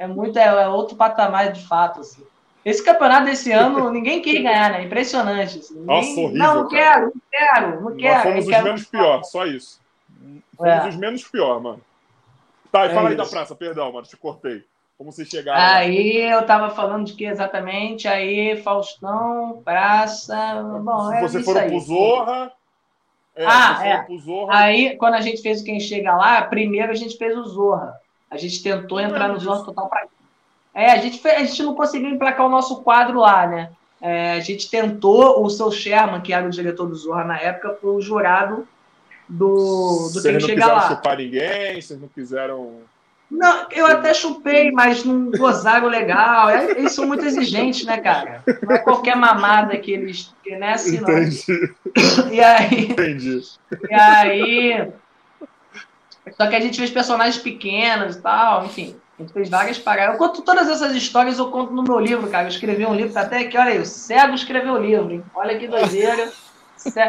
É 0.00 0.06
muito. 0.06 0.38
É, 0.38 0.46
é, 0.46 0.66
outro 0.66 0.96
patamar 0.96 1.52
de 1.52 1.62
fato, 1.68 2.00
assim. 2.00 2.24
Esse 2.64 2.82
campeonato 2.82 3.26
desse 3.26 3.52
ano, 3.52 3.90
ninguém 3.90 4.22
quer 4.22 4.40
ganhar, 4.40 4.70
né? 4.70 4.82
Impressionante. 4.82 5.58
Assim. 5.58 5.74
Ninguém... 5.74 5.86
Nossa, 5.86 6.20
horrível. 6.20 6.38
Não, 6.38 6.54
não 6.54 6.68
quero, 6.68 7.04
não 7.04 7.22
quero, 7.30 7.80
não 7.82 7.96
quero. 7.96 8.14
Nós 8.14 8.22
fomos 8.22 8.46
os 8.46 8.64
menos 8.64 8.84
pior, 8.86 9.22
só 9.24 9.46
isso. 9.46 9.80
Fomos 10.56 10.72
é. 10.72 10.88
os 10.88 10.96
menos 10.96 11.22
pior, 11.24 11.60
mano. 11.60 11.82
Tá, 12.72 12.86
e 12.86 12.94
fala 12.94 13.10
aí 13.10 13.16
da 13.16 13.26
praça, 13.26 13.54
perdão, 13.54 13.92
mano, 13.92 14.06
te 14.06 14.16
cortei. 14.16 14.64
Como 14.96 15.12
vocês 15.12 15.28
chegaram? 15.28 15.60
Aí 15.60 16.16
eu 16.30 16.44
tava 16.46 16.70
falando 16.70 17.04
de 17.04 17.14
que 17.14 17.24
exatamente? 17.24 18.08
Aí, 18.08 18.56
Faustão, 18.62 19.60
praça. 19.64 20.62
Bom, 20.82 21.12
é 21.12 21.20
Você 21.22 21.42
foram 21.42 21.66
pro 21.68 21.80
Zorra. 21.80 22.52
É, 23.34 23.44
ah, 23.46 23.86
é. 23.86 24.18
Zorra. 24.18 24.56
Aí, 24.56 24.96
quando 24.96 25.14
a 25.14 25.20
gente 25.20 25.42
fez 25.42 25.60
o 25.60 25.64
Quem 25.64 25.80
Chega 25.80 26.14
Lá, 26.14 26.42
primeiro 26.42 26.92
a 26.92 26.94
gente 26.94 27.16
fez 27.16 27.36
o 27.36 27.44
Zorra. 27.44 28.00
A 28.30 28.36
gente 28.36 28.62
tentou 28.62 29.00
entrar 29.00 29.28
no 29.28 29.38
Zorra 29.38 29.64
Total 29.64 29.88
pra. 29.88 30.06
É, 30.72 30.92
a 30.92 30.96
gente, 30.98 31.26
a 31.26 31.44
gente 31.44 31.62
não 31.62 31.74
conseguiu 31.74 32.10
emplacar 32.10 32.46
o 32.46 32.50
nosso 32.50 32.82
quadro 32.82 33.18
lá, 33.18 33.46
né? 33.46 33.70
É, 34.00 34.32
a 34.32 34.40
gente 34.40 34.70
tentou, 34.70 35.44
o 35.44 35.50
seu 35.50 35.70
Sherman, 35.70 36.20
que 36.20 36.32
era 36.32 36.46
o 36.46 36.50
diretor 36.50 36.86
do 36.86 36.94
Zorra 36.94 37.24
na 37.24 37.38
época, 37.38 37.76
foi 37.80 37.90
o 37.90 38.00
jurado 38.00 38.66
do, 39.28 40.10
do 40.14 40.22
Quem 40.22 40.40
Chega 40.40 40.66
Lá. 40.66 40.80
Vocês 40.80 40.90
não 40.90 40.96
quiseram 40.96 40.96
chupar 40.96 41.16
ninguém, 41.16 41.82
vocês 41.82 42.00
não 42.00 42.08
quiseram 42.08 42.82
não, 43.30 43.66
eu 43.70 43.86
até 43.86 44.12
chupei, 44.12 44.72
mas 44.72 45.04
não 45.04 45.30
gozaram 45.30 45.86
legal. 45.86 46.50
É, 46.50 46.72
eles 46.72 46.92
são 46.92 47.06
muito 47.06 47.24
exigentes, 47.24 47.86
né, 47.86 47.98
cara? 47.98 48.42
Não 48.60 48.74
é 48.74 48.78
qualquer 48.78 49.14
mamada 49.14 49.76
que 49.76 49.92
eles. 49.92 50.34
Que 50.42 50.56
não 50.56 50.66
é 50.66 50.72
assim, 50.72 51.00
não. 51.00 51.08
Entendi. 51.08 51.74
E 52.32 52.40
aí. 52.40 52.84
Entendi. 52.90 53.40
E 53.88 53.94
aí. 53.94 54.92
Só 56.36 56.46
que 56.46 56.56
a 56.56 56.60
gente 56.60 56.78
fez 56.78 56.90
personagens 56.90 57.38
pequenos 57.38 58.16
e 58.16 58.22
tal, 58.22 58.64
enfim. 58.64 58.96
A 59.18 59.22
gente 59.22 59.32
fez 59.32 59.50
várias 59.50 59.78
paradas. 59.78 60.14
Eu 60.14 60.18
conto 60.18 60.42
todas 60.42 60.68
essas 60.68 60.94
histórias, 60.94 61.38
eu 61.38 61.50
conto 61.50 61.72
no 61.72 61.82
meu 61.82 61.98
livro, 61.98 62.28
cara. 62.28 62.44
Eu 62.44 62.48
escrevi 62.48 62.86
um 62.86 62.94
livro, 62.94 63.12
tá 63.12 63.22
até 63.22 63.40
aqui, 63.40 63.56
olha 63.56 63.72
aí, 63.72 63.78
o 63.78 63.86
Cego 63.86 64.34
escreveu 64.34 64.74
o 64.74 64.78
livro, 64.78 65.12
hein? 65.12 65.24
Olha 65.34 65.58
que 65.58 65.68
doideira. 65.68 66.32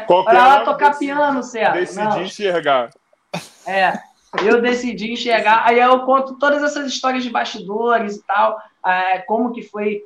Olha 0.10 0.44
lá 0.44 0.66
tocar 0.66 0.98
piano, 1.00 1.42
Cego. 1.42 1.76
Decidi 1.76 2.20
enxergar. 2.24 2.90
É. 3.66 3.94
Eu 4.44 4.62
decidi 4.62 5.12
enxergar, 5.12 5.64
aí 5.66 5.80
eu 5.80 6.00
conto 6.02 6.36
todas 6.38 6.64
essas 6.64 6.88
histórias 6.88 7.24
de 7.24 7.30
bastidores 7.30 8.16
e 8.16 8.24
tal, 8.24 8.62
é, 8.86 9.20
como 9.20 9.52
que 9.52 9.62
foi 9.62 10.04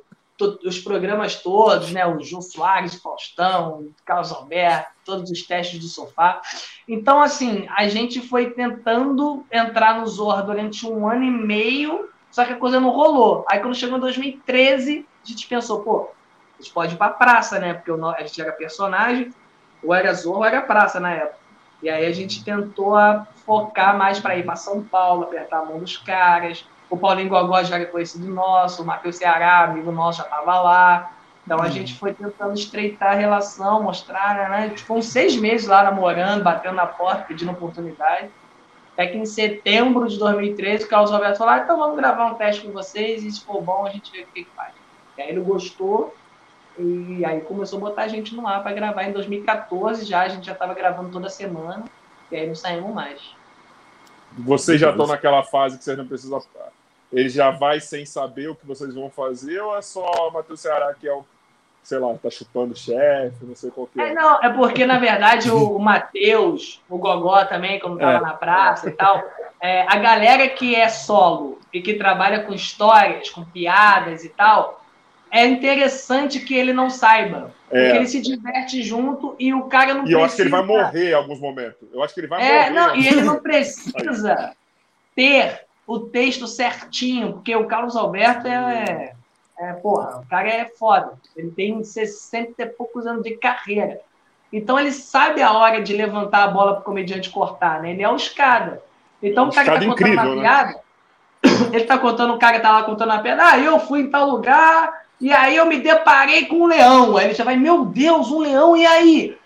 os 0.64 0.78
programas 0.78 1.36
todos, 1.36 1.92
né? 1.92 2.06
O 2.06 2.22
João 2.22 2.42
Soares, 2.42 2.96
Faustão, 2.96 3.88
Carlos 4.04 4.32
Alberto, 4.32 4.90
todos 5.04 5.30
os 5.30 5.42
testes 5.42 5.80
do 5.80 5.86
sofá. 5.86 6.40
Então, 6.88 7.20
assim, 7.20 7.66
a 7.76 7.88
gente 7.88 8.20
foi 8.20 8.50
tentando 8.50 9.44
entrar 9.50 10.00
no 10.00 10.06
Zorra 10.06 10.42
durante 10.42 10.86
um 10.86 11.08
ano 11.08 11.24
e 11.24 11.30
meio, 11.30 12.08
só 12.30 12.44
que 12.44 12.52
a 12.52 12.58
coisa 12.58 12.80
não 12.80 12.90
rolou. 12.90 13.44
Aí, 13.48 13.60
quando 13.60 13.74
chegou 13.74 13.96
em 13.96 14.00
2013, 14.00 15.06
a 15.24 15.28
gente 15.28 15.46
pensou, 15.46 15.80
pô, 15.80 16.10
a 16.58 16.62
gente 16.62 16.72
pode 16.72 16.94
ir 16.94 16.98
pra 16.98 17.08
praça, 17.10 17.58
né? 17.58 17.74
Porque 17.74 17.90
a 17.90 18.26
gente 18.26 18.40
era 18.40 18.52
personagem, 18.52 19.32
ou 19.82 19.94
era 19.94 20.12
Zorro 20.12 20.38
ou 20.38 20.44
era 20.44 20.60
praça 20.62 20.98
na 21.00 21.12
época. 21.12 21.46
E 21.82 21.88
aí 21.88 22.06
a 22.06 22.12
gente 22.12 22.42
tentou 22.42 22.96
focar 23.44 23.96
mais 23.96 24.18
para 24.18 24.36
ir 24.36 24.44
para 24.44 24.56
São 24.56 24.82
Paulo, 24.82 25.24
apertar 25.24 25.58
a 25.58 25.64
mão 25.64 25.78
dos 25.78 25.96
caras. 25.96 26.64
O 26.88 26.96
Paulinho 26.96 27.28
Gogó 27.28 27.62
já 27.62 27.76
era 27.76 27.86
conhecido 27.86 28.26
nosso, 28.28 28.82
o 28.82 28.86
Matheus 28.86 29.16
Ceará, 29.16 29.64
amigo 29.64 29.90
nosso, 29.90 30.18
já 30.18 30.24
estava 30.24 30.60
lá. 30.60 31.12
Então 31.44 31.62
a 31.62 31.68
gente 31.68 31.94
foi 31.94 32.12
tentando 32.12 32.54
estreitar 32.54 33.12
a 33.12 33.14
relação, 33.14 33.82
mostrar, 33.82 34.34
né? 34.34 34.56
A 34.56 34.68
gente 34.68 34.82
ficou 34.82 34.98
uns 34.98 35.06
seis 35.06 35.36
meses 35.36 35.66
lá 35.66 35.82
namorando, 35.82 36.42
batendo 36.42 36.74
na 36.74 36.86
porta, 36.86 37.22
pedindo 37.22 37.52
oportunidade. 37.52 38.28
Até 38.92 39.06
que 39.06 39.18
em 39.18 39.26
setembro 39.26 40.08
de 40.08 40.18
2013, 40.18 40.84
o 40.84 40.88
Carlos 40.88 41.12
Alberto 41.12 41.38
falou: 41.38 41.54
ah, 41.54 41.58
então 41.58 41.78
vamos 41.78 41.96
gravar 41.96 42.26
um 42.26 42.34
teste 42.34 42.62
com 42.62 42.72
vocês 42.72 43.22
e 43.22 43.30
se 43.30 43.44
for 43.44 43.62
bom 43.62 43.86
a 43.86 43.90
gente 43.90 44.10
vê 44.10 44.22
o 44.22 44.26
que, 44.26 44.44
que 44.44 44.50
faz. 44.56 44.72
E 45.16 45.22
aí 45.22 45.28
ele 45.28 45.40
gostou 45.40 46.14
e 46.78 47.24
aí 47.24 47.40
começou 47.40 47.78
a 47.78 47.80
botar 47.80 48.02
a 48.02 48.08
gente 48.08 48.34
no 48.34 48.46
ar 48.46 48.62
para 48.62 48.72
gravar 48.72 49.04
em 49.04 49.12
2014 49.12 50.04
já, 50.04 50.22
a 50.22 50.28
gente 50.28 50.44
já 50.44 50.52
estava 50.52 50.74
gravando 50.74 51.10
toda 51.10 51.28
semana, 51.30 51.84
e 52.30 52.36
aí 52.36 52.46
não 52.46 52.54
saímos 52.54 52.92
mais. 52.94 53.34
Vocês 54.32 54.80
já 54.80 54.90
estão 54.90 55.06
naquela 55.06 55.42
fase 55.42 55.78
que 55.78 55.84
vocês 55.84 55.96
não 55.96 56.06
precisam. 56.06 56.42
Ele 57.12 57.28
já 57.28 57.50
vai 57.50 57.80
sem 57.80 58.04
saber 58.04 58.48
o 58.48 58.54
que 58.54 58.66
vocês 58.66 58.94
vão 58.94 59.10
fazer, 59.10 59.60
ou 59.60 59.76
é 59.76 59.82
só 59.82 60.28
o 60.28 60.32
Matheus 60.32 60.60
Ceará 60.60 60.92
que 60.94 61.08
é 61.08 61.12
o, 61.12 61.24
sei 61.82 61.98
lá, 61.98 62.14
tá 62.14 62.30
chupando 62.30 62.72
o 62.72 62.76
chefe, 62.76 63.44
não 63.44 63.54
sei 63.54 63.70
qual 63.70 63.86
que 63.86 64.00
é. 64.00 64.08
é. 64.08 64.14
Não, 64.14 64.42
é 64.42 64.48
porque, 64.50 64.84
na 64.84 64.98
verdade, 64.98 65.50
o, 65.50 65.76
o 65.76 65.78
Matheus, 65.78 66.82
o 66.88 66.98
Gogó 66.98 67.44
também, 67.44 67.78
como 67.78 67.98
tava 67.98 68.18
é. 68.18 68.20
na 68.20 68.34
praça 68.34 68.88
e 68.88 68.92
tal, 68.92 69.22
é, 69.60 69.82
a 69.82 69.96
galera 69.96 70.48
que 70.48 70.74
é 70.74 70.88
solo 70.88 71.60
e 71.72 71.80
que 71.80 71.94
trabalha 71.94 72.42
com 72.42 72.52
histórias, 72.52 73.30
com 73.30 73.44
piadas 73.44 74.24
e 74.24 74.28
tal, 74.30 74.84
é 75.30 75.44
interessante 75.46 76.40
que 76.40 76.54
ele 76.54 76.72
não 76.72 76.90
saiba. 76.90 77.54
É. 77.70 77.84
Porque 77.84 77.96
ele 77.98 78.06
se 78.06 78.20
diverte 78.20 78.82
junto 78.82 79.34
e 79.38 79.52
o 79.52 79.64
cara 79.64 79.92
não 79.92 80.02
e 80.02 80.04
precisa... 80.04 80.18
eu 80.18 80.24
acho 80.24 80.36
que 80.36 80.42
ele 80.42 80.50
vai 80.50 80.62
morrer 80.62 81.10
em 81.10 81.14
alguns 81.14 81.40
momentos. 81.40 81.88
Eu 81.92 82.02
acho 82.02 82.14
que 82.14 82.20
ele 82.20 82.26
vai 82.26 82.42
é, 82.42 82.58
morrer. 82.58 82.70
Não, 82.70 82.96
e 82.96 83.08
ele 83.08 83.22
não 83.22 83.40
precisa 83.40 84.54
ter 85.14 85.65
o 85.86 86.00
texto 86.00 86.46
certinho, 86.46 87.34
porque 87.34 87.54
o 87.54 87.66
Carlos 87.66 87.96
Alberto 87.96 88.48
é, 88.48 89.14
é, 89.58 89.72
Porra, 89.74 90.20
o 90.20 90.26
cara 90.26 90.48
é 90.48 90.66
foda. 90.66 91.12
Ele 91.34 91.50
tem 91.50 91.82
60 91.82 92.62
e 92.62 92.66
poucos 92.66 93.06
anos 93.06 93.22
de 93.22 93.36
carreira. 93.36 94.00
Então 94.52 94.78
ele 94.78 94.92
sabe 94.92 95.42
a 95.42 95.52
hora 95.52 95.82
de 95.82 95.94
levantar 95.94 96.44
a 96.44 96.48
bola 96.48 96.72
para 96.72 96.80
o 96.80 96.84
comediante 96.84 97.30
cortar, 97.30 97.80
né? 97.80 97.92
Ele 97.92 98.02
é 98.02 98.08
o 98.08 98.16
escada. 98.16 98.82
Então 99.22 99.48
o 99.48 99.52
cara 99.52 99.62
está 99.62 99.72
contando 99.74 99.92
incrível, 99.92 100.24
uma 100.24 100.34
né? 100.34 100.40
piada. 100.40 100.72
Né? 100.72 100.80
Ele 101.72 101.82
está 101.82 101.98
contando, 101.98 102.34
o 102.34 102.38
cara 102.38 102.56
está 102.58 102.72
lá 102.72 102.82
contando 102.82 103.10
uma 103.10 103.22
piada. 103.22 103.42
Ah, 103.44 103.58
eu 103.58 103.78
fui 103.80 104.00
em 104.00 104.10
tal 104.10 104.28
lugar 104.28 105.06
e 105.20 105.32
aí 105.32 105.56
eu 105.56 105.66
me 105.66 105.78
deparei 105.78 106.46
com 106.46 106.56
um 106.56 106.66
leão. 106.66 107.16
Aí 107.16 107.26
ele 107.26 107.34
já 107.34 107.44
vai, 107.44 107.56
meu 107.56 107.84
Deus, 107.86 108.30
um 108.30 108.40
leão, 108.40 108.76
e 108.76 108.86
aí? 108.86 109.38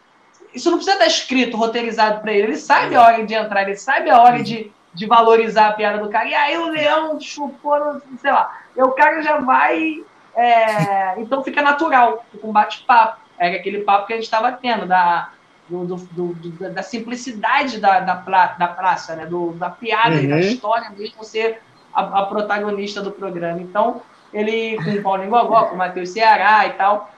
Isso 0.53 0.71
não 0.71 0.79
precisa 0.79 0.97
estar 0.97 1.07
escrito, 1.07 1.57
roteirizado 1.57 2.21
para 2.21 2.33
ele. 2.33 2.49
Ele 2.49 2.57
sabe 2.57 2.97
a 2.97 3.03
hora 3.03 3.25
de 3.25 3.35
entrar, 3.35 3.63
ele 3.63 3.77
sabe 3.77 4.11
a 4.11 4.21
hora 4.21 4.43
de, 4.43 4.73
de 4.93 5.07
valorizar 5.07 5.69
a 5.69 5.73
piada 5.73 5.99
do 5.99 6.11
cara. 6.11 6.29
E 6.29 6.35
aí 6.35 6.59
o 6.59 6.69
leão 6.69 7.21
chupou, 7.21 8.01
sei 8.19 8.33
lá. 8.33 8.59
E 8.77 8.83
o 8.83 8.93
cara 8.93 9.23
já 9.23 9.39
vai. 9.39 10.05
É... 10.35 11.21
então 11.21 11.43
fica 11.43 11.61
natural, 11.61 12.25
fica 12.31 12.47
um 12.47 12.53
bate-papo. 12.53 13.21
É 13.39 13.55
aquele 13.55 13.81
papo 13.81 14.07
que 14.07 14.13
a 14.13 14.17
gente 14.17 14.25
estava 14.25 14.53
tendo, 14.53 14.87
da, 14.87 15.31
do, 15.69 15.85
do, 15.85 16.35
do, 16.35 16.73
da 16.73 16.83
simplicidade 16.83 17.79
da, 17.79 18.01
da, 18.01 18.15
da 18.59 18.69
praça, 18.69 19.17
né? 19.17 19.27
do, 19.27 19.53
da 19.53 19.71
piada, 19.71 20.17
uhum. 20.17 20.29
da 20.29 20.41
história 20.41 20.91
mesmo 20.91 21.25
ser 21.25 21.63
a, 21.93 22.21
a 22.21 22.27
protagonista 22.27 23.01
do 23.01 23.11
programa. 23.11 23.61
Então, 23.61 24.03
ele 24.33 24.77
com 24.83 24.91
o 24.91 25.03
Paulinho 25.03 25.31
Gogó, 25.31 25.65
com 25.67 25.75
o 25.75 25.79
Matheus 25.79 26.11
Ceará 26.11 26.67
e 26.67 26.71
tal, 26.71 27.11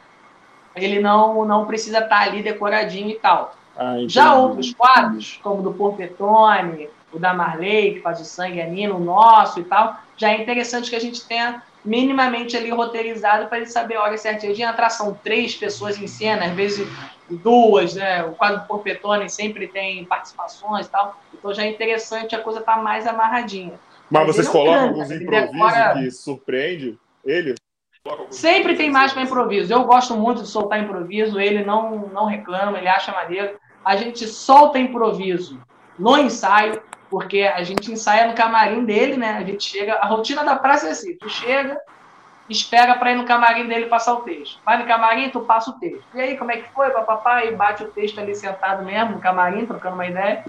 ele 0.77 1.01
não, 1.01 1.45
não 1.45 1.67
precisa 1.67 1.99
estar 1.99 2.21
ali 2.21 2.43
decoradinho 2.43 3.11
e 3.11 3.19
tal. 3.19 3.55
Ah, 3.77 3.97
Já 4.07 4.35
outros 4.35 4.73
quadros, 4.75 5.41
como 5.43 5.61
o 5.61 5.63
do 5.63 5.73
Porpetone, 5.73 6.89
o 7.13 7.19
da 7.19 7.35
Marley, 7.35 7.95
que 7.95 8.01
faz 8.01 8.21
o 8.21 8.25
sangue 8.25 8.61
anino, 8.61 8.97
o 8.97 9.01
nosso 9.01 9.61
e 9.61 9.65
tal, 9.65 9.97
já 10.17 10.31
é 10.31 10.41
interessante 10.41 10.91
que 10.91 10.97
a 10.97 11.01
gente 11.01 11.27
tenha 11.27 11.63
minimamente 11.85 12.57
ali 12.57 12.71
roteirizado 12.71 13.49
para 13.49 13.59
ele 13.59 13.67
saber 13.67 13.97
a 13.97 14.03
hora 14.03 14.17
certinha 14.17 14.55
de 14.55 14.63
entrar. 14.63 14.91
São 14.91 15.15
três 15.15 15.55
pessoas 15.57 16.01
em 16.01 16.07
cena, 16.07 16.47
às 16.47 16.53
vezes 16.53 16.89
duas, 17.29 17.95
né? 17.95 18.25
O 18.25 18.33
quadro 18.33 18.67
Porpetone 18.67 19.29
sempre 19.29 19.67
tem 19.67 20.05
participações 20.05 20.87
e 20.87 20.91
tal. 20.91 21.21
Então 21.35 21.53
já 21.53 21.65
é 21.65 21.69
interessante, 21.69 22.35
a 22.35 22.41
coisa 22.41 22.61
tá 22.61 22.77
mais 22.77 23.07
amarradinha. 23.07 23.79
Mas, 24.11 24.27
Mas 24.27 24.37
vocês 24.37 24.49
colocam 24.49 24.89
alguns 24.89 25.11
improvisos 25.11 25.53
decora... 25.53 25.95
que 25.95 26.11
surpreende 26.11 26.99
ele? 27.25 27.55
Sempre 28.31 28.75
tem 28.75 28.91
mais 28.91 29.13
para 29.13 29.23
improviso. 29.23 29.73
Eu 29.73 29.85
gosto 29.85 30.15
muito 30.17 30.43
de 30.43 30.49
soltar 30.49 30.83
improviso, 30.83 31.39
ele 31.39 31.65
não, 31.65 32.09
não 32.09 32.27
reclama, 32.27 32.79
ele 32.79 32.89
acha 32.89 33.13
maneiro. 33.13 33.57
A 33.85 33.97
gente 33.97 34.27
solta 34.27 34.79
improviso 34.79 35.61
no 35.99 36.19
ensaio, 36.19 36.82
porque 37.13 37.43
a 37.43 37.63
gente 37.63 37.93
ensaia 37.93 38.27
no 38.27 38.33
camarim 38.33 38.87
dele, 38.87 39.19
né? 39.19 39.37
A 39.37 39.45
gente 39.45 39.69
chega. 39.69 39.97
A 39.97 40.07
rotina 40.07 40.43
da 40.43 40.57
praça 40.57 40.89
é 40.89 40.93
assim: 40.93 41.15
tu 41.15 41.29
chega, 41.29 41.79
espera 42.49 42.95
para 42.95 43.13
ir 43.13 43.17
no 43.17 43.27
camarim 43.27 43.69
dele 43.69 43.85
passar 43.85 44.15
o 44.15 44.23
texto. 44.23 44.59
Vai 44.65 44.79
no 44.79 44.87
camarim, 44.87 45.29
tu 45.29 45.41
passa 45.41 45.69
o 45.69 45.75
texto. 45.75 46.03
E 46.15 46.21
aí, 46.23 46.39
como 46.39 46.51
é 46.51 46.57
que 46.57 46.73
foi, 46.73 46.89
papapá? 46.89 47.45
E 47.45 47.55
bate 47.55 47.85
o 47.85 47.91
texto 47.91 48.19
ali 48.19 48.35
sentado 48.35 48.83
mesmo 48.83 49.13
no 49.13 49.21
camarim, 49.21 49.67
trocando 49.67 49.95
uma 49.95 50.07
ideia, 50.07 50.43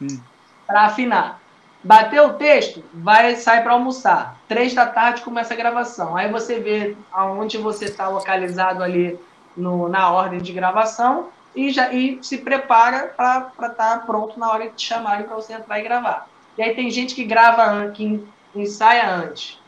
hum. 0.00 0.20
para 0.64 0.82
afinar. 0.82 1.40
Bateu 1.82 2.28
o 2.28 2.34
texto, 2.34 2.84
vai 2.94 3.34
sai 3.34 3.64
para 3.64 3.72
almoçar. 3.72 4.36
Três 4.46 4.72
da 4.74 4.86
tarde 4.86 5.22
começa 5.22 5.52
a 5.52 5.56
gravação. 5.56 6.16
Aí 6.16 6.30
você 6.30 6.60
vê 6.60 6.96
aonde 7.10 7.58
você 7.58 7.86
está 7.86 8.06
localizado 8.06 8.84
ali 8.84 9.18
no, 9.56 9.88
na 9.88 10.12
ordem 10.12 10.38
de 10.38 10.52
gravação 10.52 11.30
e 11.54 11.70
já 11.70 11.92
e 11.92 12.18
se 12.22 12.38
prepara 12.38 13.08
para 13.16 13.50
estar 13.56 13.74
tá 13.74 13.98
pronto 13.98 14.38
na 14.38 14.50
hora 14.50 14.68
de 14.68 14.76
te 14.76 14.86
chamarem 14.86 15.26
para 15.26 15.36
você 15.36 15.54
entrar 15.54 15.78
e 15.78 15.82
gravar. 15.82 16.28
E 16.56 16.62
aí 16.62 16.74
tem 16.74 16.90
gente 16.90 17.14
que 17.14 17.24
grava, 17.24 17.90
que 17.90 18.26
ensaia 18.54 19.08
antes. 19.10 19.58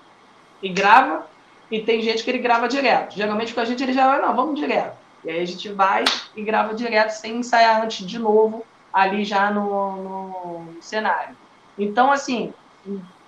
e 0.62 0.68
grava, 0.68 1.26
e 1.70 1.80
tem 1.80 2.02
gente 2.02 2.22
que 2.22 2.30
ele 2.30 2.38
grava 2.38 2.68
direto. 2.68 3.14
Geralmente 3.14 3.54
com 3.54 3.60
a 3.60 3.64
gente 3.64 3.82
ele 3.82 3.92
já 3.92 4.06
vai, 4.06 4.20
não, 4.20 4.34
vamos 4.34 4.58
direto. 4.58 4.96
E 5.24 5.30
aí 5.30 5.40
a 5.40 5.46
gente 5.46 5.68
vai 5.70 6.04
e 6.34 6.42
grava 6.42 6.74
direto 6.74 7.10
sem 7.10 7.36
ensaiar 7.36 7.82
antes 7.82 8.06
de 8.06 8.18
novo 8.18 8.64
ali 8.92 9.24
já 9.24 9.50
no, 9.50 9.96
no 9.96 10.82
cenário. 10.82 11.36
Então, 11.78 12.10
assim, 12.10 12.52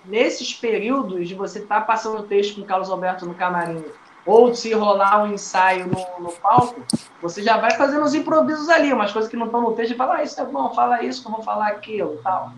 nesses 0.05 0.53
períodos 0.53 1.27
de 1.27 1.33
você 1.33 1.59
estar 1.59 1.81
tá 1.81 1.85
passando 1.85 2.19
o 2.19 2.23
texto 2.23 2.55
com 2.55 2.61
o 2.61 2.65
Carlos 2.65 2.89
Alberto 2.89 3.25
no 3.25 3.33
camarim 3.33 3.83
ou 4.25 4.53
se 4.55 4.73
rolar 4.73 5.23
um 5.23 5.33
ensaio 5.33 5.87
no, 5.87 6.23
no, 6.23 6.31
palco, 6.33 6.81
você 7.21 7.43
já 7.43 7.57
vai 7.57 7.71
fazendo 7.71 8.03
os 8.03 8.13
improvisos 8.13 8.69
ali, 8.69 8.93
umas 8.93 9.11
coisas 9.11 9.29
que 9.29 9.35
não 9.35 9.47
estão 9.47 9.61
no 9.61 9.73
texto, 9.73 9.93
e 9.93 9.97
fala, 9.97 10.15
ah, 10.15 10.23
isso 10.23 10.39
é 10.39 10.45
bom, 10.45 10.73
fala 10.73 11.03
isso, 11.03 11.21
que 11.21 11.27
eu 11.27 11.33
vou 11.33 11.43
falar 11.43 11.67
aquilo 11.67 12.19
tal. 12.23 12.53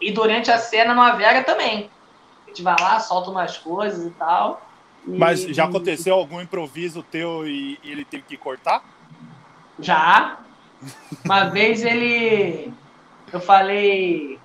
E 0.00 0.10
durante 0.10 0.50
a 0.50 0.58
cena 0.58 0.94
no 0.94 1.00
Avega 1.00 1.42
também. 1.44 1.90
A 2.44 2.48
gente 2.48 2.62
vai 2.62 2.76
lá, 2.80 3.00
solta 3.00 3.30
umas 3.30 3.56
coisas 3.56 4.04
e 4.04 4.10
tal. 4.10 4.60
E... 5.06 5.16
Mas 5.16 5.42
já 5.42 5.64
aconteceu 5.64 6.14
algum 6.14 6.40
improviso 6.40 7.02
teu 7.02 7.46
e, 7.46 7.78
ele 7.82 8.04
teve 8.04 8.24
que 8.24 8.36
cortar? 8.36 8.82
Já. 9.78 10.38
Uma 11.24 11.44
vez 11.44 11.84
ele. 11.84 12.72
Eu 13.32 13.40
falei. 13.40 14.38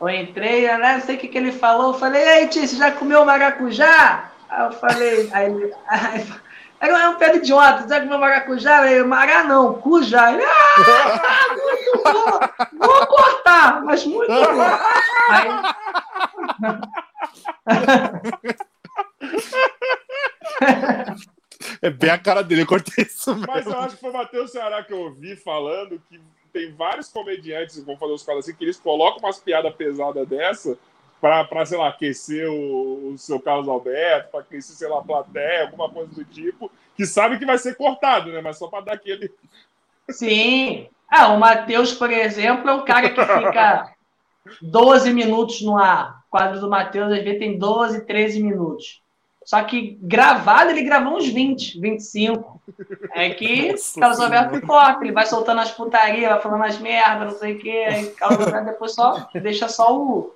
Eu 0.00 0.10
entrei, 0.10 0.66
né? 0.76 0.94
Não 0.94 1.00
sei 1.00 1.16
o 1.16 1.18
que, 1.18 1.28
que 1.28 1.38
ele 1.38 1.52
falou. 1.52 1.92
Eu 1.92 1.98
falei, 1.98 2.22
ei, 2.22 2.48
tio, 2.48 2.66
você 2.66 2.76
já 2.76 2.92
comeu 2.92 3.24
maracujá? 3.24 4.30
Aí 4.48 4.64
eu 4.64 4.72
falei, 4.72 5.30
aí 5.32 5.46
ele. 5.46 5.74
Aí, 6.80 6.90
é 6.90 7.08
um 7.08 7.16
pé 7.16 7.30
de 7.30 7.38
idiota, 7.38 7.82
você 7.82 7.88
já 7.88 8.00
comeu 8.00 8.18
maracujá? 8.18 8.92
Eu, 8.92 9.08
mará 9.08 9.44
não, 9.44 9.80
cujá. 9.80 10.34
Ele, 10.34 10.44
ah, 10.44 11.56
muito 11.56 12.02
bom, 12.04 12.86
vou 12.86 13.06
cortar, 13.06 13.82
mas 13.82 14.04
muito 14.04 14.30
bom. 14.30 14.60
Aí... 15.30 15.48
É 21.80 21.88
bem 21.88 22.10
a 22.10 22.18
cara 22.18 22.42
dele, 22.42 22.62
eu 22.62 22.66
cortei 22.66 23.04
isso 23.04 23.34
mesmo. 23.34 23.46
Mas 23.50 23.66
eu 23.66 23.78
acho 23.78 23.94
que 23.94 24.00
foi 24.02 24.10
o 24.10 24.12
Matheus 24.12 24.52
Ceará 24.52 24.82
que 24.82 24.92
eu 24.92 25.00
ouvi 25.00 25.36
falando 25.36 26.02
que 26.08 26.20
tem 26.52 26.74
vários 26.74 27.08
comediantes 27.08 27.76
que 27.76 27.82
vão 27.82 27.96
fazer 27.96 28.12
os 28.12 28.22
caras 28.22 28.44
assim, 28.44 28.54
que 28.54 28.64
eles 28.64 28.78
colocam 28.78 29.20
umas 29.20 29.38
piadas 29.38 29.74
pesadas 29.74 30.28
dessa 30.28 30.76
para, 31.48 31.64
sei 31.64 31.78
lá, 31.78 31.88
aquecer 31.88 32.46
o, 32.50 33.12
o, 33.12 33.18
seu 33.18 33.40
Carlos 33.40 33.66
Alberto, 33.66 34.30
para 34.30 34.40
aquecer, 34.40 34.76
sei 34.76 34.88
lá, 34.88 34.98
a 34.98 35.02
plateia, 35.02 35.62
alguma 35.62 35.88
coisa 35.88 36.12
do 36.12 36.22
tipo, 36.22 36.70
que 36.94 37.06
sabe 37.06 37.38
que 37.38 37.46
vai 37.46 37.56
ser 37.56 37.76
cortado, 37.76 38.30
né? 38.30 38.42
Mas 38.42 38.58
só 38.58 38.68
para 38.68 38.84
dar 38.84 38.92
aquele. 38.92 39.32
Sim. 40.10 40.86
Ah, 41.08 41.28
o 41.28 41.40
Matheus, 41.40 41.94
por 41.94 42.10
exemplo, 42.10 42.68
é 42.68 42.74
um 42.74 42.84
cara 42.84 43.08
que 43.08 43.22
fica 43.22 43.90
12 44.60 45.14
minutos 45.14 45.62
no 45.62 45.78
ar. 45.78 46.20
O 46.26 46.30
quadro 46.30 46.60
do 46.60 46.68
Matheus, 46.68 47.10
às 47.10 47.24
vezes, 47.24 47.38
tem 47.38 47.58
12, 47.58 48.04
13 48.04 48.42
minutos. 48.42 49.00
Só 49.46 49.62
que 49.62 49.98
gravado, 50.02 50.70
ele 50.70 50.82
gravou 50.82 51.16
uns 51.16 51.28
20, 51.28 51.80
25. 51.80 52.60
É 53.12 53.30
que 53.30 53.70
Nossa, 53.70 54.00
Carlos 54.00 54.20
Alberto 54.20 54.66
corta, 54.66 55.02
ele 55.02 55.12
vai 55.12 55.24
soltando 55.24 55.60
as 55.60 55.70
putarias, 55.70 56.30
vai 56.30 56.40
falando 56.40 56.64
as 56.64 56.78
merdas, 56.78 57.32
não 57.32 57.38
sei 57.38 57.54
o 57.54 57.58
quê. 57.58 57.84
Aí 57.88 58.06
Carlos 58.10 58.40
Alberto 58.40 58.66
depois 58.66 58.94
só 58.94 59.28
deixa 59.34 59.68
só 59.68 59.96
o, 59.96 60.34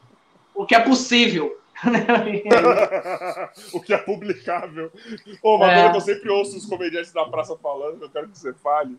o 0.59 0.67
que 0.67 0.75
é 0.75 0.81
possível. 0.81 1.57
o 3.73 3.81
que 3.81 3.95
é 3.95 3.99
publicável. 3.99 4.93
Ô, 5.41 5.55
uma 5.55 5.71
é. 5.71 5.75
coisa 5.75 5.91
que 5.91 5.97
eu 5.97 6.01
sempre 6.01 6.31
ouço 6.31 6.57
os 6.57 6.67
comediantes 6.67 7.13
da 7.13 7.25
praça 7.27 7.57
falando, 7.57 7.99
que 7.99 8.05
eu 8.05 8.11
quero 8.11 8.29
que 8.29 8.37
você 8.37 8.53
fale. 8.55 8.99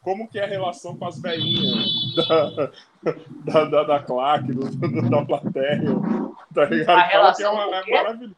Como 0.00 0.28
que 0.28 0.38
é 0.38 0.44
a 0.44 0.48
relação 0.48 0.96
com 0.96 1.04
as 1.04 1.20
velhinhas 1.20 2.14
da, 2.14 2.70
da, 3.44 3.64
da, 3.64 3.82
da 3.82 4.00
claque, 4.00 4.52
do, 4.52 5.10
da 5.10 5.24
plateia, 5.24 5.82
tá 6.54 6.64
ligado? 6.66 6.98
A 6.98 7.10
Fala 7.10 7.34
que 7.34 7.42
é, 7.42 7.48
uma, 7.48 7.62
é 7.62 7.90
maravilhoso. 7.90 8.36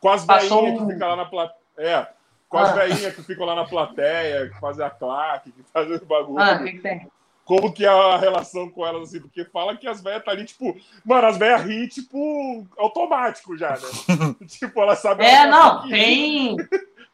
Com 0.00 0.08
as 0.08 0.24
velhinhas 0.24 0.52
um... 0.52 0.86
que 0.86 0.92
ficam 0.92 1.08
lá 1.08 1.16
na 1.16 1.24
plateia. 1.24 1.62
É, 1.78 2.08
com 2.48 2.58
as 2.58 2.70
ah. 2.70 2.74
velhinhas 2.74 3.14
que 3.14 3.22
ficam 3.24 3.46
lá 3.46 3.56
na 3.56 3.64
plateia, 3.64 4.48
que 4.48 4.60
fazem 4.60 4.86
a 4.86 4.90
claque, 4.90 5.50
que 5.50 5.62
fazem 5.72 5.96
o 5.96 6.06
bagulho. 6.06 6.38
Ah, 6.38 6.58
que 6.58 6.78
tem? 6.78 7.10
Como 7.46 7.72
que 7.72 7.84
é 7.84 7.88
a 7.88 8.16
relação 8.16 8.68
com 8.68 8.84
elas, 8.84 9.04
assim? 9.04 9.20
Porque 9.20 9.44
fala 9.44 9.76
que 9.76 9.86
as 9.86 10.02
velhas 10.02 10.24
tá 10.24 10.32
ali, 10.32 10.44
tipo... 10.44 10.76
Mano, 11.04 11.28
as 11.28 11.38
velhas 11.38 11.62
ri, 11.62 11.88
tipo, 11.88 12.66
automático 12.76 13.56
já, 13.56 13.70
né? 13.70 14.34
tipo, 14.48 14.80
elas 14.82 14.98
sabem... 14.98 15.24
É, 15.24 15.46
não, 15.46 15.88
tem... 15.88 16.56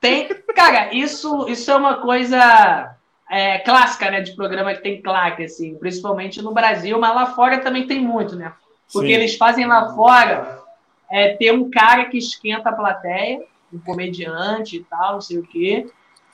Tem... 0.01 0.29
Cara, 0.57 0.93
isso, 0.95 1.47
isso 1.49 1.71
é 1.71 1.77
uma 1.77 2.01
coisa... 2.01 2.97
É, 3.31 3.59
clássica, 3.61 4.11
né, 4.11 4.21
de 4.21 4.35
programa 4.35 4.75
que 4.75 4.83
tem 4.83 5.01
claque, 5.01 5.45
assim, 5.45 5.75
principalmente 5.77 6.43
no 6.43 6.53
Brasil, 6.53 6.99
mas 6.99 7.15
lá 7.15 7.27
fora 7.35 7.61
também 7.61 7.87
tem 7.87 7.99
muito, 7.99 8.37
né? 8.37 8.53
Porque 8.93 9.09
Sim. 9.09 9.15
eles 9.15 9.37
fazem 9.37 9.67
lá 9.67 9.95
fora 9.95 10.63
é 11.11 11.35
ter 11.37 11.53
um 11.53 11.71
cara 11.71 12.07
que 12.07 12.17
esquenta 12.17 12.71
a 12.71 12.75
plateia, 12.75 13.43
um 13.73 13.79
comediante 13.79 14.77
e 14.79 14.85
tal, 14.85 15.15
não 15.15 15.21
sei 15.21 15.39
o 15.39 15.43
quê. 15.43 15.87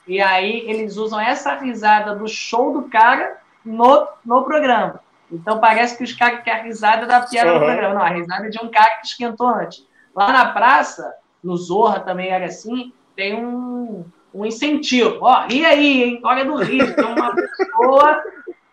E 0.07 0.21
aí 0.21 0.69
eles 0.69 0.95
usam 0.97 1.19
essa 1.19 1.55
risada 1.55 2.15
do 2.15 2.27
show 2.27 2.73
do 2.73 2.89
cara 2.89 3.37
no, 3.65 4.07
no 4.25 4.43
programa. 4.43 4.99
Então 5.31 5.59
parece 5.59 5.97
que 5.97 6.03
os 6.03 6.13
caras 6.13 6.43
querem 6.43 6.61
a 6.61 6.63
risada 6.63 7.05
da 7.05 7.21
piada 7.21 7.53
uhum. 7.53 7.59
do 7.59 7.65
programa. 7.65 7.95
Não, 7.95 8.01
a 8.01 8.09
risada 8.09 8.47
é 8.47 8.49
de 8.49 8.59
um 8.63 8.69
cara 8.69 8.97
que 8.97 9.07
esquentou 9.07 9.47
antes. 9.47 9.85
Lá 10.15 10.31
na 10.31 10.51
praça, 10.51 11.13
no 11.43 11.55
Zorra 11.55 11.99
também 11.99 12.29
era 12.29 12.45
assim, 12.45 12.91
tem 13.15 13.35
um, 13.35 14.05
um 14.33 14.45
incentivo. 14.45 15.19
Ó, 15.21 15.45
ri 15.47 15.65
aí, 15.65 16.03
hein? 16.03 16.21
Olha 16.23 16.45
do 16.45 16.55
rio. 16.55 16.95
Tem 16.95 17.05
uma 17.05 17.33
pessoa 17.33 18.23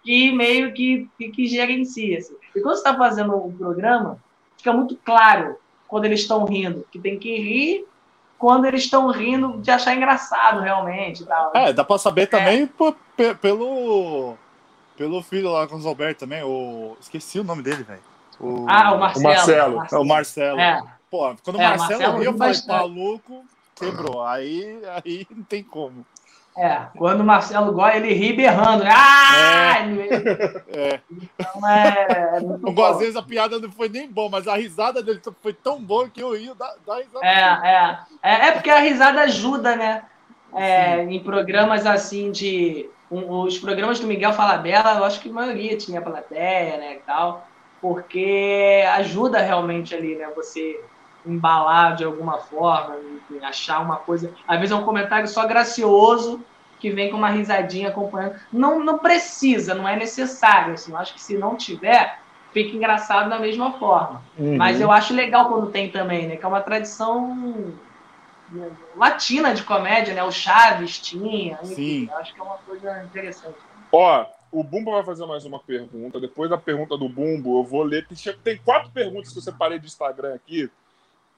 que 0.03 0.33
meio 0.33 0.73
que, 0.73 1.09
que, 1.19 1.29
que 1.31 1.47
gerencia. 1.47 2.19
Assim. 2.19 2.35
E 2.55 2.61
quando 2.61 2.75
você 2.75 2.81
está 2.81 2.97
fazendo 2.97 3.37
o 3.37 3.53
programa, 3.53 4.19
fica 4.57 4.73
muito 4.73 4.97
claro 5.05 5.57
quando 5.87 6.05
eles 6.07 6.21
estão 6.21 6.45
rindo, 6.45 6.87
que 6.91 6.99
tem 6.99 7.19
que 7.19 7.37
rir 7.37 7.87
quando 8.39 8.67
eles 8.67 8.83
estão 8.83 9.11
rindo 9.11 9.59
de 9.61 9.71
achar 9.71 9.95
engraçado 9.95 10.61
realmente. 10.61 11.25
Tal. 11.25 11.53
É, 11.55 11.73
dá 11.73 11.85
para 11.85 11.99
saber 11.99 12.27
também 12.27 12.71
é. 13.19 13.35
pelo 13.35 14.37
pelo 14.97 15.23
filho 15.23 15.51
lá 15.51 15.67
com 15.67 15.77
o 15.77 15.89
Alberto 15.89 16.21
também, 16.21 16.43
o 16.43 16.97
esqueci 17.01 17.39
o 17.39 17.45
nome 17.45 17.63
dele, 17.63 17.83
velho. 17.83 18.01
O... 18.41 18.67
Ah, 18.69 18.93
o 18.93 19.01
Marcelo. 19.01 19.25
O 19.25 19.77
Marcelo. 19.77 19.87
É 19.91 19.99
o 19.99 20.05
Marcelo. 20.05 20.61
É. 20.61 20.83
Pô, 21.11 21.35
quando 21.43 21.57
o 21.57 21.61
é, 21.61 21.69
Marcelo, 21.69 22.01
Marcelo 22.01 22.19
riu, 22.19 22.33
eu 22.33 22.37
falei, 22.37 22.61
maluco, 22.67 23.45
quebrou. 23.75 24.23
Aí, 24.25 24.81
aí 25.05 25.27
não 25.31 25.45
tem 25.45 25.63
como. 25.63 26.05
É, 26.57 26.87
quando 26.97 27.21
o 27.21 27.25
Marcelo 27.25 27.71
Góes, 27.71 27.97
ele 27.97 28.15
ri 28.15 28.33
berrando. 28.33 28.83
Né? 28.83 28.91
Ah! 28.91 29.77
É. 30.69 30.89
é. 30.95 31.01
Então 31.11 31.69
é. 31.69 32.07
é 32.41 32.91
Às 32.91 32.99
vezes 32.99 33.17
a 33.17 33.23
piada 33.23 33.59
não 33.59 33.71
foi 33.71 33.91
nem 33.91 34.11
boa, 34.11 34.31
mas 34.31 34.49
a 34.49 34.57
risada 34.57 35.03
dele 35.03 35.21
foi 35.43 35.53
tão 35.53 35.83
boa 35.83 36.09
que 36.09 36.23
eu 36.23 36.35
ri 36.35 36.53
da, 36.55 36.75
da 36.87 36.97
risada. 36.97 37.27
É, 37.27 37.69
é, 37.69 37.99
é. 38.23 38.49
É 38.49 38.53
porque 38.53 38.71
a 38.71 38.81
risada 38.81 39.21
ajuda, 39.21 39.77
né? 39.77 40.05
É, 40.55 41.03
em 41.03 41.23
programas 41.23 41.85
assim 41.85 42.33
de. 42.33 42.89
Um, 43.11 43.43
os 43.43 43.59
programas 43.59 44.01
do 44.01 44.07
Miguel 44.07 44.33
Falabella, 44.33 44.99
eu 44.99 45.05
acho 45.05 45.21
que 45.21 45.29
a 45.29 45.33
maioria 45.33 45.77
tinha 45.77 46.01
plateia, 46.01 46.77
né? 46.77 46.95
E 46.95 46.99
tal, 47.01 47.47
porque 47.81 48.85
ajuda 48.95 49.41
realmente 49.41 49.95
ali, 49.95 50.17
né? 50.17 50.29
Você 50.35 50.81
embalar 51.25 51.97
de 51.97 52.05
alguma 52.05 52.39
forma, 52.39 52.97
enfim, 52.99 53.45
achar 53.45 53.81
uma 53.81 53.97
coisa. 53.97 54.33
Às 54.47 54.59
vezes 54.59 54.73
é 54.73 54.79
um 54.79 54.85
comentário 54.85 55.29
só 55.29 55.47
gracioso 55.47 56.41
que 56.79 56.91
vem 56.91 57.11
com 57.11 57.17
uma 57.17 57.31
risadinha 57.31 57.89
acompanhando. 57.89 58.37
Não, 58.53 58.79
não 58.79 58.99
precisa, 58.99 59.75
não 59.75 59.89
é 59.89 59.97
necessário. 59.97 60.75
Assim, 60.75 60.93
eu 60.93 60.99
acho 60.99 61.15
que 61.15 61.21
se 61.21 61.37
não 61.37 61.57
tiver, 61.57 62.21
fica 62.53 62.77
engraçado 62.77 63.29
da 63.29 63.39
mesma 63.39 63.73
forma. 63.73 64.23
Uhum. 64.39 64.57
Mas 64.57 64.81
eu 64.81 64.91
acho 64.91 65.15
legal 65.15 65.49
quando 65.49 65.71
tem 65.71 65.91
também, 65.91 66.27
né? 66.29 66.37
Que 66.37 66.45
é 66.45 66.49
uma 66.49 66.61
tradição 66.61 67.73
latina 68.95 69.55
de 69.55 69.63
comédia, 69.63 70.15
né? 70.15 70.23
O 70.23 70.31
Chaves 70.31 70.99
tinha. 70.99 71.59
Enfim, 71.63 71.75
Sim. 71.75 72.11
acho 72.13 72.35
que 72.35 72.41
é 72.41 72.43
uma 72.43 72.59
coisa 72.59 73.05
interessante. 73.05 73.57
Ó, 73.93 74.27
o 74.51 74.63
Bumbo 74.63 74.93
vai 74.93 75.05
fazer 75.05 75.27
mais 75.27 75.45
uma 75.45 75.59
pergunta. 75.59 76.21
Depois 76.21 76.49
da 76.49 76.57
pergunta 76.57 76.97
do 76.97 77.09
Bumbo, 77.09 77.61
eu 77.61 77.65
vou 77.65 77.83
ler. 77.83 78.07
Tem 78.43 78.59
quatro 78.59 78.91
perguntas 78.91 79.33
que 79.33 79.39
eu 79.39 79.43
separei 79.43 79.79
do 79.79 79.87
Instagram 79.87 80.35
aqui. 80.35 80.71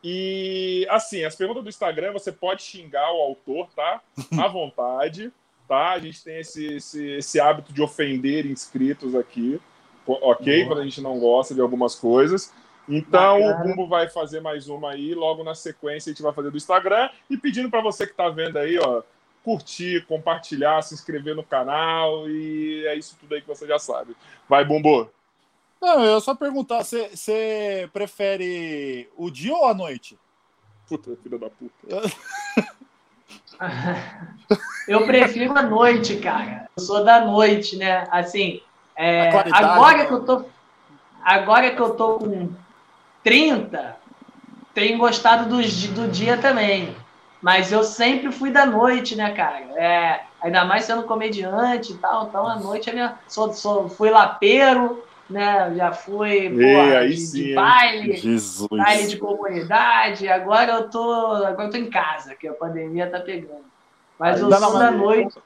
E 0.03 0.87
assim, 0.91 1.25
as 1.25 1.35
perguntas 1.35 1.65
do 1.65 1.69
Instagram 1.69 2.13
você 2.13 2.31
pode 2.31 2.63
xingar 2.63 3.13
o 3.13 3.21
autor, 3.21 3.69
tá? 3.75 4.01
À 4.39 4.47
vontade, 4.47 5.33
tá? 5.67 5.93
A 5.93 5.99
gente 5.99 6.23
tem 6.23 6.39
esse, 6.39 6.75
esse, 6.75 7.07
esse 7.13 7.41
hábito 7.41 7.73
de 7.73 7.83
ofender 7.83 8.47
inscritos 8.47 9.15
aqui, 9.15 9.61
ok? 10.07 10.65
Boa. 10.65 10.69
Quando 10.69 10.81
a 10.81 10.85
gente 10.85 11.01
não 11.01 11.19
gosta 11.19 11.55
de 11.55 11.61
algumas 11.61 11.95
coisas. 11.95 12.53
Então 12.89 13.41
Bacana. 13.41 13.65
o 13.65 13.69
Bumbo 13.69 13.87
vai 13.87 14.09
fazer 14.09 14.41
mais 14.41 14.69
uma 14.69 14.93
aí, 14.93 15.15
logo 15.15 15.45
na 15.45 15.55
sequência 15.55 16.11
a 16.11 16.15
gente 16.15 16.23
vai 16.23 16.33
fazer 16.33 16.51
do 16.51 16.57
Instagram 16.57 17.11
e 17.29 17.37
pedindo 17.37 17.71
para 17.71 17.83
você 17.83 18.07
que 18.07 18.15
tá 18.15 18.29
vendo 18.31 18.57
aí, 18.57 18.79
ó, 18.79 19.03
curtir, 19.45 20.07
compartilhar, 20.07 20.83
se 20.83 20.95
inscrever 20.95 21.37
no 21.37 21.43
canal 21.43 22.29
e 22.29 22.87
é 22.87 22.95
isso 22.97 23.17
tudo 23.21 23.35
aí 23.35 23.43
que 23.43 23.49
você 23.49 23.67
já 23.67 23.79
sabe. 23.79 24.17
Vai, 24.49 24.65
Bumbo! 24.65 25.11
Não, 25.81 26.03
eu 26.05 26.21
só 26.21 26.35
perguntar, 26.35 26.83
você 26.83 27.89
prefere 27.93 29.09
o 29.17 29.31
dia 29.31 29.55
ou 29.55 29.67
a 29.67 29.75
noite? 29.75 30.19
Puta, 30.89 31.17
filha 31.23 31.39
da 31.39 31.51
puta. 31.51 31.73
eu 34.89 35.07
prefiro 35.07 35.57
a 35.57 35.63
noite, 35.63 36.17
cara. 36.17 36.69
Eu 36.77 36.83
sou 36.83 37.05
da 37.05 37.25
noite, 37.25 37.77
né? 37.77 38.05
Assim, 38.11 38.61
é, 38.97 39.29
agora 39.53 39.99
né? 39.99 40.07
que 40.07 40.13
eu 40.13 40.25
tô 40.25 40.45
agora 41.23 41.71
que 41.75 41.81
eu 41.81 41.95
tô 41.95 42.19
com 42.19 42.51
30, 43.23 43.97
tenho 44.75 44.99
gostado 44.99 45.49
do, 45.49 45.57
do 45.61 46.09
dia 46.09 46.37
também. 46.37 46.95
Mas 47.41 47.71
eu 47.71 47.85
sempre 47.85 48.33
fui 48.33 48.51
da 48.51 48.67
noite, 48.67 49.15
né, 49.15 49.33
cara? 49.33 49.59
É, 49.81 50.21
ainda 50.43 50.65
mais 50.65 50.85
sendo 50.85 51.05
comediante 51.05 51.93
e 51.93 51.99
tal. 51.99 52.29
Então, 52.29 52.47
a 52.47 52.57
noite 52.57 52.91
é 52.91 52.93
minha. 52.93 53.19
Sou, 53.29 53.53
sou, 53.53 53.89
fui 53.89 54.11
lapeiro, 54.11 55.03
né? 55.31 55.73
Já 55.77 55.93
fui 55.93 56.51
porra, 56.51 56.99
aí 56.99 57.11
de, 57.11 57.17
sim, 57.19 57.45
de 57.45 57.55
baile, 57.55 58.17
Jesus. 58.17 58.69
baile 58.71 59.07
de 59.07 59.17
comunidade. 59.19 60.29
Agora 60.29 60.73
eu 60.73 60.91
tô, 60.91 61.13
agora 61.45 61.69
eu 61.69 61.71
tô 61.71 61.77
em 61.77 61.91
casa, 61.91 62.35
que 62.35 62.49
a 62.49 62.55
pandemia 62.55 63.09
tá 63.09 63.21
pegando. 63.21 63.67
Mas 64.19 64.41
eu 64.41 64.51
sou 64.53 64.79
da 64.79 64.91
noite. 64.91 65.39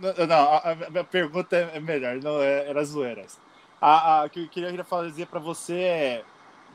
Não, 0.00 0.26
não, 0.26 0.52
a, 0.52 0.70
a 0.72 0.90
minha 0.90 1.04
pergunta 1.04 1.56
é 1.56 1.80
melhor, 1.80 2.16
não 2.16 2.40
é- 2.40 2.68
era 2.68 2.84
zoeiras. 2.84 3.38
A, 3.80 4.22
a 4.22 4.28
que 4.28 4.44
eu 4.44 4.48
queria 4.48 4.84
fazer 4.84 5.26
pra 5.26 5.40
você 5.40 5.74
é: 5.78 6.24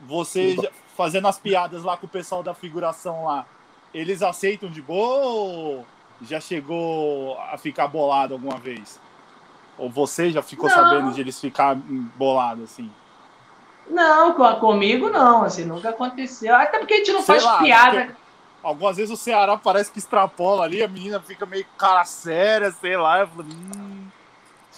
você 0.02 0.56
fazendo 0.96 1.28
as 1.28 1.38
piadas 1.38 1.82
lá 1.84 1.96
com 1.96 2.06
o 2.06 2.08
pessoal 2.08 2.42
da 2.42 2.54
figuração 2.54 3.24
lá, 3.24 3.46
eles 3.94 4.22
aceitam 4.22 4.68
de 4.70 4.82
boa 4.82 5.24
ou 5.24 5.86
já 6.22 6.40
chegou 6.40 7.38
a 7.40 7.56
ficar 7.58 7.88
bolado 7.88 8.34
alguma 8.34 8.58
vez? 8.58 9.00
Ou 9.78 9.88
você 9.88 10.30
já 10.30 10.42
ficou 10.42 10.68
Não. 10.68 10.74
sabendo 10.76 11.12
de 11.12 11.20
eles 11.20 11.40
ficar 11.40 11.74
bolado 11.74 12.62
assim? 12.64 12.90
Não, 13.88 14.32
com- 14.34 14.54
comigo 14.56 15.10
não, 15.10 15.42
assim, 15.44 15.64
nunca 15.64 15.90
aconteceu. 15.90 16.54
Até 16.54 16.78
porque 16.78 16.94
a 16.94 16.96
gente 16.98 17.12
não 17.12 17.22
Sei 17.22 17.40
faz 17.40 17.44
lá, 17.44 17.58
piada. 17.58 18.00
porque 18.06 18.22
Algumas 18.62 18.96
vezes 18.96 19.12
o 19.12 19.16
Ceará 19.16 19.56
parece 19.56 19.90
que 19.90 19.98
extrapola 19.98 20.62
ali, 20.64 20.84
a 20.84 20.88
menina 20.88 21.18
fica 21.20 21.44
meio 21.44 21.66
cara 21.76 22.04
séria, 22.04 22.70
sei 22.70 22.96
lá. 22.96 23.20
Eu 23.20 23.26
falo, 23.26 23.42
hum, 23.44 24.06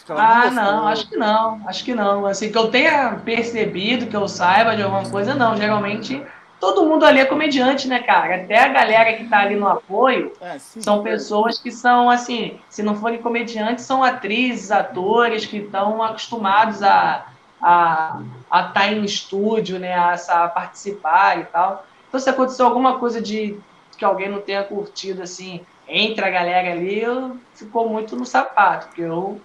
Ah, 0.08 0.50
não, 0.50 0.88
acho 0.88 1.08
que 1.08 1.16
não, 1.16 1.60
acho 1.66 1.84
que 1.84 1.94
não. 1.94 2.26
Assim, 2.26 2.50
que 2.50 2.58
eu 2.58 2.70
tenha 2.70 3.20
percebido, 3.24 4.06
que 4.06 4.16
eu 4.16 4.28
saiba 4.28 4.76
de 4.76 4.82
alguma 4.82 5.08
coisa, 5.08 5.34
não. 5.34 5.56
Geralmente, 5.56 6.22
todo 6.60 6.84
mundo 6.84 7.04
ali 7.04 7.20
é 7.20 7.24
comediante, 7.24 7.88
né, 7.88 8.00
cara? 8.00 8.36
Até 8.36 8.58
a 8.58 8.68
galera 8.68 9.12
que 9.14 9.24
tá 9.28 9.40
ali 9.40 9.56
no 9.56 9.68
apoio 9.68 10.32
É, 10.40 10.58
sim. 10.58 10.82
são 10.82 11.02
pessoas 11.02 11.58
que 11.58 11.70
são, 11.70 12.10
assim, 12.10 12.58
se 12.68 12.82
não 12.82 12.94
forem 12.96 13.20
comediantes, 13.22 13.84
são 13.84 14.02
atrizes, 14.02 14.70
atores 14.70 15.46
que 15.46 15.58
estão 15.58 16.02
acostumados 16.02 16.82
a 16.82 17.26
a 17.60 18.20
a 18.50 18.60
estar 18.68 18.92
em 18.92 19.02
estúdio, 19.04 19.78
né, 19.78 19.94
a, 19.94 20.14
a 20.14 20.48
participar 20.48 21.40
e 21.40 21.44
tal. 21.44 21.84
Então, 22.08 22.20
se 22.20 22.28
aconteceu 22.28 22.66
alguma 22.66 22.98
coisa 22.98 23.20
de 23.20 23.58
que 23.96 24.04
alguém 24.04 24.28
não 24.28 24.40
tenha 24.40 24.62
curtido, 24.62 25.22
assim, 25.22 25.60
entre 25.88 26.24
a 26.24 26.30
galera 26.30 26.72
ali, 26.72 27.00
eu, 27.00 27.36
ficou 27.54 27.88
muito 27.88 28.16
no 28.16 28.24
sapato, 28.24 28.86
porque 28.88 29.02
eu, 29.02 29.40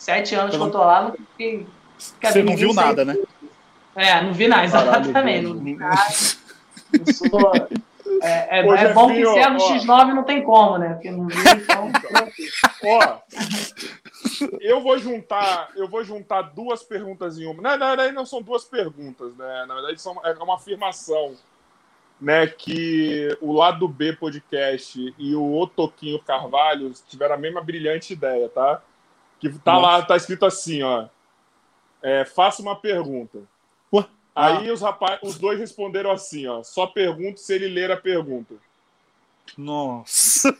sete 0.00 0.34
anos 0.34 0.56
que 0.56 0.62
eu 0.62 0.70
tô 0.70 0.78
lá, 0.78 1.02
não 1.02 1.12
fiquei... 1.12 1.66
Você 2.22 2.42
não 2.42 2.56
viu 2.56 2.72
nada, 2.72 3.04
né? 3.04 3.16
É, 3.94 4.22
não 4.22 4.32
vi 4.32 4.48
nada, 4.48 4.64
exatamente, 4.64 5.46
não 5.46 5.58
vi 5.58 5.76
nada. 5.76 6.00
Eu 6.92 7.12
sou... 7.12 7.52
É, 8.22 8.58
é, 8.60 8.66
é 8.66 8.92
bom 8.92 9.08
que 9.08 9.24
ser 9.24 9.50
no 9.50 9.62
ó. 9.62 9.72
X9 9.72 10.14
não 10.14 10.24
tem 10.24 10.42
como, 10.42 10.78
né? 10.78 10.94
Porque 10.94 11.10
não 11.10 11.26
vi, 11.26 11.36
então... 11.36 11.90
Ó, 12.84 13.18
eu 14.60 14.80
vou 14.80 14.98
juntar, 14.98 15.70
eu 15.76 15.88
vou 15.88 16.02
juntar 16.02 16.42
duas 16.42 16.82
perguntas 16.82 17.38
em 17.38 17.46
uma. 17.46 17.62
Na 17.62 17.76
verdade, 17.76 18.12
não 18.12 18.26
são 18.26 18.42
duas 18.42 18.64
perguntas, 18.64 19.34
né? 19.36 19.64
Na 19.66 19.74
verdade, 19.74 20.00
são, 20.00 20.18
é 20.24 20.32
uma 20.42 20.56
afirmação, 20.56 21.34
né? 22.20 22.46
Que 22.46 23.36
o 23.40 23.52
lado 23.52 23.86
B 23.86 24.14
podcast 24.14 25.14
e 25.18 25.34
o 25.34 25.58
Otoquinho 25.58 26.18
Carvalho 26.20 26.92
tiveram 27.08 27.34
a 27.34 27.38
mesma 27.38 27.62
brilhante 27.62 28.12
ideia, 28.12 28.48
tá? 28.48 28.82
Que 29.40 29.48
tá 29.58 29.78
lá, 29.78 30.02
tá 30.02 30.16
escrito 30.16 30.44
assim, 30.44 30.82
ó. 30.82 31.06
É, 32.02 32.24
faça 32.24 32.62
uma 32.62 32.76
pergunta. 32.76 33.40
Ué? 33.92 34.04
Aí 34.34 34.70
os 34.70 34.80
rapazes, 34.80 35.18
os 35.22 35.38
dois 35.38 35.58
responderam 35.58 36.10
assim, 36.10 36.46
ó. 36.46 36.62
Só 36.62 36.86
pergunto 36.86 37.40
se 37.40 37.54
ele 37.54 37.68
ler 37.68 37.90
a 37.90 37.96
pergunta. 37.96 38.54
Nossa. 39.56 40.54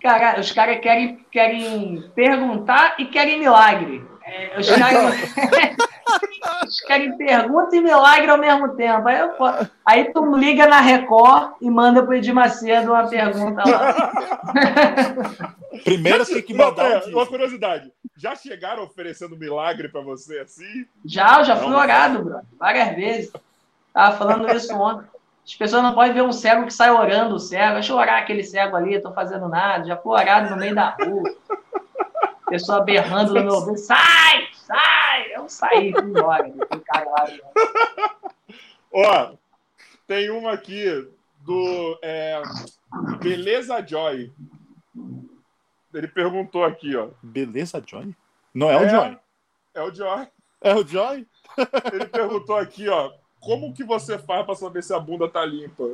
Cara, 0.00 0.40
os 0.40 0.50
caras 0.52 0.80
querem, 0.80 1.24
querem 1.30 2.10
perguntar 2.14 2.94
e 2.98 3.06
querem 3.06 3.38
milagre. 3.38 4.02
É, 4.30 4.60
os 4.60 4.68
caras 4.70 5.14
os 6.66 6.80
querem 6.80 7.16
pergunta 7.16 7.74
e 7.74 7.80
milagre 7.80 8.30
ao 8.30 8.38
mesmo 8.38 8.76
tempo. 8.76 9.08
Aí, 9.08 9.18
eu, 9.18 9.30
aí 9.84 10.12
tu 10.12 10.36
liga 10.36 10.66
na 10.66 10.80
Record 10.80 11.54
e 11.60 11.68
manda 11.68 12.02
pro 12.02 12.14
Edir 12.14 12.32
Macedo 12.32 12.92
uma 12.92 13.08
pergunta 13.08 13.62
lá. 13.68 14.12
Primeiro 15.84 16.24
tem 16.24 16.42
que 16.42 16.54
mandar 16.54 16.90
é, 16.90 17.08
um 17.08 17.12
uma 17.12 17.26
curiosidade. 17.26 17.92
Já 18.16 18.36
chegaram 18.36 18.84
oferecendo 18.84 19.36
milagre 19.36 19.88
pra 19.88 20.00
você 20.00 20.38
assim? 20.38 20.86
Já, 21.04 21.38
eu 21.38 21.44
já 21.44 21.56
fui 21.56 21.72
orado, 21.72 22.22
bro, 22.22 22.40
várias 22.58 22.94
vezes. 22.94 23.32
Tava 23.92 24.16
falando 24.16 24.54
isso 24.54 24.72
ontem. 24.74 25.08
As 25.44 25.54
pessoas 25.54 25.82
não 25.82 25.94
podem 25.94 26.12
ver 26.12 26.22
um 26.22 26.32
cego 26.32 26.66
que 26.66 26.72
sai 26.72 26.90
orando 26.90 27.34
o 27.34 27.40
cego. 27.40 27.74
Deixa 27.74 27.92
eu 27.92 27.96
orar 27.96 28.22
aquele 28.22 28.44
cego 28.44 28.76
ali, 28.76 28.94
eu 28.94 29.02
tô 29.02 29.12
fazendo 29.12 29.48
nada. 29.48 29.84
Já 29.84 29.96
fui 29.96 30.12
orado 30.12 30.50
no 30.50 30.56
meio 30.56 30.74
da 30.74 30.90
rua. 30.90 31.24
Pessoa 32.50 32.82
berrando 32.82 33.32
no 33.32 33.44
meu 33.44 33.54
ouvido, 33.54 33.78
sai, 33.78 34.48
sai! 34.52 35.32
Eu 35.36 35.48
saí, 35.48 35.92
fui 35.92 36.02
embora. 36.02 36.52
Cara 36.84 37.10
lá, 37.10 37.26
Ó, 38.92 39.32
tem 40.06 40.30
uma 40.30 40.52
aqui 40.52 41.08
do 41.38 41.98
é, 42.02 42.42
Beleza 43.22 43.86
Joy. 43.86 44.32
Ele 45.94 46.08
perguntou 46.08 46.64
aqui, 46.64 46.96
ó. 46.96 47.10
Beleza, 47.22 47.82
Joy? 47.86 48.14
Não 48.52 48.68
é, 48.68 48.76
o 48.76 48.88
Joy. 48.88 49.18
É 49.72 49.82
o 49.82 49.94
Joy. 49.94 50.28
É 50.60 50.74
o 50.74 50.86
Joy? 50.86 51.26
Ele 51.92 52.06
perguntou 52.06 52.56
aqui, 52.56 52.88
ó. 52.88 53.12
Como 53.40 53.72
que 53.72 53.84
você 53.84 54.18
faz 54.18 54.44
pra 54.44 54.56
saber 54.56 54.82
se 54.82 54.92
a 54.92 54.98
bunda 54.98 55.28
tá 55.28 55.44
limpa? 55.44 55.84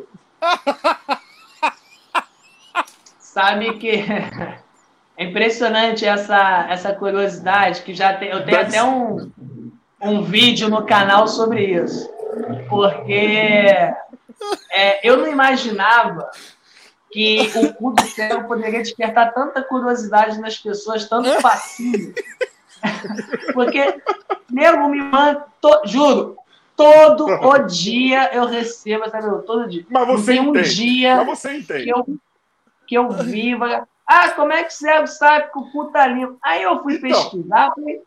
Sabe 3.18 3.78
que 3.78 4.02
é 5.16 5.24
impressionante 5.24 6.04
essa, 6.04 6.66
essa 6.68 6.92
curiosidade, 6.94 7.82
que 7.82 7.94
já 7.94 8.14
tem, 8.14 8.28
eu 8.28 8.44
tenho 8.44 8.60
até 8.60 8.82
um, 8.82 9.30
um 10.00 10.22
vídeo 10.22 10.68
no 10.68 10.84
canal 10.84 11.26
sobre 11.26 11.64
isso. 11.64 12.08
Porque 12.68 13.12
é, 14.72 15.00
eu 15.08 15.16
não 15.16 15.26
imaginava 15.28 16.28
que 17.10 17.50
o 17.56 17.72
cu 17.74 17.92
do 17.92 18.02
céu 18.02 18.44
poderia 18.44 18.82
despertar 18.82 19.32
tanta 19.32 19.62
curiosidade 19.62 20.38
nas 20.38 20.58
pessoas, 20.58 21.08
tanto 21.08 21.30
fascínio. 21.40 22.12
Porque, 23.54 24.00
nego, 24.50 24.88
me 24.88 25.00
manda, 25.00 25.46
to- 25.60 25.80
juro, 25.86 26.36
todo 26.76 27.26
o 27.26 27.58
dia 27.60 28.30
eu 28.34 28.44
recebo, 28.44 29.08
sabe? 29.08 29.46
Todo 29.46 29.66
dia. 29.68 29.86
Mas 29.88 30.06
você 30.08 30.32
Tem 30.32 30.40
um 30.40 30.50
entende. 30.50 30.74
dia 30.74 31.16
Mas 31.16 31.26
você 31.26 31.56
entende. 31.56 31.84
que 31.84 31.90
eu, 31.90 32.06
que 32.86 32.94
eu 32.98 33.08
vi, 33.10 33.54
vai- 33.54 33.82
ah, 34.06 34.30
como 34.30 34.52
é 34.52 34.62
que 34.62 34.72
o 34.72 34.76
cego 34.76 35.06
sabe 35.06 35.50
que 35.52 35.58
o 35.58 35.70
cu 35.70 35.86
tá 35.90 36.06
limpo? 36.06 36.38
Aí 36.42 36.62
eu 36.62 36.82
fui 36.82 36.94
Então. 36.96 37.10
pesquisar, 37.10 37.72
falei, 37.74 38.00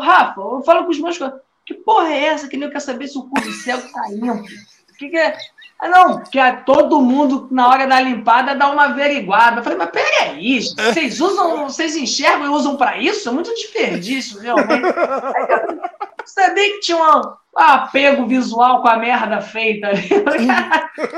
Rafa, 0.00 0.40
eu 0.40 0.62
falo 0.62 0.84
com 0.84 0.90
os 0.90 1.00
meus 1.00 1.16
colegas, 1.18 1.40
que 1.64 1.74
porra 1.74 2.08
é 2.08 2.24
essa 2.26 2.48
que 2.48 2.56
nem 2.56 2.66
eu 2.66 2.70
quero 2.72 2.84
saber 2.84 3.08
se 3.08 3.18
o 3.18 3.22
cu 3.22 3.40
do 3.40 3.52
cego 3.52 3.82
tá 3.92 4.02
limpo? 4.10 4.44
O 4.90 4.94
que, 4.98 5.08
que 5.08 5.16
é? 5.16 5.36
Ah, 5.80 5.88
não, 5.88 6.24
que 6.24 6.40
é 6.40 6.52
todo 6.52 7.00
mundo, 7.00 7.46
na 7.52 7.68
hora 7.68 7.86
da 7.86 8.00
limpada, 8.00 8.54
dá 8.54 8.68
uma 8.68 8.86
averiguada. 8.86 9.60
Eu 9.60 9.62
falei, 9.62 9.78
mas 9.78 9.90
peraí, 9.90 10.60
vocês 10.60 11.20
usam, 11.20 11.68
vocês 11.68 11.94
enxergam 11.94 12.46
e 12.46 12.48
usam 12.48 12.76
pra 12.76 12.98
isso? 12.98 13.28
É 13.28 13.32
muito 13.32 13.54
desperdício, 13.54 14.40
realmente. 14.40 14.84
Aí 14.84 15.46
eu 15.50 15.78
Sabia 16.24 16.64
que 16.72 16.80
tinha 16.80 16.98
um 16.98 17.22
apego 17.56 18.26
visual 18.26 18.82
com 18.82 18.88
a 18.88 18.96
merda 18.98 19.40
feita 19.40 19.88
ali. 19.88 20.08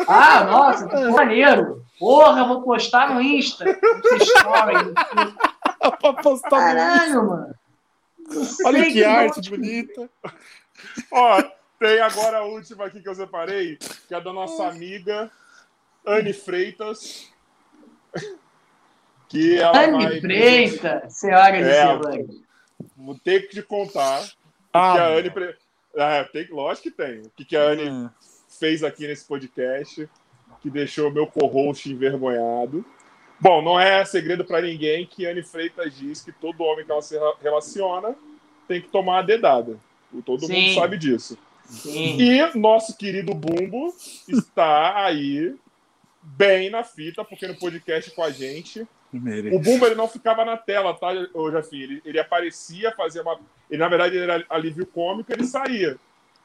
Ah, 0.06 0.44
nossa, 0.44 0.86
que 0.88 1.04
maneiro. 1.08 1.82
Porra, 2.00 2.44
vou 2.48 2.62
postar 2.62 3.14
no 3.14 3.20
Insta. 3.20 3.64
story. 3.68 4.94
pra 6.00 6.12
postar 6.14 6.50
no 6.50 6.50
Caralho, 6.50 7.28
mano. 7.28 7.54
Olha 8.64 8.82
sei 8.84 8.92
que 8.92 9.04
não- 9.04 9.10
arte 9.10 9.50
bonita. 9.50 10.10
Ó, 11.12 11.42
tem 11.78 12.00
agora 12.00 12.38
a 12.38 12.44
última 12.44 12.86
aqui 12.86 13.02
que 13.02 13.08
eu 13.08 13.14
separei, 13.14 13.76
que 14.08 14.14
é 14.14 14.20
da 14.20 14.32
nossa 14.32 14.66
amiga 14.66 15.30
Anne 16.06 16.32
Freitas. 16.32 17.30
Que 19.28 19.58
ela 19.58 19.72
vai. 19.72 19.84
Anne 20.06 20.20
Freitas, 20.22 21.12
senhora 21.14 21.52
de 21.52 21.62
É. 21.68 21.86
Cervantes. 21.86 22.40
Vou 22.96 23.18
ter 23.18 23.42
que 23.48 23.56
te 23.56 23.62
contar 23.62 24.22
Ah, 24.72 24.92
que 24.94 24.98
a 25.00 25.06
Anne. 25.08 25.32
É, 25.94 26.24
tem, 26.24 26.48
lógico 26.50 26.84
que 26.84 26.90
tem. 26.90 27.20
O 27.20 27.30
que, 27.30 27.44
que 27.44 27.56
a 27.56 27.62
Anne 27.62 27.90
hum. 27.90 28.10
fez 28.48 28.82
aqui 28.82 29.06
nesse 29.06 29.24
podcast, 29.26 30.08
que 30.60 30.70
deixou 30.70 31.10
meu 31.10 31.26
co-host 31.26 31.90
envergonhado. 31.90 32.84
Bom, 33.40 33.62
não 33.62 33.80
é 33.80 34.04
segredo 34.04 34.44
para 34.44 34.60
ninguém 34.60 35.06
que 35.06 35.24
Anne 35.24 35.42
Freitas 35.42 35.96
diz 35.96 36.22
que 36.22 36.30
todo 36.30 36.62
homem 36.62 36.84
que 36.84 36.92
ela 36.92 37.00
se 37.00 37.18
relaciona 37.42 38.14
tem 38.68 38.80
que 38.80 38.88
tomar 38.88 39.20
a 39.20 39.22
dedada. 39.22 39.78
Todo 40.24 40.46
Sim. 40.46 40.52
mundo 40.52 40.74
sabe 40.74 40.98
disso. 40.98 41.38
Sim. 41.64 42.20
E 42.20 42.58
nosso 42.58 42.96
querido 42.96 43.32
Bumbo 43.32 43.94
está 44.28 45.04
aí 45.04 45.54
bem 46.22 46.68
na 46.68 46.84
fita, 46.84 47.24
porque 47.24 47.46
no 47.46 47.56
podcast 47.56 48.10
com 48.10 48.22
a 48.22 48.30
gente. 48.30 48.86
Merece. 49.12 49.56
O 49.56 49.58
Bumbo 49.58 49.86
ele 49.86 49.94
não 49.94 50.06
ficava 50.06 50.44
na 50.44 50.56
tela, 50.56 50.94
tá, 50.94 51.08
ô 51.32 51.50
Jafim? 51.50 51.80
Ele, 51.80 52.02
ele 52.04 52.20
aparecia, 52.20 52.92
fazia 52.92 53.22
uma. 53.22 53.40
Ele, 53.70 53.80
na 53.80 53.88
verdade, 53.88 54.16
ele 54.16 54.30
era 54.30 54.44
alívio 54.50 54.84
cômico 54.86 55.32
ele 55.32 55.44
saía. 55.44 55.96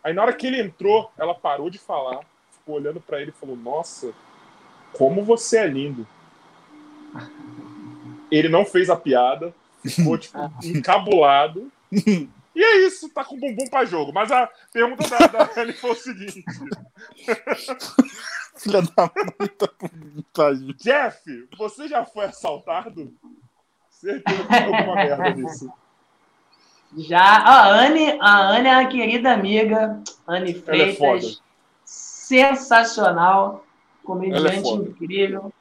Aí 0.04 0.14
na 0.14 0.22
hora 0.22 0.34
que 0.34 0.46
ele 0.46 0.62
entrou, 0.62 1.12
ela 1.18 1.34
parou 1.34 1.70
de 1.70 1.80
falar, 1.80 2.20
ficou 2.66 2.76
olhando 2.76 3.00
para 3.00 3.22
ele 3.22 3.30
e 3.30 3.40
falou: 3.40 3.56
Nossa, 3.56 4.12
como 4.94 5.24
você 5.24 5.60
é 5.60 5.68
lindo. 5.68 6.06
Ele 8.32 8.50
não 8.50 8.66
fez 8.66 8.90
a 8.90 8.96
piada, 8.96 9.54
ficou 9.86 10.18
tipo, 10.18 10.38
encabulado. 10.66 11.72
E 11.92 12.64
é 12.64 12.88
isso, 12.88 13.08
tá 13.10 13.24
com 13.24 13.40
bumbum 13.40 13.70
pra 13.70 13.86
jogo. 13.86 14.12
Mas 14.12 14.32
a 14.32 14.50
pergunta 14.74 15.08
da, 15.08 15.28
da 15.28 15.62
Ellie 15.62 15.74
foi 15.74 15.92
o 15.92 15.96
seguinte: 15.96 16.44
Filha 18.58 18.82
da 18.82 19.12
mãe, 19.16 19.48
tá 19.58 19.68
com 19.68 19.88
bumbum 19.88 20.24
pra 20.34 20.54
jogo. 20.56 20.74
Jeff, 20.74 21.48
você 21.58 21.88
já 21.88 22.04
foi 22.04 22.26
assaltado? 22.26 23.14
Certeza 23.92 24.44
que 24.44 24.48
tem 24.48 24.64
alguma 24.64 24.96
merda 24.96 25.30
nisso. 25.30 25.72
Já. 26.98 27.38
A 27.38 27.68
Anne, 27.68 28.18
a 28.20 28.50
Anne 28.50 28.68
é 28.68 28.78
uma 28.78 28.90
querida 28.90 29.32
amiga. 29.32 30.02
Anne 30.28 30.64
Ela 30.68 30.84
é 30.84 30.94
foda. 30.94 31.20
Freitas. 31.20 31.45
Sensacional. 32.26 33.64
É 34.04 34.06
Comediante 34.06 34.62
foda. 34.62 34.84
incrível. 34.90 35.54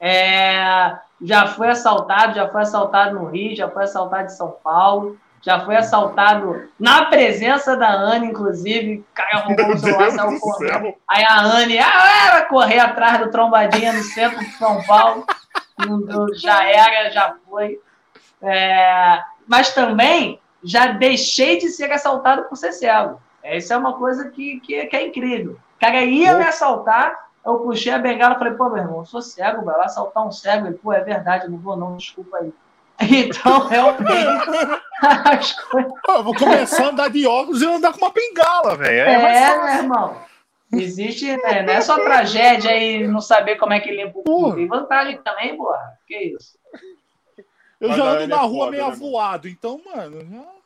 É, 0.00 0.96
já 1.20 1.46
foi 1.48 1.68
assaltado, 1.68 2.34
já 2.34 2.48
foi 2.48 2.62
assaltado 2.62 3.18
no 3.18 3.26
Rio, 3.26 3.56
já 3.56 3.68
foi 3.68 3.84
assaltado 3.84 4.24
em 4.24 4.28
São 4.28 4.56
Paulo, 4.64 5.18
já 5.42 5.60
foi 5.60 5.76
assaltado 5.76 6.68
na 6.78 7.06
presença 7.06 7.76
da 7.76 7.92
Anne, 7.92 8.28
inclusive. 8.28 9.04
Cara 9.14 9.38
roubou 9.40 9.74
o 9.74 9.78
celular, 9.78 10.10
saiu 10.10 10.30
do 10.30 10.40
correndo. 10.40 10.94
Aí 11.06 11.24
a 11.24 11.40
Anne, 11.42 11.78
ah, 11.78 12.28
ela 12.28 12.44
correr 12.46 12.78
atrás 12.78 13.18
do 13.18 13.30
trombadinha 13.30 13.92
no 13.92 14.02
centro 14.02 14.38
de 14.38 14.52
São 14.52 14.82
Paulo. 14.84 15.24
Já 16.34 16.64
era, 16.64 17.10
já 17.10 17.36
foi. 17.48 17.80
É, 18.42 19.22
mas 19.46 19.74
também 19.74 20.40
já 20.62 20.88
deixei 20.88 21.58
de 21.58 21.68
ser 21.68 21.90
assaltado 21.90 22.44
por 22.44 22.56
ser 22.56 22.72
cego. 22.72 23.20
Essa 23.42 23.74
é 23.74 23.76
uma 23.76 23.94
coisa 23.94 24.30
que, 24.30 24.60
que, 24.60 24.86
que 24.86 24.96
é 24.96 25.06
incrível. 25.06 25.58
O 25.80 25.86
cara 25.86 26.04
ia 26.04 26.34
me 26.36 26.44
assaltar, 26.44 27.30
eu 27.44 27.60
puxei 27.60 27.90
a 27.90 27.98
bengala 27.98 28.34
e 28.34 28.38
falei, 28.38 28.52
pô, 28.52 28.68
meu 28.68 28.82
irmão, 28.82 28.98
eu 28.98 29.06
sou 29.06 29.22
cego, 29.22 29.64
vai 29.64 29.78
lá 29.78 29.86
assaltar 29.86 30.26
um 30.26 30.30
cego. 30.30 30.66
Ele, 30.66 30.76
pô, 30.76 30.92
é 30.92 31.00
verdade, 31.00 31.46
eu 31.46 31.50
não 31.50 31.56
vou 31.56 31.74
não, 31.74 31.96
desculpa 31.96 32.36
aí. 32.36 32.52
Então, 33.02 33.66
realmente, 33.66 34.04
as 35.02 35.52
coisas... 35.58 35.90
Pô, 36.04 36.22
vou 36.22 36.34
começar 36.36 36.84
a 36.84 36.88
andar 36.90 37.08
de 37.08 37.26
óculos 37.26 37.62
e 37.62 37.66
andar 37.66 37.92
com 37.94 37.98
uma 38.04 38.12
bengala, 38.12 38.76
velho. 38.76 39.08
É, 39.08 39.14
É, 39.14 39.18
mais 39.22 39.56
meu 39.56 39.84
irmão. 39.84 40.16
Existe, 40.70 41.34
né? 41.38 41.62
Não 41.62 41.72
é 41.72 41.80
só 41.80 41.94
tragédia 41.94 42.72
aí 42.72 43.08
não 43.08 43.22
saber 43.22 43.56
como 43.56 43.72
é 43.72 43.80
que 43.80 43.90
limpa 43.90 44.18
o 44.18 44.22
cu. 44.22 44.54
Tem 44.54 44.68
vantagem 44.68 45.16
também, 45.22 45.56
porra. 45.56 45.98
Que 46.06 46.34
isso? 46.36 46.58
Eu 47.80 47.88
Mas 47.88 47.96
já 47.96 48.04
ando 48.04 48.28
na 48.28 48.36
é 48.36 48.38
rua 48.40 48.50
foda, 48.66 48.70
meio 48.70 48.86
né, 48.86 48.92
avoado, 48.92 49.48
então, 49.48 49.80
mano. 49.82 50.20
já- 50.30 50.59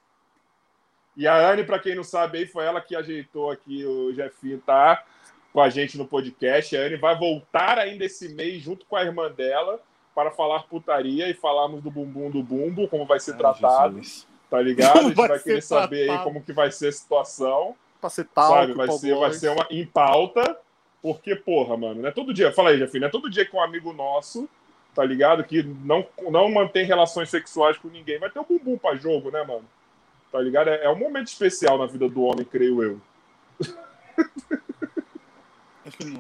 E 1.16 1.27
a 1.28 1.51
Anne, 1.51 1.65
pra 1.65 1.78
quem 1.78 1.95
não 1.95 2.03
sabe, 2.05 2.39
aí 2.39 2.47
foi 2.47 2.65
ela 2.65 2.81
que 2.81 2.97
ajeitou 2.97 3.51
aqui 3.51 3.85
o 3.85 4.12
Jefinho 4.12 4.59
tá 4.59 5.05
com 5.53 5.61
a 5.61 5.69
gente 5.70 5.97
no 5.97 6.07
podcast. 6.07 6.77
A 6.77 6.81
Anne 6.81 6.97
vai 6.97 7.16
voltar 7.16 7.78
ainda 7.78 8.05
esse 8.05 8.28
mês 8.35 8.62
junto 8.62 8.85
com 8.86 8.97
a 8.97 9.03
irmã 9.05 9.31
dela 9.31 9.81
para 10.15 10.31
falar 10.31 10.65
putaria 10.65 11.28
e 11.28 11.35
falarmos 11.35 11.82
do 11.82 11.91
bumbum 11.91 12.31
do 12.31 12.43
bumbo, 12.43 12.89
como 12.89 13.05
vai 13.07 13.20
ser 13.20 13.32
Ai, 13.32 13.39
tratado, 13.39 13.97
Jesus. 13.99 14.27
tá 14.51 14.61
ligado? 14.61 14.91
A 14.91 14.93
Como 14.95 15.09
gente 15.09 15.16
vai 15.16 15.28
vai, 15.28 15.39
querer 15.39 15.62
saber 15.62 16.01
aí 16.01 16.07
tratado. 16.07 16.24
como 16.24 16.43
que 16.43 16.53
vai 16.53 16.70
ser 16.70 16.89
a 16.89 16.93
situação, 16.93 17.74
Pra 18.01 18.11
ser 18.11 18.24
tal, 18.35 18.53
sabe? 18.53 18.73
Vai 18.74 18.89
ser, 18.91 19.15
vai 19.15 19.32
ser 19.32 19.49
uma 19.51 19.66
em 19.70 19.86
pauta, 19.86 20.59
porque, 21.03 21.35
porra, 21.36 21.77
mano, 21.77 22.03
não 22.03 22.09
é 22.09 22.12
todo 22.12 22.35
dia, 22.35 22.53
fala 22.53 22.70
aí, 22.70 22.78
Jefinho, 22.78 23.03
não 23.03 23.09
é 23.09 23.11
todo 23.11 23.31
dia 23.31 23.45
que 23.45 23.57
um 23.57 23.61
amigo 23.62 23.93
nosso, 23.93 24.49
tá 24.95 25.05
ligado? 25.05 25.43
Que 25.45 25.62
não, 25.62 26.07
não 26.31 26.49
mantém 26.51 26.85
relações 26.85 27.28
sexuais 27.31 27.77
com 27.78 27.89
ninguém, 27.89 28.19
vai 28.19 28.31
ter 28.31 28.39
o 28.41 28.45
bumbum 28.45 28.77
pra 28.78 28.95
jogo, 28.97 29.31
né, 29.31 29.43
mano? 29.45 29.65
Tá 30.35 30.40
ligado? 30.40 30.66
É, 30.66 30.86
é 30.86 30.90
um 30.90 30.98
momento 30.98 31.28
especial 31.28 31.78
na 31.78 31.86
vida 31.86 32.09
do 32.09 32.24
homem, 32.24 32.44
creio 32.44 32.82
eu. 32.82 33.01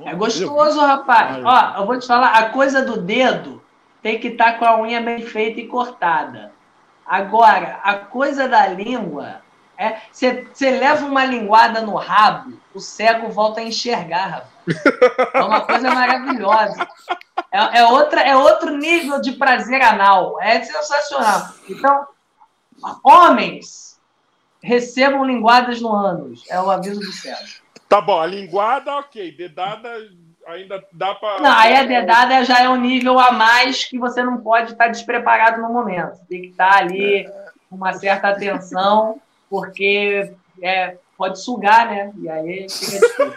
É 0.04 0.14
gostoso, 0.14 0.78
rapaz. 0.78 1.44
Ó, 1.44 1.80
eu 1.80 1.86
vou 1.86 1.98
te 1.98 2.06
falar, 2.06 2.28
a 2.28 2.50
coisa 2.50 2.84
do 2.84 3.00
dedo 3.00 3.60
tem 4.00 4.20
que 4.20 4.28
estar 4.28 4.56
com 4.56 4.64
a 4.64 4.80
unha 4.80 5.00
bem 5.00 5.20
feita 5.22 5.58
e 5.58 5.66
cortada. 5.66 6.52
Agora, 7.04 7.80
a 7.82 7.94
coisa 7.94 8.48
da 8.48 8.68
língua 8.68 9.42
é. 9.76 9.96
Você 10.12 10.70
leva 10.70 11.04
uma 11.06 11.24
linguada 11.24 11.80
no 11.80 11.96
rabo, 11.96 12.56
o 12.72 12.78
cego 12.78 13.30
volta 13.30 13.62
a 13.62 13.64
enxergar, 13.64 14.26
rapaz. 14.26 15.32
É 15.34 15.42
uma 15.42 15.62
coisa 15.62 15.92
maravilhosa. 15.92 16.88
É, 17.50 17.78
é 17.80 17.84
outra, 17.86 18.20
é 18.20 18.36
outro 18.36 18.76
nível 18.76 19.20
de 19.20 19.32
prazer 19.32 19.82
anal. 19.82 20.40
É 20.40 20.62
sensacional. 20.62 21.48
Então, 21.68 22.06
homens, 23.02 23.93
recebam 24.64 25.24
linguadas 25.24 25.80
no 25.80 25.92
ânus. 25.92 26.44
É 26.48 26.58
o 26.60 26.70
aviso 26.70 27.00
do 27.00 27.12
cego. 27.12 27.38
Tá 27.88 28.00
bom, 28.00 28.18
a 28.18 28.26
linguada, 28.26 28.96
ok. 28.96 29.30
Dedada 29.32 29.90
ainda 30.46 30.82
dá 30.92 31.14
pra. 31.14 31.40
Não, 31.40 31.52
aí 31.52 31.76
a 31.76 31.84
dedada 31.84 32.42
já 32.44 32.62
é 32.62 32.68
um 32.68 32.76
nível 32.76 33.18
a 33.18 33.30
mais 33.30 33.84
que 33.84 33.98
você 33.98 34.22
não 34.22 34.38
pode 34.38 34.72
estar 34.72 34.88
despreparado 34.88 35.60
no 35.60 35.68
momento. 35.72 36.18
Tem 36.28 36.42
que 36.42 36.48
estar 36.48 36.76
ali 36.78 37.28
com 37.68 37.76
uma 37.76 37.92
certa 37.92 38.30
atenção, 38.30 39.20
porque 39.50 40.32
é, 40.62 40.96
pode 41.16 41.40
sugar, 41.40 41.86
né? 41.90 42.12
E 42.18 42.28
aí 42.28 42.66
fica 42.70 42.98
difícil. 42.98 43.34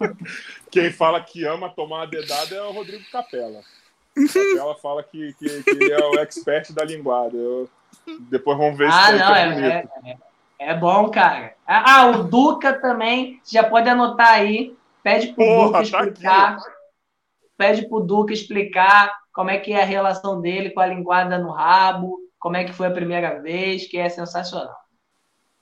Quem 0.70 0.92
fala 0.92 1.20
que 1.22 1.44
ama 1.44 1.70
tomar 1.70 2.02
a 2.02 2.06
dedada 2.06 2.54
é 2.54 2.62
o 2.62 2.72
Rodrigo 2.72 3.04
Capela. 3.10 3.60
Capela 4.14 4.74
fala 4.76 5.02
que, 5.02 5.32
que, 5.34 5.62
que 5.62 5.70
ele 5.70 5.92
é 5.92 6.04
o 6.04 6.18
expert 6.18 6.72
da 6.72 6.84
linguada. 6.84 7.36
Eu- 7.36 7.68
Depois 8.30 8.56
vamos 8.58 8.76
ver 8.78 8.88
Ah, 8.88 9.06
se 9.06 9.12
não, 9.18 9.34
é 9.34 9.42
é, 9.42 9.52
bonito. 9.52 9.90
é, 10.04 10.18
é 10.70 10.74
bom, 10.74 11.10
cara. 11.10 11.54
Ah, 11.66 12.06
o 12.08 12.24
Duca 12.24 12.72
também, 12.80 13.40
já 13.44 13.62
pode 13.64 13.88
anotar 13.88 14.32
aí. 14.32 14.76
Pede 15.02 15.28
pro 15.28 15.44
Porra, 15.44 15.66
Duca 15.66 15.72
tá 15.78 15.82
explicar. 15.82 16.56
pede 17.56 17.88
pro 17.88 18.00
Duca 18.00 18.32
explicar 18.32 19.12
como 19.32 19.50
é 19.50 19.58
que 19.58 19.72
é 19.72 19.82
a 19.82 19.86
relação 19.86 20.40
dele 20.40 20.70
com 20.70 20.80
a 20.80 20.86
linguada 20.86 21.38
no 21.38 21.50
rabo, 21.52 22.18
como 22.38 22.56
é 22.56 22.64
que 22.64 22.72
foi 22.72 22.88
a 22.88 22.92
primeira 22.92 23.40
vez, 23.40 23.86
que 23.86 23.96
é 23.98 24.08
sensacional. 24.08 24.76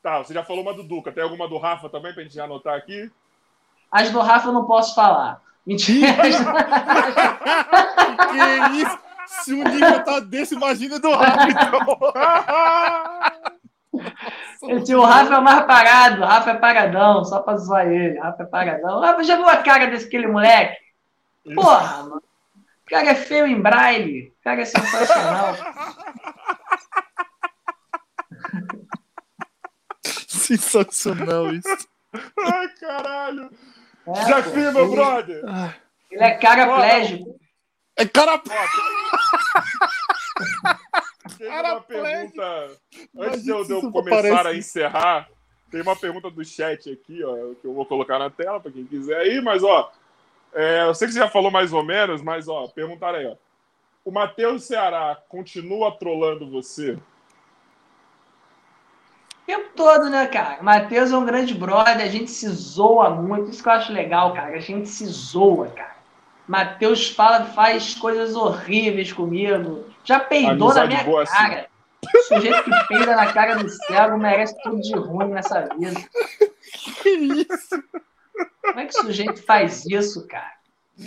Tá, 0.02 0.18
você 0.18 0.32
já 0.32 0.44
falou 0.44 0.62
uma 0.62 0.72
do 0.74 0.82
Duca. 0.84 1.10
Tem 1.12 1.22
alguma 1.22 1.48
do 1.48 1.58
Rafa 1.58 1.88
também 1.88 2.14
pra 2.14 2.22
gente 2.22 2.38
anotar 2.40 2.74
aqui? 2.76 3.10
As 3.90 4.10
do 4.10 4.20
Rafa 4.20 4.48
eu 4.48 4.52
não 4.52 4.64
posso 4.66 4.94
falar. 4.94 5.40
Mentira. 5.66 6.06
Que 8.30 8.76
isso? 8.82 8.98
Se 9.26 9.52
o 9.52 9.64
nível 9.64 10.04
tá 10.04 10.20
desse, 10.20 10.54
imagina 10.54 10.98
do 10.98 11.10
Rafa, 11.10 11.48
então. 11.50 11.80
Esse, 14.68 14.94
o 14.94 15.02
Rafa 15.02 15.34
é 15.34 15.38
o 15.38 15.42
mais 15.42 15.64
parado, 15.66 16.22
o 16.22 16.26
Rafa 16.26 16.50
é 16.50 16.54
paradão, 16.54 17.24
só 17.24 17.40
pra 17.40 17.56
zoar 17.56 17.86
ele. 17.86 18.18
O 18.18 18.22
Rafa 18.22 18.42
é 18.42 18.46
paradão. 18.46 18.98
O 18.98 19.00
Rafa 19.00 19.22
já 19.22 19.36
viu 19.36 19.48
a 19.48 19.56
cara 19.58 19.86
desse 19.86 20.06
aquele 20.06 20.26
moleque? 20.26 20.76
Porra, 21.54 22.02
mano. 22.02 22.22
O 22.86 22.90
cara 22.90 23.10
é 23.10 23.14
feio 23.14 23.46
em 23.46 23.60
braille. 23.60 24.32
O 24.40 24.44
cara 24.44 24.62
é 24.62 24.64
sensacional. 24.64 25.54
Sensacional 30.46 31.52
isso. 31.52 31.88
Ai, 32.38 32.68
caralho. 32.80 33.50
É, 34.06 34.42
pô, 34.42 34.72
meu 34.72 34.90
brother. 34.92 35.42
Ele 36.08 36.22
é 36.22 36.34
caraplégico. 36.34 37.36
É 37.96 38.06
cara. 38.06 38.38
Tem 38.38 38.52
Cara, 41.48 41.72
uma 41.72 41.80
pergunta. 41.82 42.70
Antes 43.18 43.42
de 43.42 43.50
eu, 43.50 43.64
de 43.64 43.72
eu 43.72 43.90
começar 43.90 44.26
a 44.28 44.40
aparece. 44.40 44.58
encerrar, 44.58 45.28
tem 45.70 45.82
uma 45.82 45.96
pergunta 45.96 46.30
do 46.30 46.44
chat 46.44 46.90
aqui, 46.92 47.22
ó, 47.24 47.54
que 47.60 47.66
eu 47.66 47.74
vou 47.74 47.84
colocar 47.86 48.18
na 48.18 48.30
tela 48.30 48.60
para 48.60 48.70
quem 48.70 48.84
quiser 48.84 49.16
aí, 49.16 49.40
mas 49.40 49.62
ó, 49.64 49.90
é, 50.54 50.84
eu 50.86 50.94
sei 50.94 51.08
que 51.08 51.14
você 51.14 51.20
já 51.20 51.28
falou 51.28 51.50
mais 51.50 51.72
ou 51.72 51.82
menos, 51.82 52.22
mas 52.22 52.48
ó, 52.48 52.66
perguntaram 52.68 53.18
aí, 53.18 53.26
ó. 53.26 53.36
O 54.04 54.10
Matheus 54.12 54.64
Ceará 54.64 55.20
continua 55.28 55.90
trolando 55.98 56.48
você? 56.48 56.92
O 56.92 57.00
tempo 59.46 59.70
todo, 59.74 60.08
né, 60.08 60.26
cara? 60.28 60.62
Matheus 60.62 61.10
é 61.10 61.16
um 61.16 61.24
grande 61.24 61.54
brother, 61.54 62.00
a 62.00 62.08
gente 62.08 62.30
se 62.30 62.48
zoa 62.48 63.10
muito. 63.10 63.50
Isso 63.50 63.62
que 63.62 63.68
eu 63.68 63.72
acho 63.72 63.92
legal, 63.92 64.32
cara. 64.32 64.56
A 64.56 64.60
gente 64.60 64.88
se 64.88 65.04
zoa, 65.06 65.68
cara. 65.68 65.95
Matheus 66.46 67.08
fala, 67.10 67.44
faz 67.46 67.94
coisas 67.94 68.34
horríveis 68.36 69.12
comigo. 69.12 69.84
Já 70.04 70.20
peidou 70.20 70.68
na 70.72 70.82
Amizade 70.82 70.88
minha 70.88 71.04
boa 71.04 71.22
assim. 71.22 71.32
cara. 71.36 71.66
O 72.14 72.18
sujeito 72.22 72.62
que 72.64 72.88
peida 72.88 73.16
na 73.16 73.32
cara 73.32 73.56
do 73.56 73.68
cego 73.68 74.16
merece 74.16 74.54
tudo 74.62 74.80
de 74.80 74.94
ruim 74.94 75.28
nessa 75.28 75.62
vida. 75.76 76.00
Que 77.02 77.08
isso? 77.10 77.82
Como 78.62 78.80
é 78.80 78.86
que 78.86 78.96
o 78.98 79.02
sujeito 79.02 79.42
faz 79.44 79.84
isso, 79.86 80.26
cara? 80.28 80.52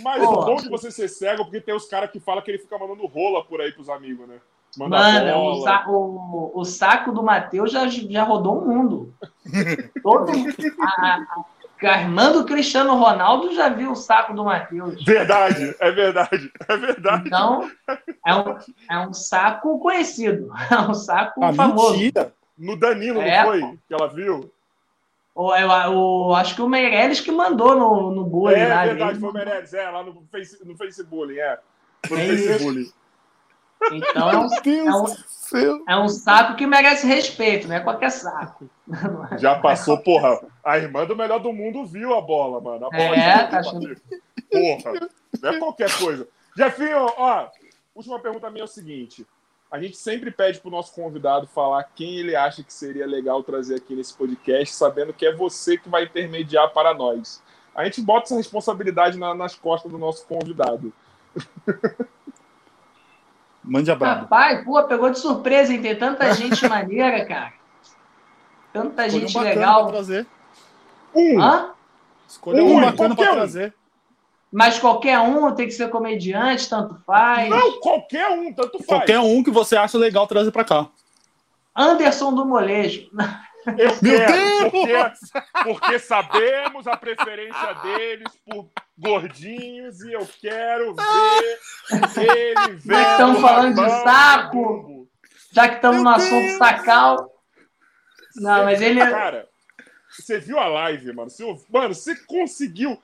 Mas 0.02 0.22
Pô. 0.22 0.30
o 0.30 0.44
bom 0.44 0.56
de 0.56 0.68
você 0.68 0.90
ser 0.90 1.08
cego, 1.08 1.44
porque 1.44 1.60
tem 1.60 1.74
os 1.74 1.86
caras 1.88 2.10
que 2.10 2.20
falam 2.20 2.42
que 2.42 2.50
ele 2.50 2.58
fica 2.58 2.78
mandando 2.78 3.06
rola 3.06 3.42
por 3.44 3.60
aí 3.60 3.72
pros 3.72 3.88
amigos, 3.88 4.28
né? 4.28 4.36
Manda 4.76 4.98
Mano, 4.98 5.44
o, 5.46 5.62
sa- 5.62 5.84
o- 5.88 6.52
o 6.54 6.64
saco 6.64 7.10
do 7.12 7.24
Matheus 7.24 7.72
já, 7.72 7.88
já 7.88 8.22
rodou 8.22 8.58
o 8.58 8.68
mundo. 8.68 9.14
Todo, 10.02 10.30
a, 10.80 10.86
a, 10.86 11.44
a 11.86 12.00
irmã 12.00 12.32
do 12.32 12.44
Cristiano 12.44 12.94
Ronaldo 12.94 13.54
já 13.54 13.68
viu 13.68 13.92
o 13.92 13.96
saco 13.96 14.34
do 14.34 14.44
Matheus. 14.44 15.02
Verdade, 15.04 15.74
é 15.78 15.90
verdade, 15.90 16.52
é 16.68 16.76
verdade. 16.76 17.22
Então, 17.26 17.70
é 18.26 18.34
um, 18.34 18.58
é 18.90 18.98
um 19.08 19.12
saco 19.12 19.78
conhecido. 19.78 20.50
É 20.70 20.78
um 20.80 20.94
saco 20.94 21.42
Ah, 21.44 21.52
famoso. 21.52 21.92
mentira. 21.92 22.32
No 22.58 22.76
Danilo, 22.76 23.20
É, 23.20 23.38
não 23.42 23.50
foi? 23.50 23.60
Que 23.88 23.94
ela 23.94 24.08
viu? 24.08 24.52
O, 25.34 25.54
eu, 25.54 25.68
o, 25.92 26.34
acho 26.34 26.54
que 26.54 26.60
o 26.62 26.68
Meirelles 26.68 27.20
que 27.20 27.32
mandou 27.32 27.74
no, 27.74 28.14
no 28.14 28.24
bullying. 28.24 28.56
É 28.60 28.68
lá, 28.68 28.84
verdade, 28.84 29.18
foi 29.18 29.28
o. 29.30 29.32
Meirelles, 29.32 29.72
é, 29.72 29.88
lá 29.88 30.02
no, 30.02 30.22
face, 30.30 30.58
no 30.66 30.76
Facebook, 30.76 31.38
é. 31.40 31.58
Foi 32.06 32.18
no 32.18 32.22
É. 32.24 32.26
Facebook. 32.36 32.92
Então 33.92 34.30
é 34.30 34.36
um, 34.36 34.48
Meu 34.48 34.60
Deus 34.62 34.86
é 34.86 34.90
um- 34.96 35.04
do 35.04 35.24
céu. 35.26 35.84
é 35.88 35.96
um 35.98 36.08
saco 36.08 36.54
que 36.56 36.66
merece 36.66 37.06
respeito, 37.06 37.66
não 37.66 37.76
é 37.76 37.80
qualquer 37.80 38.10
saco. 38.10 38.68
Já 39.38 39.58
passou, 39.58 39.98
porra. 39.98 40.40
A 40.64 40.76
irmã 40.78 41.06
do 41.06 41.16
melhor 41.16 41.38
do 41.40 41.52
mundo 41.52 41.84
viu 41.86 42.14
a 42.14 42.20
bola, 42.20 42.60
mano. 42.60 42.86
A 42.86 42.90
bola 42.90 43.16
É, 43.16 43.46
tá 43.46 43.60
achando-. 43.60 43.96
Porra, 44.50 45.08
não 45.42 45.50
é 45.50 45.58
qualquer 45.58 45.90
coisa. 45.98 46.28
Jefinho, 46.56 47.06
ó, 47.16 47.48
última 47.94 48.18
pergunta 48.20 48.50
minha 48.50 48.62
é 48.62 48.64
o 48.64 48.68
seguinte. 48.68 49.26
A 49.70 49.80
gente 49.80 49.96
sempre 49.96 50.30
pede 50.32 50.60
pro 50.60 50.70
nosso 50.70 50.92
convidado 50.92 51.46
falar 51.46 51.84
quem 51.94 52.16
ele 52.18 52.34
acha 52.34 52.62
que 52.62 52.72
seria 52.72 53.06
legal 53.06 53.42
trazer 53.42 53.76
aqui 53.76 53.94
nesse 53.94 54.12
podcast, 54.14 54.74
sabendo 54.74 55.12
que 55.12 55.24
é 55.24 55.32
você 55.34 55.78
que 55.78 55.88
vai 55.88 56.04
intermediar 56.04 56.70
para 56.72 56.92
nós. 56.92 57.40
A 57.74 57.84
gente 57.84 58.00
bota 58.02 58.26
essa 58.26 58.36
responsabilidade 58.36 59.16
na- 59.16 59.34
nas 59.34 59.54
costas 59.54 59.90
do 59.90 59.96
nosso 59.96 60.26
convidado. 60.26 60.92
Mande 63.62 63.90
a 63.90 63.94
braba. 63.94 64.20
Rapaz, 64.22 64.64
pô, 64.64 64.82
pegou 64.84 65.10
de 65.10 65.18
surpresa, 65.18 65.72
hein? 65.72 65.82
Tem 65.82 65.96
tanta 65.96 66.32
gente 66.34 66.66
maneira, 66.68 67.24
cara. 67.26 67.52
Tanta 68.72 69.06
Escolha 69.06 69.24
um 69.24 69.28
gente 69.28 69.34
bacana 69.34 69.54
legal. 69.54 69.82
pra 69.84 69.92
trazer. 69.92 70.26
Um, 71.14 71.42
Hã? 71.42 71.70
Escolha 72.28 72.62
Um, 72.64 72.76
um 72.76 72.80
bacana 72.80 73.14
um. 73.14 73.16
trazer. 73.16 73.74
Mas 74.52 74.78
qualquer 74.78 75.18
um 75.20 75.52
tem 75.54 75.66
que 75.66 75.72
ser 75.72 75.90
comediante, 75.90 76.68
tanto 76.68 76.96
faz. 77.06 77.48
não, 77.48 77.80
qualquer 77.80 78.28
um, 78.30 78.52
tanto 78.52 78.78
faz. 78.78 78.86
Qualquer 78.86 79.18
um 79.20 79.42
que 79.42 79.50
você 79.50 79.76
acha 79.76 79.96
legal 79.98 80.26
trazer 80.26 80.50
pra 80.50 80.64
cá. 80.64 80.88
Anderson 81.76 82.32
do 82.34 82.44
Molejo. 82.44 83.08
Eu 83.66 83.98
Meu 84.00 84.16
quero, 84.18 84.70
porque, 84.70 84.86
Deus! 84.86 85.18
porque 85.64 85.98
sabemos 85.98 86.86
a 86.86 86.96
preferência 86.96 87.72
deles 87.82 88.32
por 88.48 88.70
gordinhos 88.98 90.00
e 90.02 90.12
eu 90.12 90.26
quero 90.40 90.94
ver 90.94 92.28
ele 92.28 92.72
ver. 92.76 92.94
Já 92.94 93.04
que 93.04 93.10
estamos 93.12 93.40
falando 93.40 93.74
de 93.74 93.90
saco. 93.90 95.08
Já 95.52 95.68
que 95.68 95.74
estamos 95.76 96.02
no 96.02 96.08
assunto 96.10 96.30
Deus! 96.46 96.58
sacal. 96.58 97.30
Não, 98.36 98.64
mas 98.64 98.80
ele 98.80 99.00
é. 99.00 99.10
Cara, 99.10 99.48
você 100.08 100.38
viu 100.38 100.58
a 100.58 100.66
live, 100.66 101.12
mano? 101.12 101.28
Você, 101.30 101.44
mano, 101.68 101.94
você 101.94 102.16
conseguiu. 102.26 103.00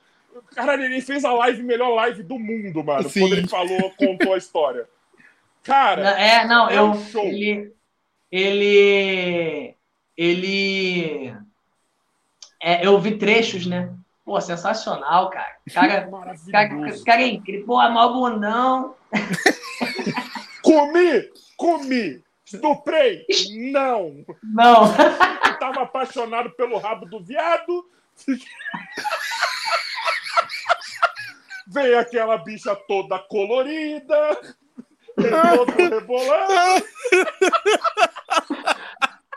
Caralho, 0.55 0.83
ele 0.83 1.01
fez 1.01 1.25
a 1.25 1.33
live, 1.33 1.63
melhor 1.63 1.89
live 1.95 2.23
do 2.23 2.37
mundo, 2.39 2.83
mano. 2.83 3.09
Sim. 3.09 3.21
Quando 3.21 3.33
ele 3.33 3.47
falou, 3.47 3.91
contou 3.97 4.33
a 4.33 4.37
história. 4.37 4.87
Cara, 5.63 6.09
É, 6.19 6.45
não, 6.47 6.69
é 6.69 6.77
eu. 6.77 6.85
um 6.85 7.05
show. 7.05 7.25
Ele. 7.25 7.73
Ele. 8.31 9.76
Ele. 10.17 11.33
é, 12.61 12.85
eu 12.85 12.99
vi 12.99 13.17
trechos, 13.17 13.65
né? 13.65 13.93
Pô, 14.25 14.41
sensacional, 14.41 15.29
cara. 15.29 15.55
Cara, 15.73 16.09
cara, 16.51 17.03
cara 17.05 17.21
é 17.21 17.27
incrível. 17.27 17.65
Pô, 17.65 17.81
é 17.81 17.89
mó 17.89 18.09
bundão. 18.09 18.95
Comi! 20.61 21.29
Comi! 21.55 22.23
Estuprei! 22.45 23.25
Não! 23.71 24.25
Não. 24.43 24.85
Eu 25.45 25.59
tava 25.59 25.83
apaixonado 25.83 26.49
pelo 26.51 26.77
rabo 26.77 27.05
do 27.05 27.21
viado. 27.21 27.89
Veio 31.67 31.99
aquela 31.99 32.37
bicha 32.37 32.75
toda 32.87 33.19
colorida, 33.19 34.39
todo 35.15 35.71
rebolando. 35.89 36.85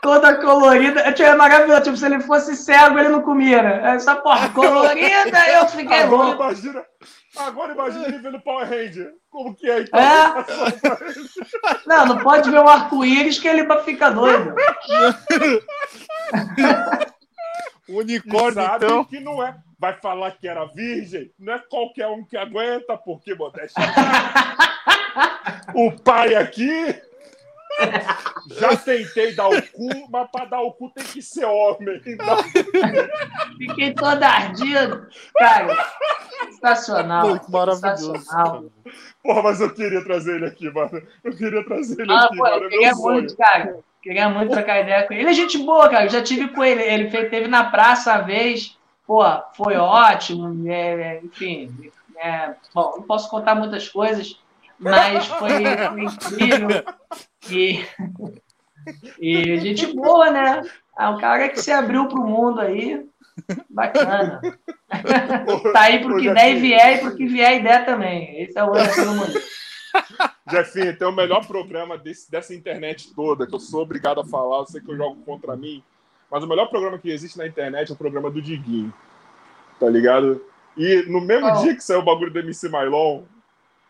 Toda 0.01 0.35
colorida. 0.35 1.11
Tipo, 1.13 1.29
É 1.29 1.35
maravilhoso. 1.35 1.83
Tipo, 1.83 1.97
se 1.97 2.05
ele 2.05 2.19
fosse 2.21 2.55
cego, 2.55 2.97
ele 2.97 3.09
não 3.09 3.21
comia, 3.21 3.61
né? 3.61 3.93
Essa 3.95 4.15
porra 4.15 4.49
colorida, 4.53 5.47
eu 5.49 5.67
fiquei 5.67 5.99
Agora 6.01 6.23
louco. 6.23 6.43
imagina, 6.43 6.83
agora 7.37 7.73
imagina 7.73 8.07
ele 8.07 8.17
vendo 8.19 8.41
Power 8.41 8.67
Ranger. 8.67 9.11
Como 9.29 9.55
que 9.55 9.69
é 9.69 9.81
então? 9.81 9.99
É. 9.99 10.45
Não, 11.85 12.05
não 12.05 12.17
pode 12.19 12.49
ver 12.51 12.59
um 12.59 12.67
arco-íris 12.67 13.39
que 13.39 13.47
ele 13.47 13.65
fica 13.83 14.09
doido. 14.11 14.53
Unicórnio, 17.87 18.53
sabe 18.53 18.85
então. 18.85 19.03
que 19.05 19.19
não 19.19 19.43
é. 19.43 19.55
Vai 19.79 19.93
falar 19.99 20.31
que 20.31 20.47
era 20.47 20.65
virgem, 20.65 21.31
não 21.39 21.53
é 21.53 21.59
qualquer 21.59 22.07
um 22.07 22.23
que 22.23 22.37
aguenta, 22.37 22.95
porque 22.97 23.33
modéstia. 23.33 23.83
o 25.73 25.91
pai 25.91 26.35
aqui. 26.35 26.95
Já 28.59 28.75
tentei 28.77 29.33
dar 29.35 29.47
o 29.49 29.61
cu, 29.61 29.89
mas 30.09 30.29
para 30.31 30.45
dar 30.45 30.61
o 30.61 30.71
cu 30.73 30.89
tem 30.89 31.03
que 31.05 31.21
ser 31.21 31.45
homem. 31.45 32.01
Então, 32.05 32.37
Fiquei 33.57 33.93
todo 33.93 34.23
ardido. 34.23 35.07
Cara, 35.37 35.89
sensacional. 36.51 37.39
Pô, 37.39 37.51
maravilhoso. 37.51 38.11
Sensacional. 38.13 38.63
porra, 39.23 39.43
mas 39.43 39.61
eu 39.61 39.73
queria 39.73 40.03
trazer 40.03 40.35
ele 40.35 40.45
aqui, 40.45 40.69
mano. 40.71 41.01
Eu 41.23 41.35
queria 41.35 41.63
trazer 41.65 42.01
ele 42.01 42.11
Ah, 42.11 42.25
aqui, 42.25 42.37
pô, 42.37 42.43
mano. 42.43 42.55
eu 42.55 42.65
É 42.65 42.69
queria 42.69 42.87
meu 42.87 42.95
sonho. 42.95 43.13
muito, 43.15 43.37
cara. 43.37 43.79
Queria 44.01 44.29
muito 44.29 44.51
trocar 44.51 44.79
ideia 44.81 45.03
com 45.05 45.13
ele. 45.13 45.21
Ele 45.23 45.29
é 45.29 45.33
gente 45.33 45.57
boa, 45.59 45.87
cara. 45.89 46.05
Eu 46.05 46.09
já 46.09 46.21
tive 46.23 46.47
com 46.49 46.63
ele. 46.63 46.81
Ele 46.81 47.09
fez, 47.09 47.29
teve 47.29 47.47
na 47.47 47.69
praça 47.69 48.13
uma 48.15 48.21
vez. 48.23 48.75
Pô, 49.05 49.23
foi 49.55 49.75
ótimo. 49.75 50.67
é, 50.69 50.73
é, 51.17 51.21
enfim. 51.23 51.91
é, 52.17 52.53
bom, 52.73 52.93
não 52.97 53.03
posso 53.03 53.29
contar 53.29 53.53
muitas 53.55 53.87
coisas, 53.89 54.39
mas 54.79 55.25
foi, 55.27 55.49
foi 55.49 56.03
incrível. 56.03 56.69
E, 57.49 57.83
e 59.19 59.57
gente 59.59 59.87
boa, 59.93 60.31
né? 60.31 60.61
É 60.99 61.07
um 61.07 61.17
cara 61.17 61.49
que 61.49 61.61
se 61.61 61.71
abriu 61.71 62.07
pro 62.07 62.21
mundo 62.25 62.59
aí. 62.61 63.05
Bacana. 63.69 64.41
Tá 65.73 65.81
aí 65.81 65.99
pro 66.03 66.17
que 66.17 66.31
der 66.33 66.55
e 66.55 66.59
vier 66.59 66.97
e 66.97 66.99
pro 66.99 67.15
que 67.15 67.25
vier 67.25 67.59
e 67.59 67.63
der 67.63 67.85
também. 67.85 68.41
Esse 68.41 68.57
é 68.57 68.63
o 68.63 68.71
do 68.71 68.75
Mundo. 69.15 69.41
Jefinho, 70.49 70.97
tem 70.97 71.07
o 71.07 71.11
melhor 71.11 71.45
programa 71.47 71.97
desse- 71.97 72.29
dessa 72.29 72.53
internet 72.53 73.13
toda, 73.15 73.47
que 73.47 73.55
eu 73.55 73.59
sou 73.59 73.81
obrigado 73.81 74.19
a 74.21 74.25
falar, 74.25 74.59
eu 74.59 74.65
sei 74.65 74.81
que 74.81 74.91
eu 74.91 74.97
jogo 74.97 75.21
contra 75.23 75.55
mim, 75.55 75.83
mas 76.29 76.43
o 76.43 76.47
melhor 76.47 76.67
programa 76.69 76.97
que 76.97 77.09
existe 77.09 77.37
na 77.37 77.47
internet 77.47 77.89
é 77.89 77.93
o 77.93 77.97
programa 77.97 78.29
do 78.29 78.41
Diguinho. 78.41 78.93
Tá 79.79 79.87
ligado? 79.89 80.43
E 80.77 81.03
no 81.09 81.21
mesmo 81.21 81.47
Qual? 81.49 81.63
dia 81.63 81.75
que 81.75 81.83
saiu 81.83 81.99
o 81.99 82.05
bagulho 82.05 82.31
do 82.31 82.39
MC 82.39 82.69
Mailon, 82.69 83.23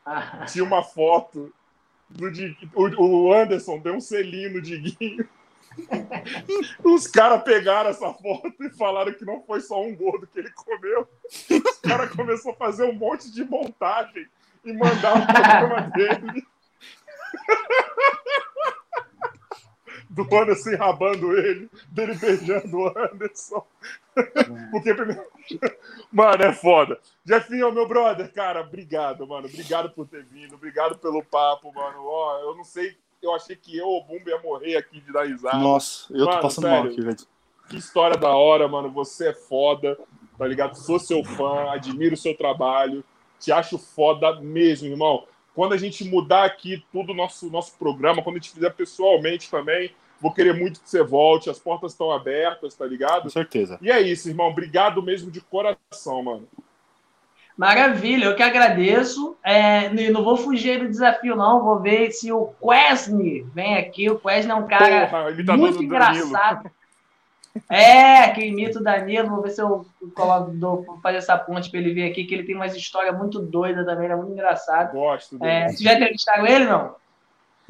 Ah, 0.06 0.46
tinha 0.52 0.64
uma 0.64 0.84
foto 0.84 1.52
do 2.14 2.32
Diguinho. 2.32 2.72
O, 2.76 3.34
Anderson 3.34 3.80
deu 3.80 3.96
um 3.96 4.02
selinho 4.02 4.54
no 4.54 4.62
Diguinho. 4.62 5.28
Os 6.84 7.08
caras 7.08 7.44
pegaram 7.44 7.90
essa 7.90 8.14
foto 8.14 8.54
e 8.60 8.70
falaram 8.72 9.14
que 9.14 9.26
não 9.26 9.42
foi 9.42 9.62
só 9.62 9.82
um 9.82 9.96
gordo 9.96 10.28
que 10.28 10.40
ele 10.40 10.52
comeu. 10.52 11.08
Os 11.26 11.78
caras 11.78 12.12
começaram 12.12 12.54
a 12.54 12.58
fazer 12.58 12.84
um 12.84 12.94
monte 12.94 13.32
de 13.32 13.44
montagem 13.44 14.28
e 14.64 14.74
mandar 14.74 15.18
o 15.18 15.26
programa 15.26 15.92
dele. 15.96 16.46
Do 20.26 20.38
Anderson 20.38 20.72
enrabando 20.72 21.38
ele, 21.38 21.70
dele 21.90 22.16
beijando 22.16 22.78
o 22.78 22.88
Anderson. 22.88 23.66
Porque 24.72 24.94
primeiro. 24.94 25.24
Mano, 26.12 26.44
é 26.44 26.54
foda. 26.54 27.00
Jefinho, 27.26 27.72
meu 27.72 27.88
brother, 27.88 28.32
cara, 28.34 28.62
obrigado, 28.62 29.26
mano. 29.28 29.48
Obrigado 29.48 29.90
por 29.92 30.08
ter 30.08 30.24
vindo, 30.26 30.56
obrigado 30.56 30.98
pelo 30.98 31.24
papo, 31.24 31.74
mano. 31.74 32.00
Ó, 32.04 32.40
eu 32.40 32.56
não 32.56 32.64
sei, 32.64 32.98
eu 33.22 33.34
achei 33.34 33.56
que 33.56 33.78
eu 33.78 33.88
ou 33.88 34.02
o 34.02 34.04
Bumbo 34.04 34.30
ia 34.30 34.40
morrer 34.42 34.78
aqui 34.78 35.00
de 35.00 35.14
dar 35.14 35.28
risada. 35.28 35.58
Nossa, 35.58 36.12
eu 36.12 36.26
tô 36.26 36.32
Mano, 36.32 36.42
passando 36.42 36.64
sério. 36.64 36.84
mal 36.84 36.92
aqui, 36.92 37.02
velho. 37.02 37.18
Que 37.70 37.78
história 37.78 38.18
da 38.18 38.36
hora, 38.36 38.68
mano. 38.68 38.92
Você 38.92 39.30
é 39.30 39.34
foda, 39.34 39.98
tá 40.38 40.46
ligado? 40.46 40.76
Sou 40.76 41.00
seu 41.00 41.24
fã, 41.24 41.72
admiro 41.72 42.16
o 42.16 42.18
seu 42.18 42.36
trabalho. 42.36 43.04
Te 43.40 43.52
acho 43.52 43.78
foda 43.78 44.40
mesmo, 44.42 44.88
irmão. 44.88 45.26
Quando 45.56 45.74
a 45.74 45.78
gente 45.78 46.04
mudar 46.04 46.46
aqui 46.46 46.84
tudo 46.92 47.14
nosso 47.14 47.50
nosso 47.50 47.78
programa, 47.78 48.22
quando 48.22 48.36
a 48.38 48.40
gente 48.40 48.52
fizer 48.52 48.70
pessoalmente 48.72 49.50
também, 49.50 49.94
vou 50.22 50.32
querer 50.32 50.54
muito 50.54 50.80
que 50.80 50.90
você 50.90 51.04
volte. 51.04 51.50
As 51.50 51.60
portas 51.60 51.92
estão 51.92 52.12
abertas, 52.12 52.76
tá 52.76 52.86
ligado? 52.86 53.24
Com 53.24 53.30
certeza. 53.30 53.78
E 53.82 53.92
é 53.92 54.00
isso, 54.00 54.30
irmão. 54.30 54.50
Obrigado 54.50 55.02
mesmo 55.02 55.32
de 55.32 55.42
coração, 55.42 56.24
mano. 56.24 56.48
Maravilha, 57.58 58.26
eu 58.26 58.36
que 58.36 58.44
agradeço. 58.44 59.36
É, 59.44 59.88
e 59.94 60.10
não 60.10 60.24
vou 60.24 60.38
fugir 60.38 60.80
do 60.80 60.88
desafio, 60.88 61.36
não. 61.36 61.64
Vou 61.64 61.80
ver 61.80 62.12
se 62.12 62.32
o 62.32 62.54
Quesne 62.62 63.42
vem 63.54 63.78
aqui. 63.78 64.10
O 64.10 64.20
Quesne 64.20 64.52
é 64.52 64.56
um 64.56 64.68
cara 64.68 65.08
Porra, 65.08 65.24
muito 65.32 65.44
Danilo. 65.44 65.84
engraçado. 65.84 66.72
É, 67.70 68.30
que 68.30 68.46
imita 68.46 68.80
o 68.80 68.84
Danilo. 68.84 69.30
Vou 69.30 69.42
ver 69.42 69.50
se 69.50 69.62
eu 69.62 69.86
coloco, 70.16 70.52
dou, 70.52 70.84
vou 70.84 71.00
fazer 71.02 71.18
essa 71.18 71.38
ponte 71.38 71.70
para 71.70 71.80
ele 71.80 71.94
vir 71.94 72.10
aqui, 72.10 72.24
que 72.24 72.34
ele 72.34 72.44
tem 72.44 72.56
umas 72.56 72.76
histórias 72.76 73.18
muito 73.18 73.40
doidas 73.40 73.86
também, 73.86 74.06
ele 74.06 74.14
é 74.14 74.16
muito 74.16 74.32
engraçado. 74.32 74.94
Gosto 74.94 75.38
dele. 75.38 75.52
É, 75.52 75.70
você 75.70 75.84
já 75.84 75.94
entrevistaram 75.94 76.48
ele, 76.48 76.66
não? 76.66 76.96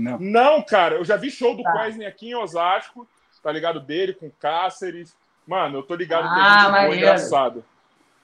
Não. 0.02 0.18
Não, 0.20 0.62
cara, 0.62 0.96
eu 0.96 1.06
já 1.06 1.16
vi 1.16 1.30
show 1.32 1.56
do 1.56 1.64
Tá. 1.64 1.72
Quesney 1.74 2.06
aqui 2.06 2.30
em 2.32 2.36
Osasco, 2.36 3.08
tá 3.44 3.52
ligado? 3.52 3.80
Dele, 3.80 4.14
com 4.14 4.30
Cáceres. 4.40 5.16
Mano, 5.48 5.80
eu 5.80 5.84
tô 5.84 5.96
ligado 5.96 6.24
que 6.24 6.28
Ah, 6.30 6.38
é 6.38 6.52
gente 6.54 6.62
boa, 6.62 6.72
maneiro. 6.72 6.96
engraçado. 6.98 7.66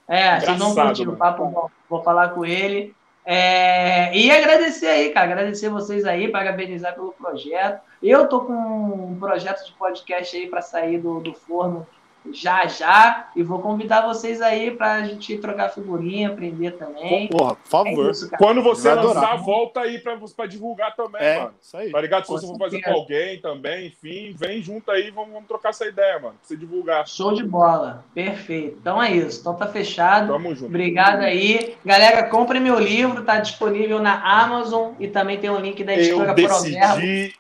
É, 0.08 0.40
vão 0.40 0.54
Engraçado, 0.56 0.86
curtir 0.88 1.10
o 1.10 1.16
papo 1.18 1.46
bom. 1.48 1.70
Vou 1.90 2.02
falar 2.04 2.30
com 2.30 2.46
ele. 2.46 2.96
É, 3.26 4.16
e 4.18 4.32
agradecer 4.32 4.88
aí, 4.88 5.10
cara. 5.12 5.32
Agradecer 5.32 5.68
vocês 5.68 6.06
aí, 6.06 6.30
parabenizar 6.30 6.96
pelo 6.96 7.12
projeto. 7.12 7.82
Eu 8.02 8.28
tô 8.30 8.42
com 8.46 8.54
um 8.54 9.18
projeto 9.20 9.66
de 9.66 9.74
podcast 9.74 10.38
aí 10.38 10.48
para 10.48 10.62
sair 10.62 10.98
do, 11.00 11.20
do 11.20 11.34
forno 11.34 11.86
já 12.34 12.66
já. 12.68 13.30
E 13.36 13.44
vou 13.44 13.60
convidar 13.60 14.02
vocês 14.02 14.42
aí 14.42 14.72
para 14.72 14.94
a 14.94 15.04
gente 15.04 15.38
trocar 15.38 15.70
figurinha, 15.70 16.30
aprender 16.30 16.72
também. 16.72 17.28
Porra, 17.28 17.56
por 17.56 17.68
favor. 17.70 18.08
É 18.08 18.12
isso. 18.12 18.30
Quando 18.38 18.62
você 18.62 18.94
lançar, 18.94 19.10
adorar. 19.18 19.38
volta 19.44 19.82
aí 19.82 20.00
pra, 20.00 20.18
pra 20.36 20.46
divulgar 20.46 20.96
também, 20.96 21.22
É, 21.22 21.40
mano. 21.40 21.54
isso 21.62 21.78
aí. 21.78 21.92
Tá 21.92 22.02
ligado? 22.02 22.24
Se 22.24 22.28
Com 22.28 22.38
você 22.38 22.48
for 22.48 22.58
fazer 22.58 22.82
com 22.82 22.92
alguém 22.92 23.40
também, 23.42 23.88
enfim, 23.88 24.36
vem 24.38 24.62
junto 24.62 24.90
aí, 24.92 25.12
vamos, 25.12 25.32
vamos 25.34 25.48
trocar 25.48 25.70
essa 25.70 25.86
ideia, 25.86 26.14
mano. 26.20 26.36
Pra 26.36 26.48
você 26.48 26.58
divulgar. 26.58 27.08
Show 27.08 27.34
de 27.34 27.44
bola. 27.44 28.06
Perfeito. 28.14 28.78
Então 28.80 29.02
é 29.02 29.12
isso. 29.12 29.42
Então 29.42 29.56
tá 29.56 29.68
fechado. 29.68 30.34
Tamo 30.34 30.54
junto. 30.56 30.66
Obrigado 30.68 31.22
aí. 31.22 31.76
Galera, 31.86 32.24
compre 32.24 32.60
meu 32.60 32.80
livro, 32.80 33.24
tá 33.24 33.40
disponível 33.40 34.00
na 34.00 34.44
Amazon 34.44 34.94
e 35.00 35.08
também 35.08 35.38
tem 35.38 35.50
um 35.50 35.60
link 35.60 35.84
da 35.84 35.94
Eu 35.94 36.00
editora 36.00 36.34
Proverbo. 36.34 36.64
decidi 36.64 37.34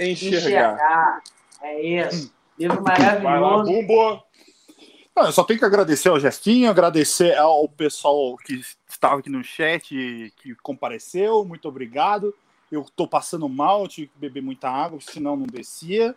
enxergar. 0.00 0.38
Enxergar. 0.38 1.22
É 1.62 1.80
isso. 1.82 2.32
Livro 2.58 2.82
Vai 2.82 2.98
lá, 2.98 3.20
maravilhoso. 3.20 3.72
Bumbo. 3.72 4.28
Não, 5.14 5.26
eu 5.26 5.32
só 5.32 5.42
tenho 5.42 5.58
que 5.58 5.64
agradecer 5.64 6.08
ao 6.08 6.20
Jefinho, 6.20 6.70
agradecer 6.70 7.36
ao 7.36 7.68
pessoal 7.68 8.36
que 8.36 8.60
estava 8.88 9.18
aqui 9.18 9.28
no 9.28 9.42
chat, 9.42 9.88
que 10.36 10.54
compareceu. 10.62 11.44
Muito 11.44 11.68
obrigado. 11.68 12.34
Eu 12.70 12.86
tô 12.94 13.06
passando 13.08 13.48
mal, 13.48 13.88
tive 13.88 14.08
que 14.08 14.18
beber 14.18 14.42
muita 14.42 14.70
água, 14.70 15.00
senão 15.00 15.36
não 15.36 15.46
descia. 15.46 16.14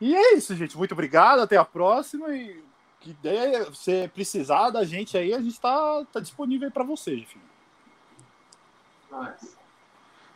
E 0.00 0.14
é 0.14 0.34
isso, 0.34 0.54
gente. 0.54 0.76
Muito 0.76 0.92
obrigado. 0.92 1.40
Até 1.40 1.56
a 1.56 1.64
próxima. 1.64 2.34
E 2.34 2.62
que 3.00 3.10
ideia, 3.10 3.70
se 3.72 4.08
precisar 4.08 4.70
da 4.70 4.84
gente 4.84 5.16
aí, 5.16 5.34
a 5.34 5.40
gente 5.40 5.60
tá, 5.60 6.04
tá 6.12 6.18
disponível 6.18 6.68
aí 6.68 6.72
para 6.72 6.84
você, 6.84 7.18
Jefinho. 7.18 7.44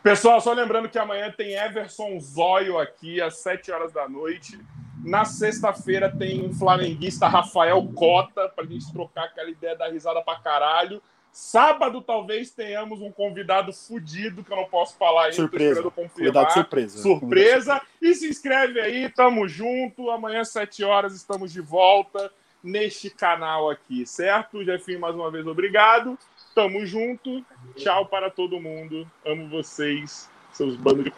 Pessoal, 0.03 0.41
só 0.41 0.53
lembrando 0.53 0.89
que 0.89 0.97
amanhã 0.97 1.31
tem 1.31 1.53
Everson 1.53 2.19
Zóio 2.19 2.79
aqui 2.79 3.21
às 3.21 3.37
7 3.37 3.71
horas 3.71 3.91
da 3.91 4.07
noite. 4.07 4.59
Na 5.03 5.25
sexta-feira 5.25 6.09
tem 6.09 6.45
um 6.45 6.53
flamenguista 6.53 7.27
Rafael 7.27 7.83
Cota 7.95 8.49
pra 8.49 8.65
gente 8.65 8.91
trocar 8.91 9.25
aquela 9.25 9.49
ideia 9.49 9.75
da 9.75 9.89
risada 9.89 10.21
pra 10.21 10.39
caralho. 10.39 11.01
Sábado 11.31 12.01
talvez 12.01 12.51
tenhamos 12.51 13.01
um 13.01 13.09
convidado 13.09 13.71
fudido 13.71 14.43
que 14.43 14.51
eu 14.51 14.57
não 14.57 14.65
posso 14.65 14.97
falar 14.97 15.25
ainda, 15.25 15.35
tô 15.35 15.41
Surpresa. 15.43 15.91
Convidado 15.91 16.53
surpresa. 16.53 17.01
Surpresa. 17.01 17.81
E 18.01 18.13
se 18.13 18.29
inscreve 18.29 18.81
aí, 18.81 19.09
tamo 19.09 19.47
junto. 19.47 20.11
Amanhã, 20.11 20.41
às 20.41 20.49
7 20.49 20.83
horas, 20.83 21.15
estamos 21.15 21.51
de 21.51 21.61
volta 21.61 22.31
neste 22.61 23.09
canal 23.09 23.69
aqui, 23.69 24.05
certo? 24.05 24.63
Jefinho, 24.63 24.99
mais 24.99 25.15
uma 25.15 25.31
vez, 25.31 25.47
obrigado. 25.47 26.19
Tamo 26.53 26.85
junto. 26.85 27.43
Tchau 27.75 28.05
para 28.05 28.29
todo 28.29 28.59
mundo. 28.59 29.09
Amo 29.25 29.47
vocês, 29.47 30.29
seus 30.51 30.75
bandos 30.75 31.03
de 31.05 31.09